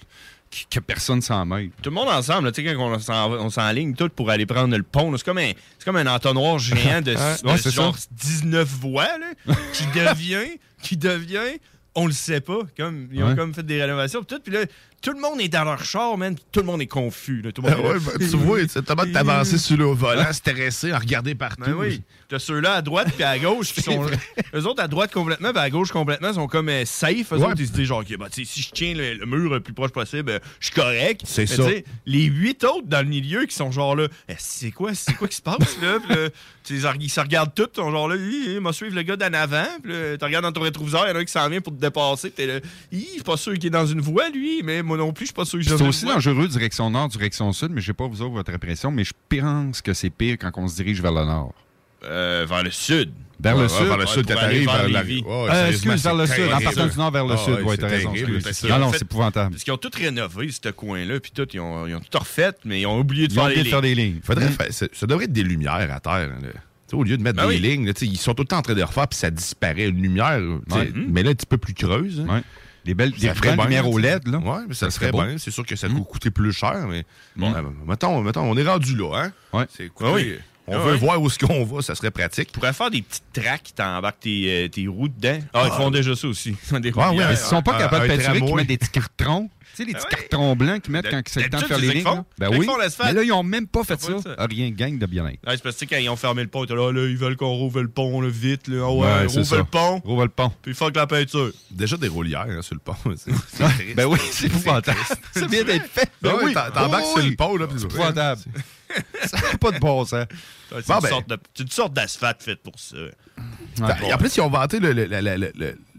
que 0.69 0.79
personne 0.79 1.21
s'en 1.21 1.45
mêle. 1.45 1.69
Tout 1.81 1.89
le 1.89 1.95
monde 1.95 2.07
ensemble, 2.09 2.51
tu 2.51 2.63
sais, 2.65 2.73
quand 2.75 2.79
on 2.93 2.99
s'en- 2.99 3.31
on 3.31 3.49
s'enligne 3.49 3.93
tout 3.95 4.09
pour 4.09 4.29
aller 4.29 4.45
prendre 4.45 4.75
le 4.75 4.83
pont, 4.83 5.15
c'est 5.17 5.23
comme 5.25 5.37
un, 5.39 5.51
comme 5.83 5.95
un 5.97 6.07
entonnoir 6.07 6.59
géant 6.59 7.01
de, 7.01 7.13
Ouais, 7.45 7.53
de 7.53 7.57
c'est 7.57 7.71
genre 7.71 7.95
19 8.11 8.67
voies 8.67 9.07
là, 9.17 9.55
qui 9.73 9.85
devient, 9.95 10.57
qui 10.81 10.97
devient, 10.97 11.59
on 11.95 12.07
le 12.07 12.13
sait 12.13 12.41
pas, 12.41 12.59
comme 12.77 13.07
ils 13.11 13.23
ont 13.23 13.27
Ouais. 13.29 13.35
comme 13.35 13.53
fait 13.53 13.65
des 13.65 13.81
rénovations 13.81 14.23
tout, 14.23 14.39
puis 14.43 14.53
là 14.53 14.61
tout 15.05 15.13
le 15.13 15.21
monde 15.21 15.39
est 15.39 15.49
dans 15.49 15.63
leur 15.63 15.83
char, 15.85 16.17
man, 16.17 16.35
tout 16.51 16.61
le 16.61 16.65
monde 16.65 16.81
est 16.81 16.87
confus, 16.87 17.41
là, 17.43 17.51
tout 17.51 17.61
le 17.61 17.69
Ah 17.69 17.75
monde 17.77 17.85
ouais, 17.85 17.93
là. 17.93 17.99
ben, 18.17 18.27
tu 18.27 18.35
vois, 18.37 18.57
c'est 18.67 18.83
tellement 18.83 19.03
de 19.05 19.11
t'avancer 19.11 19.59
sur 19.59 19.77
le 19.77 19.85
volant, 19.85 20.33
stressé, 20.33 20.91
à 20.91 20.97
regarder 20.97 21.35
partout. 21.35 21.61
Ben 21.63 21.73
oui. 21.73 22.01
T'as 22.27 22.39
ceux-là 22.39 22.73
à 22.73 22.81
droite 22.81 23.09
puis 23.13 23.23
à 23.23 23.37
gauche 23.37 23.71
qui 23.71 23.83
sont. 23.83 24.03
eux 24.55 24.65
autres 24.65 24.81
à 24.81 24.87
droite 24.87 25.13
complètement, 25.13 25.51
puis 25.51 25.59
à 25.61 25.69
gauche 25.69 25.91
complètement 25.91 26.33
sont 26.33 26.47
comme 26.47 26.69
euh, 26.69 26.83
safe. 26.85 27.31
Eux 27.33 27.37
Ouais. 27.37 27.45
autres, 27.45 27.59
ils 27.59 27.67
se 27.67 27.71
disent 27.73 27.85
genre, 27.85 27.99
OK, 27.99 28.17
bah, 28.17 28.29
tu 28.31 28.43
sais, 28.43 28.51
si 28.51 28.61
je 28.63 28.71
tiens 28.71 28.95
le, 28.95 29.13
le 29.13 29.25
mur 29.27 29.51
le 29.53 29.59
plus 29.59 29.73
proche 29.73 29.91
possible, 29.91 30.31
euh, 30.31 30.39
je 30.59 30.65
suis 30.65 30.75
correct. 30.75 31.21
C'est 31.25 31.45
ça. 31.45 31.63
Les 32.07 32.23
huit 32.23 32.63
autres 32.63 32.87
dans 32.87 33.01
le 33.03 33.07
milieu 33.07 33.45
qui 33.45 33.55
sont 33.55 33.71
genre 33.71 33.95
là, 33.95 34.07
Eh, 34.27 34.33
c'est 34.39 34.71
quoi, 34.71 34.95
c'est 34.95 35.13
quoi 35.13 35.27
qui 35.27 35.35
se 35.35 35.41
passe 35.43 35.77
là? 35.83 35.99
Puis 36.07 36.15
là, 36.81 36.93
ils 36.99 37.09
se 37.11 37.19
regardent 37.19 37.53
tous, 37.53 37.67
ils 37.73 37.79
sont 37.79 37.91
genre 37.91 38.07
là, 38.07 38.15
hi, 38.15 38.59
m'a 38.59 38.73
suivre 38.73 38.95
le 38.95 39.03
gars 39.03 39.17
d'en 39.17 39.31
avant. 39.33 39.67
Puis 39.83 39.93
tu 40.17 40.25
regardes 40.25 40.45
dans 40.45 40.51
ton 40.51 40.61
rétroviseur, 40.61 41.05
il 41.05 41.09
y 41.11 41.13
en 41.13 41.15
a 41.15 41.19
un 41.19 41.25
qui 41.25 41.31
s'en 41.31 41.47
vient 41.47 41.61
pour 41.61 41.73
te 41.75 41.79
dépasser. 41.79 42.31
T'es 42.31 42.47
là, 42.47 42.59
je 42.91 42.97
suis 42.97 43.21
pas 43.21 43.37
sûr 43.37 43.53
qu'il 43.53 43.67
est 43.67 43.69
dans 43.69 43.85
une 43.85 44.01
voie, 44.01 44.29
lui, 44.29 44.63
mais 44.63 44.81
moi 44.81 44.94
non 44.97 45.13
plus, 45.13 45.25
je 45.25 45.27
suis 45.27 45.33
pas 45.33 45.45
sûr 45.45 45.59
que 45.59 45.65
C'est 45.65 45.81
aussi 45.81 46.05
dangereux 46.05 46.47
direction 46.47 46.89
nord, 46.89 47.07
direction 47.09 47.51
sud, 47.53 47.69
mais 47.71 47.81
je 47.81 47.87
sais 47.87 47.93
pas 47.93 48.07
vous 48.07 48.21
autres 48.21 48.33
votre 48.33 48.53
impression, 48.53 48.91
mais 48.91 49.03
je 49.03 49.13
pense 49.29 49.81
que 49.81 49.93
c'est 49.93 50.09
pire 50.09 50.37
quand 50.39 50.51
on 50.57 50.67
se 50.67 50.75
dirige 50.75 51.01
vers 51.01 51.11
le 51.11 51.25
nord. 51.25 51.53
Euh, 52.03 52.45
vers 52.47 52.63
le 52.63 52.69
sud. 52.71 53.11
Vers 53.39 53.55
Ouais, 53.57 53.63
le 53.63 53.67
sud? 53.67 53.85
vers 53.87 53.97
le 53.97 54.05
sud, 54.05 54.27
quand 54.27 54.35
t'arrives 54.35 54.65
vers 54.65 54.87
la 54.87 55.01
Lévis. 55.03 55.23
Ouais, 55.23 55.47
Euh, 55.51 55.69
excuse, 55.71 56.03
vers 56.03 56.15
le 56.15 56.25
sud, 56.27 56.51
en 56.53 56.61
partant 56.61 56.85
du 56.87 56.97
nord 56.97 57.11
vers 57.11 57.25
le 57.25 57.33
Ah, 57.33 57.37
sud, 57.37 57.61
ouais, 57.65 57.77
t'as 57.77 57.87
raison, 57.87 58.13
Non, 58.69 58.79
non, 58.79 58.91
c'est 58.91 59.01
épouvantable. 59.01 59.51
Parce 59.51 59.63
qu'ils 59.63 59.73
ont 59.73 59.77
tout 59.77 59.89
rénové, 59.93 60.49
ce 60.51 60.69
coin-là, 60.69 61.19
puis 61.19 61.31
tout, 61.33 61.47
ils 61.53 61.59
ont, 61.59 61.87
ils 61.87 61.95
ont 61.95 61.99
tout 61.99 62.19
refait, 62.19 62.51
mais 62.63 62.81
ils 62.81 62.85
ont 62.85 62.99
oublié 62.99 63.27
de 63.27 63.33
Ils 63.33 63.39
ont 63.39 63.41
faire 63.43 63.51
oublié 63.51 63.63
les 63.63 63.69
de 63.69 63.69
faire 63.73 63.81
des 63.81 63.95
lignes. 63.95 64.19
Faudrait 64.23 64.49
Mm. 64.49 64.53
faire- 64.53 64.89
ça, 64.93 65.07
devrait 65.07 65.25
être 65.25 65.33
des 65.33 65.43
lumières 65.43 65.89
à 65.91 65.99
terre. 65.99 66.29
là. 66.29 66.49
Au 66.93 67.03
lieu 67.03 67.17
de 67.17 67.23
mettre 67.23 67.37
Ben 67.37 67.47
des 67.49 67.55
oui. 67.55 67.59
lignes, 67.59 67.87
là, 67.87 67.93
ils 68.01 68.17
sont 68.17 68.33
tout 68.35 68.43
le 68.43 68.47
temps 68.47 68.59
en 68.59 68.61
train 68.61 68.75
de 68.75 68.83
refaire, 68.83 69.07
puis 69.07 69.17
ça 69.17 69.31
disparaît. 69.31 69.89
Une 69.89 70.01
lumière, 70.01 70.39
Ouais. 70.71 70.91
mais 71.09 71.23
là, 71.23 71.31
un 71.31 71.33
petit 71.33 71.47
peu 71.47 71.57
plus 71.57 71.73
creuse. 71.73 72.23
hein. 72.29 72.43
Des 72.85 72.93
belles, 72.93 73.11
des 73.11 73.27
Ça 73.27 73.33
bien, 73.33 73.55
lumières 73.55 73.89
au 73.89 73.97
tu 73.99 74.05
sais. 74.05 74.13
LED, 74.13 74.27
là. 74.27 74.37
Ouais, 74.37 74.61
mais 74.67 74.73
ça, 74.75 74.85
Ça 74.89 74.91
serait 74.91 75.11
serait 75.11 75.25
bien. 75.27 75.37
C'est 75.39 75.51
sûr 75.51 75.65
que 75.65 75.75
ça 75.75 75.87
va 75.87 75.99
coûter 76.01 76.29
plus 76.29 76.53
cher, 76.53 76.85
mais 76.87 77.03
bon, 77.35 77.53
euh, 77.53 77.61
mettons, 77.87 78.21
mettons, 78.21 78.41
on 78.43 78.55
est 78.55 78.67
rendu 78.67 78.95
là, 78.95 79.23
hein? 79.25 79.31
Ouais. 79.51 79.65
C'est 79.75 79.85
écoutez, 79.85 80.07
Ah 80.09 80.13
oui. 80.13 80.35
on 80.67 80.75
Ah 80.75 80.77
veut 80.79 80.91
ouais. 80.93 80.97
voir 80.99 81.19
où 81.21 81.25
est-ce 81.27 81.39
qu'on 81.39 81.65
va, 81.65 81.81
ça 81.81 81.95
serait 81.95 82.11
pratique. 82.11 82.51
Tu 82.51 82.59
pourrais 82.59 82.73
faire 82.73 82.91
des 82.91 83.01
petites 83.01 83.23
tracks 83.33 83.63
qui 83.63 83.73
t'embarquent 83.73 84.19
tes, 84.19 84.65
euh, 84.65 84.67
tes 84.69 84.87
roues 84.87 85.07
dedans. 85.09 85.39
Ah, 85.53 85.63
ils 85.65 85.71
font 85.75 85.89
déjà 85.89 86.15
ça 86.15 86.27
aussi. 86.27 86.55
Des 86.79 86.91
Ah 86.95 87.11
oui, 87.11 87.23
ils 87.31 87.37
sont 87.37 87.63
pas 87.63 87.75
Un- 87.75 87.79
capables 87.79 88.07
de 88.07 88.45
qui 88.45 88.53
mettent 88.53 88.67
des 88.67 88.77
petits 88.77 88.91
cartons. 88.91 89.49
Tu 89.75 89.83
sais, 89.83 89.85
les 89.85 89.93
petits 89.93 90.07
cartons 90.07 90.55
blancs 90.55 90.81
qu'ils 90.81 90.91
mettent 90.93 91.09
quand 91.09 91.21
c'est 91.27 91.43
le 91.43 91.49
temps 91.49 91.59
de 91.59 91.65
faire 91.65 91.77
les 91.77 91.89
lignes. 91.93 92.23
Ben 92.37 92.49
oui. 92.57 92.65
font 92.65 92.77
l'asphalte. 92.77 93.09
Mais 93.13 93.19
là, 93.19 93.23
ils 93.23 93.31
ont 93.33 93.43
même 93.43 93.67
pas 93.67 93.83
fait 93.83 93.99
ça. 94.01 94.13
Ah, 94.37 94.45
Rien, 94.49 94.69
gang 94.71 94.97
de 94.97 95.05
bien-être. 95.05 95.39
Ouais, 95.45 95.55
c'est 95.55 95.63
parce 95.63 95.75
que 95.75 95.79
tu 95.81 95.87
sais, 95.89 95.95
quand 95.95 96.01
ils 96.01 96.09
ont 96.09 96.15
fermé 96.15 96.43
le 96.43 96.47
pont, 96.49 96.63
là, 96.63 96.91
là, 96.91 97.07
ils 97.07 97.17
veulent 97.17 97.35
qu'on 97.35 97.53
rouvre 97.53 97.81
le 97.81 97.87
pont 97.89 98.21
là, 98.21 98.29
vite. 98.29 98.67
Là. 98.67 98.85
Ah 98.87 98.91
ouais, 98.93 99.25
rouvre 99.25 99.57
le 99.57 99.63
pont. 99.65 99.99
Rouvre 100.05 100.23
le 100.23 100.29
pont. 100.29 100.51
Puis 100.61 100.73
fuck 100.73 100.95
la 100.95 101.07
peinture. 101.07 101.51
Déjà 101.71 101.97
des 101.97 102.07
roulières 102.07 102.45
hein, 102.49 102.61
sur 102.61 102.75
le 102.75 102.79
pont. 102.81 102.95
c'est- 103.17 103.31
c'est 103.51 103.63
triste. 103.63 103.95
Ben 103.95 104.05
oui, 104.05 104.19
c'est 104.31 104.47
épouvantable. 104.47 104.97
Ça 105.33 105.45
vient 105.47 105.63
d'être 105.63 105.85
fait. 105.89 106.09
Ben 106.21 106.33
Ben 106.37 106.45
oui, 106.45 106.53
t'embarques 106.53 107.05
sur 107.05 107.17
le 107.25 107.35
pont. 107.35 107.57
là, 107.57 107.67
puis- 107.67 107.77
C'est 107.79 107.85
épouvantable. 107.85 108.41
Ça 109.25 109.37
n'a 109.41 109.57
pas 109.57 109.71
de 109.71 109.79
bon 109.79 110.05
sens. 110.05 110.25
C'est 110.69 110.87
Bon, 110.87 110.95
une, 110.95 111.01
ben- 111.01 111.09
sorte 111.09 111.33
c'est 111.53 111.63
une 111.63 111.69
sorte 111.71 111.93
d'asphalte 111.93 112.43
faite 112.43 112.61
pour 112.63 112.73
ça. 112.79 112.95
Ben, 113.79 113.95
et 114.07 114.13
en 114.13 114.17
plus, 114.17 114.35
ils 114.37 114.41
ont 114.41 114.49
vanté 114.49 114.79
le, 114.79 114.93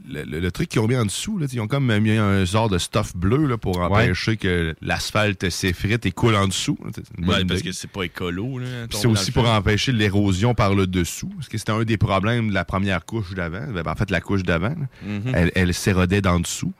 le- 0.08 0.22
le- 0.40 0.50
truc 0.52 0.68
qu'ils 0.68 0.80
ont 0.80 0.86
mis 0.88 0.96
en 0.96 1.04
dessous. 1.04 1.38
Là, 1.38 1.46
ils 1.52 1.60
ont 1.60 1.66
comme 1.66 1.96
mis 1.98 2.12
un 2.12 2.44
genre 2.44 2.68
de 2.68 2.78
stuff 2.78 3.16
bleu 3.16 3.46
là, 3.46 3.58
pour 3.58 3.78
empêcher 3.80 4.36
que 4.36 4.74
l'asphalte 4.80 5.48
s'effrite 5.50 6.06
et 6.06 6.12
coule 6.12 6.34
en 6.36 6.46
dessous. 6.48 6.78
Ouais, 7.18 7.44
parce 7.44 7.62
que 7.62 7.72
c'est 7.72 7.90
pas 7.90 8.04
écolo. 8.04 8.60
C'est 8.90 9.06
aussi 9.06 9.32
pour 9.32 9.48
empêcher 9.48 9.92
l'érosion 9.92 10.54
par 10.54 10.74
le 10.74 10.86
dessous. 10.86 11.30
Parce 11.36 11.48
que 11.48 11.58
c'était 11.58 11.72
un 11.72 11.84
des 11.84 11.96
problèmes 11.98 12.48
de 12.50 12.54
la 12.54 12.64
première 12.64 13.04
couche 13.04 13.34
d'avant. 13.34 13.66
Ben, 13.72 13.82
en 13.86 13.94
fait, 13.96 14.10
la 14.10 14.20
couche 14.20 14.42
d'avant, 14.42 14.74
Mhm. 15.02 15.32
elle, 15.34 15.52
elle 15.54 15.74
s'érodait 15.74 16.20
d'en 16.20 16.40
dessous. 16.40 16.72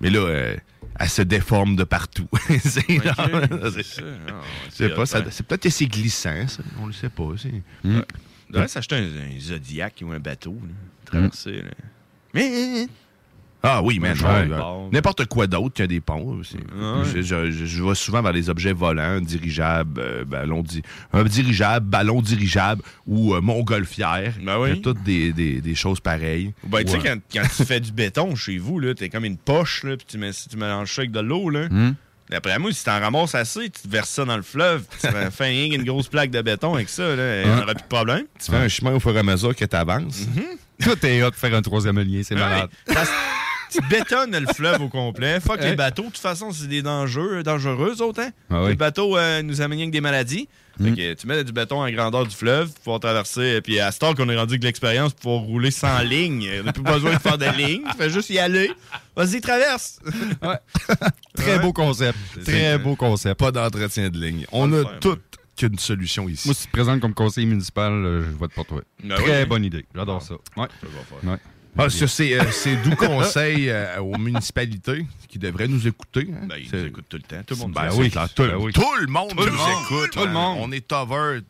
Mais 0.00 0.10
là, 0.10 0.18
euh, 0.20 0.56
elle 0.98 1.08
se 1.08 1.22
déforme 1.22 1.76
de 1.76 1.84
partout. 1.84 2.28
c'est 2.64 2.80
Ok, 2.98 3.04
non, 3.04 3.70
c'est 3.70 3.82
c'est- 3.82 3.82
ça. 3.82 4.02
Je 4.02 4.70
sais 4.70 4.88
c'est 4.88 4.94
pas, 4.94 5.06
c'est 5.06 5.46
peut-être 5.46 5.62
que 5.62 5.70
c'est 5.70 5.86
glissant, 5.86 6.48
ça. 6.48 6.62
On 6.80 6.86
le 6.86 6.92
sait 6.92 7.08
pas. 7.08 7.22
On 7.84 8.02
devrait 8.50 8.68
s'acheter 8.68 8.96
un, 8.96 9.02
un 9.04 9.40
Zodiac 9.40 10.02
ou 10.04 10.10
un 10.12 10.18
bateau. 10.18 10.54
Là, 10.62 10.74
traverser. 11.04 11.52
là. 11.62 11.70
Mais. 12.34 12.86
Ah 13.64 13.80
oui, 13.80 14.00
ouais. 14.00 14.08
ouais. 14.10 14.48
N'importe 14.90 15.26
quoi 15.26 15.46
d'autre 15.46 15.84
a 15.84 15.86
des 15.86 16.00
ponts. 16.00 16.36
aussi. 16.40 16.56
Je, 17.14 17.22
je- 17.22 17.50
je- 17.52 17.84
vais 17.84 17.94
souvent 17.94 18.20
vers 18.20 18.32
les 18.32 18.50
objets 18.50 18.72
volants, 18.72 19.20
dirigeables, 19.20 20.00
euh, 20.00 20.24
ballon 20.24 20.62
di- 20.62 20.82
un 21.12 21.22
dirigeable, 21.22 21.86
ballon 21.86 22.20
dirigeable 22.22 22.82
ou 23.06 23.34
euh, 23.36 23.40
montgolfière. 23.40 24.34
Ben 24.44 24.58
oui. 24.58 24.70
Il 24.70 24.76
y 24.76 24.78
a 24.78 24.82
toutes 24.82 25.02
des, 25.04 25.32
des- 25.32 25.60
des 25.60 25.74
choses 25.76 26.00
pareilles. 26.00 26.52
Ben, 26.66 26.82
tu 26.84 26.90
sais, 26.90 26.98
quand, 26.98 27.18
quand 27.32 27.46
tu 27.56 27.64
fais 27.64 27.78
du 27.78 27.92
béton 27.92 28.34
chez 28.34 28.58
vous, 28.58 28.80
là, 28.80 28.94
t'es 28.94 29.08
comme 29.08 29.24
une 29.24 29.36
poche, 29.36 29.84
là, 29.84 29.96
puis 29.96 30.06
tu, 30.08 30.18
mets, 30.18 30.32
tu 30.32 30.56
mélanges 30.56 30.92
ça 30.92 31.02
avec 31.02 31.12
de 31.12 31.20
l'eau, 31.20 31.48
là. 31.48 31.68
Hmm. 31.68 31.94
D'après 32.32 32.58
moi, 32.58 32.72
si 32.72 32.82
t'en 32.82 32.98
ramasses 32.98 33.34
assez, 33.34 33.70
tu 33.70 33.82
te 33.82 33.88
verses 33.88 34.08
ça 34.10 34.24
dans 34.24 34.36
le 34.36 34.42
fleuve, 34.42 34.84
tu 35.00 35.06
fais 35.30 35.68
qu'une 35.70 35.84
grosse 35.84 36.08
plaque 36.08 36.30
de 36.30 36.40
béton 36.42 36.74
avec 36.74 36.88
ça, 36.88 37.14
là, 37.14 37.42
Hein? 37.44 37.58
aura 37.62 37.74
plus 37.74 37.82
de 37.82 37.88
problème. 37.88 38.24
Tu 38.44 38.50
fais 38.50 38.56
un 38.56 38.68
chemin 38.68 38.92
au 38.94 39.00
fur 39.00 39.14
et 39.14 39.18
à 39.18 39.22
mesure 39.22 39.54
que 39.54 39.64
tu 39.64 39.76
avances. 39.76 40.22
Tout 40.82 41.06
est 41.06 41.22
hot 41.22 41.30
de 41.30 41.36
faire 41.36 41.54
un 41.54 41.62
troisième 41.62 42.00
lien, 42.00 42.22
c'est 42.24 42.34
Ouais. 42.34 42.40
malade. 42.40 42.70
Tu 43.70 43.78
bétonnes 43.88 44.36
le 44.38 44.46
fleuve 44.52 44.82
au 44.82 44.88
complet. 44.88 45.40
Fuck 45.40 45.60
les 45.62 45.74
bateaux. 45.76 46.02
De 46.02 46.08
toute 46.08 46.18
façon, 46.18 46.50
c'est 46.52 46.66
des 46.66 46.82
dangers, 46.82 47.42
dangereux, 47.42 48.02
autant. 48.02 48.28
Ah 48.50 48.62
oui. 48.64 48.70
Les 48.70 48.74
bateaux 48.76 49.16
euh, 49.16 49.40
nous 49.42 49.62
amènent 49.62 49.78
avec 49.78 49.90
des 49.90 50.00
maladies. 50.02 50.46
Fait 50.80 50.90
Mm. 50.90 50.96
que 50.96 51.14
tu 51.14 51.26
mets 51.26 51.44
du 51.44 51.52
béton 51.52 51.82
à 51.82 51.90
grandeur 51.92 52.26
du 52.26 52.34
fleuve 52.34 52.68
pour 52.72 52.82
pouvoir 52.82 53.00
traverser. 53.00 53.60
Puis 53.62 53.78
à 53.80 53.92
ce 53.92 53.98
temps 53.98 54.14
qu'on 54.14 54.28
est 54.28 54.36
rendu 54.36 54.54
avec 54.54 54.64
l'expérience 54.64 55.12
pour 55.12 55.20
pouvoir 55.22 55.40
rouler 55.42 55.70
sans 55.70 55.98
ligne. 56.02 56.48
On 56.60 56.64
n'a 56.64 56.72
plus 56.72 56.82
besoin 56.82 57.14
de 57.14 57.18
faire 57.18 57.38
de 57.38 57.46
ligne. 57.56 57.82
Tu 57.90 57.96
fais 57.96 58.10
juste 58.10 58.30
y 58.30 58.38
aller. 58.38 58.70
Vas-y, 59.16 59.40
traverse. 59.40 60.00
Très 61.34 61.58
beau 61.58 61.72
concept. 61.72 62.18
Très 62.44 62.78
beau 62.78 62.96
concept. 62.96 63.38
Pas 63.38 63.52
d'entretien 63.52 64.08
de 64.08 64.18
ligne. 64.18 64.46
On 64.52 64.72
a 64.72 64.84
toute 65.00 65.20
qu'une 65.56 65.78
solution 65.78 66.28
ici. 66.28 66.48
Moi, 66.48 66.54
si 66.54 66.62
tu 66.62 66.68
te 66.68 66.72
présentes 66.72 67.00
comme 67.00 67.12
conseiller 67.14 67.46
municipal, 67.46 67.92
euh, 67.92 68.22
je 68.24 68.30
vote 68.36 68.52
pour 68.54 68.64
toi. 68.64 68.80
Ben 69.04 69.16
Très 69.16 69.42
oui. 69.42 69.48
bonne 69.48 69.64
idée. 69.64 69.84
J'adore 69.94 70.22
ça. 70.22 70.34
Ouais. 70.56 70.66
Ah, 71.78 71.88
ça, 71.88 72.06
c'est 72.06 72.38
euh, 72.38 72.76
doux 72.84 72.94
conseil 72.96 73.70
euh, 73.70 73.98
aux 74.00 74.18
municipalités 74.18 75.06
qui 75.28 75.38
devraient 75.38 75.68
nous 75.68 75.86
écouter. 75.88 76.28
hein. 76.30 76.46
Ben, 76.46 76.56
ils 76.58 76.70
nous 76.70 76.86
écoutent 76.86 77.08
tout 77.08 77.16
le 77.16 77.22
temps. 77.22 77.42
Tout 77.46 77.54
le 77.54 77.60
monde 77.60 77.72
Ben 77.72 77.88
oui, 77.94 78.10
tout, 78.10 78.42
Ben 78.42 78.56
oui. 78.56 78.72
tout 78.72 78.82
le 79.00 79.06
monde 79.06 79.30
Tout 79.30 79.44
le 79.44 79.50
nous 79.50 79.56
monde. 79.56 79.68
écoute. 79.84 80.10
Tout 80.12 80.18
le 80.20 80.26
hein. 80.26 80.32
monde. 80.32 80.58
On 80.60 80.72
est 80.72 80.92
over 80.92 81.40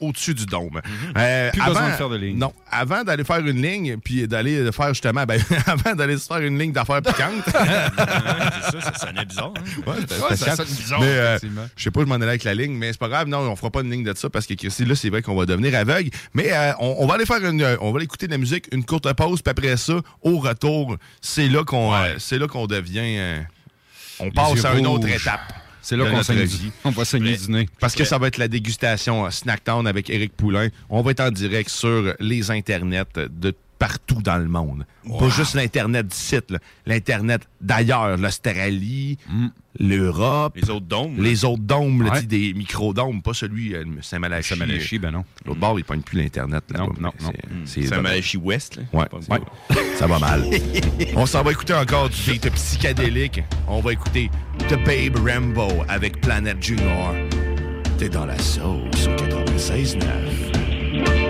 au-dessus 0.00 0.34
du 0.34 0.46
dôme. 0.46 0.80
Euh, 1.16 1.50
Plus 1.50 1.62
besoin 1.62 1.88
de 1.90 1.94
faire 1.94 2.08
de 2.08 2.16
ligne. 2.16 2.38
Non, 2.38 2.52
avant 2.70 3.02
d'aller 3.04 3.24
faire 3.24 3.38
une 3.46 3.60
ligne, 3.62 3.96
puis 3.98 4.26
d'aller 4.28 4.70
faire 4.72 4.88
justement, 4.88 5.24
ben, 5.24 5.40
avant 5.66 5.94
d'aller 5.94 6.18
se 6.18 6.26
faire 6.26 6.38
une 6.38 6.58
ligne 6.58 6.72
d'affaires 6.72 7.02
piquantes. 7.02 7.44
c'est 7.46 8.80
ça, 8.80 8.92
ça 8.92 9.06
sonnait 9.06 9.24
bizarre. 9.24 9.52
hein? 9.56 9.62
Ouais, 9.86 9.94
Ouais, 10.30 10.36
ça 10.36 10.56
sonne 10.56 10.66
bizarre, 10.66 11.00
euh, 11.02 11.38
je 11.76 11.82
sais 11.82 11.90
pas, 11.90 12.00
je 12.00 12.06
m'en 12.06 12.14
allais 12.16 12.26
avec 12.28 12.44
la 12.44 12.54
ligne, 12.54 12.72
mais 12.76 12.92
c'est 12.92 12.98
pas 12.98 13.08
grave. 13.08 13.28
Non, 13.28 13.38
on 13.40 13.56
fera 13.56 13.70
pas 13.70 13.80
une 13.80 13.90
ligne 13.90 14.04
de 14.04 14.14
ça 14.16 14.28
parce 14.30 14.46
que 14.46 14.54
là, 14.84 14.94
c'est 14.94 15.10
vrai 15.10 15.22
qu'on 15.22 15.34
va 15.36 15.46
devenir 15.46 15.74
aveugle. 15.74 16.10
Mais 16.34 16.52
euh, 16.52 16.72
on, 16.80 16.96
on 17.00 17.06
va 17.06 17.14
aller 17.14 17.26
faire 17.26 17.44
une, 17.44 17.62
euh, 17.62 17.76
on 17.80 17.90
va 17.92 17.96
aller 17.96 18.04
écouter 18.04 18.26
de 18.26 18.32
la 18.32 18.38
musique, 18.38 18.66
une 18.72 18.84
courte 18.84 19.12
pause, 19.14 19.42
puis 19.42 19.50
après 19.50 19.76
ça, 19.76 19.94
au 20.22 20.38
retour, 20.38 20.96
c'est 21.20 21.48
là 21.48 21.64
qu'on, 21.64 21.94
euh, 21.94 22.14
c'est 22.18 22.38
là 22.38 22.46
qu'on 22.48 22.66
devient, 22.66 23.16
euh, 23.18 23.40
on 24.18 24.30
passe 24.30 24.64
à 24.64 24.74
une 24.74 24.86
autre 24.86 25.08
étape. 25.08 25.40
C'est 25.90 25.96
là 25.96 26.08
qu'on 26.08 26.22
saigne 26.22 26.46
du- 26.46 26.70
on 26.84 26.90
va 26.90 27.04
saigner 27.04 27.36
du 27.36 27.50
nez. 27.50 27.68
Parce 27.80 27.96
que 27.96 28.04
ça 28.04 28.16
va 28.16 28.28
être 28.28 28.38
la 28.38 28.46
dégustation 28.46 29.26
euh, 29.26 29.30
Snacktown 29.30 29.88
avec 29.88 30.08
Eric 30.08 30.36
Poulain. 30.36 30.68
On 30.88 31.02
va 31.02 31.10
être 31.10 31.18
en 31.20 31.32
direct 31.32 31.68
sur 31.68 32.14
les 32.20 32.50
internets 32.52 33.02
de 33.28 33.52
partout 33.80 34.20
dans 34.22 34.36
le 34.36 34.46
monde. 34.46 34.86
Pas 35.18 35.28
juste 35.30 35.54
l'Internet 35.54 36.06
du 36.06 36.14
site, 36.16 36.54
l'Internet 36.86 37.42
d'ailleurs, 37.60 38.16
l'Australie, 38.18 39.16
l'Europe. 39.78 40.54
Les 40.56 40.68
autres 40.70 40.86
dômes. 40.86 41.16
Les 41.20 41.44
autres 41.44 41.62
dômes, 41.62 42.02
Ouais. 42.02 42.22
des 42.22 42.52
micro-dômes, 42.54 43.22
pas 43.22 43.32
celui 43.32 43.74
euh, 43.74 43.84
Saint-Malachie. 44.02 44.50
Saint-Malachie, 44.50 44.98
ben 44.98 45.10
non. 45.12 45.24
L'autre 45.46 45.58
bord, 45.58 45.78
il 45.78 45.84
pogne 45.84 46.02
plus 46.02 46.18
l'Internet. 46.18 46.62
Là 46.70 46.80
Non, 46.80 46.86
non, 47.00 47.12
non. 47.22 47.32
C'est 47.64 47.82
C'est 47.86 47.94
un 47.94 48.02
Malachie 48.02 48.36
Ouest. 48.36 48.76
Là. 48.76 48.82
Ouais. 48.92 49.40
ça 49.96 50.06
va 50.06 50.18
mal. 50.18 50.44
On 51.16 51.24
s'en 51.26 51.42
va 51.42 51.50
écouter 51.52 51.74
encore 51.74 52.10
du 52.10 52.16
beat 52.30 52.50
psychédélique. 52.52 53.42
On 53.66 53.80
va 53.80 53.92
écouter 53.94 54.30
The 54.68 54.76
Babe 54.84 55.16
Rambo 55.26 55.68
avec 55.88 56.20
Planet 56.20 56.62
Junior. 56.62 57.14
T'es 57.96 58.10
dans 58.10 58.26
la 58.26 58.38
sauce 58.38 59.06
au 59.06 59.16
96.9. 59.56 61.29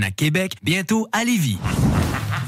à 0.00 0.10
Québec, 0.10 0.54
bientôt 0.62 1.06
à 1.12 1.22
Lévis. 1.24 1.58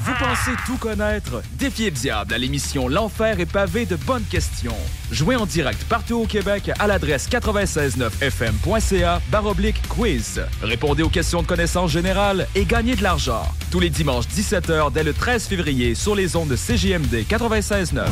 Vous 0.03 0.13
pensez 0.19 0.51
tout 0.65 0.77
connaître? 0.77 1.41
Défiez 1.53 1.89
le 1.89 1.95
diable 1.95 2.33
à 2.33 2.37
l'émission 2.37 2.87
L'Enfer 2.87 3.39
est 3.39 3.45
pavé 3.45 3.85
de 3.85 3.95
bonnes 3.95 4.23
questions. 4.23 4.75
Jouez 5.11 5.35
en 5.35 5.45
direct 5.45 5.83
partout 5.85 6.15
au 6.15 6.25
Québec 6.25 6.71
à 6.79 6.87
l'adresse 6.87 7.29
969fm.ca 7.29 9.21
baroblique 9.29 9.81
quiz. 9.87 10.41
Répondez 10.61 11.03
aux 11.03 11.09
questions 11.09 11.41
de 11.41 11.47
connaissances 11.47 11.91
générales 11.91 12.47
et 12.55 12.65
gagnez 12.65 12.95
de 12.95 13.03
l'argent. 13.03 13.43
Tous 13.71 13.79
les 13.79 13.89
dimanches 13.89 14.25
17h 14.27 14.91
dès 14.91 15.03
le 15.03 15.13
13 15.13 15.47
février 15.47 15.95
sur 15.95 16.15
les 16.15 16.35
ondes 16.35 16.49
de 16.49 16.55
CJMD 16.55 17.25
96.9. 17.29 18.05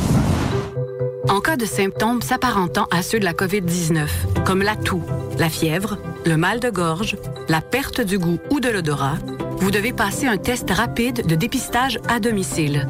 En 1.28 1.40
cas 1.40 1.56
de 1.56 1.66
symptômes 1.66 2.22
s'apparentant 2.22 2.86
à 2.90 3.02
ceux 3.02 3.18
de 3.18 3.24
la 3.24 3.32
COVID-19, 3.32 4.08
comme 4.44 4.62
la 4.62 4.76
toux, 4.76 5.02
la 5.38 5.48
fièvre, 5.48 5.98
le 6.26 6.36
mal 6.36 6.60
de 6.60 6.70
gorge, 6.70 7.16
la 7.48 7.60
perte 7.60 8.00
du 8.00 8.18
goût 8.18 8.38
ou 8.50 8.60
de 8.60 8.68
l'odorat, 8.68 9.16
vous 9.58 9.70
devez 9.70 9.92
passer 9.92 10.26
un 10.26 10.36
test 10.36 10.70
rapide 10.70 11.26
de 11.26 11.34
dépistage 11.34 11.73
à 12.08 12.20
domicile. 12.20 12.86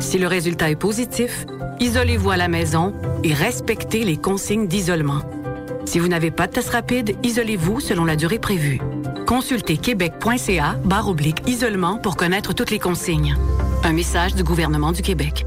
Si 0.00 0.18
le 0.18 0.26
résultat 0.26 0.70
est 0.70 0.76
positif, 0.76 1.46
isolez-vous 1.78 2.30
à 2.30 2.36
la 2.36 2.48
maison 2.48 2.92
et 3.22 3.32
respectez 3.32 4.02
les 4.02 4.16
consignes 4.16 4.66
d'isolement. 4.66 5.20
Si 5.84 6.00
vous 6.00 6.08
n'avez 6.08 6.32
pas 6.32 6.48
de 6.48 6.52
test 6.52 6.70
rapide, 6.70 7.16
isolez-vous 7.22 7.78
selon 7.78 8.04
la 8.04 8.16
durée 8.16 8.40
prévue. 8.40 8.80
Consultez 9.26 9.76
québec.ca 9.76 10.74
barre 10.84 11.14
isolement 11.46 11.98
pour 11.98 12.16
connaître 12.16 12.54
toutes 12.54 12.72
les 12.72 12.80
consignes. 12.80 13.36
Un 13.84 13.92
message 13.92 14.34
du 14.34 14.42
gouvernement 14.42 14.90
du 14.90 15.02
Québec. 15.02 15.46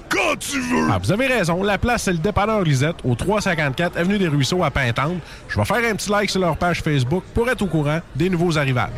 quand 0.11 0.37
tu 0.39 0.59
veux! 0.59 0.87
Ah, 0.91 0.99
vous 1.01 1.11
avez 1.11 1.27
raison. 1.27 1.63
La 1.63 1.77
place, 1.77 2.03
c'est 2.03 2.11
le 2.11 2.17
dépanneur 2.17 2.61
Lisette, 2.61 2.97
au 3.03 3.15
354 3.15 3.97
Avenue 3.97 4.17
des 4.17 4.27
Ruisseaux 4.27 4.63
à 4.63 4.69
Pintante. 4.69 5.17
Je 5.47 5.57
vais 5.57 5.65
faire 5.65 5.91
un 5.91 5.95
petit 5.95 6.09
like 6.09 6.29
sur 6.29 6.41
leur 6.41 6.57
page 6.57 6.81
Facebook 6.81 7.23
pour 7.33 7.49
être 7.49 7.61
au 7.61 7.67
courant 7.67 7.99
des 8.15 8.29
nouveaux 8.29 8.57
arrivages. 8.57 8.89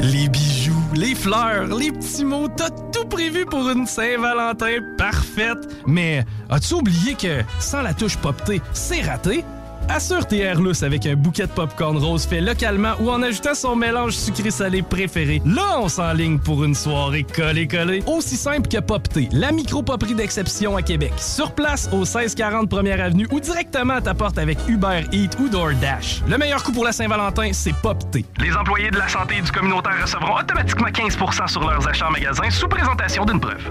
Les 0.00 0.28
bijoux, 0.28 0.72
les 0.94 1.14
fleurs, 1.14 1.66
les 1.76 1.90
petits 1.90 2.24
mots, 2.24 2.48
t'as 2.48 2.70
tout 2.70 3.06
prévu 3.08 3.46
pour 3.46 3.68
une 3.70 3.86
Saint-Valentin 3.86 4.78
parfaite. 4.98 5.58
Mais 5.86 6.24
as-tu 6.50 6.74
oublié 6.74 7.14
que 7.14 7.42
sans 7.58 7.82
la 7.82 7.94
touche 7.94 8.16
poptée, 8.16 8.60
c'est 8.72 9.02
raté? 9.02 9.44
Assure 9.88 10.26
tes 10.26 10.38
airlus 10.38 10.82
avec 10.82 11.06
un 11.06 11.14
bouquet 11.14 11.46
de 11.46 11.52
popcorn 11.52 11.96
rose 11.96 12.26
fait 12.26 12.40
localement 12.40 12.94
ou 13.00 13.10
en 13.10 13.22
ajoutant 13.22 13.54
son 13.54 13.76
mélange 13.76 14.12
sucré-salé 14.12 14.82
préféré. 14.82 15.42
Là, 15.44 15.78
on 15.80 15.88
s'enligne 15.88 16.38
pour 16.38 16.64
une 16.64 16.74
soirée 16.74 17.24
collée-collée. 17.24 18.02
Aussi 18.06 18.36
simple 18.36 18.68
que 18.68 18.80
Popté, 18.80 19.28
la 19.32 19.52
micro-poperie 19.52 20.14
d'exception 20.14 20.76
à 20.76 20.82
Québec. 20.82 21.12
Sur 21.18 21.52
place 21.52 21.88
au 21.92 21.98
1640 21.98 22.68
Première 22.68 23.00
Avenue 23.00 23.26
ou 23.30 23.40
directement 23.40 23.94
à 23.94 24.00
ta 24.00 24.14
porte 24.14 24.38
avec 24.38 24.58
Uber 24.68 25.04
Eats 25.12 25.38
ou 25.38 25.48
DoorDash. 25.48 26.22
Le 26.28 26.38
meilleur 26.38 26.62
coup 26.62 26.72
pour 26.72 26.84
la 26.84 26.92
Saint-Valentin, 26.92 27.50
c'est 27.52 27.74
Popté. 27.74 28.24
Les 28.38 28.54
employés 28.56 28.90
de 28.90 28.98
la 28.98 29.08
santé 29.08 29.36
et 29.38 29.42
du 29.42 29.52
communautaire 29.52 30.00
recevront 30.00 30.38
automatiquement 30.38 30.88
15% 30.88 31.48
sur 31.48 31.68
leurs 31.68 31.86
achats 31.86 32.08
en 32.08 32.10
magasin 32.10 32.48
sous 32.50 32.68
présentation 32.68 33.24
d'une 33.24 33.40
preuve. 33.40 33.70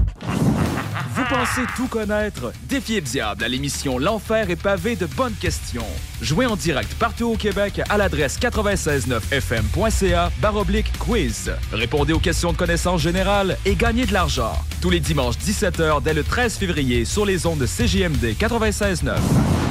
Pensez 1.31 1.61
tout 1.77 1.87
connaître? 1.87 2.51
Défiez 2.63 2.99
le 2.99 3.05
diable 3.05 3.45
à 3.45 3.47
l'émission 3.47 3.97
L'Enfer 3.97 4.49
est 4.49 4.61
pavé 4.61 4.97
de 4.97 5.05
bonnes 5.05 5.35
questions. 5.39 5.85
Jouez 6.21 6.45
en 6.45 6.57
direct 6.57 6.93
partout 6.95 7.27
au 7.27 7.37
Québec 7.37 7.79
à 7.87 7.97
l'adresse 7.97 8.37
969fm.ca 8.37 10.29
baroblique 10.41 10.91
quiz. 10.99 11.53
Répondez 11.71 12.11
aux 12.11 12.19
questions 12.19 12.51
de 12.51 12.57
connaissance 12.57 12.99
générale 12.99 13.55
et 13.65 13.75
gagnez 13.75 14.05
de 14.05 14.11
l'argent. 14.11 14.51
Tous 14.81 14.89
les 14.89 14.99
dimanches 14.99 15.37
17h 15.37 16.03
dès 16.03 16.13
le 16.13 16.25
13 16.25 16.57
février 16.57 17.05
sur 17.05 17.25
les 17.25 17.45
ondes 17.45 17.59
de 17.59 17.65
CJMD 17.65 18.35
96.9. 18.37 19.15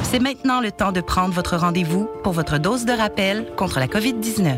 C'est 0.01 0.19
maintenant 0.19 0.61
le 0.61 0.71
temps 0.71 0.91
de 0.91 1.01
prendre 1.01 1.35
votre 1.35 1.57
rendez-vous 1.57 2.09
pour 2.23 2.33
votre 2.33 2.57
dose 2.57 2.85
de 2.85 2.91
rappel 2.93 3.45
contre 3.55 3.79
la 3.79 3.85
COVID-19. 3.85 4.57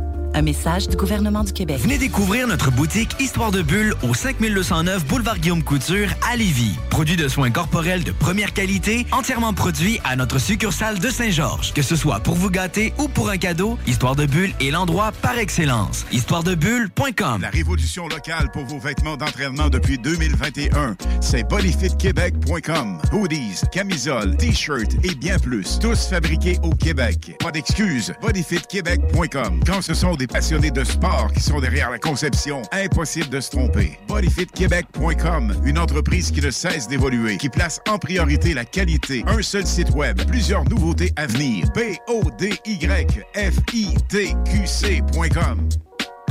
Un 0.33 0.43
message 0.43 0.87
du 0.87 0.95
gouvernement 0.95 1.43
du 1.43 1.51
Québec. 1.51 1.77
Venez 1.79 1.97
découvrir 1.97 2.47
notre 2.47 2.71
boutique 2.71 3.15
Histoire 3.19 3.51
de 3.51 3.61
Bulle 3.61 3.93
au 4.01 4.13
5209 4.13 5.05
Boulevard 5.05 5.37
Guillaume 5.39 5.61
Couture 5.63 6.07
à 6.31 6.37
Lévis. 6.37 6.77
Produit 6.89 7.17
de 7.17 7.27
soins 7.27 7.51
corporels 7.51 8.03
de 8.05 8.11
première 8.13 8.53
qualité, 8.53 9.05
entièrement 9.11 9.53
produit 9.53 9.99
à 10.05 10.15
notre 10.15 10.39
succursale 10.39 10.99
de 10.99 11.09
Saint-Georges. 11.09 11.73
Que 11.73 11.81
ce 11.81 11.97
soit 11.97 12.21
pour 12.21 12.35
vous 12.35 12.49
gâter 12.49 12.93
ou 12.97 13.09
pour 13.09 13.29
un 13.29 13.37
cadeau, 13.37 13.77
Histoire 13.87 14.15
de 14.15 14.25
Bulle 14.25 14.53
est 14.61 14.71
l'endroit 14.71 15.11
par 15.21 15.37
excellence. 15.37 16.05
Histoiredebulle.com 16.13 17.41
La 17.41 17.49
révolution 17.49 18.07
locale 18.07 18.49
pour 18.53 18.63
vos 18.65 18.79
vêtements 18.79 19.17
d'entraînement 19.17 19.67
depuis 19.69 19.97
2021, 19.97 20.95
c'est 21.19 21.43
bodyfitquebec.com. 21.49 23.01
Hoodies, 23.11 23.61
camisoles, 23.73 24.37
t-shirts 24.37 24.93
et 25.03 25.13
bien 25.13 25.37
plus. 25.39 25.77
Tous 25.79 26.07
fabriqués 26.07 26.57
au 26.63 26.69
Québec. 26.73 27.35
Pas 27.39 27.51
d'excuses. 27.51 28.13
bodyfitquebec.com. 28.21 29.59
Quand 29.65 29.81
ce 29.81 29.93
sont 29.93 30.15
des 30.21 30.27
passionnés 30.27 30.69
de 30.69 30.83
sport 30.83 31.31
qui 31.33 31.39
sont 31.39 31.59
derrière 31.59 31.89
la 31.89 31.97
conception, 31.97 32.61
impossible 32.71 33.29
de 33.29 33.39
se 33.39 33.49
tromper. 33.49 33.97
bodyfitquebec.com, 34.07 35.55
une 35.65 35.79
entreprise 35.79 36.29
qui 36.29 36.41
ne 36.41 36.51
cesse 36.51 36.87
d'évoluer, 36.87 37.37
qui 37.37 37.49
place 37.49 37.81
en 37.89 37.97
priorité 37.97 38.53
la 38.53 38.65
qualité. 38.65 39.23
Un 39.25 39.41
seul 39.41 39.65
site 39.65 39.89
web, 39.91 40.21
plusieurs 40.27 40.63
nouveautés 40.65 41.11
à 41.15 41.25
venir. 41.25 41.65
B 41.73 41.97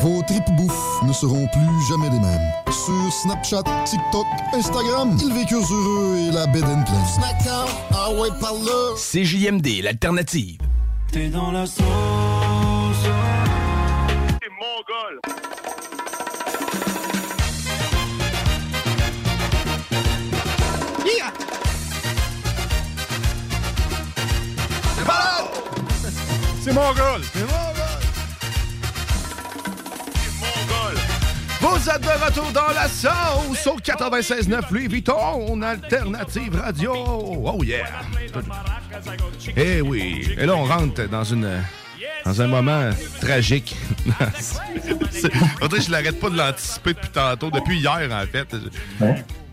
Vos 0.00 0.22
tripes 0.22 0.50
bouffe 0.56 1.02
ne 1.02 1.12
seront 1.12 1.46
plus 1.48 1.88
jamais 1.88 2.10
les 2.10 2.18
mêmes. 2.18 2.52
Sur 2.70 3.12
Snapchat, 3.12 3.62
TikTok, 3.84 4.26
Instagram, 4.52 5.16
ils 5.20 5.32
vécurent 5.32 5.66
heureux 5.70 6.16
et 6.18 6.30
la 6.30 6.46
bed 6.46 6.64
and. 6.64 6.84
Snackdown, 7.06 7.68
ah. 7.92 8.08
CJMD, 8.96 9.82
l'alternative. 9.82 10.58
T'es 11.12 11.28
dans 11.28 11.52
la 11.52 11.66
sauce. 11.66 11.84
T'es 14.40 14.48
mongol. 14.50 15.20
Yeah! 21.04 21.32
C'est 26.62 26.72
malade! 26.72 27.22
C'est 27.32 27.44
mon 27.46 27.73
Vous 31.84 31.90
êtes 31.90 32.00
de 32.00 32.24
retour 32.24 32.50
dans 32.50 32.72
la 32.74 32.88
sauce 32.88 33.66
au 33.66 33.76
96.9 33.76 34.62
Louis 34.70 34.88
Vuitton, 34.88 35.60
alternative 35.60 36.58
radio. 36.58 36.94
Oh 36.96 37.62
yeah! 37.62 37.84
Eh 39.54 39.82
oui. 39.82 40.34
Et 40.38 40.46
là, 40.46 40.56
on 40.56 40.64
rentre 40.64 41.06
dans 41.10 41.24
une 41.24 41.46
dans 42.24 42.40
un 42.40 42.46
moment 42.46 42.88
tragique. 43.20 43.76
On 45.60 45.66
dirait 45.66 45.80
que 45.80 45.84
je 45.84 45.90
l'arrête 45.90 46.18
pas 46.18 46.30
de 46.30 46.38
l'anticiper 46.38 46.94
depuis 46.94 47.10
tantôt, 47.10 47.50
depuis 47.50 47.80
hier 47.80 48.08
en 48.10 48.24
fait. 48.32 48.48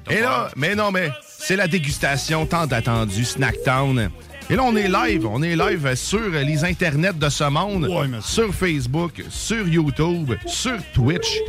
Et 0.09 0.21
là, 0.21 0.51
mais 0.55 0.73
non, 0.73 0.89
mais 0.89 1.11
c'est 1.27 1.57
la 1.57 1.67
dégustation 1.67 2.45
tant 2.45 2.63
attendue, 2.63 3.25
Snacktown. 3.25 4.09
Et 4.49 4.55
là, 4.55 4.63
on 4.63 4.75
est 4.75 4.87
live, 4.89 5.25
on 5.25 5.41
est 5.43 5.55
live 5.55 5.95
sur 5.95 6.29
les 6.29 6.63
internets 6.63 7.13
de 7.13 7.29
ce 7.29 7.43
monde, 7.45 7.89
sur 8.21 8.53
Facebook, 8.53 9.21
sur 9.29 9.67
YouTube, 9.67 10.33
sur 10.45 10.77
Twitch, 10.93 11.39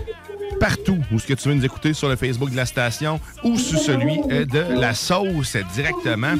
partout 0.62 1.02
où 1.10 1.18
ce 1.18 1.26
que 1.26 1.34
tu 1.34 1.48
veux 1.48 1.54
nous 1.56 1.64
écouter 1.64 1.92
sur 1.92 2.08
le 2.08 2.14
Facebook 2.14 2.50
de 2.50 2.56
la 2.56 2.66
station 2.66 3.18
ou 3.42 3.58
sur 3.58 3.80
celui 3.80 4.20
euh, 4.30 4.44
de 4.44 4.78
la 4.80 4.94
sauce 4.94 5.56
directement. 5.74 6.34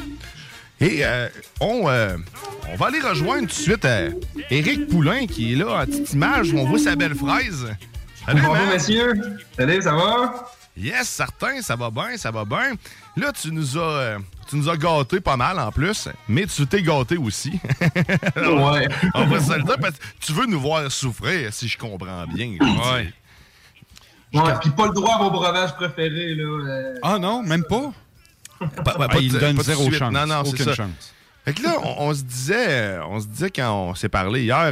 Et 0.79 0.99
euh, 1.01 1.27
on, 1.59 1.89
euh, 1.89 2.15
on 2.71 2.77
va 2.77 2.85
aller 2.87 3.01
rejoindre 3.01 3.41
tout 3.41 3.47
de 3.47 3.51
suite 3.51 3.83
euh, 3.83 4.11
Éric 4.49 4.87
Poulain 4.87 5.27
qui 5.27 5.51
est 5.51 5.55
là 5.57 5.81
en 5.81 5.85
petite 5.85 6.13
image 6.13 6.53
où 6.53 6.57
on 6.57 6.63
voit 6.63 6.79
sa 6.79 6.95
belle 6.95 7.15
fraise. 7.15 7.67
Bonjour, 8.25 8.53
man. 8.53 8.69
messieurs. 8.69 9.13
Salut, 9.57 9.81
ça 9.81 9.93
va? 9.93 10.53
Yes, 10.77 11.09
certain, 11.09 11.61
ça 11.61 11.75
va 11.75 11.91
bien, 11.91 12.15
ça 12.15 12.31
va 12.31 12.45
bien. 12.45 12.71
Là, 13.17 13.33
tu 13.33 13.51
nous 13.51 13.77
as, 13.77 13.81
euh, 13.81 14.19
tu 14.47 14.55
nous 14.55 14.69
as 14.69 14.77
gâtés 14.77 15.19
pas 15.19 15.35
mal 15.35 15.59
en 15.59 15.71
plus, 15.71 16.07
mais 16.29 16.45
tu 16.45 16.65
t'es 16.65 16.81
gâté 16.81 17.17
aussi. 17.17 17.51
Ouais. 18.37 18.87
On 19.15 19.25
va 19.25 19.39
se 19.41 19.53
le 19.53 19.63
dire 19.63 19.77
parce 19.81 19.97
que 19.97 20.03
tu 20.21 20.31
veux 20.31 20.45
nous 20.45 20.61
voir 20.61 20.89
souffrir, 20.89 21.53
si 21.53 21.67
je 21.67 21.77
comprends 21.77 22.25
bien. 22.25 22.51
Ouais. 22.59 23.13
Ouais, 24.33 24.53
puis 24.61 24.69
pas 24.71 24.87
le 24.87 24.93
droit 24.93 25.15
à 25.15 25.17
vos 25.19 25.29
breuvages 25.29 25.75
préférés, 25.75 26.35
là. 26.35 26.43
euh. 26.43 26.95
Ah 27.03 27.19
non, 27.19 27.43
même 27.43 27.63
pas? 27.63 27.91
Pas- 28.83 28.93
pas 28.93 29.07
Ah, 29.09 29.17
il 29.19 29.31
donne 29.31 29.59
zéro 29.61 29.91
chance. 29.91 30.11
Non, 30.13 30.25
non, 30.25 30.43
c'est 30.43 30.49
Aucune 30.51 30.65
ça. 30.65 30.73
chance. 30.75 31.13
Fait 31.45 31.53
que 31.53 31.61
là, 31.63 31.75
on, 31.83 32.07
on 32.09 32.13
se 32.13 32.21
disait, 32.23 32.67
euh, 32.97 33.05
on 33.05 33.19
se 33.19 33.27
disait 33.27 33.49
quand 33.51 33.71
on 33.89 33.95
s'est 33.95 34.09
parlé 34.09 34.43
hier, 34.43 34.71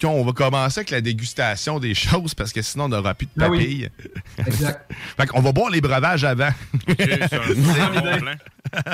qu'on 0.00 0.24
va 0.24 0.32
commencer 0.32 0.80
avec 0.80 0.90
la 0.90 1.00
dégustation 1.00 1.78
des 1.78 1.94
choses 1.94 2.34
parce 2.34 2.52
que 2.52 2.60
sinon 2.62 2.84
on 2.84 2.88
n'aura 2.88 3.14
plus 3.14 3.26
de 3.26 3.42
Ah 3.42 3.48
oui. 3.48 3.58
papilles. 3.58 3.90
Exact. 4.46 4.92
fait 5.16 5.26
qu'on 5.26 5.40
va 5.40 5.52
boire 5.52 5.70
les 5.70 5.80
breuvages 5.80 6.24
avant. 6.24 6.50
c'est 6.88 7.32
un 7.34 7.90
bon 8.00 8.18
plan. 8.18 8.34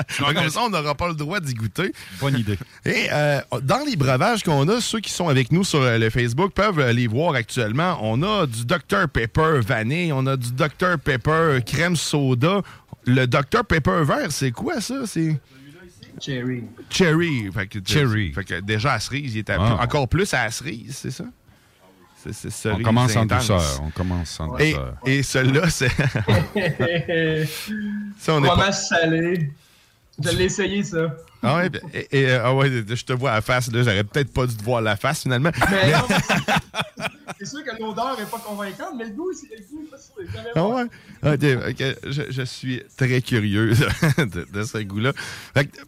Fait 0.07 0.33
Comme 0.35 0.49
ça, 0.49 0.61
on 0.61 0.69
n'aura 0.69 0.93
pas 0.95 1.07
le 1.07 1.15
droit 1.15 1.39
d'y 1.39 1.53
goûter. 1.55 1.91
Bonne 2.19 2.37
idée. 2.37 2.57
Et 2.85 3.07
euh, 3.11 3.41
dans 3.63 3.83
les 3.85 3.95
breuvages 3.95 4.43
qu'on 4.43 4.67
a, 4.69 4.79
ceux 4.81 4.99
qui 4.99 5.11
sont 5.11 5.29
avec 5.29 5.51
nous 5.51 5.63
sur 5.63 5.81
euh, 5.81 5.97
le 5.97 6.09
Facebook 6.11 6.53
peuvent 6.53 6.79
euh, 6.79 6.93
les 6.93 7.07
voir 7.07 7.33
actuellement. 7.33 7.97
On 8.01 8.21
a 8.21 8.45
du 8.45 8.65
Dr 8.65 9.09
Pepper 9.11 9.59
vanille, 9.65 10.13
on 10.13 10.27
a 10.27 10.37
du 10.37 10.51
Dr 10.51 10.99
Pepper 11.03 11.59
crème 11.65 11.95
soda. 11.95 12.61
Le 13.05 13.25
Dr 13.25 13.65
Pepper 13.67 14.03
vert, 14.03 14.31
c'est 14.31 14.51
quoi 14.51 14.79
ça? 14.79 15.05
C'est 15.05 15.37
Cherry. 16.19 16.63
cherry. 16.89 17.49
Fait 17.53 17.67
que, 17.67 17.79
Cherry. 17.85 18.31
Fait 18.33 18.43
que 18.43 18.59
déjà 18.61 18.93
à 18.93 18.99
cerise, 18.99 19.35
il 19.35 19.39
est 19.39 19.49
à- 19.49 19.57
Ah. 19.59 19.83
encore 19.83 20.07
plus 20.07 20.33
à 20.33 20.45
la 20.45 20.51
cerise, 20.51 20.95
c'est 20.95 21.11
ça? 21.11 21.25
C'est- 22.23 22.31
c'est 22.33 22.47
On 22.47 22.51
cerise 22.73 22.85
commence 22.85 23.15
en 23.17 23.25
douceur. 23.25 23.81
On 23.83 23.89
commence 23.89 24.39
en 24.39 24.57
Et, 24.57 24.71
douceur. 24.71 24.95
et 25.05 25.23
celui-là, 25.23 25.69
c'est. 25.69 25.89
Ça, 28.17 28.35
on 28.35 28.43
est 28.43 28.47
Fromage 28.47 28.65
pas- 28.67 28.71
salé. 28.71 29.51
Je 30.23 30.29
l'ai 30.29 30.43
essayé, 30.45 30.83
ça. 30.83 31.07
Ah 31.41 31.57
ouais, 31.57 31.69
et, 31.93 32.07
et, 32.21 32.29
euh, 32.29 32.41
ah 32.45 32.53
ouais, 32.55 32.69
je 32.87 33.03
te 33.03 33.13
vois 33.13 33.31
à 33.31 33.35
la 33.35 33.41
face, 33.41 33.69
là, 33.71 33.81
j'aurais 33.83 34.03
peut-être 34.03 34.31
pas 34.31 34.45
dû 34.45 34.55
te 34.55 34.63
voir 34.63 34.79
la 34.81 34.95
face 34.95 35.23
finalement. 35.23 35.49
Mais 35.71 35.91
non, 35.91 35.97
c'est 37.39 37.45
sûr 37.45 37.63
que 37.65 37.81
l'odeur 37.81 38.17
est 38.19 38.29
pas 38.29 38.37
convaincante, 38.37 38.93
mais 38.95 39.05
le 39.05 39.09
goût, 39.09 39.31
c'est 39.33 39.49
le 39.49 39.61
goût. 39.69 39.85
Ah 40.55 40.67
ouais? 40.67 40.83
Ok, 41.23 41.83
Je, 42.09 42.21
je 42.29 42.41
suis 42.43 42.81
très 42.97 43.21
curieux 43.21 43.73
de, 44.17 44.47
de 44.51 44.63
ce 44.63 44.77
goût-là. 44.79 45.13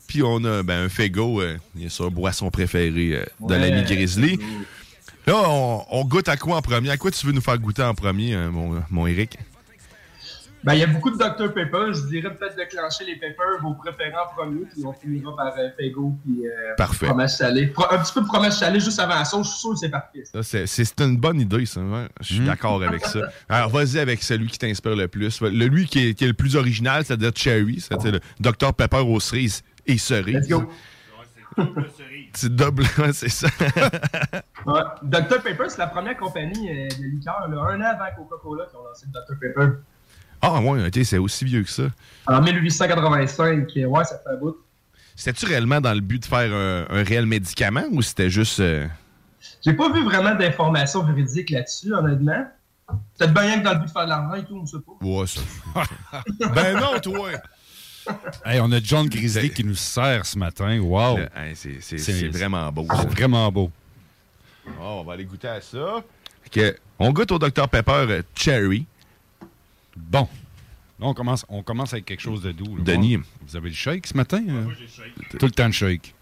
Puis 0.08 0.24
on 0.24 0.44
a 0.46 0.64
ben, 0.64 0.86
un 0.86 0.90
Fego, 0.90 1.42
euh, 1.42 1.58
bien 1.74 1.90
sûr, 1.90 2.10
boisson 2.12 2.50
préférée 2.50 3.16
euh, 3.16 3.26
de 3.42 3.54
Ouais, 3.54 3.60
l'ami 3.60 3.84
Grizzly. 3.84 4.40
Là, 5.28 5.42
on, 5.50 5.84
on 5.90 6.06
goûte 6.06 6.30
à 6.30 6.38
quoi 6.38 6.58
en 6.58 6.62
premier? 6.62 6.90
À 6.92 6.98
quoi 6.98 7.12
tu 7.12 7.26
veux 7.26 7.32
nous 7.34 7.42
faire 7.42 7.58
goûter 7.58 7.82
en 7.84 7.96
premier, 7.96 8.36
euh, 8.36 8.50
mon, 8.52 8.82
mon 8.92 9.08
Eric? 9.08 9.38
Ben, 10.66 10.74
il 10.74 10.80
y 10.80 10.84
a 10.84 10.88
beaucoup 10.88 11.12
de 11.12 11.18
Dr 11.18 11.54
Pepper. 11.54 11.94
Je 11.94 12.08
dirais 12.08 12.34
peut-être 12.36 12.56
déclencher 12.56 13.06
les 13.06 13.16
Pepper, 13.18 13.44
vos 13.62 13.76
préférents 13.76 14.24
en 14.32 14.36
premier, 14.36 14.66
puis 14.66 14.84
on 14.86 14.94
finira 14.94 15.36
par 15.36 15.54
euh, 15.58 15.70
Pego 15.78 16.16
puis 16.24 16.48
euh, 16.48 16.74
Parfait. 16.76 17.06
fromage 17.06 17.36
salé. 17.36 17.68
Pro- 17.68 17.86
un 17.92 18.00
petit 18.00 18.14
peu 18.14 18.22
de 18.22 18.26
fromage 18.26 18.54
salé 18.54 18.80
juste 18.80 19.00
avant 19.00 19.16
la 19.16 19.26
sauce, 19.26 19.46
je 19.48 19.52
suis 19.52 19.60
sûr 19.62 19.70
que 19.72 19.78
c'est 19.78 19.90
parfait. 19.90 20.24
ça. 20.26 20.32
Ça, 20.42 20.44
C'est 20.44 20.66
c'est- 20.68 20.86
c'est 20.86 21.02
une 21.02 21.18
bonne 21.18 21.40
idée, 21.40 21.66
ça. 21.66 21.82
ouais. 21.82 22.08
Je 22.20 22.34
suis 22.34 22.46
d'accord 22.46 22.82
avec 22.84 23.06
ça. 23.06 23.20
Alors, 23.48 23.70
vas-y 23.70 24.00
avec 24.00 24.24
celui 24.24 24.48
qui 24.48 24.58
t'inspire 24.58 24.96
le 24.96 25.08
plus. 25.08 25.40
Le, 25.42 25.50
lui 25.68 25.86
qui 25.86 26.10
est, 26.10 26.14
qui 26.16 26.24
est 26.24 26.28
le 26.28 26.34
plus 26.34 26.56
original, 26.56 27.06
c'est-à-dire 27.06 27.32
Cherry, 27.36 27.80
c'est-à-dire 27.80 28.14
le 28.14 28.20
Dr 28.40 28.74
Pepper 28.74 28.98
aux 29.06 29.20
cerises 29.20 29.62
et 29.86 29.98
cerises. 30.00 30.36
Let's 30.36 30.50
go. 30.50 30.70
C'est 32.34 32.54
double, 32.54 32.84
c'est 33.14 33.30
ça. 33.30 33.48
Ouais. 34.66 34.82
Dr 35.04 35.44
Pepper, 35.44 35.66
c'est 35.70 35.78
la 35.78 35.86
première 35.88 36.18
compagnie 36.18 36.70
euh, 36.72 36.88
de 36.88 37.04
liqueur, 37.04 37.48
là, 37.48 37.62
un 37.70 37.80
an 37.82 37.86
avant 38.00 38.06
Coca-Cola, 38.18 38.66
qui 38.66 38.76
ont 38.76 38.84
lancé 38.84 39.06
le 39.06 39.12
Dr 39.12 39.40
Pepper. 39.40 39.78
Ah, 40.46 40.62
ouais, 40.62 40.88
ok, 40.88 41.00
c'est 41.04 41.18
aussi 41.18 41.46
vieux 41.46 41.64
que 41.64 41.70
ça. 41.70 41.84
En 42.28 42.42
1885, 42.42 43.68
euh, 43.78 43.86
ouais, 43.86 44.04
ça 44.04 44.20
fait 44.24 44.30
un 44.34 44.38
bout. 44.38 44.58
C'était-tu 45.16 45.46
réellement 45.46 45.80
dans 45.82 45.94
le 45.94 46.02
but 46.02 46.20
de 46.22 46.26
faire 46.26 46.54
un, 46.54 46.86
un 46.90 47.04
réel 47.04 47.26
médicament 47.26 47.86
ou 47.92 48.02
c'était 48.02 48.30
juste. 48.30 48.60
euh, 48.60 48.88
J'ai 49.64 49.74
pas 49.74 49.92
vu 49.92 50.04
vraiment 50.04 50.36
d'informations 50.36 51.04
véridiques 51.04 51.50
là-dessus, 51.52 51.94
honnêtement. 51.94 52.46
Peut-être 53.18 53.34
bien 53.34 53.42
rien 53.44 53.60
que 53.60 53.64
dans 53.64 53.74
le 53.74 53.80
but 53.80 53.86
de 53.88 53.92
faire 53.92 54.04
de 54.06 54.10
l'argent 54.10 54.36
et 54.36 54.46
tout, 54.46 54.60
on 54.62 54.66
sait 54.66 54.78
pas. 54.78 55.06
Ouais, 55.06 55.26
ça. 55.26 55.42
ben 56.54 56.80
non, 56.80 57.00
toi! 57.00 57.30
Hey, 58.46 58.60
on 58.62 58.72
a 58.72 58.80
John 58.84 59.08
Grizzly 59.10 59.50
qui 59.50 59.64
nous 59.64 59.74
sert 59.76 60.26
ce 60.26 60.38
matin. 60.38 60.80
Wow! 60.80 61.18
Hey, 61.36 61.56
c'est- 61.56 61.82
c'est- 61.82 61.98
c'est 61.98 62.28
vraiment 62.28 62.72
beau. 62.72 62.86
C'est 63.00 63.10
vraiment 63.10 63.52
beau. 63.52 63.72
Oh, 64.80 65.00
on 65.00 65.04
va 65.04 65.14
aller 65.14 65.26
goûter 65.26 65.48
à 65.48 65.62
ça. 65.62 66.04
On 67.00 67.12
goûte 67.12 67.32
au 67.32 67.40
Dr 67.40 67.68
Pepper 67.68 68.06
euh, 68.10 68.22
Cherry. 68.36 68.86
Bon. 69.96 70.28
Là, 71.00 71.08
on 71.08 71.14
commence, 71.14 71.46
on 71.50 71.62
commence 71.64 71.92
avec 71.94 72.06
quelque 72.06 72.22
chose 72.22 72.42
de 72.42 72.52
doux. 72.52 72.78
là. 72.78 72.84
Denis. 72.84 73.18
Bon, 73.18 73.24
Vous 73.48 73.56
avez 73.58 73.70
le 73.70 73.76
shake 73.76 74.08
ce 74.08 74.16
matin? 74.16 74.42
hein? 74.48 74.68
Tout 75.38 75.46
le 75.46 75.52
temps 75.52 75.68
de 75.68 75.74
shake. 75.74 76.14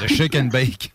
le 0.00 0.06
shake 0.08 0.34
and 0.34 0.46
bake. 0.46 0.92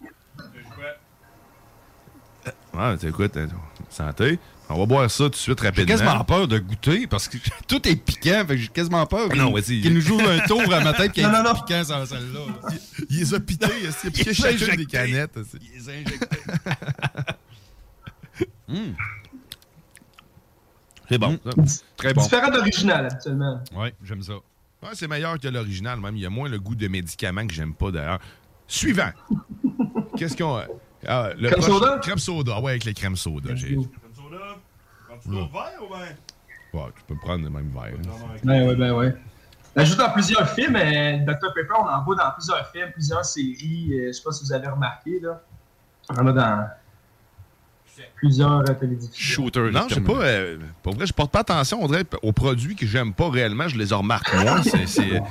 Ouais, 2.73 2.95
écoute, 3.07 3.35
euh, 3.37 3.47
santé. 3.89 4.37
On 4.69 4.77
va 4.77 4.85
boire 4.85 5.09
ça 5.09 5.23
tout 5.25 5.29
de 5.29 5.35
suite 5.35 5.59
J'ai 5.61 5.67
rapidement. 5.67 5.87
quasiment 5.87 6.23
peur 6.25 6.47
de 6.47 6.59
goûter 6.59 7.07
parce 7.07 7.27
que 7.27 7.37
tout 7.67 7.87
est 7.87 7.95
piquant. 7.95 8.43
fait 8.47 8.55
que 8.55 8.57
J'ai 8.57 8.67
quasiment 8.67 9.05
peur 9.05 9.29
qu'il 9.29 9.41
Non, 9.41 9.51
vas-y. 9.51 9.81
qu'il 9.81 9.93
nous 9.93 10.01
joue 10.01 10.19
un 10.19 10.39
tour 10.45 10.61
à 10.73 10.81
ma 10.81 10.93
tête 10.93 11.11
qu'il 11.13 11.23
non. 11.23 11.53
piquant 11.55 11.83
sur 11.83 12.05
celle-là. 12.05 12.39
là. 12.63 12.69
Il 13.09 13.19
les 13.19 13.33
a 13.33 13.39
piqués, 13.39 13.67
il 13.81 13.87
a 13.87 13.91
piqué 14.11 14.21
Il 14.21 14.25
les 14.27 14.45
a 14.45 14.57
chacune 14.57 14.75
des 14.75 14.85
canettes. 14.85 15.37
aussi. 15.37 15.57
Il 15.61 15.79
les 15.79 15.89
a 15.89 15.93
injectés. 15.93 16.37
Hum. 18.69 18.93
C'est 21.09 21.17
bon. 21.17 21.39
ça. 21.43 21.81
Très 21.95 22.13
bon. 22.13 22.21
Différent 22.21 22.51
d'original, 22.51 23.05
habituellement. 23.05 23.61
Ouais, 23.75 23.93
j'aime 24.03 24.21
ça. 24.21 24.33
Ouais, 24.33 24.89
c'est 24.93 25.07
meilleur 25.07 25.39
que 25.39 25.47
l'original, 25.47 25.99
même. 25.99 26.15
Il 26.15 26.21
y 26.21 26.25
a 26.25 26.29
moins 26.29 26.49
le 26.49 26.59
goût 26.59 26.75
de 26.75 26.87
médicaments 26.87 27.47
que 27.47 27.53
j'aime 27.53 27.73
pas 27.73 27.91
d'ailleurs. 27.91 28.19
Suivant. 28.67 29.09
Qu'est-ce 30.17 30.35
qu'on 30.37 30.57
a? 30.57 30.65
Ah, 31.07 31.29
le 31.37 31.49
Crème 31.49 31.61
soda? 31.61 31.99
Crème 32.01 32.17
soda, 32.17 32.59
ouais, 32.59 32.71
avec 32.71 32.83
les 32.85 32.93
crèmes 32.93 33.15
soda. 33.15 33.55
J'ai... 33.55 33.75
go. 33.75 33.87
Ouais. 35.27 36.15
Ouais, 36.73 36.89
tu 36.95 37.03
peux 37.07 37.15
prendre 37.15 37.43
le 37.43 37.49
même 37.49 37.71
verre. 37.71 37.93
Ben 38.43 38.67
ouais, 38.67 38.75
ben 38.75 38.93
ouais. 38.93 39.15
Joue 39.85 39.95
dans 39.95 40.11
plusieurs 40.11 40.49
films, 40.49 40.73
mais 40.73 41.19
Dr 41.19 41.53
Pepper, 41.53 41.73
on 41.79 41.87
en 41.87 42.03
voit 42.03 42.15
dans 42.15 42.31
plusieurs 42.31 42.67
films, 42.71 42.91
plusieurs 42.91 43.23
séries. 43.23 43.89
euh, 43.93 44.07
je 44.07 44.11
sais 44.13 44.23
pas 44.23 44.31
si 44.31 44.43
vous 44.43 44.51
avez 44.51 44.67
remarqué, 44.67 45.19
là. 45.19 45.41
On 46.09 46.15
en 46.17 46.27
a 46.27 46.31
dans 46.33 46.67
plusieurs 48.15 48.59
euh, 48.59 48.73
télédiffusions. 48.73 49.43
Shooter. 49.45 49.69
Non, 49.71 49.85
je 49.89 49.95
sais 49.95 50.01
pas. 50.01 50.13
euh, 50.21 50.57
pour 50.83 50.95
vrai, 50.95 51.05
je 51.05 51.13
porte 51.13 51.31
pas 51.31 51.39
attention. 51.39 51.83
On 51.83 51.87
dirait 51.87 52.05
aux 52.21 52.31
produits 52.33 52.75
que 52.75 52.85
j'aime 52.85 53.13
pas 53.13 53.29
réellement, 53.29 53.67
je 53.67 53.77
les 53.77 53.93
remarque 53.93 54.33
moins. 54.33 54.61
C'est, 54.63 54.85
c'est, 54.87 55.21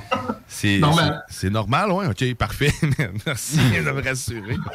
c'est, 0.47 0.79
Normal. 0.79 1.23
c'est- 1.29 1.39
c'est 1.41 1.49
normal, 1.49 1.91
ouais. 1.91 2.07
OK, 2.07 2.35
parfait. 2.35 2.71
Merci 3.25 3.57
de 3.57 3.91
me 3.91 4.01
rassurer. 4.01 4.57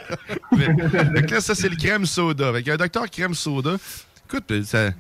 Que 0.53 1.35
là, 1.35 1.41
ça, 1.41 1.55
c'est 1.55 1.69
le 1.69 1.77
crème 1.77 2.05
soda. 2.07 2.49
Avec 2.49 2.69
un 2.69 2.77
docteur 2.77 3.09
crème 3.11 3.35
soda. 3.35 3.77
Écoute, 4.29 4.51
euh, 4.51 4.63
ça. 4.65 4.91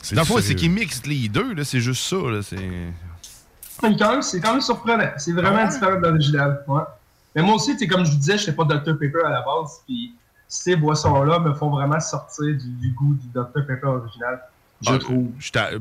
C'est 0.00 0.14
dans 0.16 0.22
le 0.22 0.26
fond, 0.26 0.34
sérieux. 0.34 0.48
c'est 0.48 0.54
qu'il 0.56 0.70
mixe 0.70 1.02
les 1.06 1.28
deux, 1.28 1.54
là. 1.54 1.64
C'est 1.64 1.80
juste 1.80 2.02
ça, 2.04 2.16
là. 2.16 2.40
C'est. 2.42 2.56
Quand 3.80 4.10
même, 4.12 4.22
c'est 4.22 4.40
quand 4.40 4.52
même 4.52 4.60
surprenant. 4.60 5.10
C'est 5.16 5.32
vraiment 5.32 5.58
Ah 5.60 5.64
ouais? 5.66 5.68
différent 5.72 5.96
de 6.00 6.06
l'original. 6.06 6.64
Ouais. 6.68 6.82
Mais 7.34 7.42
moi 7.42 7.54
aussi, 7.54 7.76
comme 7.88 8.04
je 8.04 8.10
vous 8.12 8.16
disais, 8.18 8.38
je 8.38 8.44
sais 8.44 8.52
pas 8.54 8.64
Dr 8.64 8.98
Pepper 8.98 9.20
à 9.26 9.30
la 9.30 9.42
base. 9.42 9.80
Puis 9.86 10.14
ces 10.54 10.76
boissons-là 10.76 11.38
me 11.38 11.54
font 11.54 11.70
vraiment 11.70 11.98
sortir 11.98 12.44
du, 12.44 12.68
du 12.80 12.90
goût 12.92 13.14
du 13.14 13.26
Dr 13.28 13.64
Pepper 13.66 13.86
original. 13.86 14.38
Je 14.82 14.90
Ah, 14.92 14.98
trouve. 14.98 15.30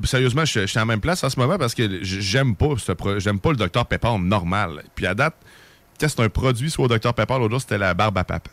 Sérieusement, 0.05 0.45
je 0.45 0.65
suis 0.65 0.77
à 0.77 0.81
la 0.81 0.85
même 0.85 1.01
place 1.01 1.21
en 1.25 1.29
ce 1.29 1.37
moment 1.37 1.57
parce 1.57 1.75
que 1.75 2.01
j'aime 2.03 2.55
pas 2.55 2.75
ce 2.77 2.93
pro- 2.93 3.19
j'aime 3.19 3.39
pas 3.39 3.49
le 3.49 3.57
Dr 3.57 3.85
Pepper 3.85 4.17
normal. 4.17 4.83
Puis 4.95 5.05
à 5.07 5.13
date, 5.13 5.35
teste 5.97 6.19
un 6.21 6.29
produit 6.29 6.69
soit 6.71 6.85
au 6.85 6.87
Dr 6.87 7.13
Pepper, 7.13 7.33
l'autre 7.37 7.51
jour, 7.51 7.59
c'était 7.61 7.77
la 7.77 7.93
barbe 7.93 8.17
à 8.17 8.23
papa. 8.23 8.51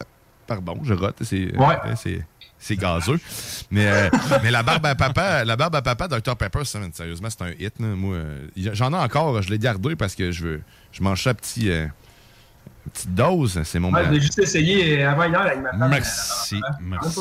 Pardon, 0.48 0.80
je 0.82 0.94
rote, 0.94 1.16
c'est 1.22 1.56
Ouais. 1.56 1.76
c'est 1.96 2.26
c'est 2.58 2.74
gazeux. 2.76 3.20
Mais, 3.70 3.86
euh, 3.86 4.10
mais 4.42 4.50
la 4.50 4.64
barbe 4.64 4.84
à 4.86 4.96
papa, 4.96 5.44
la 5.44 5.54
barbe 5.54 5.76
à 5.76 5.82
papa 5.82 6.08
Dr 6.08 6.34
Pepper, 6.34 6.64
ça, 6.64 6.80
sérieusement, 6.92 7.28
c'est 7.30 7.42
un 7.42 7.50
hit. 7.50 7.78
là. 7.78 7.86
Moi, 7.94 8.16
euh, 8.16 8.48
j'en 8.56 8.92
ai 8.92 8.96
encore, 8.96 9.40
je 9.42 9.50
l'ai 9.50 9.58
gardé 9.60 9.94
parce 9.94 10.16
que 10.16 10.32
je 10.32 10.42
veux 10.44 10.60
je 10.90 11.00
mange 11.02 11.22
ça 11.22 11.30
à 11.30 11.34
petit 11.34 11.70
euh, 11.70 11.86
petite 12.88 13.14
dose, 13.14 13.60
c'est 13.64 13.78
mon 13.78 13.92
Ouais, 13.92 14.04
je 14.06 14.10
l'ai 14.10 14.20
juste 14.20 14.38
essayé 14.38 15.04
avant 15.04 15.24
hier 15.24 15.40
avec 15.40 15.60
ma 15.60 15.70
femme. 15.70 15.88
Merci, 15.90 16.60
merci. 16.80 17.20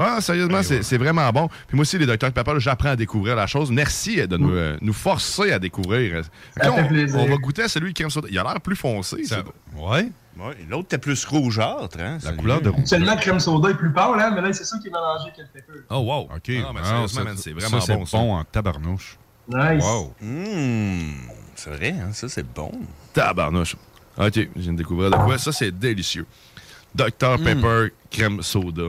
Ah, 0.00 0.20
sérieusement, 0.20 0.62
c'est 0.62 0.84
c'est 0.84 0.96
vraiment 0.96 1.28
bon. 1.32 1.48
Puis 1.66 1.74
moi 1.76 1.82
aussi, 1.82 1.98
les 1.98 2.06
Dr 2.06 2.30
Pepper, 2.30 2.52
là, 2.52 2.58
j'apprends 2.60 2.90
à 2.90 2.96
découvrir 2.96 3.34
la 3.34 3.48
chose. 3.48 3.72
Merci 3.72 4.20
euh, 4.20 4.28
de 4.28 4.36
nous, 4.36 4.52
euh, 4.54 4.76
nous 4.80 4.92
forcer 4.92 5.50
à 5.50 5.58
découvrir. 5.58 6.22
Ça 6.56 6.62
fait 6.62 6.68
on, 6.68 6.86
plaisir. 6.86 7.18
on 7.18 7.26
va 7.26 7.36
goûter 7.36 7.62
à 7.64 7.68
celui 7.68 7.88
qui 7.88 7.94
crème 8.02 8.10
soda. 8.10 8.28
Il 8.30 8.38
a 8.38 8.44
l'air 8.44 8.60
plus 8.60 8.76
foncé. 8.76 9.24
Ça. 9.24 9.38
Ouais. 9.76 10.08
Ouais, 10.38 10.56
L'autre 10.70 10.84
était 10.84 10.98
plus 10.98 11.24
rougeâtre, 11.24 11.98
hein? 11.98 12.18
La 12.22 12.30
couleur 12.30 12.60
de 12.60 12.72
Seulement 12.84 13.14
le 13.16 13.20
crème 13.20 13.40
soda 13.40 13.70
est 13.70 13.74
plus 13.74 13.92
pâle, 13.92 14.20
hein, 14.20 14.30
mais 14.32 14.40
là, 14.40 14.52
c'est 14.52 14.62
ça 14.64 14.78
qui 14.78 14.86
est 14.86 14.90
mélangé 14.92 15.32
que 15.36 15.42
le 15.42 15.48
pepper. 15.48 15.80
Oh, 15.90 15.96
wow. 15.96 16.20
OK. 16.20 16.30
Ah, 16.32 16.70
mais 16.72 16.80
Ah, 16.80 16.84
sérieusement, 16.84 17.08
ça- 17.08 17.24
man, 17.24 17.36
c'est 17.36 17.50
ça, 17.50 17.56
vraiment 17.56 17.80
c'est 17.80 17.96
bon. 17.96 18.04
bon 18.12 18.34
en 18.36 18.44
tabarnouche. 18.44 19.18
Nice. 19.48 19.82
Wow. 19.82 20.14
Hum, 20.22 21.12
c'est 21.56 21.70
vrai, 21.70 21.90
hein? 22.00 22.10
Ça, 22.12 22.28
c'est 22.28 22.46
bon. 22.46 22.70
Tabarnouche. 23.12 23.74
OK, 24.18 24.34
je 24.34 24.48
viens 24.56 24.72
de 24.72 24.78
découvrir 24.78 25.10
de 25.10 25.16
quoi. 25.16 25.38
Ça, 25.38 25.52
c'est 25.52 25.70
délicieux. 25.70 26.26
Dr 26.94 27.36
Pepper, 27.44 27.88
crème 28.10 28.42
soda. 28.42 28.84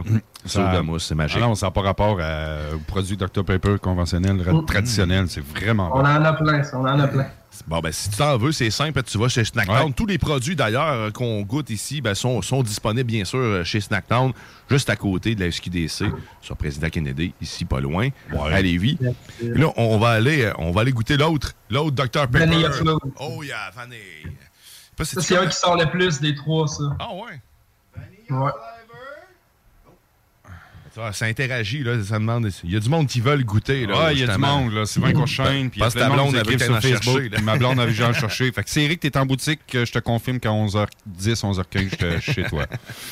Soda 0.45 0.81
mousse, 0.81 1.05
c'est 1.05 1.15
magique. 1.15 1.37
Ah 1.41 1.47
non, 1.47 1.55
ça 1.55 1.67
n'a 1.67 1.71
pas 1.71 1.81
rapport 1.81 2.17
à- 2.21 2.73
au 2.75 2.79
produit 2.79 3.17
Dr 3.17 3.43
Pepper 3.43 3.75
conventionnel, 3.81 4.41
ra- 4.41 4.61
traditionnel. 4.65 5.25
C'est 5.29 5.43
vraiment 5.45 5.91
On 5.93 5.99
bon. 6.01 6.07
en 6.07 6.23
a 6.25 6.33
plein, 6.33 6.63
ça, 6.63 6.79
on 6.79 6.87
en 6.87 6.99
a 6.99 7.07
plein. 7.07 7.27
Bon, 7.67 7.79
ben, 7.81 7.91
si 7.91 8.09
tu 8.09 8.15
t'en 8.15 8.37
veux, 8.37 8.53
c'est 8.53 8.69
simple. 8.71 9.03
Tu 9.03 9.17
vas 9.17 9.27
chez 9.27 9.43
Snacktown. 9.43 9.93
Tous 9.93 10.05
les 10.05 10.17
produits, 10.17 10.55
d'ailleurs, 10.55 10.87
euh, 10.93 11.11
qu'on 11.11 11.41
goûte 11.41 11.69
ici 11.71 11.99
ben, 11.99 12.15
sont, 12.15 12.41
sont 12.41 12.63
disponibles, 12.63 13.03
bien 13.11 13.25
sûr, 13.25 13.37
euh, 13.39 13.63
chez 13.65 13.81
Snacktown, 13.81 14.31
juste 14.69 14.89
à 14.89 14.95
côté 14.95 15.35
de 15.35 15.41
la 15.43 15.51
SQDC, 15.51 16.05
sur 16.41 16.55
Président 16.55 16.89
Kennedy, 16.89 17.33
ici, 17.41 17.65
pas 17.65 17.81
loin, 17.81 18.07
à 18.49 18.61
Lévis. 18.61 18.97
Là, 19.41 19.67
on 19.75 19.97
va 19.97 20.11
aller, 20.11 20.43
euh, 20.45 20.53
on 20.57 20.71
va 20.71 20.81
aller 20.81 20.93
goûter 20.93 21.17
l'autre, 21.17 21.51
l'autre 21.69 21.95
Dr 21.95 22.27
Pepper. 22.29 22.45
Vanilla. 22.45 22.69
Oh, 23.19 23.43
yeah, 23.43 23.71
Vanille. 23.75 23.99
Pas 24.99 25.05
si 25.05 25.15
Ça, 25.15 25.21
c'est 25.21 25.37
un 25.37 25.47
qui 25.47 25.55
sort 25.55 25.77
le 25.77 25.89
plus 25.89 26.19
des 26.19 26.35
trois, 26.35 26.67
ça. 26.67 26.83
Ah, 26.99 27.13
ouais. 27.13 27.39
Ouais. 28.29 28.51
Ça, 30.93 31.13
ça 31.13 31.25
interagit, 31.25 31.83
là, 31.83 32.03
ça 32.03 32.15
demande. 32.19 32.49
Il 32.65 32.71
y 32.73 32.75
a 32.75 32.81
du 32.81 32.89
monde 32.89 33.07
qui 33.07 33.21
veulent 33.21 33.45
goûter. 33.45 33.85
Là, 33.85 33.97
Ouais, 33.97 34.13
il 34.15 34.19
y 34.19 34.23
a 34.29 34.35
du 34.35 34.37
monde, 34.37 34.73
là. 34.73 34.85
Sylvain 34.85 35.13
Courchaine, 35.13 35.69
puis 35.69 35.79
ta 35.79 36.09
blonde 36.09 36.35
avait 36.35 36.59
sur 36.59 36.81
Facebook. 36.81 37.21
chercher, 37.21 37.29
ma 37.43 37.55
blonde 37.57 37.79
avait 37.79 37.91
déjà 37.91 38.11
cherché. 38.11 38.51
Fait 38.51 38.61
que 38.61 38.69
c'est 38.69 38.83
Eric, 38.83 38.99
t'es 38.99 39.15
en 39.17 39.25
boutique, 39.25 39.61
que 39.67 39.85
je 39.85 39.93
te 39.93 39.99
confirme 39.99 40.41
qu'à 40.41 40.49
11h10, 40.49 40.89
11h15, 41.17 41.89
je 41.99 42.19
suis 42.19 42.33
chez 42.33 42.43
toi. 42.43 42.65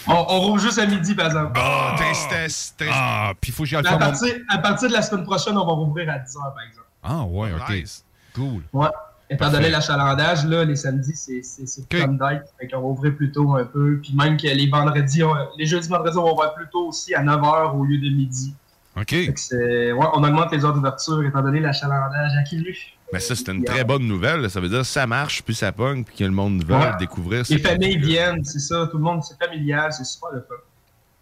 On, 0.07 0.13
on 0.13 0.39
rouvre 0.41 0.59
juste 0.59 0.79
à 0.79 0.85
midi, 0.87 1.15
par 1.15 1.27
exemple. 1.27 1.53
Ah, 1.55 1.95
tristesse, 1.97 2.75
tristesse. 2.77 2.89
Ah, 2.91 3.31
puis 3.39 3.51
il 3.51 3.55
faut 3.55 3.63
que 3.63 3.69
j'y 3.69 3.77
aille 3.77 3.87
à, 3.87 3.91
mon... 3.91 3.99
partir, 3.99 4.35
à 4.49 4.57
partir 4.57 4.89
de 4.89 4.93
la 4.93 5.01
semaine 5.01 5.23
prochaine, 5.23 5.57
on 5.57 5.65
va 5.65 5.71
rouvrir 5.71 6.09
à 6.09 6.17
10h, 6.17 6.33
par 6.33 6.63
exemple. 6.67 6.87
Ah, 7.01 7.23
ouais, 7.23 7.53
OK. 7.53 7.69
Nice. 7.69 8.03
Cool. 8.33 8.63
Ouais. 8.73 8.89
Étant 9.29 9.51
donné 9.51 9.69
l'achalandage, 9.69 10.45
là, 10.45 10.63
les 10.63 10.75
samedis, 10.77 11.15
c'est 11.15 11.41
c'est 11.43 11.67
c'est 11.67 11.87
comme 11.99 12.17
date. 12.17 12.47
Fait 12.59 12.67
qu'on 12.67 12.79
va 12.79 12.87
ouvrir 12.87 13.15
plus 13.15 13.31
tôt 13.31 13.55
un 13.55 13.65
peu. 13.65 13.99
Puis 14.01 14.13
même 14.15 14.37
que 14.37 14.47
les 14.47 14.69
vendredis, 14.69 15.21
on- 15.23 15.35
les 15.57 15.65
jeudis, 15.65 15.89
vendredis, 15.89 16.17
on 16.17 16.23
va 16.23 16.31
ouvrir 16.31 16.53
plus 16.53 16.67
tôt 16.71 16.87
aussi 16.87 17.13
à 17.13 17.21
9h 17.23 17.75
au 17.75 17.83
lieu 17.83 17.97
de 17.97 18.15
midi. 18.15 18.53
OK. 18.95 19.09
Fait 19.09 19.33
que 19.33 19.39
c'est- 19.39 19.91
ouais, 19.91 20.05
on 20.13 20.23
augmente 20.23 20.51
les 20.53 20.63
heures 20.63 20.73
d'ouverture 20.73 21.23
étant 21.25 21.41
donné 21.41 21.59
l'achalandage 21.59 22.31
accru. 22.39 22.75
Mais 23.13 23.19
ça, 23.19 23.35
c'est 23.35 23.49
une 23.49 23.63
très 23.63 23.83
bonne 23.83 24.07
nouvelle. 24.07 24.49
Ça 24.49 24.59
veut 24.59 24.69
dire 24.69 24.79
que 24.79 24.83
ça 24.85 25.05
marche, 25.07 25.43
puis 25.43 25.53
ça 25.55 25.71
pogne, 25.71 26.03
puis 26.03 26.15
que 26.17 26.23
le 26.23 26.31
monde 26.31 26.63
veut 26.65 26.75
Ouais. 26.75 26.91
découvrir. 26.99 27.43
Les 27.49 27.57
familles 27.59 27.97
viennent, 27.97 28.43
c'est 28.43 28.59
ça. 28.59 28.87
Tout 28.89 28.97
le 28.97 29.03
monde, 29.03 29.21
c'est 29.23 29.37
familial, 29.43 29.91
c'est 29.93 30.03
super 30.05 30.29
le 30.33 30.41
fun. 30.41 30.55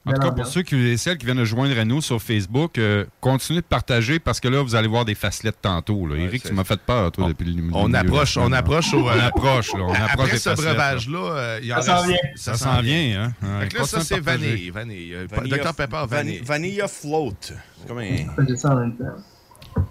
En 0.07 0.13
tout 0.13 0.19
cas, 0.21 0.31
pour 0.31 0.45
ceux 0.45 0.61
qui, 0.61 0.75
et 0.75 0.97
celles 0.97 1.17
qui 1.17 1.25
viennent 1.25 1.39
de 1.39 1.45
joindre 1.45 1.79
à 1.79 1.83
nous 1.83 1.99
sur 1.99 2.21
Facebook, 2.21 2.77
euh, 2.77 3.05
continuez 3.21 3.61
de 3.61 3.65
partager 3.65 4.19
parce 4.19 4.39
que 4.39 4.47
là, 4.47 4.61
vous 4.61 4.75
allez 4.75 4.87
voir 4.87 5.03
des 5.03 5.15
facelettes 5.15 5.57
tantôt. 5.61 6.05
Là. 6.05 6.17
Eric, 6.17 6.43
tu 6.43 6.53
m'as 6.53 6.63
fait 6.63 6.79
peur, 6.79 7.11
toi, 7.11 7.27
depuis 7.29 7.45
le 7.51 7.63
On 7.73 7.91
approche, 7.93 8.37
on 8.37 8.49
là. 8.49 8.57
approche 8.57 8.93
au. 8.93 9.03
On 9.03 9.07
approche, 9.07 9.73
là. 9.73 9.79
On 9.81 9.89
approche 9.93 10.09
Après 10.11 10.31
des 10.31 10.37
ce 10.37 10.49
breuvage-là, 10.51 11.17
euh, 11.19 11.59
il 11.61 11.67
y 11.69 11.73
en 11.73 11.81
Ça 11.81 11.97
s'en 11.97 12.07
vient. 12.07 12.17
Ça 12.35 12.53
s'en 12.53 12.81
vient, 12.81 13.23
hein? 13.41 13.59
Fait 13.61 13.67
que 13.69 13.77
là, 13.79 13.85
ça, 13.85 14.01
c'est 14.01 14.19
vanille. 14.19 14.69
vanille. 14.69 15.13
Euh, 15.15 15.27
Vanilla- 15.27 15.57
Dr 15.57 15.73
Pepper, 15.73 15.95
Van- 16.01 16.05
vanille. 16.05 16.41
Vanilla 16.43 16.87
Float. 16.87 17.33
C'est 17.41 17.87
comme 17.87 17.97
un... 17.99 18.45
J'ai 18.47 18.55
ça 18.57 18.73
en 18.73 18.75
même 18.81 18.95
temps. 18.95 19.83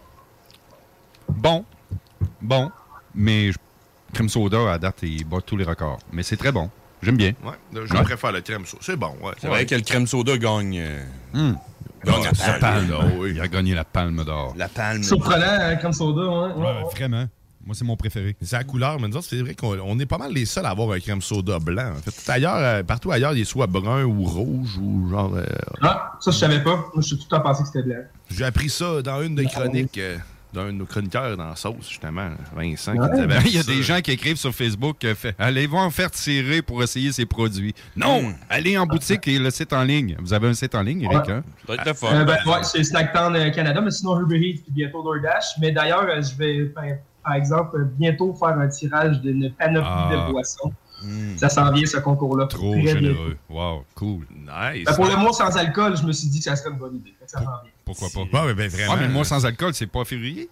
Bon. 1.28 1.64
bon, 2.40 2.70
mais 3.14 3.50
je- 3.52 3.58
crème 4.12 4.28
soda, 4.28 4.72
à 4.72 4.78
date, 4.78 5.00
il 5.02 5.24
bat 5.24 5.38
tous 5.44 5.56
les 5.56 5.64
records. 5.64 5.98
Mais 6.12 6.22
c'est 6.22 6.36
très 6.36 6.52
bon. 6.52 6.70
J'aime 7.04 7.16
bien. 7.16 7.32
Ouais, 7.44 7.52
je 7.72 7.92
Ouais. 7.94 8.02
préfère 8.02 8.32
le 8.32 8.40
crème 8.40 8.64
soda. 8.66 8.82
C'est 8.84 8.96
bon, 8.96 9.14
ouais. 9.22 9.32
C'est 9.38 9.48
vrai 9.48 9.66
que 9.66 9.74
le 9.74 9.82
crème 9.82 10.06
soda 10.06 10.36
gagne. 10.38 10.78
euh, 10.78 11.02
Hum. 11.34 11.56
gagne 12.04 12.14
Ah, 12.26 12.30
la 12.46 12.52
la 12.52 12.58
palme. 12.58 12.88
palme. 12.88 13.26
Il 13.28 13.40
a 13.40 13.48
gagné 13.48 13.74
la 13.74 13.84
palme 13.84 14.24
d'or. 14.24 14.54
La 14.56 14.68
palme. 14.68 15.02
Surprenant, 15.02 15.44
hein, 15.46 15.76
comme 15.76 15.92
soda, 15.92 16.22
ouais. 16.22 16.52
ouais, 16.54 16.62
ouais. 16.62 16.90
Vraiment. 16.94 17.26
Moi, 17.66 17.74
c'est 17.74 17.84
mon 17.86 17.96
préféré. 17.96 18.36
C'est 18.42 18.56
la 18.56 18.64
couleur, 18.64 19.00
mais 19.00 19.08
nous 19.08 19.16
autres, 19.16 19.26
c'est 19.30 19.40
vrai 19.40 19.54
qu'on 19.54 19.78
on 19.82 19.98
est 19.98 20.04
pas 20.04 20.18
mal 20.18 20.30
les 20.32 20.44
seuls 20.44 20.66
à 20.66 20.70
avoir 20.70 20.90
un 20.92 21.00
crème 21.00 21.22
soda 21.22 21.58
blanc. 21.58 21.92
En 21.96 22.02
fait, 22.02 22.10
tout 22.10 22.30
ailleurs, 22.30 22.56
euh, 22.56 22.82
partout 22.82 23.10
ailleurs, 23.10 23.32
il 23.32 23.40
est 23.40 23.44
soit 23.46 23.66
brun 23.66 24.04
ou 24.04 24.22
rouge 24.24 24.76
ou 24.76 25.08
genre. 25.08 25.34
euh, 25.34 25.46
Ah, 25.80 26.12
ça, 26.20 26.30
je 26.30 26.36
savais 26.36 26.62
pas. 26.62 26.76
Moi, 26.76 26.90
je 26.98 27.02
suis 27.06 27.16
tout 27.16 27.24
le 27.30 27.36
temps 27.36 27.42
pensé 27.42 27.62
que 27.62 27.68
c'était 27.68 27.82
blanc. 27.82 28.02
J'ai 28.30 28.44
appris 28.44 28.68
ça 28.68 29.00
dans 29.00 29.22
une 29.22 29.34
des 29.34 29.46
chroniques 29.46 29.96
euh, 29.96 30.18
d'un 30.54 30.66
de 30.66 30.70
nos 30.72 30.86
chroniqueurs 30.86 31.36
dans 31.36 31.48
la 31.50 31.56
sauce, 31.56 31.88
justement, 31.88 32.30
Vincent, 32.56 32.94
Ouais. 32.94 33.08
Il 33.44 33.54
y 33.54 33.58
a 33.58 33.62
ça. 33.62 33.72
des 33.72 33.82
gens 33.82 34.00
qui 34.00 34.12
écrivent 34.12 34.36
sur 34.36 34.54
Facebook 34.54 35.04
euh, 35.04 35.14
fait, 35.14 35.34
Allez 35.38 35.66
voir 35.66 35.84
en 35.84 35.90
faire 35.90 36.10
tirer 36.10 36.62
pour 36.62 36.82
essayer 36.82 37.12
ces 37.12 37.26
produits. 37.26 37.74
Non! 37.96 38.32
Allez 38.48 38.78
en 38.78 38.86
boutique 38.86 39.26
et 39.28 39.38
le 39.38 39.50
site 39.50 39.72
en 39.72 39.82
ligne. 39.82 40.16
Vous 40.20 40.32
avez 40.32 40.48
un 40.48 40.54
site 40.54 40.74
en 40.74 40.82
ligne, 40.82 41.02
Eric? 41.02 41.26
Ouais. 41.26 41.32
hein? 41.34 41.42
Euh, 41.68 42.24
ben, 42.24 42.38
ouais, 42.46 42.62
c'est 42.62 42.82
Snacktown 42.84 43.34
euh, 43.36 43.50
Canada, 43.50 43.80
mais 43.80 43.90
sinon 43.90 44.18
Uber 44.20 44.38
Eats 44.38 44.62
puis 44.62 44.72
bientôt 44.72 45.02
DoorDash. 45.02 45.58
Mais 45.60 45.72
d'ailleurs, 45.72 46.06
euh, 46.08 46.22
je 46.22 46.34
vais, 46.36 46.64
par, 46.66 46.84
par 47.22 47.34
exemple, 47.34 47.84
bientôt 47.98 48.32
faire 48.34 48.58
un 48.58 48.68
tirage 48.68 49.20
d'une 49.20 49.52
panoplie 49.52 49.86
Ah. 49.86 50.26
de 50.28 50.32
boissons. 50.32 50.72
Ça 51.36 51.50
s'en 51.50 51.70
vient, 51.70 51.84
ce 51.84 51.98
concours-là. 51.98 52.46
Trop 52.46 52.72
Très 52.72 52.86
généreux. 52.86 53.36
Wow, 53.50 53.84
cool. 53.94 54.24
Nice. 54.30 54.84
Ben, 54.86 54.94
pour 54.94 55.04
le 55.06 55.16
mois 55.16 55.32
sans 55.34 55.54
alcool, 55.56 55.96
je 55.98 56.02
me 56.06 56.12
suis 56.12 56.28
dit 56.28 56.38
que 56.38 56.44
ça 56.44 56.56
serait 56.56 56.70
une 56.70 56.78
bonne 56.78 56.96
idée. 56.96 57.12
Ça 57.26 57.38
s'en 57.38 57.44
vient. 57.44 57.72
Pourquoi 57.84 58.08
pas? 58.12 58.20
Ouais, 58.20 58.46
mais 58.48 58.54
ben, 58.54 58.68
vraiment. 58.70 58.92
Ah, 58.94 58.96
mais 59.00 59.06
le 59.06 59.12
mois 59.12 59.24
sans 59.24 59.44
alcool, 59.44 59.74
c'est 59.74 59.86
pas 59.86 60.00
en 60.00 60.04
février? 60.04 60.48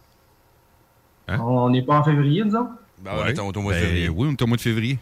On 1.29 1.71
n'est 1.71 1.83
pas 1.83 1.99
en 1.99 2.05
février, 2.05 2.43
autres? 2.43 2.71
Ben 2.99 3.13
ouais, 3.17 3.39
on 3.41 3.51
est 3.53 3.57
au 3.57 3.63
mois 3.63 3.73
de 3.75 3.79
Ben, 3.79 3.85
février. 3.87 4.09
Oui, 4.09 4.29
on 4.29 4.33
est 4.33 4.43
au 4.43 4.47
mois 4.47 4.57
de 4.57 4.63
février. 4.63 4.99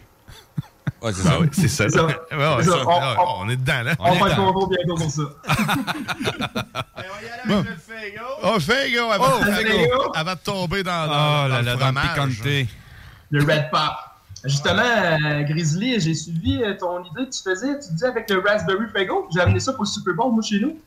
Ouais, 1.01 1.11
c'est 1.13 1.23
Ben 1.23 1.29
ça. 1.31 1.39
oui, 1.41 1.47
c'est 1.51 1.67
ça. 1.67 1.89
C'est 1.89 1.97
ça. 1.97 2.05
Ouais, 2.31 2.37
ouais, 2.37 2.63
C'est 2.63 2.69
ça. 2.69 2.77
ça. 2.77 2.85
On- 2.87 2.91
Ouais, 2.91 3.15
on, 3.45 3.49
est 3.49 3.55
dedans, 3.57 3.81
là. 3.83 3.95
On, 3.99 4.13
le 4.23 4.29
dedans. 4.31 4.45
concours 4.47 4.69
bientôt 4.69 4.95
pour 4.95 5.11
ça. 5.11 5.23
Oh, 8.43 8.59
Fago, 8.59 9.11
avant, 9.11 9.25
Oh, 9.27 9.41
avant- 9.43 9.51
Faygo. 9.53 10.11
avant 10.15 10.33
de 10.33 10.39
tomber 10.39 10.83
dans, 10.83 11.05
Oh 11.05 11.07
dans 11.09 11.47
là 11.47 11.61
le 11.61 11.71
le 11.71 11.77
fromage. 11.77 12.07
piquanté. 12.29 12.67
Le 13.31 13.43
Red 13.43 13.69
Pop. 13.71 13.91
Justement, 14.43 14.81
euh, 14.81 15.43
Grizzly, 15.43 15.99
j'ai 15.99 16.13
suivi 16.15 16.63
euh, 16.63 16.75
ton 16.79 17.03
idée 17.03 17.25
que 17.29 17.35
tu 17.35 17.43
faisais. 17.43 17.79
Tu 17.79 17.91
disais 17.93 18.07
avec 18.07 18.29
le 18.29 18.39
Raspberry 18.39 18.85
Fago. 18.91 19.27
J'ai 19.33 19.41
amené 19.41 19.59
ça 19.59 19.73
pour 19.73 19.83
le 19.83 19.87
Super 19.89 20.15
Bowl, 20.15 20.31
moi, 20.33 20.41
chez 20.41 20.59
nous. 20.59 20.77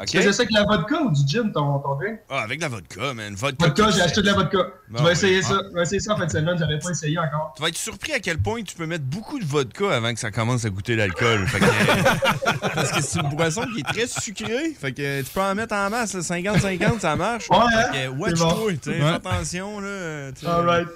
Ok. 0.00 0.06
Tu 0.06 0.16
faisais 0.16 0.32
ça 0.32 0.42
avec 0.42 0.52
la 0.52 0.64
vodka 0.64 1.00
ou 1.02 1.10
du 1.12 1.20
gin, 1.28 1.52
ton, 1.52 1.78
ton 1.78 1.94
drink? 1.94 2.18
Ah, 2.28 2.40
avec 2.42 2.58
de 2.58 2.62
la 2.64 2.68
vodka, 2.68 3.14
man. 3.14 3.34
Vodka, 3.34 3.66
Vodka, 3.66 3.84
tout 3.84 3.90
j'ai 3.92 4.00
acheté 4.02 4.22
de 4.22 4.26
la 4.26 4.32
vodka. 4.32 4.58
Je 4.90 4.94
vais 4.98 5.04
oui. 5.04 5.10
essayer 5.12 5.40
Ah. 5.44 5.48
ça. 5.48 5.58
Je 5.70 5.74
vais 5.76 5.82
essayer 5.82 6.00
ça 6.00 6.14
en 6.14 6.16
fin 6.16 6.26
de 6.26 6.30
semaine. 6.32 6.58
J'avais 6.58 6.78
pas 6.80 6.90
essayé 6.90 7.18
encore. 7.18 7.52
Tu 7.54 7.62
vas 7.62 7.68
être 7.68 7.76
surpris 7.76 8.12
à 8.12 8.18
quel 8.18 8.38
point 8.38 8.62
tu 8.62 8.74
peux 8.74 8.86
mettre 8.86 9.04
beaucoup 9.04 9.38
de 9.38 9.44
vodka 9.44 9.94
avant 9.94 10.12
que 10.12 10.18
ça 10.18 10.30
commence 10.32 10.64
à 10.64 10.70
goûter 10.70 10.96
l'alcool. 10.96 11.44
Que- 11.46 12.60
Parce 12.74 12.90
que 12.92 13.02
c'est 13.02 13.20
une 13.20 13.28
boisson 13.36 13.64
qui 13.72 13.80
est 13.80 13.84
très 13.84 14.06
sucrée. 14.08 14.70
Fait 14.72 14.92
que 14.92 15.22
tu 15.22 15.30
peux 15.30 15.40
en 15.42 15.54
mettre 15.54 15.74
en 15.74 15.90
masse, 15.90 16.14
là, 16.14 16.20
50-50, 16.20 17.00
ça 17.00 17.14
marche. 17.14 17.48
Ouais, 17.50 17.56
hein? 17.58 17.68
Fait 17.70 17.86
que 17.90 17.94
C'est 17.98 18.08
watch-toi, 18.08 18.54
bon. 18.54 18.76
tu 18.82 18.92
fais 18.94 19.04
attention, 19.04 19.80
là. 19.80 19.86
euh, 19.86 20.32
tu 20.32 20.40
sais. 20.40 20.46
Alright. 20.46 20.88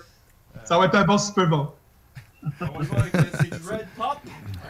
Ça 0.64 0.76
va 0.78 0.86
être 0.86 0.94
un 0.96 1.04
bon 1.04 1.18
Super 1.18 1.46
Bowl. 1.46 1.66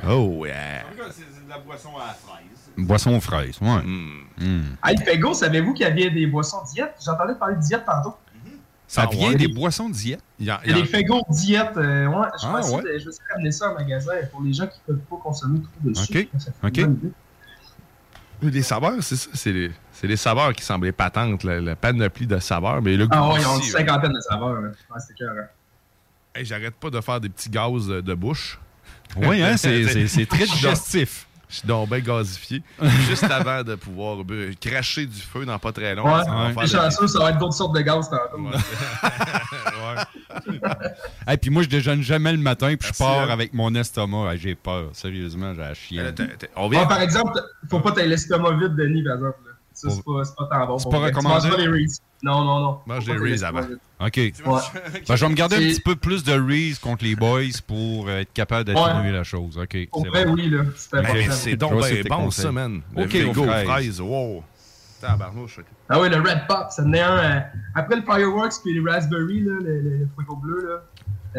Oh, 0.07 0.45
yeah. 0.47 0.85
C'est 1.12 1.45
de 1.45 1.49
la 1.49 1.59
boisson 1.59 1.90
à 1.97 2.09
la 2.09 2.15
fraise. 2.15 2.43
Boisson 2.78 3.16
aux 3.16 3.20
fraises, 3.20 3.59
ouais. 3.60 3.82
Mm. 3.82 4.62
Hey, 4.84 4.96
Fago, 5.05 5.34
savez-vous 5.34 5.74
qu'il 5.74 5.86
y 5.86 5.90
avait 5.90 6.10
des 6.10 6.26
boissons 6.26 6.62
diète? 6.72 6.94
J'entendais 7.05 7.34
parler 7.34 7.56
de 7.56 7.60
diète 7.60 7.84
tantôt. 7.84 8.16
Ça 8.86 9.02
Ah, 9.05 9.10
vient 9.10 9.28
ouais. 9.30 9.34
des 9.36 9.48
boissons 9.48 9.90
diète? 9.90 10.22
Il 10.38 10.46
y 10.46 10.50
a- 10.50 10.60
Il 10.64 10.70
y 10.70 10.74
a 10.74 10.80
des 10.80 10.86
Fago 10.86 11.20
diète. 11.28 11.76
euh, 11.76 12.06
ouais, 12.06 12.26
je 12.40 12.46
Ah, 12.46 12.52
vais 12.55 12.60
essayer 12.60 12.76
ouais. 12.76 12.82
de- 12.82 12.88
je 12.98 13.05
vais 13.05 13.10
essayer 13.10 13.24
d'amener 13.34 13.52
ça 13.52 13.70
en 13.70 13.74
magasin 13.74 14.12
pour 14.32 14.42
les 14.42 14.52
gens 14.55 14.66
qui 14.66 14.78
peuvent 14.86 14.96
pas 15.10 15.16
consommer 15.22 15.60
trop 15.60 15.70
de 15.90 15.94
sucre. 15.94 16.20
OK. 16.34 16.40
Ça 16.40 16.52
fait 16.52 16.66
OK. 16.66 16.76
une 16.78 16.84
bonne 16.94 17.12
idée. 18.40 18.50
Les 18.56 18.62
saveurs, 18.62 18.94
c'est 19.02 19.16
ça. 19.16 19.28
C'est 19.34 19.52
les, 19.52 19.70
les 20.05 20.16
saveurs 20.16 20.52
qui 20.55 20.62
semblaient 20.64 20.92
patentes, 20.92 21.42
la, 21.44 21.60
la 21.60 21.74
panoplie 21.76 22.26
de 22.26 22.38
saveurs. 22.38 22.80
Mais 22.80 22.96
le 22.96 23.06
goût 23.09 23.16
Ah 23.18 23.28
ouais, 23.32 23.40
ils 23.40 23.46
ont 23.46 23.56
une 23.56 23.62
cinquantaine 23.62 24.12
de 24.12 24.20
saveurs. 24.20 24.56
hein. 24.56 24.70
Ouais, 24.90 25.00
c'est 25.06 25.14
clair. 25.14 25.32
Hey, 26.34 26.44
J'arrête 26.46 26.74
pas 26.76 26.88
de 26.88 27.00
faire 27.00 27.20
des 27.20 27.28
petits 27.28 27.50
gaz 27.50 27.88
de, 27.88 28.14
bouche. 28.14 28.59
Oui, 29.16 29.42
hein, 29.42 29.56
c'est- 29.56 30.26
très 30.26 30.44
digestif. 30.46 31.26
Je 31.48 31.56
suis 31.56 31.66
donc 31.66 31.88
bien 31.88 32.00
gazifié. 32.00 32.62
Juste 33.08 33.24
avant 33.24 33.62
de 33.62 33.74
pouvoir 33.74 34.18
euh, 34.30 34.52
cracher 34.60 35.06
du 35.06 35.20
feu 35.20 35.46
dans 35.46 35.58
pas 35.58 35.72
très 35.72 35.94
long. 35.94 36.04
Ouais, 36.04 36.22
ça 36.24 36.52
va 36.54 36.66
chanceux, 36.66 37.06
ça 37.06 37.20
va 37.20 37.30
être 37.30 37.38
d'autres 37.38 37.54
sortes 37.54 37.74
de 37.74 37.80
gaz 37.80 38.10
tantôt. 38.10 38.38
Et 41.30 41.36
puis 41.36 41.50
moi, 41.50 41.62
je 41.62 41.68
déjeune 41.68 42.02
jamais 42.02 42.32
le 42.32 42.38
matin, 42.38 42.74
puis 42.78 42.90
je 42.92 42.98
pars 42.98 43.22
hein. 43.22 43.30
avec 43.30 43.54
mon 43.54 43.74
estomac. 43.74 44.32
Hey, 44.32 44.38
J'ai 44.38 44.54
peur. 44.54 44.90
Sérieusement, 44.92 45.54
j'ai 45.54 45.60
la 45.60 45.74
chienne. 45.74 46.14
on 46.56 46.68
Ouais, 46.68 46.86
par 46.86 47.00
exemple, 47.00 47.40
faut 47.70 47.80
pas 47.80 47.92
t'aider 47.92 48.08
l'estomac 48.08 48.52
vide, 48.52 48.76
Denis, 48.76 49.02
par 49.02 49.14
exemple. 49.14 49.38
là. 49.46 49.52
Ça, 49.72 49.90
c'est 49.90 50.04
pas, 50.04 50.22
pas 50.36 50.58
tant 50.58 50.66
bon. 50.66 50.78
C'est 50.78 50.90
pas 50.90 50.98
recommandé? 50.98 51.86
Non, 52.23 52.45
non, 52.45 52.61
non. 52.61 52.78
Mange 52.86 53.05
Faut 53.05 53.12
des 53.12 53.19
pas 53.19 53.23
t'aider 53.24 53.32
Reese 53.32 53.45
avant. 53.45 53.61
OK. 54.01 54.16
Ouais. 54.16 54.32
Ben, 55.09 55.16
je 55.16 55.24
vais 55.24 55.28
me 55.31 55.35
garder 55.35 55.57
un 55.57 55.61
petit 55.61 55.81
peu 55.81 55.95
plus 55.97 56.24
de 56.24 56.32
Reese 56.32 56.78
contre 56.78 57.05
les 57.05 57.15
boys 57.15 57.43
pour 57.66 58.11
être 58.11 58.32
capable 58.32 58.65
d'atténuer 58.73 59.12
la 59.12 59.24
chose. 59.24 59.57
OK. 59.59 59.77
Bon. 59.93 60.05
oui, 60.35 60.51
là. 60.51 60.62
C'est 61.31 61.57
donc 61.57 61.82
tes 61.86 62.03
bon, 62.05 62.16
conseils. 62.24 62.45
ça, 62.45 62.53
man. 62.53 62.81
Le 62.97 63.05
OK, 63.05 63.35
fraises. 63.47 63.66
fraises. 63.69 64.01
Wow. 64.01 64.43
Tabarnouche. 65.01 65.61
Ah 65.89 66.01
oui, 66.01 66.09
le 66.09 66.16
Red 66.16 66.47
Pop, 66.49 66.66
ça 66.70 66.82
en 66.82 66.93
est 66.93 67.01
un. 67.01 67.16
euh, 67.19 67.40
après 67.77 67.97
le 67.97 68.03
Fireworks 68.03 68.55
puis 68.65 68.74
les 68.74 68.81
Raspberry, 68.90 69.43
là, 69.43 69.53
le, 69.61 69.81
le, 69.81 69.90
le 70.01 70.07
bleu, 70.43 70.69
là. 70.69 70.82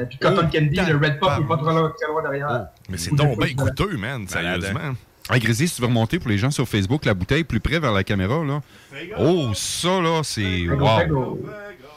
euh, 0.02 0.06
puis 0.06 0.18
Cotton 0.18 0.44
Oh, 0.46 0.50
Candy, 0.50 0.80
le 0.90 0.96
Red 0.96 1.20
Pop, 1.20 1.32
il 1.40 1.44
est 1.44 1.48
pas 1.48 1.58
trop 1.58 1.70
loin, 1.72 2.22
derrière. 2.24 2.68
Mais 2.90 2.98
c'est 2.98 3.14
donc 3.14 3.38
bien 3.38 3.54
coûteux, 3.56 3.98
man. 3.98 4.26
Sérieusement. 4.30 4.94
Hey, 5.32 5.40
Grizzly, 5.40 5.68
si 5.68 5.76
tu 5.76 5.82
veux 5.82 5.88
remonter 5.88 6.18
pour 6.20 6.30
les 6.30 6.38
gens 6.38 6.50
sur 6.52 6.68
Facebook, 6.68 7.06
la 7.06 7.14
bouteille 7.14 7.44
plus 7.44 7.60
près 7.60 7.80
vers 7.80 7.92
la 7.92 8.04
caméra, 8.04 8.44
là. 8.44 8.62
Oh, 9.20 9.52
ça, 9.54 10.02
là, 10.02 10.22
c'est. 10.24 10.68
Wow. 10.68 10.86
Fago. 10.86 11.40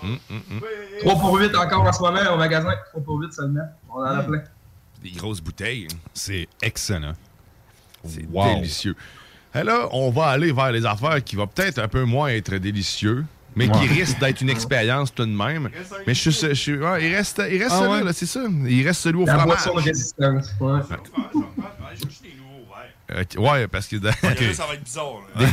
Hum, 0.02 0.18
hum, 0.30 0.40
hum. 0.50 0.60
3 1.00 1.14
pour 1.18 1.38
8 1.38 1.54
encore 1.56 1.82
en 1.82 1.92
ce 1.92 2.00
moment 2.02 2.34
au 2.34 2.36
magasin. 2.36 2.74
3 2.90 3.02
pour 3.02 3.18
8 3.20 3.32
seulement. 3.32 3.60
On 3.88 4.00
en 4.00 4.04
a 4.04 4.22
plein. 4.22 4.42
Des 5.02 5.10
grosses 5.12 5.40
bouteilles. 5.40 5.88
C'est 6.12 6.46
excellent. 6.60 7.14
C'est 8.04 8.26
Wow. 8.30 8.54
délicieux. 8.56 8.96
Et 9.54 9.62
là, 9.62 9.88
on 9.92 10.10
va 10.10 10.26
aller 10.26 10.50
vers 10.52 10.72
les 10.72 10.84
affaires 10.84 11.22
qui 11.22 11.36
vont 11.36 11.46
peut-être 11.46 11.78
un 11.78 11.88
peu 11.88 12.04
moins 12.04 12.28
être 12.28 12.56
délicieux, 12.56 13.24
mais 13.54 13.68
qui 13.68 13.86
risquent 13.86 14.18
d'être 14.18 14.40
une 14.40 14.50
expérience 14.50 15.14
tout 15.14 15.24
de 15.24 15.30
même. 15.30 15.68
Mais 16.06 16.14
je 16.14 16.30
suis, 16.30 16.48
je 16.48 16.54
suis- 16.54 16.78
ouais, 16.78 17.06
il 17.08 17.14
reste, 17.14 17.40
il 17.50 17.58
reste 17.62 17.72
Ah 17.74 17.78
celui 17.80 17.90
ouais? 17.92 18.04
là, 18.04 18.12
c'est 18.12 18.26
ça. 18.26 18.40
Il 18.66 18.86
reste 18.86 19.00
celui 19.02 19.22
au 19.22 19.26
La 19.26 19.38
fromage. 19.38 19.56
boisson 19.64 19.74
de 19.74 19.80
résistance. 19.84 20.48
Ouais. 20.60 20.80
Ok, 23.20 23.36
ouais, 23.38 23.66
parce 23.68 23.86
que. 23.86 23.96
Là, 23.96 24.12
ça 24.54 24.66
va 24.66 24.74
être 24.74 24.84
bizarre. 24.84 25.14
là. 25.36 25.46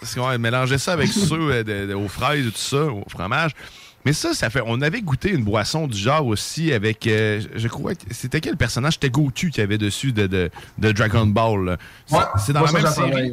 Parce 0.00 0.14
qu'on 0.14 0.28
ouais, 0.28 0.38
mélanger 0.38 0.78
ça 0.78 0.92
avec 0.92 1.08
ceux 1.08 1.34
euh, 1.50 1.64
de- 1.64 1.86
de- 1.86 1.94
aux 1.94 2.08
fraises 2.08 2.46
et 2.46 2.50
tout 2.50 2.56
ça, 2.58 2.84
au 2.84 3.02
fromage. 3.08 3.52
Mais 4.04 4.12
ça, 4.12 4.32
ça 4.34 4.48
fait. 4.50 4.62
On 4.64 4.80
avait 4.80 5.00
goûté 5.00 5.30
une 5.32 5.44
boisson 5.44 5.86
du 5.86 5.96
genre 5.98 6.26
aussi 6.26 6.72
avec. 6.72 7.06
euh, 7.06 7.40
je- 7.54 7.68
crois 7.68 7.94
que 7.94 8.02
c'était 8.10 8.40
quel 8.40 8.56
personnage? 8.56 8.94
C'était 8.94 9.10
Goku 9.10 9.30
qui 9.50 9.60
avait 9.60 9.78
dessus 9.78 10.12
de, 10.12 10.26
de, 10.26 10.50
de 10.78 10.92
Dragon 10.92 11.26
Ball. 11.26 11.78
Ouais, 12.10 12.18
c'est 12.38 12.52
dans 12.52 12.62
la 12.62 12.72
même 12.72 12.86
série. 12.86 13.32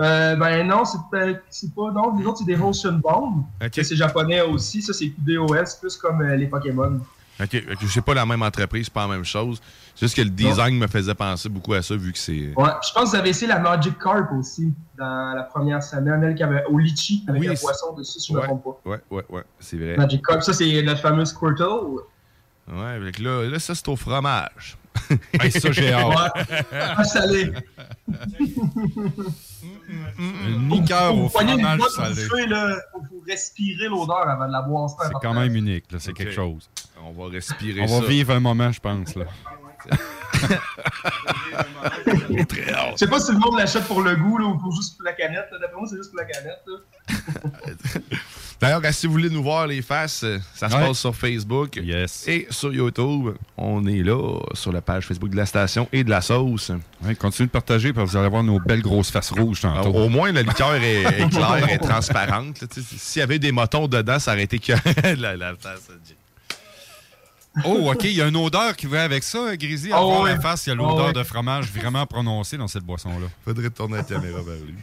Euh, 0.00 0.36
ben 0.36 0.66
non, 0.66 0.84
c'est 0.84 1.74
pas. 1.74 1.90
Non, 1.92 2.16
les 2.18 2.24
autres, 2.24 2.38
c'est 2.38 2.44
des 2.46 2.56
Rotion 2.56 2.92
Bomb. 2.94 3.44
Ok. 3.62 3.74
Ça, 3.74 3.84
C'est 3.84 3.96
japonais 3.96 4.40
aussi. 4.40 4.80
Ça, 4.80 4.92
c'est 4.94 5.12
DOS, 5.18 5.76
plus 5.80 5.96
comme 5.96 6.22
euh, 6.22 6.34
les 6.36 6.46
Pokémon. 6.46 6.98
Ok, 7.42 7.62
c'est 7.88 8.04
pas 8.04 8.14
la 8.14 8.24
même 8.26 8.42
entreprise, 8.42 8.84
c'est 8.86 8.92
pas 8.92 9.06
la 9.06 9.14
même 9.14 9.24
chose. 9.24 9.60
C'est 9.94 10.06
juste 10.06 10.16
que 10.16 10.22
le 10.22 10.30
design 10.30 10.78
me 10.78 10.86
faisait 10.86 11.14
penser 11.14 11.48
beaucoup 11.48 11.74
à 11.74 11.82
ça 11.82 11.96
vu 11.96 12.12
que 12.12 12.18
c'est. 12.18 12.52
Ouais, 12.56 12.70
je 12.82 12.92
pense 12.92 13.04
que 13.04 13.08
vous 13.10 13.16
avez 13.16 13.30
essayé 13.30 13.46
la 13.48 13.58
Magic 13.58 13.98
Carp 13.98 14.30
aussi 14.38 14.72
dans 14.96 15.32
la 15.34 15.42
première 15.42 15.82
semaine, 15.82 16.22
elle 16.22 16.34
qui 16.34 16.42
avait 16.42 16.64
au 16.70 16.78
litchi 16.78 17.24
avec 17.28 17.40
Oui, 17.42 17.48
un 17.48 17.54
poisson 17.54 17.92
dessus, 17.94 18.20
si 18.20 18.32
je 18.32 18.36
Ouais, 18.36 18.42
me 18.42 18.46
trompe 18.46 18.64
pas. 18.64 18.90
ouais, 18.90 19.00
ouais, 19.10 19.24
ouais, 19.28 19.42
c'est 19.60 19.76
vrai. 19.76 19.96
Magic 19.96 20.24
Carp, 20.26 20.42
ça 20.42 20.52
c'est 20.52 20.82
notre 20.82 21.00
fameux 21.00 21.24
Squirtle. 21.24 22.00
Ouais, 22.72 22.86
avec 22.96 23.18
là, 23.18 23.44
là, 23.48 23.58
ça 23.58 23.74
c'est 23.74 23.88
au 23.88 23.96
fromage. 23.96 24.76
Hey, 25.40 25.50
ça, 25.50 25.72
j'ai 25.72 25.92
hâte. 25.92 26.06
Ouais, 26.36 26.62
fromage 26.70 27.06
salé. 27.06 27.52
Une 30.18 30.68
Faut 30.68 31.24
au 31.24 31.28
fromage 31.28 31.80
salé. 31.94 32.22
Faut, 32.24 32.36
faut 33.08 33.22
respirer 33.28 33.88
l'odeur 33.88 34.28
avant 34.28 34.46
de 34.46 34.52
la 34.52 34.62
boire. 34.62 34.88
C'est 34.90 35.12
quand 35.20 35.34
même 35.34 35.54
unique, 35.54 35.90
là. 35.92 35.98
C'est 36.00 36.12
quelque 36.12 36.32
chose. 36.32 36.68
On 37.04 37.12
va 37.12 37.30
respirer 37.30 37.80
On 37.82 37.88
ça. 37.88 38.00
va 38.00 38.06
vivre 38.06 38.32
un 38.34 38.40
moment, 38.40 38.70
je 38.72 38.80
pense, 38.80 39.14
là. 39.14 39.24
Je 42.92 42.96
sais 42.96 43.06
pas 43.06 43.20
si 43.20 43.32
le 43.32 43.38
monde 43.38 43.58
l'achète 43.58 43.84
pour 43.84 44.00
le 44.02 44.14
goût 44.16 44.38
là, 44.38 44.46
ou 44.46 44.58
pour 44.58 44.74
juste 44.74 44.96
pour 44.96 45.04
la 45.04 45.12
canette. 45.12 45.46
D'après 45.60 45.76
moi, 45.78 45.88
c'est 45.88 45.96
juste 45.96 46.10
pour 46.10 46.20
la 46.20 46.24
canette. 46.26 46.62
D'ailleurs, 48.60 48.80
si 48.92 49.06
vous 49.08 49.12
voulez 49.14 49.28
nous 49.30 49.42
voir 49.42 49.66
les 49.66 49.82
faces, 49.82 50.22
euh, 50.22 50.38
ça 50.54 50.68
se 50.68 50.76
Ouais. 50.76 50.86
passe 50.86 50.98
sur 50.98 51.14
Facebook 51.16 51.76
Yes. 51.82 52.28
et 52.28 52.46
sur 52.50 52.72
YouTube. 52.72 53.34
On 53.56 53.84
est 53.86 54.02
là 54.04 54.38
sur 54.54 54.72
la 54.72 54.80
page 54.80 55.06
Facebook 55.06 55.30
de 55.30 55.36
la 55.36 55.46
station 55.46 55.88
et 55.92 56.04
de 56.04 56.10
la 56.10 56.20
sauce. 56.20 56.70
Ouais, 57.04 57.16
continuez 57.16 57.48
de 57.48 57.52
partager, 57.52 57.92
parce 57.92 58.06
que 58.06 58.10
vous 58.12 58.16
allez 58.18 58.28
voir 58.28 58.44
nos 58.44 58.60
belles 58.60 58.82
grosses 58.82 59.10
faces 59.10 59.32
rouges 59.32 59.64
Alors, 59.64 59.94
au 59.94 60.08
moins, 60.08 60.30
la 60.30 60.42
liqueur 60.42 60.74
est, 60.74 61.02
est 61.02 61.28
claire 61.28 61.68
et 61.70 61.78
transparente. 61.80 62.62
S'il 62.96 63.20
y 63.20 63.22
avait 63.22 63.40
des 63.40 63.50
motons 63.50 63.88
dedans, 63.88 64.20
ça 64.20 64.32
aurait 64.32 64.44
été 64.44 64.60
que 64.60 64.72
la, 65.20 65.36
la 65.36 65.54
face. 65.56 65.88
Oh, 67.66 67.90
OK, 67.92 68.04
il 68.04 68.12
y 68.12 68.22
a 68.22 68.28
une 68.28 68.36
odeur 68.36 68.74
qui 68.76 68.86
va 68.86 69.04
avec 69.04 69.22
ça, 69.22 69.54
Grisy. 69.58 69.92
À 69.92 70.00
Oh, 70.02 70.06
voir 70.10 70.22
ouais. 70.22 70.32
la 70.34 70.40
face, 70.40 70.66
il 70.66 70.70
y 70.70 70.72
a 70.72 70.76
Oh, 70.80 70.86
l'odeur 70.88 71.06
ouais. 71.08 71.12
de 71.12 71.22
fromage 71.22 71.70
vraiment 71.70 72.06
prononcée 72.06 72.56
dans 72.56 72.66
cette 72.68 72.84
boisson-là. 72.84 73.26
Faudrait 73.44 73.68
tourner 73.68 73.96
la 73.98 74.02
caméra 74.04 74.40
vers 74.40 74.54
lui. 74.64 74.74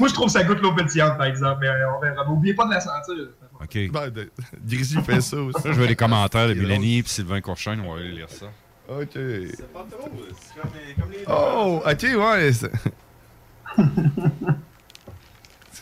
Moi, 0.00 0.08
je 0.08 0.14
trouve 0.14 0.26
que 0.26 0.32
ça 0.32 0.42
goûte 0.42 0.60
l'eau 0.62 0.74
pétillante, 0.74 1.16
par 1.16 1.26
exemple, 1.26 1.58
mais 1.60 1.68
euh, 1.68 1.94
on 1.96 2.00
verra. 2.00 2.24
N'oubliez 2.24 2.54
pas 2.54 2.64
de 2.66 2.70
la 2.72 2.80
sentir. 2.80 3.14
OK. 3.60 3.78
Ben, 3.92 4.10
de- 4.10 4.30
Grisy 4.66 5.00
fait 5.02 5.20
ça 5.20 5.36
aussi. 5.36 5.62
Je 5.64 5.70
veux 5.72 5.86
les 5.86 5.94
commentaires 5.94 6.48
de 6.48 6.54
Mélanie 6.54 6.98
et 6.98 7.02
Sylvain 7.06 7.40
Courchaine. 7.40 7.80
On 7.86 7.94
va 7.94 8.00
aller 8.00 8.10
lire 8.12 8.28
ça. 8.30 8.46
OK. 8.88 9.16
Oh, 11.28 11.82
OK, 11.86 12.02
ouais. 12.02 12.50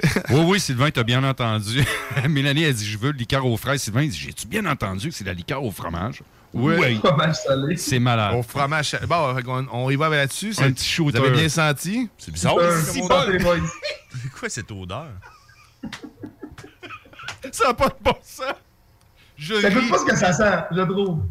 c'est- 0.03 0.23
Oui, 0.31 0.41
oui, 0.47 0.61
Sylvain, 0.61 0.91
t'as 0.91 1.03
bien 1.03 1.23
entendu. 1.25 1.85
Mélanie 2.29 2.65
a 2.65 2.73
dit 2.73 2.87
Je 2.87 2.99
veux 2.99 3.13
le 3.13 3.19
liqueur 3.19 3.45
aux 3.47 3.57
fraises. 3.57 3.83
Sylvain 3.83 4.03
il 4.03 4.11
dit 4.11 4.19
J'ai-tu 4.19 4.47
bien 4.47 4.65
entendu 4.67 5.09
que 5.09 5.15
c'est 5.15 5.25
la 5.25 5.35
liqueur 5.35 5.63
au 5.63 5.71
fromage? 5.71 6.23
Oui. 6.53 6.99
Fromage 6.99 7.37
salé. 7.37 7.77
C'est 7.77 8.01
malade. 8.01 8.35
Au 8.35 8.43
fromage. 8.43 8.97
Bon, 9.07 9.37
on 9.73 9.89
y 9.91 9.97
va 9.97 10.09
là-dessus. 10.09 10.55
Un 10.59 10.73
petit 10.73 10.89
shooter. 10.89 11.19
Vous 11.19 11.25
avez 11.27 11.37
bien 11.37 11.49
senti? 11.49 12.09
C'est 12.19 12.33
bizarre. 12.33 12.57
C'est 12.91 14.31
quoi 14.37 14.49
cette 14.49 14.71
odeur? 14.73 15.07
Ça 17.53 17.69
n'a 17.69 17.75
pas 17.75 17.89
de 17.89 17.95
bon 18.03 18.15
sens. 18.23 18.45
Je 19.37 19.55
pas 19.89 19.99
ce 19.99 20.05
que 20.05 20.17
ça 20.17 20.33
sent, 20.33 20.65
je 20.73 20.81
trouve. 20.83 21.23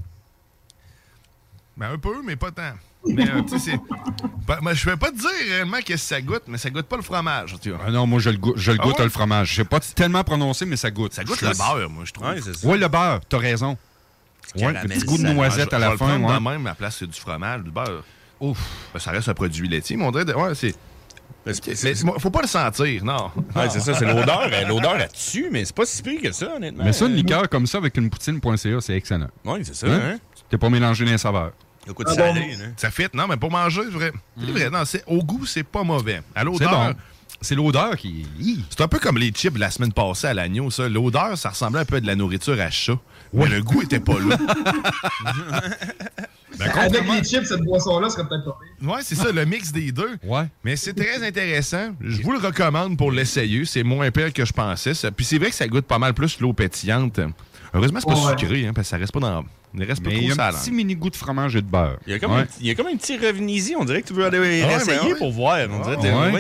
Ben, 1.78 1.92
un 1.92 1.98
peu, 1.98 2.22
mais 2.24 2.36
pas 2.36 2.52
tant. 2.52 2.74
Mais, 3.06 3.24
euh, 3.30 3.42
tu 3.44 3.58
sais, 3.60 3.72
c'est. 3.72 4.62
Moi, 4.62 4.74
je 4.74 4.86
vais 4.90 4.98
pas 4.98 5.12
te 5.12 5.18
dire 5.18 5.30
réellement 5.50 5.78
qu'est-ce 5.86 6.04
que 6.10 6.16
ça 6.16 6.22
goûte, 6.22 6.44
mais 6.48 6.58
ça 6.58 6.70
goûte 6.70 6.86
pas 6.88 6.98
le 6.98 7.02
fromage, 7.02 7.56
tu 7.62 7.70
vois. 7.72 7.80
Ah 7.88 7.92
non, 7.92 8.06
moi, 8.08 8.20
je 8.20 8.30
le, 8.30 8.38
goûte- 8.38 8.58
je 8.58 8.72
le 8.72 8.78
Ah 8.82 8.84
goûte, 8.84 8.98
ouais? 8.98 9.04
le 9.06 9.10
fromage. 9.10 9.50
Je 9.52 9.56
sais 9.58 9.64
pas 9.66 9.80
tellement 9.80 10.24
prononcé, 10.24 10.66
mais 10.66 10.76
ça 10.76 10.92
goûte. 10.92 11.14
Ça 11.14 11.24
goûte 11.24 11.42
le 11.42 11.56
beurre, 11.58 11.90
moi, 11.90 12.04
je 12.06 12.12
trouve. 12.12 12.28
Ouais, 12.28 12.78
le 12.78 12.88
beurre, 12.88 13.22
t'as 13.30 13.38
raison. 13.38 13.78
Ouais, 14.56 14.68
le 14.68 14.74
Caramel 14.74 14.98
petit 14.98 15.06
goût 15.06 15.18
de 15.18 15.24
noisette 15.28 15.70
Je- 15.72 15.76
à 15.76 15.80
la 15.80 15.90
fin. 15.92 15.96
prendre 15.98 16.28
ouais. 16.28 16.40
même, 16.58 16.66
à 16.66 16.70
la 16.72 16.76
place 16.76 16.98
c'est 17.00 17.08
du 17.08 17.20
fromage, 17.20 17.62
du 17.62 17.70
beurre. 17.72 18.04
Ouf. 18.40 18.58
Ben, 18.94 19.00
ça 19.00 19.12
reste 19.12 19.30
un 19.30 19.34
produit 19.34 19.68
laitier, 19.68 19.96
mais 19.96 20.06
on 20.06 20.12
dirait. 20.12 20.26
de- 20.26 20.34
Ouais, 20.34 20.56
c'est. 20.56 20.74
Mais 21.46 21.54
moi, 22.04 22.16
faut 22.20 22.30
pas 22.32 22.42
le 22.42 22.48
sentir, 22.48 23.04
non. 23.04 23.32
Ouais, 23.56 23.70
c'est 23.70 23.80
ça, 23.80 23.94
c'est 23.94 24.06
l'odeur. 24.14 24.50
euh, 24.52 24.66
L'odeur 24.68 24.98
là-dessus, 24.98 25.48
mais 25.52 25.64
c'est 25.66 25.76
pas 25.76 25.86
si 25.86 26.02
pire 26.04 26.22
que 26.22 26.32
ça, 26.32 26.56
honnêtement. 26.56 26.84
Mais 26.84 26.94
ça, 26.94 27.06
une 27.06 27.16
liqueur 27.16 27.48
comme 27.48 27.66
ça 27.66 27.78
avec 27.78 27.96
une 27.98 28.10
poutine.ca, 28.10 28.82
c'est 28.82 28.96
excellent. 28.96 29.30
Oui, 29.46 29.60
c'est 29.64 29.76
ça, 29.76 29.88
Hein? 29.88 30.00
hein? 30.04 30.18
T'es 30.50 30.58
pas 30.58 30.70
mélangé 30.70 31.06
les 31.06 31.18
saveurs. 31.18 31.52
Le 31.88 31.94
coup 31.94 32.04
de 32.04 32.10
Ah 32.10 32.14
salé, 32.16 32.42
bon? 32.42 32.64
là. 32.64 32.70
Ça 32.78 32.92
fit, 32.92 33.08
non, 33.14 33.28
mais 33.28 33.38
pour 33.38 33.52
manger, 33.52 33.82
c'est 33.86 33.90
vrai. 33.98 34.12
C'est 34.40 34.52
vrai, 34.52 34.70
non, 34.70 34.84
c'est, 34.86 35.04
au 35.08 35.24
goût, 35.24 35.46
c'est 35.46 35.64
pas 35.64 35.84
mauvais. 35.84 36.22
À 36.36 36.40
C'est 36.42 36.46
l'odeur. 36.46 36.70
bon. 36.72 36.96
C'est 37.42 37.56
l'odeur 37.56 37.96
qui. 37.96 38.28
C'est 38.70 38.82
un 38.82 38.88
peu 38.90 39.00
comme 39.00 39.18
les 39.18 39.30
chips 39.32 39.54
de 39.54 39.60
la 39.62 39.72
semaine 39.72 39.94
passée 39.94 40.28
à 40.28 40.34
l'agneau, 40.34 40.70
ça. 40.72 40.90
L'odeur, 40.90 41.38
ça 41.38 41.50
ressemblait 41.52 41.80
un 41.82 41.86
peu 41.86 41.96
à 41.96 42.00
de 42.02 42.06
la 42.08 42.16
nourriture 42.16 42.60
à 42.60 42.70
chat. 42.70 42.98
Mais 43.32 43.48
le 43.48 43.62
goût 43.64 43.82
était 43.82 44.00
pas 44.02 44.20
là. 44.20 44.38
Ben, 46.58 46.70
Avec 46.72 47.04
les 47.08 47.24
chips, 47.24 47.46
cette 47.46 47.62
boisson-là 47.62 48.10
serait 48.10 48.28
peut-être 48.28 48.44
pas. 48.44 48.58
Ouais, 48.82 49.00
c'est 49.02 49.16
ça, 49.16 49.32
le 49.32 49.46
mix 49.46 49.72
des 49.72 49.92
deux. 49.94 50.18
Ouais. 50.24 50.46
Mais 50.66 50.76
c'est 50.76 50.94
très 50.94 51.26
intéressant. 51.26 51.92
Je 52.02 52.22
vous 52.22 52.32
le 52.34 52.40
recommande 52.40 52.98
pour 52.98 53.12
l'essayer. 53.14 53.64
C'est 53.66 53.84
moins 53.84 54.12
pire 54.12 54.34
que 54.34 54.44
je 54.44 54.52
pensais. 54.52 54.94
ça. 54.94 55.10
Puis 55.12 55.26
c'est 55.26 55.38
vrai 55.38 55.52
que 55.52 55.56
ça 55.56 55.68
goûte 55.68 55.86
pas 55.86 56.00
mal 56.00 56.14
plus 56.14 56.40
l'eau 56.42 56.52
pétillante. 56.52 57.20
Heureusement, 57.74 58.00
c'est 58.02 58.10
pas 58.10 58.16
Ouais. 58.20 58.38
sucré, 58.38 58.68
hein, 58.68 58.72
parce 58.74 58.88
que 58.88 58.90
ça 58.90 58.98
reste 58.98 59.14
pas 59.14 59.20
dans. 59.22 59.46
Il 59.76 59.84
reste 59.84 60.04
pas 60.04 60.10
Mais 60.10 60.18
il 60.18 60.24
y 60.24 60.30
trop 60.32 60.42
a 60.42 60.48
un 60.48 60.52
petit 60.52 60.72
mini 60.72 60.96
goût 60.96 61.10
de 61.12 61.16
fromage 61.16 61.56
et 61.56 61.62
de 61.62 61.68
beurre. 61.68 61.98
Il 62.08 62.12
y, 62.14 62.16
a 62.16 62.20
comme 62.20 62.32
Ouais. 62.32 62.40
un, 62.42 62.48
il 62.60 62.66
y 62.66 62.72
a 62.72 62.76
comme 62.76 62.88
un 62.88 62.96
petit 62.98 63.18
revenez-y. 63.18 63.76
On 63.76 63.86
dirait 63.86 64.02
que 64.02 64.08
tu 64.08 64.14
veux 64.14 64.26
aller 64.26 64.38
Ah 64.64 64.68
ouais, 64.68 64.76
essayer 64.76 64.98
mais 65.04 65.12
ouais. 65.14 65.18
pour 65.20 65.32
voir. 65.32 65.60
On 65.70 65.80
dirait, 65.82 65.98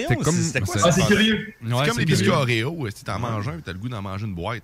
t'es 0.08 0.16
comme- 0.16 0.34
c'était 0.36 0.62
quoi? 0.62 0.76
Ah, 0.84 0.92
c'est 0.92 1.06
curieux. 1.06 1.54
C'est 1.64 1.88
comme 1.90 2.00
les 2.00 2.06
biscuits 2.06 2.30
Oreo. 2.30 2.88
Si 2.96 3.04
t'en 3.04 3.20
manges 3.20 3.48
un, 3.48 3.60
t'as 3.64 3.74
le 3.74 3.78
goût 3.78 3.90
d'en 3.90 4.02
manger 4.02 4.26
une 4.26 4.34
boîte. 4.34 4.64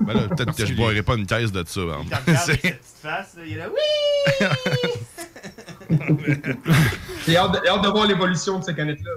Ben 0.00 0.14
là, 0.14 0.28
peut-être 0.28 0.56
que 0.56 0.66
je 0.66 0.74
boirais 0.74 1.02
pas 1.02 1.14
une 1.14 1.26
caisse 1.26 1.52
de 1.52 1.62
ça. 1.66 1.80
hein. 1.80 2.04
C'est- 2.44 2.80
il 3.46 3.52
est 3.52 3.56
là, 3.56 3.68
oui! 3.70 4.46
J'ai 7.26 7.36
hâte, 7.36 7.52
de- 7.52 7.60
j'ai 7.64 7.70
hâte 7.70 7.82
de 7.84 7.88
voir 7.88 8.06
l'évolution 8.06 8.58
de 8.58 8.64
cette 8.64 8.76
canette-là. 8.76 9.10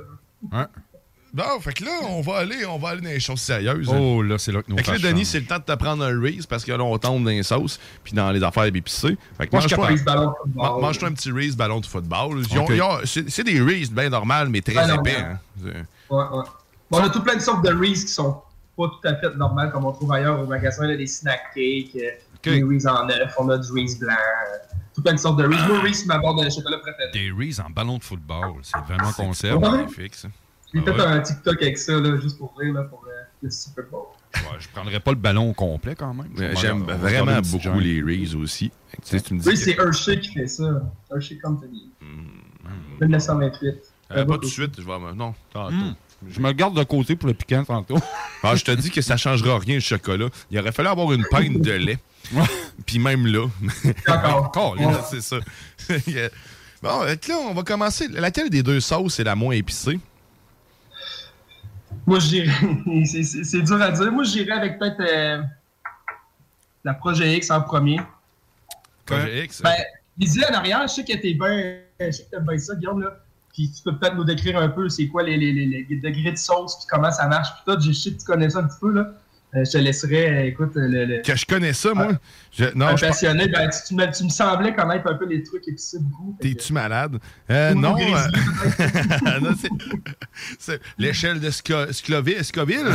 Ouais. 0.51 0.65
Bon, 1.31 1.59
fait 1.61 1.73
que 1.73 1.85
là, 1.85 1.91
on 2.09 2.21
va 2.21 2.37
aller, 2.37 2.65
on 2.65 2.77
va 2.79 2.89
aller 2.89 3.01
dans 3.01 3.09
les 3.09 3.19
choses 3.19 3.39
sérieuses. 3.41 3.87
Oh, 3.87 4.23
là, 4.23 4.37
c'est 4.39 4.51
là 4.51 4.63
que 4.63 4.71
nos 4.71 4.77
Fait 4.77 4.83
que 4.83 4.91
là, 4.91 4.97
Denis, 4.97 5.25
c'est 5.25 5.39
le 5.39 5.45
temps 5.45 5.59
de 5.59 5.63
te 5.63 5.73
prendre 5.75 6.03
un 6.03 6.19
Reese 6.19 6.47
parce 6.47 6.65
que 6.65 6.71
là, 6.71 6.83
on 6.83 6.97
tombe 6.97 7.23
dans 7.23 7.29
les 7.29 7.43
sauces 7.43 7.79
puis 8.03 8.13
dans 8.13 8.31
les 8.31 8.41
affaires 8.43 8.63
épicées. 8.65 9.15
Fait 9.37 9.45
que 9.45 9.51
Moi, 9.51 9.61
je 9.61 9.67
suis 9.67 9.77
mange-toi 9.77 9.95
capable 9.95 9.99
de 9.99 10.03
ballon 10.05 10.29
de 10.31 10.35
football. 10.41 10.63
ma- 10.75 10.81
mange-toi 10.87 11.07
un 11.09 11.13
petit 11.13 11.31
Reese 11.31 11.55
ballon 11.55 11.79
de 11.81 11.85
football. 11.85 12.43
C'est 13.05 13.43
des 13.43 13.61
Reese 13.61 13.91
bien 13.91 14.09
normales, 14.09 14.49
mais 14.49 14.61
très 14.61 14.73
épais. 14.73 14.87
normal. 14.87 15.15
hein. 15.17 15.39
C'est- 15.63 15.67
Ouais, 16.13 16.23
ouais. 16.23 16.43
Bon, 16.89 16.97
on 16.99 17.03
a 17.03 17.09
tout 17.09 17.21
plein 17.21 17.35
de 17.35 17.41
sortes 17.41 17.63
de 17.63 17.71
Reese 17.73 18.05
qui 18.05 18.11
sont 18.11 18.41
pas 18.75 18.87
tout 18.87 19.07
à 19.07 19.15
fait 19.15 19.35
normales 19.35 19.71
comme 19.71 19.85
on 19.85 19.91
trouve 19.91 20.11
ailleurs 20.11 20.39
au 20.39 20.47
magasin. 20.47 20.87
Là, 20.87 20.95
des 20.97 21.05
snack 21.05 21.41
cakes, 21.53 21.95
euh, 21.95 22.09
des 22.43 22.63
Reese 22.63 22.87
en 22.87 23.07
œuf, 23.07 23.35
on 23.37 23.47
a 23.49 23.57
du 23.59 23.71
Reese 23.71 23.99
blanc, 23.99 24.13
euh, 24.13 24.57
tout 24.95 25.03
plein 25.03 25.13
de 25.13 25.19
sortes 25.19 25.37
de 25.37 25.43
Reese. 25.45 25.67
Moi, 25.67 25.79
Reese, 25.81 26.05
ma 26.07 26.17
barre 26.17 26.33
de 26.35 26.49
chocolat 26.49 26.79
préférée. 26.79 27.11
Des 27.13 27.31
Reese 27.31 27.59
en 27.59 27.69
ballon 27.69 27.99
de 27.99 28.03
football. 28.03 28.53
C'est 28.63 28.79
vraiment 28.79 29.11
concept. 29.11 29.53
Ouais. 29.53 29.69
magnifique, 29.69 30.15
ça. 30.15 30.29
J'ai 30.73 30.81
Ah 30.81 30.85
fait 30.85 30.91
ouais. 30.91 31.01
un 31.01 31.19
TikTok 31.19 31.61
avec 31.61 31.77
ça, 31.77 31.93
là, 31.99 32.17
juste 32.19 32.37
pour 32.37 32.55
rire, 32.57 32.73
là, 32.73 32.83
pour 32.83 33.03
euh, 33.07 33.11
le 33.41 33.49
Super 33.49 33.85
Bowl. 33.91 34.01
Ouais, 34.35 34.57
je 34.59 34.67
prendrais 34.69 34.99
pas 34.99 35.11
le 35.11 35.17
ballon 35.17 35.49
au 35.49 35.53
complet 35.53 35.95
quand 35.95 36.13
même. 36.13 36.31
Ouais, 36.37 36.55
J'aime 36.55 36.83
vraiment 36.83 37.41
beaucoup 37.41 37.79
les 37.79 38.01
Reese 38.03 38.35
aussi. 38.35 38.69
Tu 38.69 38.97
sais, 39.03 39.21
tu 39.21 39.33
me 39.33 39.39
dis 39.39 39.47
Oui, 39.47 39.57
c'est 39.57 39.71
Hershey 39.71 40.19
qui 40.19 40.33
fait 40.33 40.47
ça. 40.47 40.83
Hershey 41.11 41.37
Company. 41.39 41.89
1928. 43.01 43.75
Euh, 44.11 44.25
pas 44.25 44.33
tout 44.35 44.39
de 44.41 44.45
suite, 44.45 44.75
je 44.79 44.85
vais. 44.85 45.13
Non, 45.15 45.33
tantôt. 45.53 45.73
Hmm. 45.73 45.95
Je 46.27 46.39
me 46.41 46.47
le 46.47 46.53
garde 46.53 46.77
de 46.77 46.83
côté 46.83 47.15
pour 47.15 47.27
le 47.27 47.33
piquant 47.33 47.63
tantôt. 47.63 47.97
Ah, 48.41 48.55
je 48.55 48.63
te 48.63 48.71
dis 48.71 48.89
que 48.89 49.01
ça 49.01 49.17
changera 49.17 49.59
rien 49.59 49.75
le 49.75 49.81
chocolat. 49.81 50.27
Il 50.49 50.57
aurait 50.57 50.71
fallu 50.71 50.87
avoir 50.87 51.11
une 51.11 51.25
pinte 51.29 51.59
de 51.59 51.71
lait. 51.73 51.97
Puis 52.85 52.97
même 52.97 53.27
là. 53.27 53.47
Encore. 54.07 54.51
Colin, 54.77 54.97
c'est 55.09 55.19
ça. 55.21 55.35
bon, 55.89 56.99
que 57.21 57.27
là, 57.27 57.37
on 57.49 57.53
va 57.53 57.63
commencer. 57.63 58.07
Laquelle 58.07 58.49
des 58.49 58.63
deux 58.63 58.79
sauces 58.79 59.19
est 59.19 59.25
la 59.25 59.35
moins 59.35 59.53
épicée? 59.55 59.99
Moi, 62.05 62.19
je 62.19 62.27
dirais. 62.27 63.05
c'est- 63.05 63.61
dur 63.61 63.81
à 63.81 63.91
dire. 63.91 64.11
Moi, 64.11 64.23
je 64.23 64.31
dirais 64.31 64.51
avec 64.51 64.79
peut-être 64.79 64.99
euh, 65.01 65.41
la 66.83 66.93
Projet 66.93 67.37
X 67.37 67.51
en 67.51 67.61
premier. 67.61 67.99
Projet 69.05 69.45
X? 69.45 69.61
Ben, 69.61 69.75
l'idée 70.17 70.41
en 70.49 70.53
arrière, 70.55 70.81
je 70.87 70.93
sais 70.93 71.03
que 71.03 71.13
t'es 71.17 71.33
bien. 71.33 71.79
Je 71.99 72.11
sais 72.11 72.23
que 72.23 72.29
t'aimes 72.31 72.45
bien 72.45 72.57
ça, 72.57 72.75
Guillaume, 72.75 73.01
là. 73.01 73.17
Puis 73.53 73.69
tu 73.71 73.81
peux 73.83 73.97
peut-être 73.97 74.15
nous 74.15 74.23
décrire 74.23 74.57
un 74.57 74.69
peu 74.69 74.87
c'est 74.89 75.07
quoi 75.07 75.23
les, 75.23 75.35
les, 75.35 75.51
les, 75.51 75.85
les 75.89 75.95
degrés 75.97 76.31
de 76.31 76.37
sauce, 76.37 76.77
puis 76.77 76.85
comment 76.89 77.11
ça 77.11 77.27
marche, 77.27 77.49
puis 77.55 77.73
tout. 77.73 77.81
Je 77.81 77.91
sais 77.91 78.11
que 78.11 78.19
tu 78.19 78.25
connais 78.25 78.49
ça 78.49 78.59
un 78.59 78.63
petit 78.67 78.79
peu, 78.79 78.91
là. 78.93 79.11
Euh, 79.55 79.65
je 79.65 79.71
te 79.71 79.77
laisserai, 79.79 80.29
euh, 80.29 80.45
écoute, 80.45 80.71
le. 80.75 81.05
le 81.05 81.21
Que 81.23 81.35
je 81.35 81.43
connais 81.45 81.73
ça, 81.73 81.93
moi. 81.95 82.09
Je- 82.51 82.65
non, 82.75 82.85
un 82.87 82.95
je 82.95 83.05
passionné, 83.07 83.47
ben, 83.47 83.67
tu, 83.69 83.77
tu 83.87 83.95
me, 83.95 84.05
tu 84.15 84.23
me 84.23 84.29
semblais 84.29 84.75
connaître 84.75 85.07
un 85.09 85.15
peu 85.15 85.25
les 85.25 85.41
trucs 85.41 85.67
épicés 85.67 85.97
beaucoup. 85.99 86.37
T'es-tu 86.39 86.71
malade? 86.71 87.17
Euh, 87.49 87.73
non. 87.73 87.95
Euh, 87.97 89.39
non, 89.41 89.55
c'est- 90.59 90.79
l'échelle 90.97 91.39
de 91.39 91.49
Sco- 91.49 91.91
Scoville. 91.91 92.43
Scoville. 92.43 92.85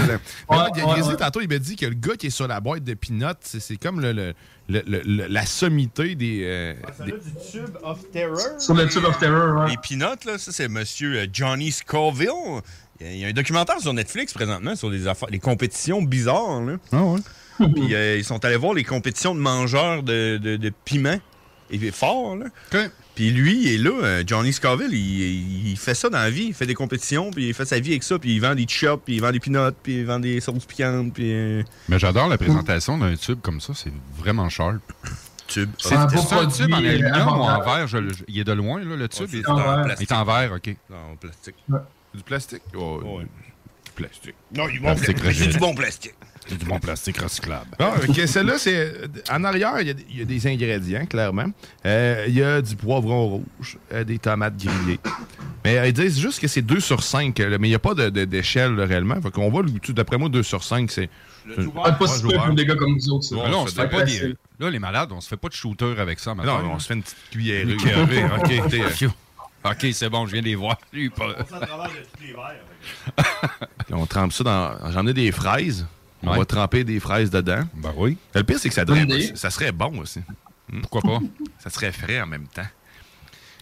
Ouais, 0.49 0.57
Grizzly, 0.77 1.11
ouais. 1.11 1.17
tantôt, 1.17 1.41
il 1.41 1.49
m'a 1.49 1.59
dit 1.59 1.75
que 1.77 1.87
le 1.87 1.95
gars 1.95 2.15
qui 2.17 2.29
est 2.29 2.31
sur 2.31 2.47
la 2.47 2.61
boîte 2.61 2.85
de 2.85 2.95
peanuts, 2.95 3.35
c'est 3.41 3.61
c'est 3.61 3.77
comme 3.77 4.01
le, 4.01 4.13
le- 4.13 4.35
le- 4.69 4.83
le- 4.87 5.03
le- 5.05 5.27
la 5.27 5.47
sommité 5.47 6.15
des. 6.15 6.43
euh, 6.45 6.75
des- 7.05 7.13
du 7.13 7.19
Tube 7.51 7.77
of 7.83 8.11
Terror. 8.13 8.39
Sur 8.61 8.75
le 8.75 8.89
Tube 8.89 9.05
of 9.05 9.19
Terror, 9.19 9.65
ouais. 9.65 9.71
Les 9.71 9.77
Peanuts, 9.77 10.25
là, 10.27 10.39
ça, 10.39 10.53
c'est 10.53 10.69
monsieur 10.69 11.17
euh, 11.19 11.27
Johnny 11.33 11.73
Scoville. 11.73 12.29
Il 13.13 13.19
y, 13.19 13.25
a, 13.25 13.29
un 13.29 13.33
documentaire 13.33 13.81
sur 13.81 13.93
Netflix 13.93 14.33
présentement 14.33 14.77
sur 14.77 14.91
les, 14.91 15.07
affaires, 15.07 15.29
les 15.31 15.39
compétitions 15.39 16.03
bizarres. 16.03 16.63
Là. 16.63 16.77
Ah 16.93 17.03
ouais? 17.05 17.21
Puis 17.75 17.95
euh, 17.95 18.17
ils 18.17 18.25
sont 18.25 18.45
allés 18.45 18.57
voir 18.57 18.75
les 18.75 18.85
compétitions 18.85 19.35
de 19.35 19.41
mangeurs 19.41 20.03
de, 20.03 20.39
de, 20.43 20.57
de 20.57 20.73
piment. 20.85 21.19
Il 21.71 21.85
est 21.85 21.95
fort, 21.95 22.37
là. 22.37 22.47
Puis 23.15 23.31
lui, 23.31 23.63
il 23.63 23.75
est 23.75 23.79
là, 23.79 23.91
euh, 24.03 24.25
Johnny 24.27 24.53
Scoville, 24.53 24.93
il, 24.93 25.71
il 25.71 25.77
fait 25.77 25.95
ça 25.95 26.11
dans 26.11 26.19
la 26.19 26.31
vie. 26.31 26.47
Il 26.49 26.55
fait 26.55 26.67
des 26.67 26.75
compétitions, 26.75 27.31
puis 27.31 27.49
il 27.49 27.55
fait 27.55 27.65
sa 27.65 27.79
vie 27.79 27.93
avec 27.93 28.03
ça, 28.03 28.19
puis 28.19 28.35
il 28.35 28.41
vend 28.41 28.55
des 28.55 28.67
chops, 28.69 29.03
puis 29.05 29.15
il 29.15 29.21
vend 29.21 29.31
des 29.31 29.41
peanuts, 29.41 29.73
puis 29.83 29.99
il 29.99 30.05
vend 30.05 30.19
des 30.19 30.41
sauces 30.41 30.65
piquantes, 30.67 31.13
puis... 31.15 31.33
euh, 31.33 31.63
Mais 31.89 31.99
j'adore 31.99 32.29
la 32.29 32.37
présentation 32.39 32.99
d'un 32.99 33.15
tube 33.17 33.41
comme 33.41 33.61
ça. 33.61 33.73
C'est 33.75 33.93
vraiment 34.19 34.49
sharp. 34.49 34.81
Tube. 35.47 35.71
C'est 35.79 35.95
un 35.95 36.07
beau 36.07 36.23
c'est 36.27 36.35
un 36.35 36.47
tube 36.47 36.73
en 36.73 36.79
aluminium 36.79 37.29
ou 37.29 37.43
en 37.43 37.61
verre? 37.63 37.87
Je 37.87 37.99
il 38.29 38.39
est 38.41 38.45
de 38.45 38.53
loin, 38.53 38.83
là, 38.83 38.97
le 38.97 39.09
tube. 39.09 39.27
c'est 39.31 39.37
il, 39.39 39.41
est 39.41 39.49
en 39.49 39.53
en- 39.59 39.85
verre. 39.85 39.97
il 39.99 40.03
est 40.03 40.13
en 40.13 40.25
verre, 40.25 40.53
OK. 40.53 40.77
Non, 40.91 40.97
en 41.13 41.17
plastique. 41.17 41.55
Du 42.15 42.23
plastique? 42.23 42.63
Oh, 42.77 43.01
Du 43.85 43.91
plastique. 43.95 44.35
Non, 44.55 44.67
du 44.67 44.81
bon 44.81 44.95
Plastique 44.95 45.17
pla- 45.21 45.33
c'est 45.33 45.47
du 45.49 45.59
bon 45.59 45.75
plastique. 45.75 46.15
C'est 46.47 46.59
du 46.59 46.65
bon 46.67 46.79
plastique 46.79 47.17
recyclable. 47.19 47.69
Bon, 47.79 47.87
ok, 48.09 48.21
celle-là, 48.27 48.59
c'est. 48.59 48.93
En 49.31 49.45
arrière, 49.45 49.81
il 49.81 49.87
y 49.87 49.91
a- 49.91 49.95
il 50.11 50.19
y, 50.19 50.23
a 50.23 50.25
des 50.27 50.47
ingrédients, 50.47 51.07
clairement. 51.07 51.47
Euh, 51.87 52.25
Il 52.29 52.35
y 52.35 52.43
a 52.43 52.61
du 52.61 52.77
poivron 52.77 53.29
rouge, 53.29 53.79
euh, 53.93 54.05
des 54.05 54.19
tomates 54.19 54.57
grillées. 54.59 55.01
Mais 55.65 55.79
euh, 55.79 55.87
ils 55.87 55.93
disent 55.95 56.19
juste 56.21 56.41
que 56.41 56.49
c'est 56.49 56.61
2 56.61 56.81
sur 56.81 57.03
5, 57.03 57.39
là, 57.39 57.57
mais 57.59 57.69
il 57.69 57.71
n'y 57.71 57.75
a 57.75 57.79
pas 57.79 57.95
de- 57.95 58.11
de- 58.11 58.25
d'échelle 58.27 58.75
là, 58.75 58.85
réellement. 58.85 59.21
Fait 59.23 59.31
qu'on 59.31 59.49
goûter. 59.51 59.93
d'après 59.95 60.19
moi, 60.19 60.29
2 60.29 60.43
sur 60.43 60.63
5, 60.63 60.91
c'est. 60.91 61.09
Ah, 61.47 61.93
pas 61.93 62.05
Ouais, 62.05 62.09
si 62.09 62.23
peu 62.23 62.29
pour 62.35 62.55
des 62.55 62.65
gars 62.67 62.75
comme 62.77 62.99
vous 62.99 63.11
autres, 63.11 63.25
ça. 63.25 63.37
Ah 63.45 63.49
là, 63.49 63.59
on 63.59 63.67
se 63.67 63.75
fait 63.75 63.89
pas 63.89 64.03
des... 64.03 64.35
Là, 64.59 64.71
les 64.71 64.79
malades, 64.79 65.11
on 65.13 65.21
se 65.21 65.29
fait 65.29 65.37
pas 65.37 65.49
de 65.49 65.55
shooter 65.55 65.95
avec 65.99 66.19
ça. 66.19 66.35
maintenant. 66.35 66.63
Non, 66.63 66.73
on 66.75 66.79
se 66.79 66.87
fait 66.89 66.95
une 66.95 67.03
petite 67.03 67.17
cuillère. 67.31 67.69
Une 67.69 67.77
cuillerée, 67.77 68.25
OK. 68.25 69.11
OK, 69.65 69.87
c'est 69.93 70.11
bon, 70.11 70.27
je 70.27 70.33
viens 70.33 70.41
de 70.43 70.47
les 70.47 70.55
voir. 70.55 70.79
Lui, 70.93 71.09
pas- 71.11 71.35
On 73.93 74.07
trempe 74.07 74.33
ça 74.33 74.45
dans. 74.45 74.91
J'en 74.93 75.07
ai 75.07 75.15
des 75.15 75.33
fraises. 75.33 75.87
On 76.23 76.31
Ouais. 76.33 76.39
va 76.39 76.45
tremper 76.45 76.85
des 76.85 77.01
fraises 77.01 77.31
dedans. 77.31 77.63
Ben 77.75 77.93
oui. 77.97 78.17
Le 78.35 78.43
pire, 78.43 78.59
c'est 78.59 78.69
que 78.71 78.75
ça, 78.75 78.83
idée? 78.83 79.33
ça 79.37 79.51
serait 79.51 79.73
bon 79.73 79.99
aussi. 79.99 80.21
Pourquoi 80.83 81.03
pas? 81.03 81.19
Ça 81.59 81.71
serait 81.71 81.93
frais 81.93 82.21
en 82.21 82.27
même 82.27 82.47
temps. 82.47 82.63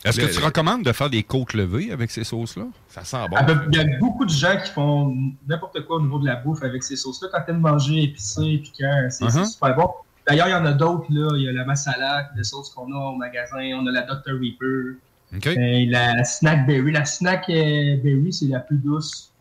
Est-ce 0.05 0.19
que 0.21 0.33
tu 0.33 0.43
recommandes 0.45 0.83
de 0.85 0.93
faire 0.93 1.11
des 1.11 1.23
côtes 1.23 1.55
levées 1.55 1.93
avec 1.93 2.11
ces 2.11 2.25
sauces-là? 2.25 2.65
Ça 2.89 3.05
sent 3.05 3.17
Ah, 3.37 3.43
ben, 3.43 3.69
Il 3.73 3.77
y 3.77 3.81
a 3.81 3.99
beaucoup 3.99 4.25
de 4.25 4.31
gens 4.31 4.57
qui 4.57 4.71
font 4.73 5.15
n'importe 5.47 5.85
quoi 5.87 5.97
au 5.97 6.01
niveau 6.03 6.19
de 6.19 6.27
la 6.27 6.37
bouffe 6.37 6.63
avec 6.63 6.83
ces 6.83 6.97
sauces-là. 6.97 7.29
Quand 7.33 7.43
t'aimes 7.43 7.61
manger 7.61 8.03
épicé, 8.05 8.59
piquant, 8.59 9.07
c'est 9.11 9.31
c'est 9.31 9.39
Uh-huh. 9.39 9.47
super 9.53 9.75
bon. 9.77 9.91
D'ailleurs, 10.27 10.49
il 10.49 10.53
y 10.53 10.55
en 10.55 10.65
a 10.65 10.73
d'autres. 10.73 11.07
là. 11.11 11.31
Il 11.37 11.43
y 11.43 11.49
a 11.49 11.53
la 11.53 11.65
masala, 11.65 12.31
des 12.37 12.45
sauces 12.45 12.71
qu'on 12.71 12.93
a 12.93 12.97
au 13.11 13.17
magasin. 13.17 13.59
On 13.75 13.87
a 13.87 13.91
la 13.93 14.03
Dr. 14.03 14.39
Reaper. 14.41 14.97
OK. 15.35 15.47
Euh, 15.47 15.85
la 15.89 16.25
Snack 16.25 16.67
Berry. 16.67 16.93
La 16.93 17.05
Snack 17.05 17.45
euh, 17.49 17.97
Berry, 18.03 18.33
c'est 18.33 18.47
la 18.47 18.61
plus 18.61 18.77
douce. 18.79 19.33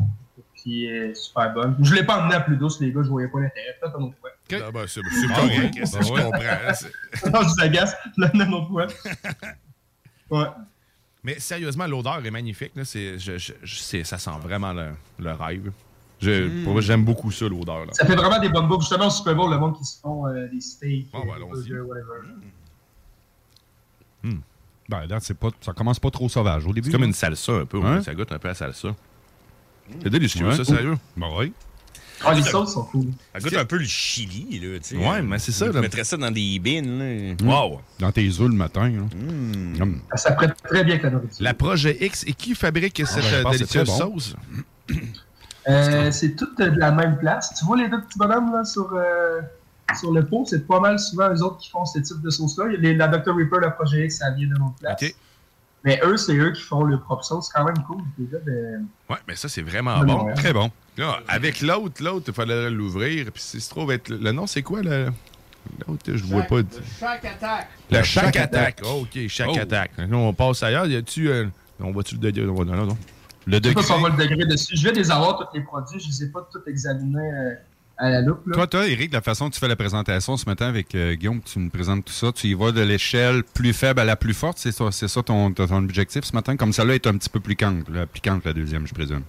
Puis 0.56 0.90
euh, 0.92 1.14
super 1.16 1.54
bonne. 1.54 1.76
Je 1.82 1.94
l'ai 1.96 2.04
pas 2.04 2.20
emmené 2.22 2.34
la 2.36 2.42
plus 2.42 2.56
douce, 2.58 2.80
les 2.80 2.92
gars. 2.94 3.02
Je 3.04 3.10
voyais 3.10 3.28
pas 3.28 3.40
l'intérêt. 3.40 3.76
Faites 3.82 3.92
un 3.98 4.02
autre 4.04 4.16
fois. 4.22 4.30
Ah, 4.54 4.72
ben, 4.72 4.86
c'est 4.88 5.00
Ah, 5.04 5.36
correct. 5.36 5.58
ouais. 5.58 5.70
que 5.72 5.92
Ben 5.92 6.02
je 6.04 6.12
ouais. 6.12 6.24
comprends. 6.24 6.74
C'est- 6.74 7.30
non, 7.32 7.42
je 7.42 7.48
vous 7.48 7.62
agace. 7.62 7.96
Je 8.18 8.22
l'amène 8.22 8.48
une 8.48 8.54
autre 8.54 8.68
fois. 8.70 8.88
Ouais. 10.30 10.46
Mais 11.24 11.40
sérieusement, 11.40 11.86
l'odeur 11.88 12.26
est 12.26 12.32
magnifique. 12.32 12.72
Là. 12.76 12.86
C'est, 12.86 13.20
je, 13.20 13.38
je- 13.38 13.52
je- 13.64 14.04
ça 14.04 14.18
sent 14.18 14.32
vraiment 14.42 14.72
le, 14.72 14.92
le 15.20 15.32
rêve. 15.34 15.72
Je, 16.22 16.48
Mm. 16.48 16.64
pour 16.64 16.74
vrai, 16.74 16.82
j'aime 16.84 17.04
beaucoup 17.04 17.32
ça, 17.32 17.48
l'odeur. 17.50 17.86
Là. 17.86 17.94
Ça 17.94 18.06
fait 18.06 18.16
vraiment 18.16 18.40
des 18.40 18.48
bonnes 18.50 18.68
bouffes. 18.68 18.82
Justement, 18.82 19.08
au 19.08 19.10
Super 19.10 19.36
Bowl, 19.36 19.52
le 19.52 19.58
monde 19.58 19.76
qui 19.78 19.84
se 19.84 20.00
font 20.00 20.28
euh, 20.28 20.48
des 20.48 20.62
steaks, 20.62 21.08
Ah, 21.14 21.18
euh, 21.18 21.22
ben, 21.26 21.34
des 21.40 21.46
burgers, 21.70 21.80
whatever. 21.82 22.28
Ben, 24.92 25.06
là, 25.10 25.18
c'est 25.22 25.34
pas, 25.38 25.50
ça 25.62 25.72
commence 25.74 26.00
pas 26.00 26.12
trop 26.12 26.28
sauvage 26.28 26.66
au 26.68 26.74
début. 26.74 26.88
C'est 26.88 26.92
comme 26.92 27.06
une 27.06 27.14
salsa 27.14 27.54
un 27.54 27.66
peu. 27.66 27.78
ouais. 27.80 27.88
Hein? 27.88 28.02
Ça 28.04 28.14
goûte 28.14 28.32
un 28.32 28.38
peu 28.40 28.50
à 28.50 28.54
salsa. 28.54 28.90
C'est 30.04 30.10
délicieux, 30.10 30.46
Ouais. 30.48 30.56
ça, 30.56 30.66
sérieux. 30.66 30.98
Ben 31.18 31.28
oui. 31.38 31.54
Ah, 32.24 32.34
les 32.36 32.44
sauces 32.44 32.74
sont 32.74 32.84
cool. 32.84 33.08
Ça 33.34 33.40
goûte 33.40 33.56
un 33.58 33.66
peu 33.66 33.78
le 33.78 33.84
chili, 33.86 34.60
là, 34.60 34.78
tu 34.80 34.90
sais. 34.90 34.98
Ouais, 34.98 35.22
mais 35.24 35.40
c'est 35.40 35.52
ça, 35.52 35.70
Tu 35.72 35.80
mettrais 35.80 36.04
ça 36.04 36.18
dans 36.18 36.30
des 36.30 36.60
bins, 36.60 36.82
là. 36.84 37.36
Wow! 37.44 37.82
Dans 38.00 38.12
tes 38.12 38.28
œufs 38.28 38.40
le 38.42 38.50
matin. 38.50 38.90
là. 38.90 39.02
Hum. 39.82 40.02
Ça 40.16 40.34
prête 40.34 40.54
très 40.64 40.84
bien 40.84 40.94
avec 40.96 41.04
la 41.04 41.10
nourriture. 41.10 41.38
La 41.44 41.54
Projet 41.56 41.98
X, 42.00 42.24
et 42.28 42.34
qui 42.34 42.54
fabrique 42.54 43.02
cette 43.06 43.24
ben, 43.24 43.52
que 43.52 43.58
c'est 43.58 43.58
délicieuse 43.58 43.88
bon. 43.88 43.98
sauce? 43.98 44.36
Euh, 45.68 46.12
c'est 46.12 46.36
toutes 46.36 46.58
de 46.60 46.66
la 46.80 46.92
même 46.92 47.18
place. 47.18 47.54
Tu 47.58 47.66
vois 47.66 47.78
les 47.78 47.88
deux 47.88 48.02
petits 48.02 48.18
bonhommes 48.20 48.52
là, 48.52 48.66
sur, 48.66 48.92
euh, 48.94 49.42
sur 50.00 50.12
le 50.12 50.26
pot, 50.26 50.46
c'est 50.48 50.66
pas 50.68 50.80
mal 50.80 51.00
souvent 51.00 51.30
eux 51.34 51.42
autres 51.44 51.58
qui 51.58 51.70
font 51.70 51.86
ce 51.86 52.00
type 52.00 52.22
de 52.22 52.30
sauce-là. 52.30 52.66
Il 52.70 52.74
y 52.74 52.76
a 52.78 52.80
les- 52.80 52.96
La 52.96 53.08
Dr. 53.08 53.36
Reaper, 53.36 53.60
la 53.60 53.72
Projet 53.72 54.06
X, 54.06 54.18
ça 54.18 54.32
vient 54.32 54.48
de 54.48 54.54
notre 54.58 54.76
place. 54.76 55.04
Mais 55.84 56.00
eux, 56.06 56.16
c'est 56.18 56.36
eux 56.36 56.52
qui 56.52 56.62
font 56.62 56.84
le 56.84 57.00
propre 57.00 57.24
sauce. 57.24 57.48
C'est 57.48 57.54
quand 57.58 57.66
même 57.66 57.84
cool. 57.88 58.02
De... 58.20 58.80
Ouais, 59.10 59.18
mais 59.28 59.36
ça, 59.36 59.50
c'est 59.50 59.64
vraiment 59.64 60.00
De 60.00 60.06
bon. 60.06 60.14
Montréal. 60.18 60.38
Très 60.38 60.54
bon. 60.54 60.70
Là, 60.98 61.20
avec 61.28 61.62
l'autre, 61.62 62.04
l'autre, 62.04 62.26
il 62.28 62.34
fallait 62.36 62.70
l'ouvrir. 62.70 63.32
Puis 63.34 63.42
si 63.42 63.60
se 63.60 63.70
trouve 63.70 63.92
être. 63.92 64.10
Le 64.10 64.32
nom, 64.32 64.46
c'est 64.46 64.62
quoi, 64.62 64.82
le. 64.84 65.08
L'autre, 65.88 66.04
je 66.08 66.24
vois 66.24 66.44
pas. 66.44 66.58
Chaque 67.00 67.26
attaque. 67.26 67.70
Le 67.90 68.04
Shack 68.04 68.36
Attack. 68.36 68.82
Oh, 68.86 69.04
OK, 69.04 69.28
Shack 69.28 69.50
Oh. 69.54 69.60
Attack. 69.60 69.92
Là, 69.98 70.06
on 70.18 70.34
passe 70.34 70.62
ailleurs. 70.64 70.86
Y 70.86 70.96
a-tu. 70.98 71.30
euh, 71.30 71.46
On 71.80 71.92
va-tu 71.92 72.16
le 72.16 72.22
degré? 72.32 72.46
Non, 72.46 72.64
non, 72.66 72.86
non. 72.86 72.98
Le 73.48 73.54
Je 73.58 73.70
sais 73.70 73.74
pas 73.74 73.82
degré. 73.82 73.84
si 73.84 73.92
on 73.92 74.02
va 74.02 74.10
le 74.10 74.18
degré 74.18 74.46
dessus. 74.46 74.76
Je 74.78 74.84
vais 74.84 74.92
les 74.94 75.10
avoir, 75.10 75.38
tous 75.40 75.56
les 75.58 75.64
produits. 75.64 76.00
Je 76.00 76.08
les 76.10 76.24
ai 76.24 76.28
pas 76.28 76.48
tous 76.52 76.62
examinés 76.70 77.20
euh, 77.20 77.54
à 78.02 78.10
la 78.10 78.22
loupe. 78.22 78.46
Là. 78.48 78.56
Toi, 78.56 78.68
toi, 78.68 78.88
Eric, 78.88 79.14
la 79.14 79.22
façon 79.22 79.46
dont 79.46 79.52
tu 79.52 79.60
fais 79.60 79.68
la 79.68 79.76
présentation 79.76 80.36
ce 80.36 80.46
matin 80.48 80.66
avec 80.68 80.96
euh, 80.96 81.14
Guillaume, 81.14 81.40
tu 81.42 81.60
nous 81.60 81.70
présentes 81.70 82.04
tout 82.04 82.14
ça, 82.14 82.32
tu 82.32 82.48
y 82.48 82.54
vas 82.56 82.72
de 82.72 82.82
l'échelle 82.82 83.44
plus 83.44 83.74
faible 83.74 84.00
à 84.00 84.06
la 84.06 84.16
plus 84.16 84.34
forte, 84.34 84.58
c'est 84.58 84.72
ça, 84.72 84.92
c'est 84.92 85.08
ça 85.08 85.22
ton, 85.22 85.52
ton 85.54 85.72
objectif 85.78 86.24
ce 86.24 86.34
matin? 86.34 86.58
Comme 86.58 86.74
celle-là 86.74 86.96
est 86.96 87.08
un 87.08 87.16
petit 87.16 87.30
peu 87.30 87.40
plus 87.40 87.56
piquante, 87.56 87.88
la, 87.90 88.08
piquante, 88.08 88.44
la 88.44 88.54
deuxième, 88.54 88.88
je 88.88 88.94
présume. 88.94 89.22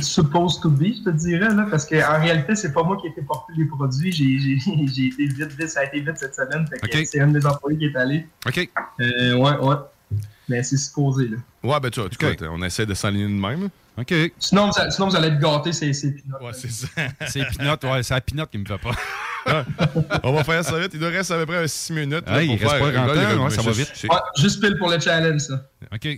Supposed 0.00 0.60
to 0.62 0.70
be, 0.70 0.86
je 0.86 1.04
te 1.04 1.10
dirais, 1.10 1.54
là, 1.54 1.66
parce 1.70 1.86
qu'en 1.86 2.20
réalité, 2.20 2.56
c'est 2.56 2.72
pas 2.72 2.82
moi 2.82 2.96
qui 3.00 3.06
ai 3.06 3.10
été 3.10 3.22
porter 3.22 3.52
les 3.56 3.64
produits. 3.66 4.12
J'ai 4.12 4.38
j'ai- 4.38 4.58
j'ai 4.94 5.06
été 5.06 5.26
vite, 5.26 5.52
vite, 5.58 5.68
ça 5.68 5.80
a 5.80 5.84
été 5.84 6.00
vite 6.00 6.16
cette 6.16 6.34
semaine. 6.34 6.66
Que. 6.82 7.04
C'est 7.04 7.20
un 7.20 7.28
de 7.28 7.38
mes 7.38 7.46
employés 7.46 7.78
qui 7.78 7.84
est 7.86 7.96
allé. 7.96 8.26
OK. 8.46 8.68
Euh, 9.00 9.34
ouais, 9.36 9.56
ouais. 9.58 9.76
Mais 10.48 10.62
c'est 10.62 10.76
supposé, 10.76 11.28
là. 11.28 11.36
Ouais, 11.62 11.80
ben, 11.80 11.90
tu 11.90 12.00
vois, 12.00 12.08
écoute, 12.12 12.44
on 12.50 12.62
essaie 12.62 12.86
de 12.86 12.94
s'aligner 12.94 13.24
de 13.26 13.40
même. 13.40 13.68
OK. 13.96 14.12
Sinon, 14.38 14.66
vous, 14.66 14.90
sinon, 14.90 15.08
vous 15.08 15.16
allez 15.16 15.28
être 15.28 15.38
gâtés, 15.38 15.72
c'est 15.72 15.92
c'est 15.92 16.10
peanuts. 16.12 16.34
Ouais, 16.42 16.52
c'est 16.52 16.70
ça. 16.70 16.86
C'est 17.28 17.44
Pinot, 17.50 17.76
ouais, 17.84 18.02
c'est 18.02 18.14
la 18.14 18.20
Pinot 18.20 18.46
qui 18.46 18.58
me 18.58 18.64
fait 18.64 18.78
pas. 18.78 18.94
on 20.24 20.32
va 20.32 20.42
faire 20.42 20.64
ça 20.64 20.78
vite. 20.80 20.92
Il 20.94 21.00
nous 21.00 21.06
reste 21.06 21.30
à 21.30 21.36
peu 21.36 21.46
près 21.46 21.68
6 21.68 21.92
minutes. 21.92 22.12
là, 22.26 22.32
pour 22.32 22.40
il 22.40 22.56
reste 22.64 22.78
pas 22.78 22.90
grand 22.90 23.06
temps, 23.06 23.44
ouais, 23.44 23.50
ça 23.50 23.62
va 23.62 23.70
vite. 23.70 23.92
Ouais, 24.10 24.16
juste 24.36 24.60
pile 24.60 24.76
pour 24.78 24.88
le 24.90 24.98
challenge, 24.98 25.40
ça. 25.42 25.62
OK. 25.92 26.08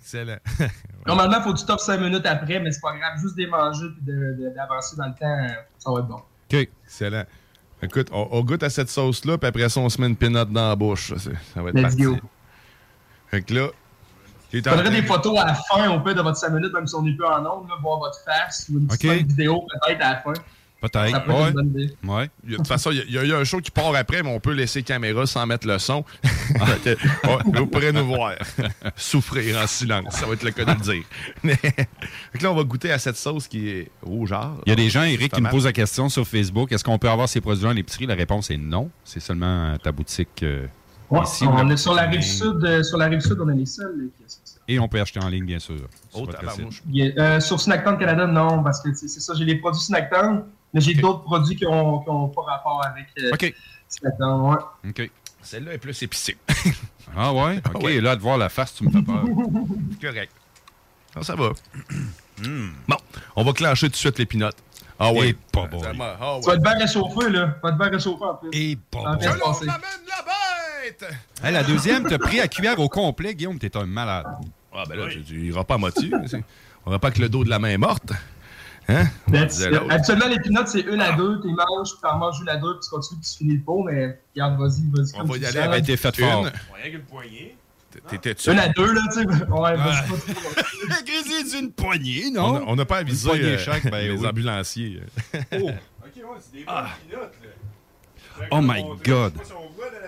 Excellent. 0.00 0.36
Normalement, 1.06 1.38
il 1.38 1.42
faut 1.44 1.54
que 1.54 1.60
tu 1.60 1.64
top 1.64 1.80
5 1.80 1.98
minutes 2.00 2.26
après, 2.26 2.60
mais 2.60 2.70
c'est 2.70 2.80
pas 2.82 2.94
grave. 2.98 3.18
Juste 3.22 3.34
des 3.36 3.46
manger 3.46 3.86
et 3.86 4.54
d'avancer 4.54 4.96
dans 4.96 5.06
le 5.06 5.14
temps, 5.14 5.54
ça 5.78 5.90
va 5.90 6.00
être 6.00 6.06
bon. 6.08 6.16
OK. 6.52 6.68
Excellent. 6.84 7.24
Écoute, 7.82 8.08
on, 8.12 8.28
on 8.30 8.42
goûte 8.44 8.62
à 8.62 8.68
cette 8.70 8.90
sauce-là, 8.90 9.38
puis 9.38 9.48
après 9.48 9.68
ça, 9.70 9.80
on 9.80 9.88
se 9.88 9.98
met 10.00 10.06
une 10.06 10.16
peanut 10.16 10.52
dans 10.52 10.68
la 10.68 10.76
bouche. 10.76 11.08
Ça, 11.14 11.18
c'est- 11.18 11.54
ça 11.54 11.62
va 11.62 11.70
être 11.70 11.76
Let's 11.76 11.82
parti. 11.96 12.02
go. 12.04 12.16
Fait 13.28 13.42
que 13.42 13.54
là, 13.54 13.68
train- 14.60 14.90
des 14.90 15.02
photos 15.02 15.38
à 15.38 15.46
la 15.46 15.54
fin, 15.54 15.88
au 15.90 16.00
peu 16.00 16.14
de 16.14 16.20
votre 16.20 16.36
5 16.36 16.50
minutes, 16.50 16.72
même 16.74 16.86
si 16.86 16.94
on 16.94 17.02
n'est 17.02 17.12
plus 17.14 17.24
en 17.24 17.40
là, 17.42 17.50
voir 17.80 17.98
votre 17.98 18.18
face 18.24 18.66
ou 18.72 18.78
une 18.78 18.86
petite 18.86 19.26
vidéo 19.28 19.64
peut-être 19.84 20.04
à 20.04 20.10
la 20.10 20.16
fin. 20.18 20.34
Ça 20.34 20.88
Peut-être. 20.88 21.24
peut 21.24 21.30
être 21.30 21.38
Ouais. 21.40 21.48
une 21.50 21.54
bonne 21.54 21.66
idée. 21.68 21.94
Ouais. 22.02 22.28
De 22.42 22.56
toute 22.56 22.66
façon, 22.66 22.90
il 22.90 23.08
y 23.08 23.16
a- 23.16 23.24
y, 23.24 23.32
un 23.32 23.44
show 23.44 23.58
qui 23.60 23.70
part 23.70 23.94
après, 23.94 24.20
mais 24.24 24.30
on 24.34 24.40
peut 24.40 24.50
laisser 24.52 24.82
caméra 24.82 25.26
sans 25.26 25.46
mettre 25.46 25.64
le 25.68 25.78
son. 25.78 26.04
Que, 26.84 26.90
ouais, 26.90 27.38
vous 27.46 27.66
pourrez 27.68 27.92
nous 27.92 28.04
voir. 28.04 28.32
Souffrir 28.96 29.58
en 29.62 29.66
silence, 29.68 30.14
ça 30.14 30.26
va 30.26 30.32
être 30.34 30.42
le 30.42 30.50
cas 30.50 30.64
de 30.64 30.72
le 30.72 30.80
dire. 30.80 31.04
Mais, 31.44 31.54
fait 31.54 31.86
que 32.38 32.42
là, 32.42 32.50
on 32.50 32.56
va 32.56 32.64
goûter 32.64 32.90
à 32.90 32.98
cette 32.98 33.16
sauce 33.16 33.46
qui 33.46 33.68
est 33.68 33.90
rougeâtre. 34.02 34.56
Il 34.66 34.70
y 34.70 34.72
a 34.72 34.76
des 34.76 34.90
gens, 34.90 35.04
Eric, 35.04 35.32
qui 35.32 35.40
me 35.40 35.48
posent 35.50 35.66
la 35.66 35.72
question 35.72 36.08
sur 36.08 36.26
Facebook. 36.26 36.72
Est-ce 36.72 36.82
qu'on 36.82 36.98
peut 36.98 37.08
avoir 37.08 37.28
ces 37.28 37.40
produits 37.40 37.66
à 37.66 37.72
l'épicerie? 37.72 38.06
La 38.06 38.14
réponse 38.16 38.50
est 38.50 38.56
non. 38.58 38.90
C'est 39.04 39.20
seulement 39.20 39.76
ta 39.78 39.92
boutique 39.92 40.42
euh, 40.42 40.66
Ouais, 41.10 41.20
ici. 41.22 41.44
on 41.46 41.68
est 41.70 41.76
sur 41.76 41.94
la 41.94 42.02
rive 42.08 42.22
sud, 42.22 42.64
euh, 42.64 42.82
sur 42.82 42.98
la 42.98 43.06
rive 43.06 43.20
sud, 43.20 43.36
on 43.40 43.48
est 43.50 43.54
les 43.54 43.66
seuls. 43.66 44.08
ça. 44.26 44.38
Et 44.68 44.78
on 44.78 44.88
peut 44.88 45.00
acheter 45.00 45.20
en 45.20 45.28
ligne, 45.28 45.44
bien 45.44 45.58
sûr. 45.58 45.76
sur 46.10 46.22
Oh, 46.22 46.28
euh, 46.28 47.40
sur 47.40 47.60
Snacktown 47.60 47.98
Canada, 47.98 48.26
non, 48.26 48.62
parce 48.62 48.80
que 48.80 48.94
c'est 48.94 49.08
ça, 49.08 49.34
j'ai 49.34 49.44
les 49.44 49.56
produits 49.56 49.82
Snacktown, 49.82 50.44
mais 50.72 50.80
j'ai 50.80 50.94
d'autres 50.94 51.24
produits 51.24 51.56
qui 51.56 51.64
n'ont 51.64 52.00
qui 52.00 52.10
ont 52.10 52.28
pas 52.28 52.42
rapport 52.42 52.82
avec 52.84 53.06
euh, 53.20 53.32
OK. 53.32 53.54
Snacktown. 53.88 54.40
Ouais. 54.50 54.90
OK. 54.90 55.10
Celle-là 55.42 55.74
est 55.74 55.78
plus 55.78 56.00
épicée. 56.02 56.36
Ah 57.14 57.30
ouais? 57.30 57.60
OK. 57.74 57.82
Ouais. 57.82 58.00
Là, 58.00 58.16
de 58.16 58.22
voir 58.22 58.38
la 58.38 58.48
face, 58.48 58.74
tu 58.76 58.84
me 58.84 58.90
fais 58.90 59.02
peur. 59.02 59.24
Correct. 60.00 60.32
Non, 61.14 61.22
ça 61.22 61.34
va. 61.34 61.50
Bon, 62.88 62.96
on 63.36 63.44
va 63.44 63.52
clencher 63.52 63.88
tout 63.88 63.92
de 63.92 63.96
suite 63.96 64.18
les 64.18 64.24
pinottes. 64.24 64.56
Ah 65.04 65.12
ouais. 65.12 65.30
Et 65.30 65.32
pas 65.52 65.66
bon. 65.66 65.82
Ah 65.84 66.38
Tu 66.40 66.46
vas 66.46 66.52
ouais. 66.52 66.56
être 66.56 66.62
bien 66.62 66.78
réchauffé, 66.78 67.30
là. 67.30 67.54
Tu 67.54 67.60
vas 67.62 67.68
être 67.70 67.78
bien 67.78 67.88
réchauffé 67.88 68.24
en 68.24 68.34
plus. 68.36 68.50
Et 68.52 68.76
pas 68.90 68.98
bon. 68.98 69.18
passer. 69.18 69.66
la 69.66 69.78
bête! 69.78 71.04
Hey, 71.42 71.52
la 71.52 71.64
deuxième, 71.64 72.04
t'as 72.08 72.18
pris 72.18 72.40
à 72.40 72.46
cuillère 72.46 72.78
au 72.78 72.88
complet, 72.88 73.34
Guillaume, 73.34 73.58
t'es 73.58 73.76
un 73.76 73.86
malade. 73.86 74.26
Ah 74.72 74.84
ben 74.88 74.96
là, 74.96 75.08
tu, 75.10 75.22
tu 75.22 75.48
iras 75.48 75.64
pas 75.64 75.74
à 75.74 75.78
moitié. 75.78 76.10
on 76.86 76.90
va 76.90 76.98
pas 76.98 77.08
avec 77.08 77.18
le 77.18 77.28
dos 77.28 77.42
de 77.44 77.50
la 77.50 77.58
main 77.58 77.76
morte. 77.78 78.12
Hein? 78.88 79.06
On. 79.28 79.34
Habituellement, 79.34 80.26
les 80.26 80.40
peanuts, 80.40 80.66
c'est 80.66 80.80
une 80.80 81.00
à 81.00 81.12
deux. 81.12 81.40
Tu 81.40 81.48
les 81.48 81.54
manges, 81.54 81.90
puis 81.90 82.00
tu 82.00 82.06
en 82.06 82.18
manges 82.18 82.40
une 82.40 82.48
à 82.48 82.56
deux, 82.56 82.74
puis 82.74 82.80
tu 82.84 82.90
continues, 82.90 83.20
puis 83.20 83.30
tu 83.30 83.38
finis 83.38 83.56
le 83.56 83.62
pot. 83.62 83.82
Mais 83.84 84.18
regarde, 84.34 84.58
vas-y, 84.58 84.82
vas-y. 84.90 85.20
On 85.20 85.24
va 85.24 85.36
y 85.36 85.46
aller 85.46 85.58
avec 85.58 85.84
t'es 85.84 85.96
fait 85.96 86.16
fort. 86.16 86.44
Rien 86.44 86.92
que 86.92 86.96
le 86.96 87.02
poignet. 87.02 87.56
T'étais-tu? 88.08 88.50
Une 88.50 88.58
à 88.58 88.68
deux, 88.68 88.92
là, 88.92 89.00
tu 89.12 89.20
sais. 89.20 89.26
Ouais, 89.26 89.74
Ah. 89.78 90.02
pas 90.08 90.32
trop. 90.32 90.50
La 90.88 91.02
grisée 91.06 91.56
d'une 91.58 91.72
poignée, 91.72 92.24
On 92.30 92.32
non? 92.32 92.56
a- 92.56 92.62
On 92.68 92.76
n'a 92.76 92.84
pas 92.84 92.98
avisé 92.98 93.24
Une 93.28 93.36
poignée 93.36 93.54
euh, 93.54 93.58
chaque, 93.58 93.90
ben 93.90 93.98
les 94.08 94.10
oui. 94.12 94.26
ambulanciers. 94.26 95.00
Oh, 95.34 95.36
Ok, 95.54 95.70
ouais, 96.16 96.22
c'est 96.40 96.58
des 96.58 96.64
bonnes 96.64 96.84
pinottes, 97.08 97.32
là. 97.42 97.48
Oh 98.50 98.60
my 98.60 98.82
God. 99.04 99.34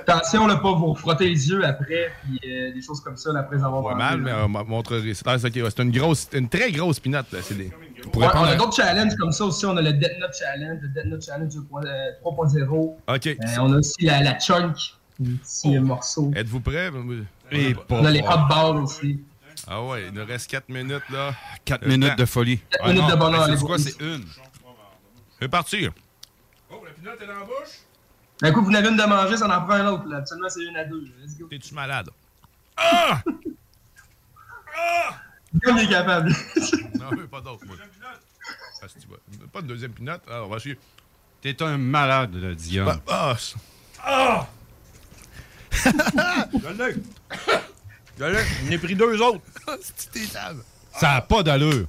Attention, 0.07 0.47
là, 0.47 0.57
pas 0.57 0.73
vous 0.73 0.95
frotter 0.95 1.29
les 1.29 1.49
yeux 1.49 1.65
après, 1.65 2.13
puis 2.23 2.41
euh, 2.51 2.73
des 2.73 2.83
choses 2.83 3.01
comme 3.01 3.17
ça, 3.17 3.33
là, 3.33 3.41
après 3.41 3.57
avoir 3.57 3.83
Pas 3.85 3.95
mangé, 3.95 4.17
mal, 4.17 4.21
mais 4.21 4.33
on 4.33 4.49
m'a 4.49 4.65
montré. 4.65 5.01
C'est 5.15 5.27
ah, 5.27 5.37
une 5.83 5.91
grosse, 5.93 6.29
une 6.33 6.49
très 6.49 6.73
grosse 6.73 7.01
pinotte. 7.01 7.31
Là. 7.33 7.39
C'est 7.43 7.55
des... 7.57 7.71
Ouais, 8.15 8.27
on 8.35 8.45
a 8.45 8.57
d'autres 8.57 8.75
challenges 8.77 9.15
comme 9.17 9.33
ça 9.33 9.45
aussi. 9.45 9.65
On 9.67 9.77
a 9.77 9.83
le 9.83 9.93
Death 9.93 10.19
Note 10.21 10.35
Challenge, 10.39 10.79
le 10.83 10.89
Death 10.89 11.07
Note 11.07 11.25
Challenge 11.25 11.53
2.0, 11.53 11.87
3.0. 12.23 12.97
Ok. 13.09 13.27
Euh, 13.27 13.35
on 13.61 13.73
a 13.73 13.77
aussi 13.79 14.05
la, 14.05 14.23
la 14.23 14.39
Chunk, 14.39 14.77
un 15.23 15.37
petit 15.37 15.77
euh, 15.77 15.81
morceau. 15.81 16.31
Êtes-vous 16.35 16.61
prêts? 16.61 16.91
Et 17.51 17.75
On 17.91 18.05
a 18.05 18.11
les 18.11 18.21
hot 18.21 18.47
balls 18.49 18.77
aussi. 18.83 19.23
Ah 19.67 19.83
ouais, 19.83 20.07
il 20.09 20.13
nous 20.13 20.25
reste 20.27 20.51
4 20.51 20.69
minutes 20.69 21.09
là. 21.11 21.35
4 21.65 21.83
Le 21.83 21.89
minutes 21.89 22.09
temps. 22.11 22.15
de 22.17 22.25
folie. 22.27 22.59
Quatre 22.71 22.87
minutes 22.89 23.11
de 23.11 23.15
bonheur, 23.17 23.45
C'est 23.47 23.53
les 23.53 23.59
quoi, 23.59 23.79
c'est 23.79 24.01
une? 24.01 24.25
C'est 25.41 25.49
parti. 25.49 25.89
Oh, 26.71 26.83
la 26.85 26.91
pinotte 26.93 27.21
est 27.23 27.27
dans 27.27 27.35
la 27.39 27.45
bouche? 27.45 27.81
D'un 28.41 28.53
coup, 28.53 28.63
vous 28.65 28.71
n'avez 28.71 28.89
une 28.89 28.97
de 28.97 29.03
manger, 29.05 29.37
ça 29.37 29.47
en 29.47 29.63
prend 29.65 29.75
un 29.75 29.87
autre. 29.89 30.07
Là. 30.09 30.19
Absolument, 30.19 30.49
c'est 30.49 30.65
une 30.65 30.77
à 30.77 30.85
deux. 30.85 31.05
Let's 31.23 31.39
go. 31.39 31.47
T'es-tu 31.49 31.73
malade? 31.75 32.11
Guillaume 35.55 35.79
est 35.79 35.89
capable. 35.89 36.33
Non, 36.99 37.11
mais 37.17 37.25
pas 37.27 37.41
d'autre, 37.43 37.65
moi. 37.67 37.77
Vas- 38.81 39.47
Pas 39.53 39.61
de 39.63 39.67
deuxième 39.67 39.93
pinotte? 39.93 40.23
Ah, 40.29 40.43
on 40.45 40.49
va 40.49 40.59
chier. 40.59 40.79
T'es 41.43 41.63
un 41.63 41.77
malade, 41.77 42.35
là, 42.35 42.55
Dion. 42.55 42.87
Ah, 42.89 42.99
ah, 43.09 43.35
c'est- 43.39 43.57
Ah! 44.03 44.47
Je 45.83 46.69
l'ai. 46.69 46.95
Je 48.19 48.25
l'ai. 48.25 48.39
J'en 48.67 48.71
ai 48.73 48.79
pris 48.79 48.95
deux 48.95 49.21
autres. 49.21 49.41
Ça 50.99 51.15
n'a 51.15 51.21
pas 51.21 51.43
d'allure. 51.43 51.87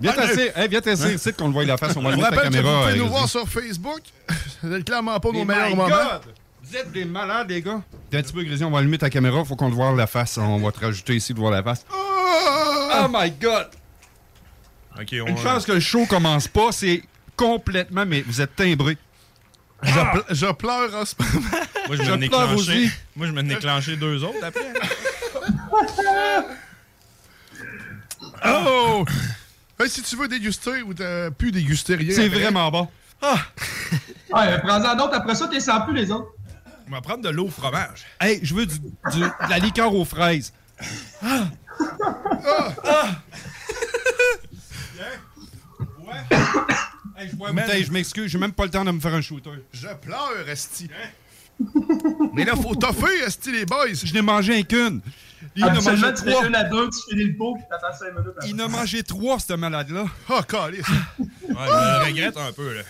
Viens 0.00 0.12
Ah, 0.16 0.20
t'asseoir, 0.26 0.56
hey, 0.58 0.68
viens 0.68 0.80
t'asseoir 0.80 1.10
ici 1.12 1.32
qu'on 1.32 1.48
le 1.48 1.52
voit 1.52 1.64
la 1.64 1.76
face. 1.76 1.96
On 1.96 2.02
va 2.02 2.10
le 2.10 2.16
vous 2.16 2.22
mettre 2.22 2.36
la 2.36 2.42
que 2.42 2.46
vous 2.48 2.52
caméra. 2.54 2.82
pouvez 2.86 2.98
nous 2.98 3.08
voir 3.08 3.28
sur 3.28 3.48
Facebook? 3.48 4.00
C'est 4.60 4.84
clairement 4.84 5.18
pas 5.18 5.30
nos 5.32 5.40
Oh 5.40 5.44
meilleurs 5.44 5.70
my 5.70 5.74
moments. 5.76 5.88
God! 5.88 6.20
Vous 6.62 6.76
êtes 6.76 6.92
des 6.92 7.04
malades, 7.04 7.48
les 7.50 7.62
gars. 7.62 7.80
T'es 8.10 8.18
un 8.18 8.22
petit 8.22 8.32
peu 8.32 8.42
grisé, 8.44 8.64
on 8.64 8.70
va 8.70 8.78
allumer 8.80 8.98
ta 8.98 9.08
caméra, 9.10 9.44
faut 9.44 9.56
qu'on 9.56 9.70
te 9.70 9.74
voit 9.74 9.90
la 9.92 10.06
face. 10.06 10.36
On 10.38 10.58
va 10.58 10.70
te 10.70 10.80
rajouter 10.80 11.16
ici 11.16 11.32
de 11.34 11.38
voir 11.38 11.50
la 11.50 11.62
face. 11.62 11.84
Oh 11.90 13.06
my 13.10 13.30
god! 13.40 13.68
OK, 15.00 15.08
on... 15.22 15.26
Une 15.28 15.38
chance 15.38 15.64
que 15.64 15.72
le 15.72 15.80
show 15.80 16.04
commence 16.06 16.46
pas, 16.48 16.70
c'est 16.72 17.02
complètement, 17.36 18.04
mais 18.06 18.20
vous 18.22 18.40
êtes 18.40 18.54
timbrés. 18.54 18.98
Je, 19.82 19.92
ple- 19.92 20.24
je 20.34 20.52
pleure 20.52 20.94
en 20.94 21.04
ce 21.04 21.14
moment. 21.18 21.48
Moi, 21.86 21.96
je 21.96 22.02
Je 22.02 22.10
me 22.10 22.16
n'ai 22.16 22.28
pleure 22.28 22.48
clenché. 22.48 22.54
aussi. 22.84 22.90
Moi, 23.16 23.26
je 23.28 23.32
me 23.32 23.42
n'ai 23.42 23.56
clenché 23.56 23.96
deux 23.96 24.22
autres 24.24 24.42
après. 24.44 24.72
Oh! 28.44 29.04
Hey, 29.80 29.88
si 29.88 30.02
tu 30.02 30.16
veux 30.16 30.28
déguster 30.28 30.82
ou 30.82 30.94
t'as 30.94 31.30
pu 31.30 31.50
déguster 31.50 31.94
rien. 31.96 32.14
C'est 32.14 32.28
vraiment 32.28 32.70
bon. 32.70 32.88
Ouais, 33.22 34.58
prends-en 34.62 34.94
d'autres. 34.96 35.14
Après 35.14 35.34
ça, 35.34 35.48
t'es 35.48 35.60
sans 35.60 35.80
plus 35.82 35.94
les 35.94 36.10
autres. 36.10 36.32
On 36.88 36.92
va 36.92 37.00
prendre 37.00 37.22
de 37.22 37.28
l'eau 37.28 37.46
au 37.46 37.50
fromage. 37.50 38.04
Hey, 38.20 38.40
je 38.42 38.54
veux 38.54 38.66
du, 38.66 38.78
du- 38.78 39.20
de 39.20 39.50
la 39.50 39.58
liqueur 39.58 39.94
aux 39.94 40.04
fraises. 40.04 40.52
Ah! 41.22 41.44
Ah! 42.84 43.10
Hey, 47.18 47.28
je 47.30 47.36
bois 47.36 47.48
une 47.50 47.56
Man. 47.56 47.64
bouteille, 47.64 47.84
je 47.84 47.90
m'excuse, 47.92 48.30
j'ai 48.30 48.38
même 48.38 48.52
pas 48.52 48.64
le 48.64 48.70
temps 48.70 48.84
de 48.84 48.90
me 48.92 49.00
faire 49.00 49.14
un 49.14 49.20
shooter. 49.20 49.50
Je 49.72 49.88
pleure, 50.00 50.48
Esti. 50.48 50.88
Mais 52.34 52.44
là, 52.44 52.54
faut 52.54 52.74
toffer, 52.76 53.24
Esti, 53.26 53.50
les 53.50 53.66
boys. 53.66 53.92
Je 53.92 54.12
n'ai 54.12 54.22
mangé 54.22 54.56
un 54.58 54.62
qu'une. 54.62 55.00
Il 55.56 55.64
en 55.64 55.68
a 55.68 55.80
mangé 55.80 56.14
trois. 56.14 56.46
une 56.46 56.54
à 56.54 56.64
deux, 56.64 56.88
tu 56.90 56.98
finis 57.10 57.24
le 57.24 57.36
pot, 57.36 57.54
puis 57.54 57.64
t'attends 57.68 57.96
5 57.96 58.10
minutes. 58.12 58.32
après. 58.36 58.48
Il 58.48 58.54
en 58.60 58.64
a 58.66 58.68
mangé 58.68 59.02
trois, 59.02 59.38
ce 59.40 59.52
malade-là. 59.54 60.04
Oh, 60.30 60.40
calice. 60.48 60.86
Ouais, 61.18 61.26
je 61.48 61.54
le 61.54 62.06
regrette 62.06 62.36
un 62.36 62.52
peu, 62.52 62.74
là. 62.74 62.82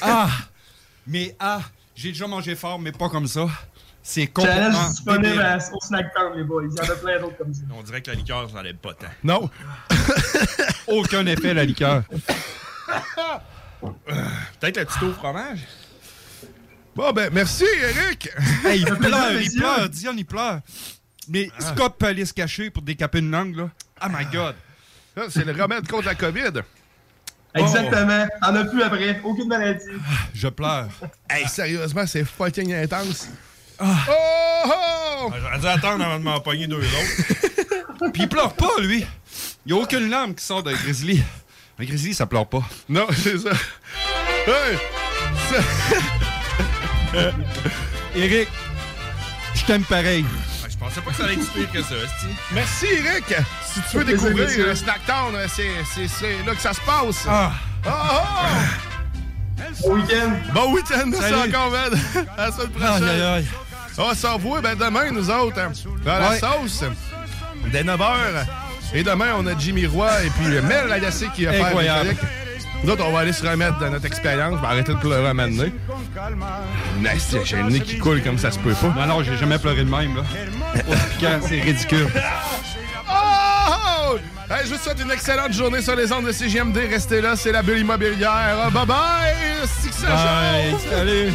Ah! 0.00 0.30
Mais 1.06 1.34
ah, 1.40 1.60
j'ai 1.94 2.08
déjà 2.10 2.26
mangé 2.26 2.54
fort, 2.54 2.78
mais 2.78 2.92
pas 2.92 3.08
comme 3.08 3.26
ça. 3.26 3.46
C'est 4.02 4.26
complètement. 4.28 4.62
Challenge 4.72 4.88
disponible 4.90 5.24
débile. 5.24 5.40
à- 5.42 5.58
au 5.74 5.80
Snack 5.80 6.14
Town, 6.14 6.32
les 6.36 6.44
boys. 6.44 6.64
Il 6.64 6.76
y 6.76 6.80
en 6.80 6.92
a 6.92 6.96
plein 6.96 7.20
d'autres 7.20 7.36
comme 7.36 7.52
ça. 7.52 7.60
On 7.74 7.82
dirait 7.82 8.00
que 8.00 8.10
la 8.10 8.16
liqueur, 8.16 8.48
ça 8.48 8.56
n'allait 8.56 8.72
pas 8.74 8.94
tant. 8.94 9.06
Non. 9.24 9.50
Aucun 10.86 11.26
effet, 11.26 11.52
la 11.52 11.64
liqueur. 11.66 12.04
Peut-être 14.60 14.76
la 14.76 14.84
petite 14.84 15.02
eau 15.02 15.08
au 15.08 15.12
fromage? 15.12 15.60
Bon, 16.94 17.12
ben, 17.12 17.30
merci, 17.32 17.64
Eric. 17.80 18.28
Hey, 18.64 18.80
il 18.80 18.86
pleure, 18.96 19.40
il 19.40 19.50
pleure, 19.56 19.88
Dion, 19.88 20.14
il 20.16 20.26
pleure. 20.26 20.60
Mais 21.28 21.48
Scott 21.58 21.96
peut 21.98 22.06
aller 22.06 22.24
se 22.24 22.32
cacher 22.32 22.70
pour 22.70 22.82
décaper 22.82 23.18
une 23.18 23.30
langue, 23.30 23.54
là. 23.56 23.70
Oh 24.02 24.06
my 24.10 24.24
god. 24.32 24.56
Ça, 25.16 25.24
c'est 25.28 25.44
le 25.44 25.52
remède 25.52 25.86
contre 25.86 26.06
la 26.06 26.14
COVID. 26.14 26.62
Exactement. 27.54 28.26
T'en 28.42 28.54
as 28.54 28.64
plus 28.64 28.82
après. 28.82 29.20
Aucune 29.24 29.48
maladie. 29.48 29.84
Je 30.34 30.48
pleure. 30.48 30.88
Hey, 31.28 31.46
sérieusement, 31.48 32.06
c'est 32.06 32.24
fucking 32.24 32.72
intense. 32.74 33.28
Ah. 33.78 33.96
Oh, 34.08 34.72
oh! 35.28 35.32
J'aurais 35.40 35.58
dû 35.58 35.66
attendre 35.66 36.04
avant 36.04 36.18
de 36.18 36.24
m'en 36.24 36.40
pogner 36.40 36.66
deux 36.66 36.78
autres. 36.78 38.10
Puis 38.12 38.22
il 38.22 38.28
pleure 38.28 38.54
pas, 38.54 38.80
lui. 38.80 39.06
Il 39.66 39.72
n'y 39.72 39.78
a 39.78 39.82
aucune 39.82 40.10
larme 40.10 40.34
qui 40.34 40.44
sort 40.44 40.62
d'un 40.62 40.72
grizzly. 40.72 41.22
Un 41.80 41.84
grizzly, 41.84 42.14
ça 42.14 42.26
pleure 42.26 42.46
pas. 42.46 42.62
Non, 42.88 43.06
c'est 43.14 43.38
ça. 43.38 43.50
Hey! 44.46 44.78
Ça- 45.50 45.62
Eric, 48.16 48.48
je 49.54 49.64
t'aime 49.64 49.84
pareil. 49.84 50.22
Ouais, 50.22 50.70
je 50.70 50.76
pensais 50.76 51.00
pas 51.00 51.10
que 51.10 51.16
ça 51.16 51.24
allait 51.24 51.34
être 51.34 51.52
pire 51.52 51.70
que 51.72 51.82
ça. 51.82 51.94
Merci, 52.52 52.86
Eric. 52.86 53.24
Si 53.66 53.80
tu 53.90 53.98
veux 53.98 54.04
découvrir 54.04 54.66
le 54.66 54.74
Snacktown, 54.74 55.34
c'est, 55.48 55.70
c'est, 56.08 56.44
là 56.44 56.54
que 56.54 56.60
ça 56.60 56.72
se 56.72 56.80
passe. 56.80 57.26
Ah. 57.28 57.52
Oh, 57.86 57.90
oh! 57.90 58.22
Bon 59.82 59.94
week-end. 59.94 60.32
Bon 60.52 60.72
week-end, 60.72 61.06
merci 61.06 61.30
Salut. 61.30 61.54
encore, 61.54 61.70
man. 61.70 62.00
À 62.36 62.46
la 62.46 62.52
semaine 62.52 62.70
prochaine. 62.70 63.04
Aïe, 63.04 63.10
aïe, 63.10 63.22
aïe. 63.22 63.46
On 63.98 64.14
se 64.14 64.26
revoit 64.26 64.60
ben, 64.60 64.76
demain, 64.76 65.10
nous 65.10 65.30
autres, 65.30 65.58
hein, 65.58 65.72
dans 66.04 66.18
la 66.18 66.38
sauce, 66.38 66.84
dès 67.72 67.82
9h. 67.82 68.46
Et 68.94 69.02
demain, 69.02 69.34
on 69.38 69.46
a 69.46 69.56
Jimmy 69.58 69.86
Roy 69.86 70.10
et 70.24 70.30
puis 70.30 70.46
Mel 70.62 70.86
Lagacé 70.88 71.26
qui 71.34 71.44
va 71.44 71.52
faire 71.52 71.66
Incroyable. 71.66 72.14
chroniques. 72.14 72.32
Nous 72.84 72.90
autres, 72.92 73.04
on 73.06 73.12
va 73.12 73.20
aller 73.20 73.32
se 73.32 73.44
remettre 73.46 73.78
dans 73.78 73.90
notre 73.90 74.06
expérience. 74.06 74.54
Je 74.56 74.60
vais 74.60 74.66
arrêter 74.66 74.92
de 74.92 74.98
pleurer 74.98 75.26
à 75.26 75.30
un. 75.30 75.48
Nice, 75.48 77.36
j'ai 77.44 77.56
le 77.56 77.70
nez 77.70 77.80
qui 77.80 77.98
coule 77.98 78.22
comme 78.22 78.38
ça 78.38 78.50
se 78.50 78.58
peut 78.58 78.72
pas. 78.74 78.94
Non, 78.96 79.06
non, 79.06 79.22
j'ai 79.22 79.36
jamais 79.36 79.58
pleuré 79.58 79.84
de 79.84 79.90
même, 79.90 80.16
là. 80.16 80.22
C'est 81.42 81.60
ridicule. 81.60 82.06
Oh! 83.10 84.16
Hey, 84.50 84.66
je 84.66 84.74
vous 84.74 84.80
souhaite 84.80 85.00
une 85.02 85.10
excellente 85.10 85.52
journée 85.52 85.82
sur 85.82 85.94
les 85.96 86.10
ondes 86.12 86.26
de 86.26 86.32
CGMD. 86.32 86.78
Restez 86.90 87.20
là, 87.20 87.36
c'est 87.36 87.52
la 87.52 87.62
bulle 87.62 87.80
immobilière. 87.80 88.70
Bye 88.72 88.86
bye! 88.86 89.68
Ça 89.92 90.06
Bye. 90.08 90.74
Salut. 90.88 91.32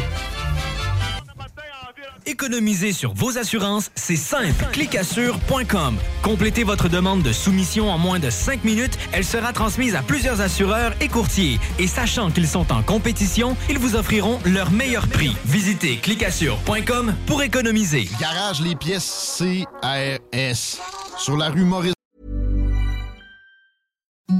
Économiser 2.26 2.92
sur 2.92 3.12
vos 3.12 3.38
assurances, 3.38 3.90
c'est 3.94 4.16
simple. 4.16 4.64
Clicassure.com. 4.72 5.96
Complétez 6.22 6.64
votre 6.64 6.88
demande 6.88 7.22
de 7.22 7.32
soumission 7.32 7.90
en 7.90 7.98
moins 7.98 8.18
de 8.18 8.30
5 8.30 8.64
minutes. 8.64 8.98
Elle 9.12 9.24
sera 9.24 9.52
transmise 9.52 9.94
à 9.94 10.02
plusieurs 10.02 10.40
assureurs 10.40 10.94
et 11.00 11.08
courtiers. 11.08 11.58
Et 11.78 11.86
sachant 11.86 12.30
qu'ils 12.30 12.48
sont 12.48 12.72
en 12.72 12.82
compétition, 12.82 13.56
ils 13.68 13.78
vous 13.78 13.96
offriront 13.96 14.38
leur 14.44 14.70
meilleur 14.70 15.06
prix. 15.08 15.36
Visitez 15.44 15.98
clicassure.com 15.98 17.14
pour 17.26 17.42
économiser. 17.42 18.08
Garage 18.20 18.60
les 18.62 18.74
pièces 18.74 19.38
CRS. 19.38 20.80
Sur 21.18 21.36
la 21.36 21.50
rue 21.50 21.64
Maurice. 21.64 21.94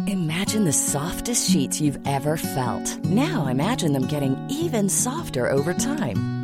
Imagine 0.07 0.65
the 0.65 0.73
softest 0.73 1.51
sheets 1.51 1.81
you've 1.81 1.99
ever 2.07 2.37
felt. 2.37 2.99
Now 3.05 3.47
imagine 3.49 3.93
them 3.93 4.07
getting 4.07 4.37
even 4.49 4.89
softer 4.89 5.51
over 5.51 5.73
time. 5.73 6.44